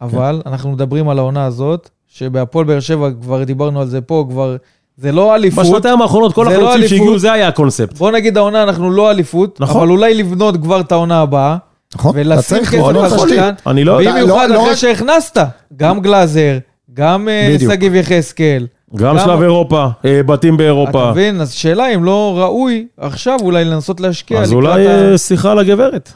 אבל, 0.00 0.42
אנחנו 0.46 0.72
מדברים 0.72 1.08
על 1.08 1.18
העונה 1.18 1.44
הזאת, 1.44 1.90
שבהפועל 2.08 2.64
באר 2.66 2.80
שבע, 2.80 3.08
כבר 3.22 3.44
דיברנו 3.44 3.80
על 3.80 3.86
זה 3.88 4.00
פה, 4.00 4.26
כבר, 4.30 4.56
זה 4.96 5.12
לא 5.12 5.34
אליפות. 5.34 5.64
בשנתיים 5.66 6.02
האחרונות 6.02 6.32
כל 6.34 6.42
לא 6.42 6.50
החלוצים 6.50 6.70
אליפות. 6.72 6.88
שהגיעו 6.88 7.18
זה 7.18 7.32
היה 7.32 7.48
הקונספט. 7.48 7.98
בוא 7.98 8.10
נגיד 8.10 8.36
העונה, 8.36 8.62
אנחנו 8.62 8.90
לא 8.90 9.10
אליפות, 9.10 9.60
נכון. 9.60 9.80
אבל 9.82 9.90
אולי 9.90 10.14
לבנות 10.14 10.56
כבר 10.62 10.80
את 10.80 10.92
העונה 10.92 11.20
הבאה, 11.20 11.56
נכון, 11.94 12.32
אתה 12.32 12.42
צריך 12.42 12.74
לבנות 12.74 12.96
על 12.96 13.10
תשתית. 13.18 13.28
שחקן, 13.30 13.52
אני 13.70 13.84
לא 13.84 13.92
יודע, 13.92 14.12
במיוחד 14.12 14.46
לא- 14.48 14.54
לא 14.54 14.60
אחרי 14.60 14.70
רק- 14.70 14.76
שהכנסת, 14.76 15.38
גם 15.76 16.00
גלאזר, 16.00 16.58
גם 16.94 17.28
אה. 17.28 17.56
שגיב 17.58 17.94
יחזקאל. 17.94 18.66
גם? 18.96 19.18
שלב 19.18 19.42
אירופה, 19.42 19.86
אה, 20.04 20.22
בתים 20.22 20.54
אתה 20.54 20.62
באירופה. 20.62 21.10
מבין? 21.10 21.40
אז 21.40 21.52
שאלה 21.52 21.94
אם 21.94 22.04
לא 22.04 22.34
ראוי 22.38 22.86
עכשיו 22.96 23.38
אולי 23.42 23.64
לנסות 23.64 24.00
להשקיע. 24.00 24.40
אז 24.40 24.52
אולי 24.52 24.86
אה, 24.86 25.18
שיחה 25.18 25.54
לגברת. 25.54 26.12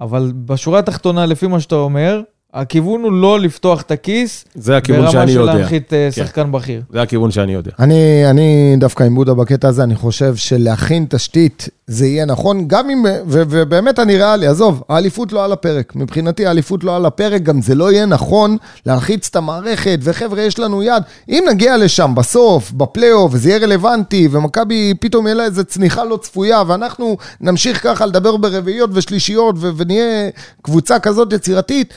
אבל 0.00 0.32
בשורה 0.44 0.78
התחתונה, 0.78 1.26
לפי 1.26 1.46
מה 1.46 1.60
שאתה 1.60 1.74
אומר, 1.74 2.20
הכיוון 2.54 3.02
הוא 3.02 3.12
לא 3.12 3.40
לפתוח 3.40 3.82
את 3.82 3.90
הכיס, 3.90 4.44
זה 4.54 4.76
הכיוון 4.76 5.00
ברמה 5.00 5.12
שאני 5.12 5.32
של 5.32 5.40
יודע. 5.40 5.54
להנחית 5.54 5.92
אה, 5.92 6.08
כן. 6.14 6.24
שחקן 6.24 6.52
בכיר. 6.52 6.82
זה 6.92 7.02
הכיוון 7.02 7.30
שאני 7.30 7.52
יודע. 7.52 7.70
אני, 7.78 8.30
אני 8.30 8.76
דווקא 8.78 9.02
עם 9.02 9.14
בודה 9.14 9.34
בקטע 9.34 9.68
הזה, 9.68 9.82
אני 9.82 9.96
חושב 9.96 10.36
שלהכין 10.36 11.06
תשתית 11.08 11.68
זה 11.86 12.06
יהיה 12.06 12.24
נכון, 12.24 12.68
גם 12.68 12.90
אם, 12.90 13.04
ו, 13.26 13.42
ובאמת 13.48 13.98
אני 13.98 14.16
ריאלי, 14.16 14.46
עזוב, 14.46 14.82
האליפות 14.88 15.32
לא 15.32 15.44
על 15.44 15.52
הפרק. 15.52 15.96
מבחינתי 15.96 16.46
האליפות 16.46 16.84
לא 16.84 16.96
על 16.96 17.06
הפרק, 17.06 17.42
גם 17.42 17.60
זה 17.60 17.74
לא 17.74 17.92
יהיה 17.92 18.06
נכון 18.06 18.56
להלחיץ 18.86 19.28
את 19.30 19.36
המערכת, 19.36 19.98
וחבר'ה, 20.02 20.42
יש 20.42 20.58
לנו 20.58 20.82
יד. 20.82 21.02
אם 21.28 21.44
נגיע 21.50 21.76
לשם 21.76 22.14
בסוף, 22.14 22.72
בפלייאוף, 22.72 23.34
וזה 23.34 23.48
יהיה 23.48 23.58
רלוונטי, 23.58 24.28
ומכבי 24.30 24.94
פתאום 25.00 25.26
יהיה 25.26 25.34
לה 25.34 25.44
איזה 25.44 25.64
צניחה 25.64 26.04
לא 26.04 26.16
צפויה, 26.16 26.62
ואנחנו 26.66 27.16
נמשיך 27.40 27.82
ככה 27.82 28.06
לדבר 28.06 28.36
ברביעיות 28.36 28.90
ושלישיות, 28.92 29.54
ו, 29.58 29.70
ונהיה 29.76 30.30
קבוצה 30.62 30.98
כזאת 30.98 31.32
יצירתית, 31.32 31.94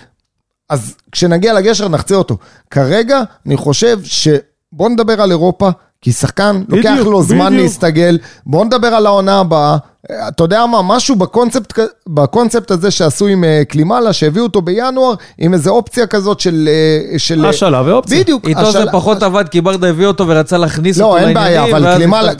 אז 0.71 0.95
כשנגיע 1.11 1.53
לגשר 1.53 1.87
נחצה 1.87 2.15
אותו. 2.15 2.37
כרגע, 2.69 3.21
אני 3.45 3.57
חושב 3.57 3.99
ש... 4.03 4.27
בוא 4.73 4.89
נדבר 4.89 5.21
על 5.21 5.31
אירופה, 5.31 5.69
כי 6.01 6.11
שחקן, 6.11 6.61
בדיוק, 6.67 6.85
לוקח 6.85 7.05
לו 7.05 7.23
זמן 7.23 7.45
בדיוק. 7.47 7.61
להסתגל. 7.61 8.17
בוא 8.45 8.65
נדבר 8.65 8.87
על 8.87 9.05
העונה 9.05 9.39
הבאה. 9.39 9.77
אה, 10.11 10.27
אתה 10.27 10.43
יודע 10.43 10.65
מה, 10.65 10.81
משהו 10.81 11.15
בקונספט, 11.15 11.79
בקונספט 12.09 12.71
הזה 12.71 12.91
שעשו 12.91 13.27
עם 13.27 13.43
אה, 13.43 13.61
קלימאלה, 13.67 14.13
שהביאו 14.13 14.43
אותו 14.43 14.61
בינואר, 14.61 15.13
עם 15.37 15.53
איזו 15.53 15.71
אופציה 15.71 16.07
כזאת 16.07 16.39
של... 16.39 16.69
אה, 17.13 17.19
של 17.19 17.45
השאלה 17.45 17.81
ואופציה. 17.85 18.19
בדיוק. 18.23 18.47
איתו 18.47 18.61
זה 18.61 18.67
השאלה- 18.67 18.91
פחות 18.91 19.23
עבד, 19.23 19.49
כי 19.49 19.61
ברדה 19.61 19.89
הביא 19.89 20.05
אותו 20.05 20.27
ורצה 20.27 20.57
להכניס 20.57 21.01
אותו 21.01 21.09
לא, 21.09 21.17
אין 21.17 21.25
לעניינים. 21.33 21.61
בעיה, 21.61 21.77
אבל 21.77 21.85
ואז 21.85 22.35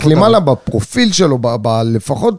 קלימאלה- 0.00 0.32
זה. 0.38 0.40
בפרופיל 0.40 1.12
שלו, 1.12 1.38
ב- 1.40 1.56
ב- 1.62 1.82
לפחות, 1.84 2.34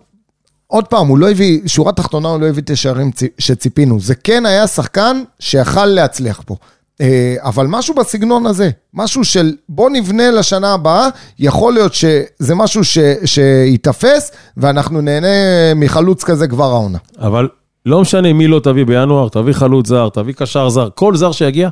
עוד 0.73 0.85
פעם, 0.87 1.07
הוא 1.07 1.17
לא 1.17 1.29
הביא, 1.31 1.59
שורה 1.65 1.91
תחתונה, 1.91 2.29
הוא 2.29 2.39
לא 2.41 2.45
הביא 2.45 2.63
את 2.63 2.69
השערים 2.69 3.11
צי- 3.11 3.27
שציפינו. 3.37 3.99
זה 3.99 4.15
כן 4.15 4.45
היה 4.45 4.67
שחקן 4.67 5.23
שיכל 5.39 5.85
להצליח 5.85 6.41
פה. 6.45 6.55
אה, 7.01 7.35
אבל 7.39 7.67
משהו 7.69 7.95
בסגנון 7.95 8.45
הזה, 8.45 8.69
משהו 8.93 9.23
של 9.23 9.53
בוא 9.69 9.89
נבנה 9.89 10.31
לשנה 10.31 10.73
הבאה, 10.73 11.07
יכול 11.39 11.73
להיות 11.73 11.93
שזה 11.93 12.55
משהו 12.55 12.83
ש- 12.83 12.97
שייתפס, 13.25 14.31
ואנחנו 14.57 15.01
נהנה 15.01 15.27
מחלוץ 15.75 16.23
כזה 16.23 16.47
כבר 16.47 16.71
העונה. 16.71 16.97
אבל 17.19 17.47
לא 17.85 18.01
משנה 18.01 18.33
מי 18.33 18.47
לא 18.47 18.59
תביא 18.63 18.85
בינואר, 18.85 19.29
תביא 19.29 19.53
חלוץ 19.53 19.87
זר, 19.87 20.09
תביא 20.09 20.33
קשר 20.33 20.69
זר, 20.69 20.89
כל 20.95 21.15
זר 21.15 21.31
שיגיע, 21.31 21.69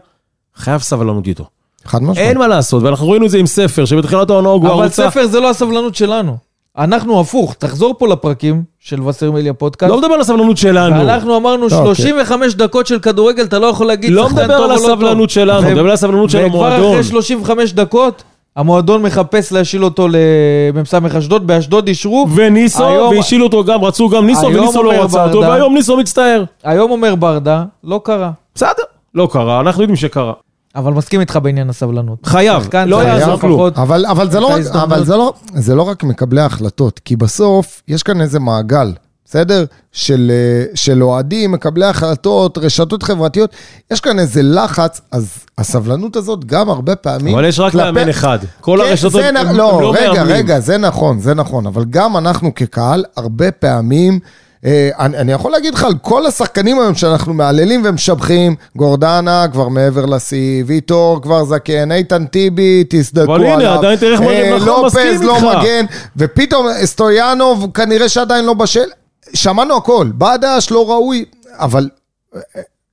חייב 0.55 0.81
סבלנות 0.81 1.27
איתו. 1.27 1.45
חד 1.85 2.03
משמעית. 2.03 2.17
אין 2.29 2.37
מה 2.37 2.47
לעשות, 2.47 2.83
ואנחנו 2.83 3.09
ראינו 3.09 3.25
את 3.25 3.31
זה 3.31 3.37
עם 3.37 3.45
ספר, 3.47 3.85
שבתחילת 3.85 4.29
העונה 4.29 4.49
הוא 4.49 4.61
כבר 4.61 4.73
אבל 4.73 4.83
הוצא. 4.83 5.09
ספר 5.09 5.27
זה 5.27 5.39
לא 5.39 5.49
הסבלנות 5.49 5.95
שלנו. 5.95 6.37
אנחנו 6.77 7.19
הפוך, 7.19 7.53
תחזור 7.53 7.95
פה 7.97 8.07
לפרקים 8.07 8.63
של 8.79 9.01
וסרמיליה 9.01 9.53
פודקאסט. 9.53 9.91
לא 9.91 9.97
מדבר 9.97 10.13
על 10.13 10.21
הסבלנות 10.21 10.57
שלנו. 10.57 10.95
ואנחנו 10.95 11.37
אמרנו 11.37 11.63
אוקיי. 11.63 11.77
35 11.77 12.53
דקות 12.53 12.87
של 12.87 12.99
כדורגל, 12.99 13.43
אתה 13.43 13.59
לא 13.59 13.67
יכול 13.67 13.87
להגיד 13.87 14.11
לא 14.11 14.29
שחקן 14.29 14.41
מדבר 14.41 14.57
טוב 14.57 14.63
על 14.65 14.71
או 14.71 14.75
לא 14.75 14.87
טוב. 14.87 14.91
הסבלנות 14.91 15.29
שלנו, 15.29 15.67
מדבר 15.69 15.81
על 15.81 15.91
הסבלנות 15.91 16.29
של 16.29 16.37
וכבר 16.37 16.57
המועדון. 16.57 16.91
אחרי 16.91 17.03
35 17.03 17.73
דקות, 17.73 18.23
המועדון 18.55 19.01
מחפש 19.01 19.51
להשיל 19.51 19.83
אותו 19.83 20.07
למ"ס 20.07 20.93
אשדוד, 21.17 21.47
באשדוד 21.47 21.87
אישרו. 21.87 22.27
וניסו, 22.35 22.87
היום- 22.87 23.15
והשילו 23.15 23.45
אותו 23.45 23.63
גם, 23.63 23.83
רצו 23.83 24.09
גם 24.09 24.25
ניסו, 24.25 24.47
וניסו 24.47 24.83
לא 24.83 24.91
רצה 24.91 25.25
אותו, 25.25 25.39
והיום 25.39 25.73
ניסו 25.73 25.97
מצטער. 25.97 26.43
היום 26.63 26.91
אומר 26.91 27.15
ברדה, 27.15 27.63
לא 27.83 28.01
קרה. 28.03 28.31
בסדר, 28.55 28.83
לא 29.15 29.27
קרה, 29.31 29.59
אנחנו 29.59 29.81
יודעים 29.81 29.95
שקרה. 29.95 30.33
אבל 30.75 30.93
מסכים 30.93 31.19
איתך 31.19 31.39
בעניין 31.43 31.69
הסבלנות. 31.69 32.25
חייב, 32.25 32.63
לא 32.85 33.03
יעזור 33.03 33.39
כלום. 33.39 33.61
אבל, 33.75 34.05
אבל, 34.05 34.31
זה, 34.31 34.39
לא 34.39 34.47
רק. 34.47 34.61
אבל 34.75 35.05
זה, 35.05 35.17
לא, 35.17 35.33
זה 35.55 35.75
לא 35.75 35.81
רק 35.83 36.03
מקבלי 36.03 36.41
ההחלטות, 36.41 36.99
כי 37.05 37.15
בסוף 37.15 37.81
יש 37.87 38.03
כאן 38.03 38.21
איזה 38.21 38.39
מעגל, 38.39 38.93
בסדר? 39.25 39.65
של, 39.91 40.31
אה, 40.33 40.65
של 40.75 41.03
אוהדים, 41.03 41.51
מקבלי 41.51 41.85
החלטות, 41.85 42.57
רשתות 42.57 43.03
חברתיות, 43.03 43.49
יש 43.91 43.99
כאן 44.01 44.19
איזה 44.19 44.41
לחץ, 44.43 45.01
אז 45.11 45.33
הסבלנות 45.57 46.15
הזאת 46.15 46.45
גם 46.45 46.69
הרבה 46.69 46.95
פעמים... 46.95 47.33
אבל 47.35 47.45
יש 47.45 47.59
רק 47.59 47.71
כלפי- 47.71 47.83
מאמן 47.91 48.09
אחד. 48.09 48.39
כל 48.61 48.79
כן, 48.83 48.89
הרשתות 48.89 49.11
זה 49.11 49.27
הם 49.29 49.33
נ- 49.33 49.37
הם 49.37 49.55
לא, 49.55 49.81
לא 49.81 49.93
רגע, 49.95 50.13
מאמנים. 50.13 50.35
רגע, 50.35 50.59
זה 50.59 50.77
נכון, 50.77 51.19
זה 51.19 51.33
נכון, 51.33 51.65
אבל 51.67 51.85
גם 51.89 52.17
אנחנו 52.17 52.55
כקהל, 52.55 53.03
הרבה 53.17 53.51
פעמים, 53.51 54.19
אני, 54.65 55.17
אני 55.17 55.31
יכול 55.31 55.51
להגיד 55.51 55.73
לך 55.73 55.83
על 55.83 55.93
כל 56.01 56.25
השחקנים 56.25 56.79
היום 56.79 56.95
שאנחנו 56.95 57.33
מהללים 57.33 57.81
ומשבחים, 57.85 58.55
גורדנה 58.75 59.45
כבר 59.51 59.67
מעבר 59.67 60.05
לשיא, 60.05 60.63
ויטור 60.67 61.21
כבר 61.21 61.45
זקן, 61.45 61.91
איתן 61.91 62.25
טיבי, 62.25 62.83
תסדקו 62.89 63.35
אבל 63.35 63.45
עליו. 63.45 63.67
הנה, 63.69 63.73
עדיין 63.73 63.99
תראה 63.99 64.11
איך 64.11 64.21
מגן, 64.21 64.31
אה, 64.31 64.55
נכון, 64.57 64.85
מסכים 64.85 65.07
לופז 65.07 65.23
לא 65.23 65.35
איתך. 65.35 65.45
מגן, 65.45 65.85
ופתאום 66.17 66.67
סטויאנוב 66.83 67.67
כנראה 67.73 68.09
שעדיין 68.09 68.45
לא 68.45 68.53
בשל, 68.53 68.85
שמענו 69.33 69.77
הכל, 69.77 70.07
בדש 70.17 70.71
לא 70.71 70.89
ראוי, 70.91 71.25
אבל 71.59 71.89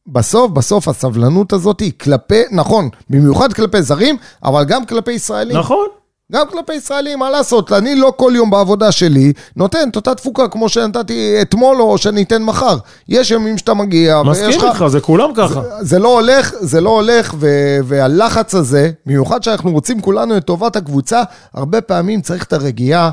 בסוף, 0.07 0.51
בסוף 0.51 0.89
הסבלנות 0.89 1.53
הזאת 1.53 1.81
היא 1.81 1.93
כלפי, 2.01 2.43
נכון, 2.51 2.89
במיוחד 3.11 3.53
כלפי 3.53 3.83
זרים, 3.83 4.17
אבל 4.45 4.65
גם 4.65 4.87
כלפי 4.87 5.13
ישראלים. 5.13 5.57
נכון. 5.57 5.87
גם 6.33 6.47
כלפי 6.51 6.75
ישראלים, 6.75 7.19
מה 7.19 7.31
לעשות? 7.31 7.73
אני 7.73 7.95
לא 7.95 8.13
כל 8.17 8.33
יום 8.35 8.51
בעבודה 8.51 8.93
שלי 8.93 9.33
נותן 9.57 9.89
את 9.91 9.97
אותה 9.97 10.15
תפוקה 10.15 10.49
כמו 10.49 10.69
שנתתי 10.69 11.39
אתמול 11.43 11.81
או 11.81 11.99
שאני 11.99 12.23
אתן 12.23 12.43
מחר. 12.43 12.77
יש 13.09 13.31
ימים 13.31 13.59
שאתה 13.59 13.75
מגיע, 13.75 14.23
ויש 14.27 14.29
מסכים 14.29 14.61
לך... 14.61 14.65
איתך, 14.65 14.85
זה 14.87 15.01
כולם 15.01 15.31
ככה. 15.35 15.61
זה 15.81 15.99
לא 15.99 16.15
הולך, 16.15 16.53
זה 16.61 16.81
לא 16.81 16.91
הולך, 16.91 17.35
ו- 17.39 17.79
והלחץ 17.85 18.55
הזה, 18.55 18.91
במיוחד 19.07 19.43
שאנחנו 19.43 19.71
רוצים 19.73 20.01
כולנו 20.01 20.37
את 20.37 20.45
טובת 20.45 20.77
הקבוצה, 20.77 21.23
הרבה 21.55 21.81
פעמים 21.81 22.21
צריך 22.21 22.45
את 22.45 22.53
הרגיעה. 22.53 23.11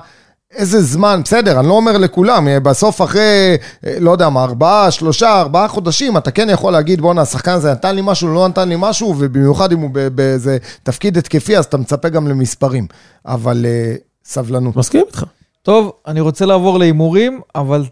איזה 0.56 0.82
זמן, 0.82 1.22
בסדר, 1.24 1.60
אני 1.60 1.68
לא 1.68 1.74
אומר 1.74 1.97
לכולם, 1.97 2.47
בסוף 2.64 3.01
אחרי, 3.01 3.58
אה, 3.86 3.97
לא 3.99 4.12
יודע 4.12 4.30
מה, 4.30 4.43
ארבעה, 4.43 4.91
שלושה, 4.91 5.41
ארבעה 5.41 5.68
חודשים, 5.68 6.18
אתה 6.18 6.32
כן 6.32 6.49
יכול 6.49 6.74
להגיד, 6.74 7.01
בואנה, 7.01 7.22
השחקן 7.22 7.51
הזה 7.51 7.72
נתן 7.72 7.95
לי 7.95 8.01
משהו, 8.03 8.34
לא 8.34 8.47
נתן 8.47 8.70
לי 8.70 8.76
משהו, 8.78 9.16
ובמיוחד 9.18 9.72
אם 9.72 9.80
הוא 9.80 9.89
באיזה 10.16 10.58
תפקיד 10.84 11.18
התקפי, 11.18 11.58
אז 11.58 11.66
אתה 11.66 11.78
מצפה 11.78 12.10
גם 12.10 12.28
למספרים. 12.28 12.88
אבל 13.26 13.66
אה, 13.66 13.95
סבלנות. 14.26 14.76
מסכים 14.76 15.01
איתך. 15.08 15.24
טוב, 15.64 15.91
אני 16.08 16.22
רוצה 16.22 16.45
לעבור 16.45 16.80
להימורים, 16.80 17.41
אבל... 17.56 17.84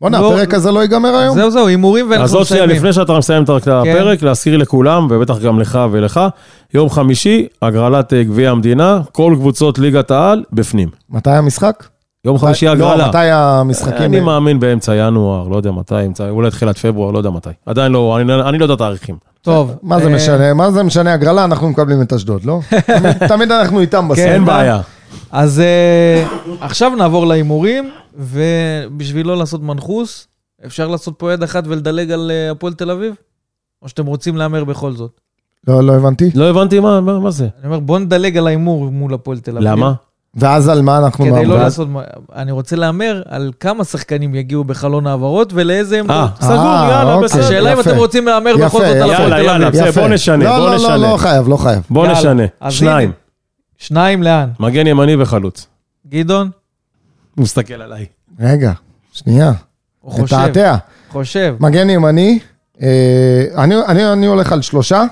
בואנה, 0.00 0.20
לא- 0.20 0.34
הפרק 0.34 0.54
הזה 0.54 0.70
לא 0.72 0.80
ייגמר 0.80 1.16
היום? 1.16 1.36
זהו, 1.36 1.50
זהו, 1.50 1.66
הימורים 1.66 2.04
אז 2.04 2.10
ואנחנו 2.12 2.38
עוד 2.38 2.46
שנייה, 2.46 2.62
מסיימים. 2.62 2.84
לפני 2.84 2.92
שאתה 2.92 3.18
מסיים 3.18 3.42
את 3.42 3.48
הפרק, 3.48 4.22
להזכיר 4.22 4.56
לכולם, 4.56 5.06
ובטח 5.10 5.38
גם 5.38 5.60
לך 5.60 5.78
ולך, 5.90 6.20
יום 6.74 6.90
חמישי, 6.90 7.46
הגרלת 7.62 8.12
אה, 8.12 8.22
גביע 8.22 8.50
המדינה, 8.50 9.00
כל 9.12 9.34
קבוצות 9.38 9.78
ליגת 9.78 10.10
העל 10.10 10.44
בפנים. 10.52 10.88
מתי 11.10 11.30
המשחק? 11.30 11.84
יום 12.24 12.38
חמישי 12.38 12.66
לא, 12.66 12.70
הגרלה. 12.70 13.08
מתי 13.08 13.18
המשחקים? 13.30 14.02
אני 14.02 14.20
מאמין 14.20 14.60
באמצע 14.60 14.94
ינואר, 14.96 15.48
לא 15.48 15.56
יודע 15.56 15.70
מתי, 15.70 15.94
אמצע- 16.06 16.28
אולי 16.30 16.50
תחילת 16.50 16.78
פברואר, 16.78 17.10
לא 17.10 17.18
יודע 17.18 17.30
מתי. 17.30 17.50
עדיין 17.66 17.92
לא, 17.92 18.16
אני 18.20 18.34
אני 18.48 18.58
לא 18.58 18.64
יודע 18.64 18.76
תאריכים. 18.76 19.16
טוב. 19.42 19.74
מה 19.82 20.00
זה 20.00 20.08
אה, 20.08 20.14
משנה? 20.14 20.54
מה 20.54 20.70
זה 20.70 20.82
משנה 20.82 21.12
הגרלה? 21.12 21.44
אנחנו 21.44 21.68
מקבלים 21.70 22.02
את 22.02 22.12
אשדוד, 22.12 22.44
לא? 22.44 22.60
תמיד- 23.28 23.52
אנחנו 23.52 23.80
איתם 23.80 24.08
בסוף. 24.08 24.24
כן. 24.24 24.32
אין 24.32 24.44
בעיה. 24.44 24.80
אז 25.32 25.60
אה, 25.60 26.24
עכשיו 26.60 26.92
נעבור 26.98 27.26
להימורים, 27.26 27.90
ובשביל 28.18 29.26
לא 29.26 29.36
לעשות 29.36 29.62
מנחוס, 29.62 30.28
אפשר 30.66 30.88
לעשות 30.88 31.14
פה 31.18 31.32
יד 31.32 31.42
אחת 31.42 31.64
ולדלג 31.66 32.10
על 32.10 32.30
אה, 32.30 32.50
הפועל 32.50 32.72
תל 32.72 32.90
אביב? 32.90 33.14
או 33.82 33.88
שאתם 33.88 34.06
רוצים 34.06 34.36
להמר 34.36 34.64
בכל 34.64 34.92
זאת? 34.92 35.10
לא, 35.68 35.82
לא 35.82 35.92
הבנתי. 35.96 36.30
לא 36.34 36.50
הבנתי 36.50 36.80
מה, 36.80 37.00
מה, 37.00 37.18
מה 37.18 37.30
זה. 37.30 37.44
אני 37.58 37.66
אומר, 37.66 37.78
בוא 37.80 37.98
נדלג 37.98 38.36
על 38.38 38.46
ההימור 38.46 38.90
מול 38.90 39.14
הפועל 39.14 39.38
תל 39.38 39.50
אביב. 39.56 39.68
למה? 39.68 39.92
ואז 40.34 40.68
על 40.68 40.82
מה 40.82 40.98
אנחנו... 40.98 41.24
כדי 41.24 41.44
לא? 41.44 41.58
לעשות... 41.58 41.88
אני 42.34 42.52
רוצה 42.52 42.76
להמר 42.76 43.22
על 43.28 43.52
כמה 43.60 43.84
שחקנים 43.84 44.34
יגיעו 44.34 44.64
בחלון 44.64 45.06
העברות 45.06 45.52
ולאיזה 45.54 45.94
אה, 45.94 46.00
עמדות. 46.00 46.30
סגור, 46.40 46.56
אה, 46.56 46.88
יאללה, 46.90 47.14
אוקיי. 47.14 47.28
בסדר. 47.28 47.44
השאלה 47.44 47.72
אם. 47.72 47.80
אתם 47.80 47.96
רוצים 47.96 48.26
להמר 48.26 48.56
בכל 48.56 48.78
זאת 48.78 48.80
על. 48.80 49.10
הפועל 49.10 49.20
יאללה, 49.20 49.36
תל 49.36 49.42
יאללה, 49.44 49.68
אביב. 49.68 49.82
בסדר, 49.82 50.02
בוא 50.02 50.08
נשנה, 50.08 50.44
לא, 50.44 50.58
בוא 50.58 50.68
לא, 50.70 50.76
נשנה. 50.76 50.96
לא, 50.96 51.12
לא 51.12 51.16
חייב, 51.16 51.48
לא 51.48 51.56
חייב. 51.56 51.82
בוא 51.90 52.06
יאללה. 52.06 52.18
נשנה. 52.18 52.70
שניים. 52.70 53.12
שניים 53.78 54.22
לאן? 54.22 54.48
מגן 54.60 54.86
ימני 54.86 55.16
וחלוץ. 55.16 55.66
גדעון? 56.08 56.50
הוא 57.34 57.42
מסתכל 57.42 57.74
עליי. 57.82 58.06
רגע, 58.40 58.72
שנייה. 59.12 59.52
הוא 60.00 60.12
חושב. 60.12 60.26
תתעתע. 60.26 60.76
חושב. 61.08 61.56
מגן 61.60 61.90
ימני, 61.90 62.38
אה, 62.82 63.44
אני, 63.56 63.74
אני, 63.88 64.12
אני 64.12 64.26
הולך 64.26 64.52
על 64.52 64.62
שלושה. 64.62 65.02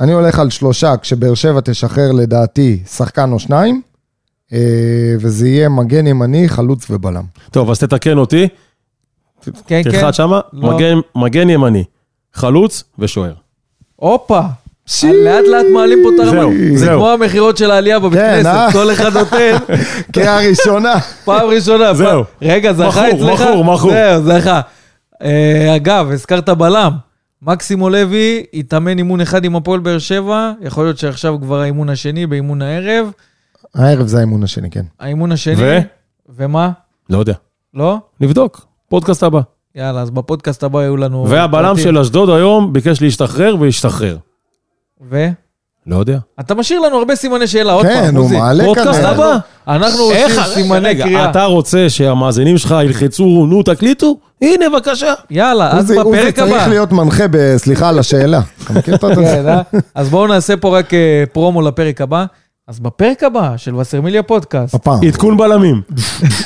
אני 0.00 0.12
הולך 0.12 0.38
על 0.38 0.50
שלושה, 0.50 0.96
כשבאר 0.96 1.34
שבע 1.34 1.60
תשחרר 1.64 2.12
לדעתי 2.12 2.82
שחקן 2.86 3.32
או 3.32 3.38
שניים, 3.38 3.74
אה, 3.74 3.87
וזה 5.20 5.48
יהיה 5.48 5.68
מגן 5.68 6.06
ימני, 6.06 6.48
חלוץ 6.48 6.86
ובלם. 6.90 7.24
טוב, 7.50 7.70
אז 7.70 7.78
תתקן 7.78 8.18
אותי, 8.18 8.48
כן, 9.44 9.50
כן. 9.66 9.82
תלחץ 9.82 10.14
שמה, 10.16 10.40
לא. 10.52 10.74
מגן- 10.76 10.98
מגן 11.16 11.50
ימני, 11.50 11.84
חלוץ 12.34 12.84
ושוער. 12.98 13.32
הופה. 13.96 14.40
לאט 15.04 15.44
לאט 15.50 15.66
מעלים 15.74 15.98
פה 16.02 16.08
את 16.14 16.20
הרמה. 16.20 16.40
זהו, 16.40 16.52
זה 16.74 16.84
זהו. 16.84 16.98
כמו 17.00 17.10
המכירות 17.10 17.56
של 17.56 17.70
העלייה 17.70 17.98
בבית 17.98 18.18
כן, 18.18 18.34
כנסת. 18.36 18.46
אה? 18.46 18.72
כל 18.72 18.92
אחד 18.92 19.16
נותן, 19.16 19.56
קריאה 20.14 20.38
ראשונה. 20.48 20.94
פעם 21.24 21.46
ראשונה. 21.48 21.94
זהו. 21.94 22.24
פעם- 22.24 22.48
רגע, 22.50 22.72
זכה 22.72 22.88
מכור, 23.08 23.32
אצלך? 23.34 23.40
מכור, 23.40 23.64
מכור. 23.64 23.90
זהו, 23.90 24.22
זכה. 24.40 24.60
אה, 25.22 25.76
אגב, 25.76 26.10
הזכרת 26.10 26.48
בלם. 26.48 26.92
מקסימו 27.42 27.90
לוי 27.90 28.44
התאמן 28.54 28.98
אימון 28.98 29.20
אחד 29.20 29.44
עם 29.44 29.56
הפועל 29.56 29.80
באר 29.80 29.98
שבע, 29.98 30.52
יכול 30.60 30.84
להיות 30.84 30.98
שעכשיו 30.98 31.34
כבר 31.40 31.60
האימון 31.60 31.88
השני 31.88 32.26
באימון 32.26 32.62
הערב. 32.62 33.10
הערב 33.74 34.06
זה 34.06 34.16
האימון 34.18 34.42
השני, 34.42 34.70
כן. 34.70 34.82
האימון 35.00 35.32
השני. 35.32 35.54
ו? 35.58 35.78
ומה? 36.38 36.70
לא 37.10 37.18
יודע. 37.18 37.34
לא? 37.74 37.98
נבדוק, 38.20 38.66
פודקאסט 38.88 39.22
הבא. 39.22 39.40
יאללה, 39.74 40.00
אז 40.00 40.10
בפודקאסט 40.10 40.62
הבא 40.62 40.80
יהיו 40.82 40.96
לנו... 40.96 41.26
והבלם 41.28 41.68
פרטים. 41.68 41.84
של 41.84 41.98
אשדוד 41.98 42.30
היום 42.30 42.72
ביקש 42.72 43.02
להשתחרר 43.02 43.56
והשתחרר. 43.60 44.16
ו? 45.10 45.28
לא 45.86 45.96
יודע. 45.96 46.18
אתה 46.40 46.54
משאיר 46.54 46.80
לנו 46.80 46.96
הרבה 46.98 47.16
סימני 47.16 47.46
שאלה, 47.46 47.72
עוד 47.72 47.86
פעם, 47.86 47.94
כן, 47.94 48.16
הוא 48.16 48.24
עוזי. 48.24 48.38
מעלה 48.38 48.64
פודקאסט 48.64 49.00
כאן. 49.00 49.06
הבא. 49.10 49.36
אנחנו 49.68 50.00
עושים 50.02 50.28
סימני 50.54 50.88
רגע, 50.88 51.04
קריאה. 51.04 51.30
אתה 51.30 51.44
רוצה 51.44 51.90
שהמאזינים 51.90 52.58
שלך 52.58 52.74
ילחצו, 52.84 53.46
נו, 53.46 53.62
תקליטו? 53.62 54.16
הנה, 54.42 54.64
בבקשה. 54.70 55.14
יאללה, 55.30 55.70
אז 55.72 55.76
עוזי 55.90 55.96
עוזי 55.98 56.18
בפרק 56.18 56.34
צריך 56.36 56.62
הבא. 56.62 56.66
להיות 56.66 56.92
מנחה 56.92 57.24
ב... 57.30 57.56
סליחה 57.56 57.88
על 57.88 57.98
השאלה. 57.98 58.40
אתה 58.64 58.72
מכיר 58.72 58.94
את 58.94 59.00
זה? 59.16 59.22
כן, 59.24 59.48
אה? 59.48 59.62
אז 59.94 60.08
בואו 60.08 60.26
נעשה 60.26 60.56
פה 60.56 60.78
רק 60.78 60.94
אה, 60.94 61.24
פרומו 61.32 61.62
לפרק 61.62 62.00
הבא. 62.00 62.24
אז 62.68 62.80
בפרק 62.80 63.22
הבא 63.22 63.56
של 63.56 63.74
וסרמיליה 63.74 64.22
פודקאסט, 64.22 64.74
הפעם. 64.74 64.98
עדכון 65.06 65.36
בלמים. 65.36 65.82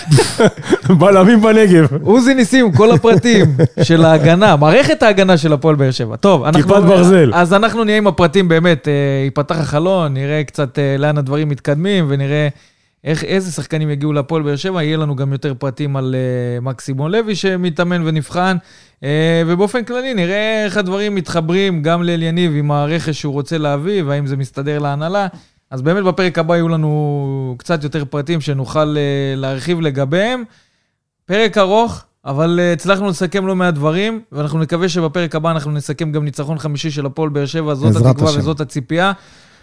בלמים 1.01 1.43
בנגב. 1.43 1.89
עוזי 2.03 2.35
ניסים, 2.35 2.73
כל 2.73 2.91
הפרטים 2.91 3.57
של 3.83 4.05
ההגנה, 4.05 4.57
מערכת 4.57 5.03
ההגנה 5.03 5.37
של 5.39 5.53
הפועל 5.53 5.75
באר 5.75 5.91
שבע. 5.91 6.17
טוב, 6.17 6.45
אנחנו... 6.45 6.63
כיפת 6.63 6.83
ברזל. 6.83 7.31
אז 7.35 7.55
אנחנו 7.55 7.85
נהיה 7.85 7.99
עם 7.99 8.07
הפרטים 8.07 8.49
באמת, 8.49 8.89
אה, 8.89 8.93
ייפתח 9.25 9.59
החלון, 9.59 10.15
נראה 10.15 10.45
קצת 10.45 10.79
אה, 10.79 10.97
לאן 10.99 11.19
הדברים 11.19 11.49
מתקדמים, 11.49 12.07
ונראה 12.09 12.49
איך, 13.05 13.25
איזה 13.25 13.53
שחקנים 13.53 13.91
יגיעו 13.91 14.13
להפועל 14.13 14.43
באר 14.43 14.57
שבע. 14.57 14.83
יהיה 14.83 14.97
לנו 14.97 15.17
גם 15.17 15.33
יותר 15.33 15.55
פרטים 15.55 15.97
על 15.97 16.15
אה, 16.15 16.61
מקסימון 16.61 17.13
לוי 17.13 17.35
שמתאמן 17.35 18.03
ונבחן, 18.07 18.57
אה, 19.05 19.43
ובאופן 19.47 19.85
כללי 19.85 20.15
נראה 20.15 20.65
איך 20.65 20.77
הדברים 20.77 21.15
מתחברים 21.15 21.83
גם 21.83 22.03
לאליניב 22.03 22.53
עם 22.57 22.71
הרכש 22.71 23.21
שהוא 23.21 23.33
רוצה 23.33 23.59
להביא, 23.59 24.03
והאם 24.07 24.27
זה 24.27 24.37
מסתדר 24.37 24.79
להנהלה. 24.79 25.27
אז 25.73 25.83
באמת 25.83 26.05
בפרק 26.05 26.39
הבא 26.39 26.55
יהיו 26.55 26.69
לנו 26.69 27.55
קצת 27.59 27.85
יותר 27.85 28.05
פרטים 28.05 28.41
שנוכל 28.41 28.97
אה, 28.97 29.35
להרחיב 29.37 29.81
לגביהם. 29.81 30.45
פרק 31.25 31.59
ארוך, 31.59 32.03
אבל 32.25 32.61
אה, 32.63 32.73
הצלחנו 32.73 33.09
לסכם 33.09 33.47
לא 33.47 33.55
מעט 33.57 33.75
דברים, 33.75 34.21
ואנחנו 34.33 34.59
נקווה 34.59 34.89
שבפרק 34.89 35.35
הבא 35.35 35.51
אנחנו 35.51 35.71
נסכם 35.71 36.13
גם 36.13 36.25
ניצחון 36.25 36.59
חמישי 36.59 36.91
של 36.91 37.07
הפועל 37.07 37.29
באר 37.29 37.47
שבע, 37.47 37.75
זאת 37.75 37.97
התקווה 37.97 38.31
השם. 38.31 38.39
וזאת 38.39 38.61
הציפייה. 38.61 39.13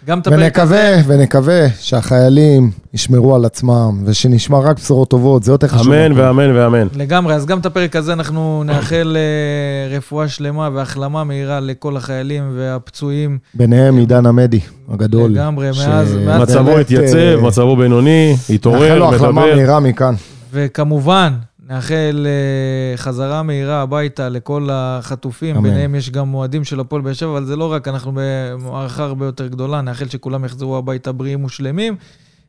גם 0.06 0.20
הזה, 0.20 0.30
ונקווה, 0.44 0.80
ונקווה 1.06 1.66
שהחיילים 1.80 2.70
ישמרו 2.94 3.34
על 3.34 3.44
עצמם, 3.44 4.02
ושנשמע 4.06 4.58
רק 4.58 4.76
בשורות 4.76 5.10
טובות, 5.10 5.42
זה 5.42 5.52
יותר 5.52 5.68
חשוב. 5.68 5.92
אמן 5.92 6.12
ואמן 6.18 6.56
ואמן. 6.56 6.86
לגמרי, 6.96 7.34
אז 7.34 7.46
גם 7.46 7.58
את 7.58 7.66
הפרק 7.66 7.96
הזה 7.96 8.12
אנחנו 8.12 8.62
נאחל 8.66 9.16
אה, 9.16 9.96
רפואה 9.96 10.28
שלמה 10.28 10.68
והחלמה 10.74 11.24
מהירה 11.24 11.60
לכל 11.60 11.96
החיילים 11.96 12.52
והפצועים. 12.56 13.38
ביניהם 13.54 13.96
עידן 13.98 14.26
עמדי 14.26 14.60
הגדול. 14.92 15.30
לגמרי, 15.30 15.74
ש- 15.74 15.86
מאז- 15.86 16.16
מאז- 16.26 16.42
מצבו 16.42 16.78
התייצב, 16.78 17.16
אה, 17.16 17.36
מצבו 17.42 17.76
בינוני, 17.76 18.30
נאחל 18.32 18.54
התעורר, 18.54 18.98
לו 18.98 19.14
החלמה 19.14 19.32
מדבר. 19.42 19.54
מהירה 19.56 19.80
מכאן. 19.80 20.14
וכמובן, 20.52 21.32
נאחל 21.70 22.26
אה, 22.26 22.96
חזרה 22.96 23.42
מהירה 23.42 23.82
הביתה 23.82 24.28
לכל 24.28 24.68
החטופים, 24.72 25.56
אמן. 25.56 25.68
ביניהם 25.68 25.94
יש 25.94 26.10
גם 26.10 26.34
אוהדים 26.34 26.64
של 26.64 26.80
הפועל 26.80 27.02
באר 27.02 27.12
שבע, 27.12 27.30
אבל 27.30 27.44
זה 27.44 27.56
לא 27.56 27.72
רק, 27.72 27.88
אנחנו 27.88 28.12
במערכה 28.14 29.04
הרבה 29.04 29.26
יותר 29.26 29.46
גדולה, 29.46 29.80
נאחל 29.80 30.08
שכולם 30.08 30.44
יחזרו 30.44 30.76
הביתה 30.78 31.12
בריאים 31.12 31.44
ושלמים. 31.44 31.96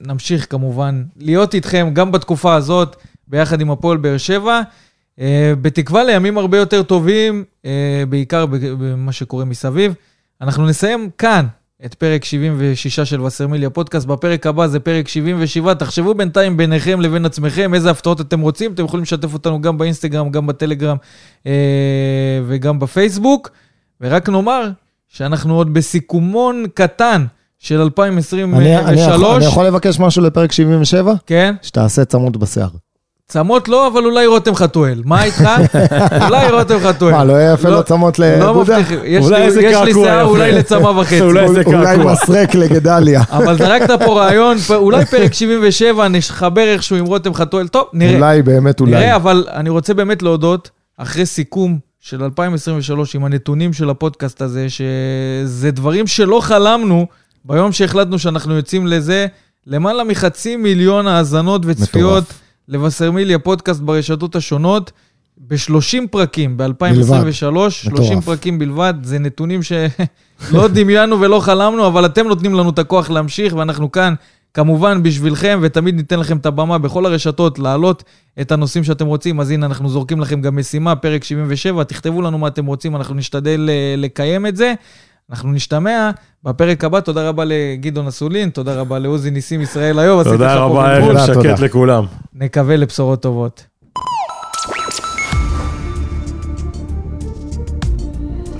נמשיך 0.01 0.47
כמובן 0.49 1.03
להיות 1.17 1.53
איתכם 1.53 1.89
גם 1.93 2.11
בתקופה 2.11 2.55
הזאת, 2.55 2.95
ביחד 3.27 3.61
עם 3.61 3.71
הפועל 3.71 3.97
באר 3.97 4.17
שבע, 4.17 4.61
אה, 5.19 5.53
בתקווה 5.61 6.03
לימים 6.03 6.37
הרבה 6.37 6.57
יותר 6.57 6.83
טובים, 6.83 7.43
אה, 7.65 8.03
בעיקר 8.09 8.45
במה 8.45 9.11
שקורה 9.11 9.45
מסביב. 9.45 9.93
אנחנו 10.41 10.67
נסיים 10.67 11.09
כאן 11.17 11.45
את 11.85 11.93
פרק 11.93 12.23
76 12.25 12.99
של 12.99 13.21
וסרמיליה 13.21 13.69
פודקאסט. 13.69 14.07
בפרק 14.07 14.47
הבא 14.47 14.67
זה 14.67 14.79
פרק 14.79 15.07
77. 15.07 15.73
תחשבו 15.73 16.13
בינתיים 16.13 16.57
ביניכם 16.57 17.01
לבין 17.01 17.25
עצמכם 17.25 17.73
איזה 17.73 17.91
הפתעות 17.91 18.21
אתם 18.21 18.39
רוצים. 18.39 18.73
אתם 18.73 18.85
יכולים 18.85 19.03
לשתף 19.03 19.33
אותנו 19.33 19.61
גם 19.61 19.77
באינסטגרם, 19.77 20.29
גם 20.29 20.47
בטלגרם 20.47 20.97
אה, 21.45 21.51
וגם 22.47 22.79
בפייסבוק. 22.79 23.49
ורק 24.01 24.29
נאמר 24.29 24.69
שאנחנו 25.07 25.55
עוד 25.55 25.73
בסיכומון 25.73 26.63
קטן 26.73 27.25
של 27.59 27.75
אני- 27.75 27.83
2023. 27.83 28.87
אני 28.87 29.09
יכול- 29.15 29.35
אני 29.35 29.45
יכול 29.45 29.65
לבקש 29.65 29.99
משהו 29.99 30.23
לפרק 30.23 30.51
77? 30.51 31.13
כן? 31.25 31.55
שתעשה 31.61 32.05
צמוד 32.05 32.37
בשיער. 32.39 32.69
צמות 33.31 33.67
לא, 33.67 33.87
אבל 33.87 34.05
אולי 34.05 34.25
רותם 34.27 34.55
חתואל. 34.55 35.01
מה 35.05 35.23
איתך? 35.23 35.49
אולי 36.27 36.51
רותם 36.51 36.75
חתואל. 36.83 37.11
מה, 37.13 37.23
לא 37.23 37.33
יהיה 37.33 37.53
יפה 37.53 37.69
לו 37.69 37.83
צמות 37.83 38.19
לא 38.19 38.25
לבודה? 38.27 38.77
מבטיחים. 38.77 38.99
יש 39.03 39.25
אולי 39.25 39.39
לי- 39.39 39.45
איזה 39.45 39.61
יש 39.61 39.65
לי 39.65 39.85
קעקוע 39.87 40.05
שיער 40.05 40.19
יפה. 40.21 40.29
אולי 40.29 40.51
לצמא 40.51 40.87
וחצי. 40.87 41.21
אולי 41.21 41.39
איזה 41.43 41.61
אולי 41.65 41.85
קעקוע. 41.97 42.13
מסרק 42.13 42.55
לגדליה. 42.55 43.21
אבל 43.37 43.57
זרקת 43.57 43.91
פה 44.05 44.19
רעיון, 44.21 44.57
אולי 44.75 45.05
פרק 45.05 45.33
77 45.33 46.07
נחבר 46.07 46.61
איכשהו 46.73 46.95
עם 46.95 47.05
רותם 47.05 47.33
חתואל. 47.33 47.67
טוב, 47.67 47.85
נראה. 47.93 48.15
אולי, 48.15 48.41
באמת 48.41 48.79
אולי. 48.79 48.91
נראה, 48.91 49.15
אבל 49.15 49.45
אני 49.53 49.69
רוצה 49.69 49.93
באמת 49.93 50.21
להודות, 50.23 50.69
אחרי 50.97 51.25
סיכום 51.25 51.77
של 51.99 52.23
2023 52.23 53.15
עם 53.15 53.25
הנתונים 53.25 53.73
של 53.73 53.89
הפודקאסט 53.89 54.41
הזה, 54.41 54.67
שזה 54.69 55.71
דברים 55.71 56.07
שלא 56.07 56.39
חלמנו 56.43 57.07
ביום 57.45 57.71
שהחלטנו 57.71 58.19
שאנחנו 58.19 58.55
יוצאים 58.55 58.87
לזה, 58.87 59.27
למעלה 59.67 60.03
מחצי 60.03 60.55
מיליון 60.55 61.07
האזנות 61.07 61.61
וצפיות 61.65 62.23
מטורף. 62.23 62.39
לווסרמיליה 62.71 63.39
פודקאסט 63.39 63.81
ברשתות 63.81 64.35
השונות. 64.35 64.91
ב-30 65.47 66.07
פרקים 66.11 66.57
ב-2023, 66.57 66.69
30 67.33 67.93
מטורף. 67.93 68.25
פרקים 68.25 68.59
בלבד, 68.59 68.93
זה 69.03 69.19
נתונים 69.19 69.63
שלא 69.63 70.67
דמיינו 70.75 71.21
ולא 71.21 71.39
חלמנו, 71.39 71.87
אבל 71.87 72.05
אתם 72.05 72.27
נותנים 72.27 72.53
לנו 72.53 72.69
את 72.69 72.79
הכוח 72.79 73.09
להמשיך, 73.09 73.53
ואנחנו 73.55 73.91
כאן 73.91 74.13
כמובן 74.53 75.03
בשבילכם, 75.03 75.59
ותמיד 75.61 75.95
ניתן 75.95 76.19
לכם 76.19 76.37
את 76.37 76.45
הבמה 76.45 76.77
בכל 76.77 77.05
הרשתות 77.05 77.59
להעלות 77.59 78.03
את 78.41 78.51
הנושאים 78.51 78.83
שאתם 78.83 79.05
רוצים. 79.05 79.39
אז 79.39 79.51
הנה, 79.51 79.65
אנחנו 79.65 79.89
זורקים 79.89 80.19
לכם 80.19 80.41
גם 80.41 80.55
משימה, 80.55 80.95
פרק 80.95 81.23
77, 81.23 81.83
תכתבו 81.83 82.21
לנו 82.21 82.37
מה 82.37 82.47
אתם 82.47 82.65
רוצים, 82.65 82.95
אנחנו 82.95 83.15
נשתדל 83.15 83.69
אה, 83.69 83.95
לקיים 83.97 84.45
את 84.45 84.55
זה. 84.57 84.73
אנחנו 85.29 85.51
נשתמע 85.51 86.11
בפרק 86.43 86.83
הבא, 86.83 86.99
תודה 86.99 87.29
רבה 87.29 87.43
לגדעון 87.47 88.07
אסולין, 88.07 88.49
תודה 88.49 88.75
רבה 88.75 88.99
לעוזי 88.99 89.31
ניסים 89.31 89.61
ישראל 89.61 89.99
היום, 89.99 90.23
תודה 90.23 90.55
רבה. 90.55 90.91
ערב 90.95 91.07
תודה, 91.07 91.25
שקט. 91.27 91.59
לכולם. 91.59 92.05
נקווה 92.33 92.75
לבשורות 92.75 93.21
טובות. 93.21 93.63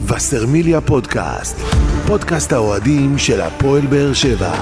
וסרמיליה 0.08 0.82
פודקאסט, 0.82 1.58
פודקאסט 2.08 2.54
האוהדים 2.54 3.18
של 3.18 3.42
הפועל 3.42 3.86
באר 3.86 4.14
שבע. 4.14 4.54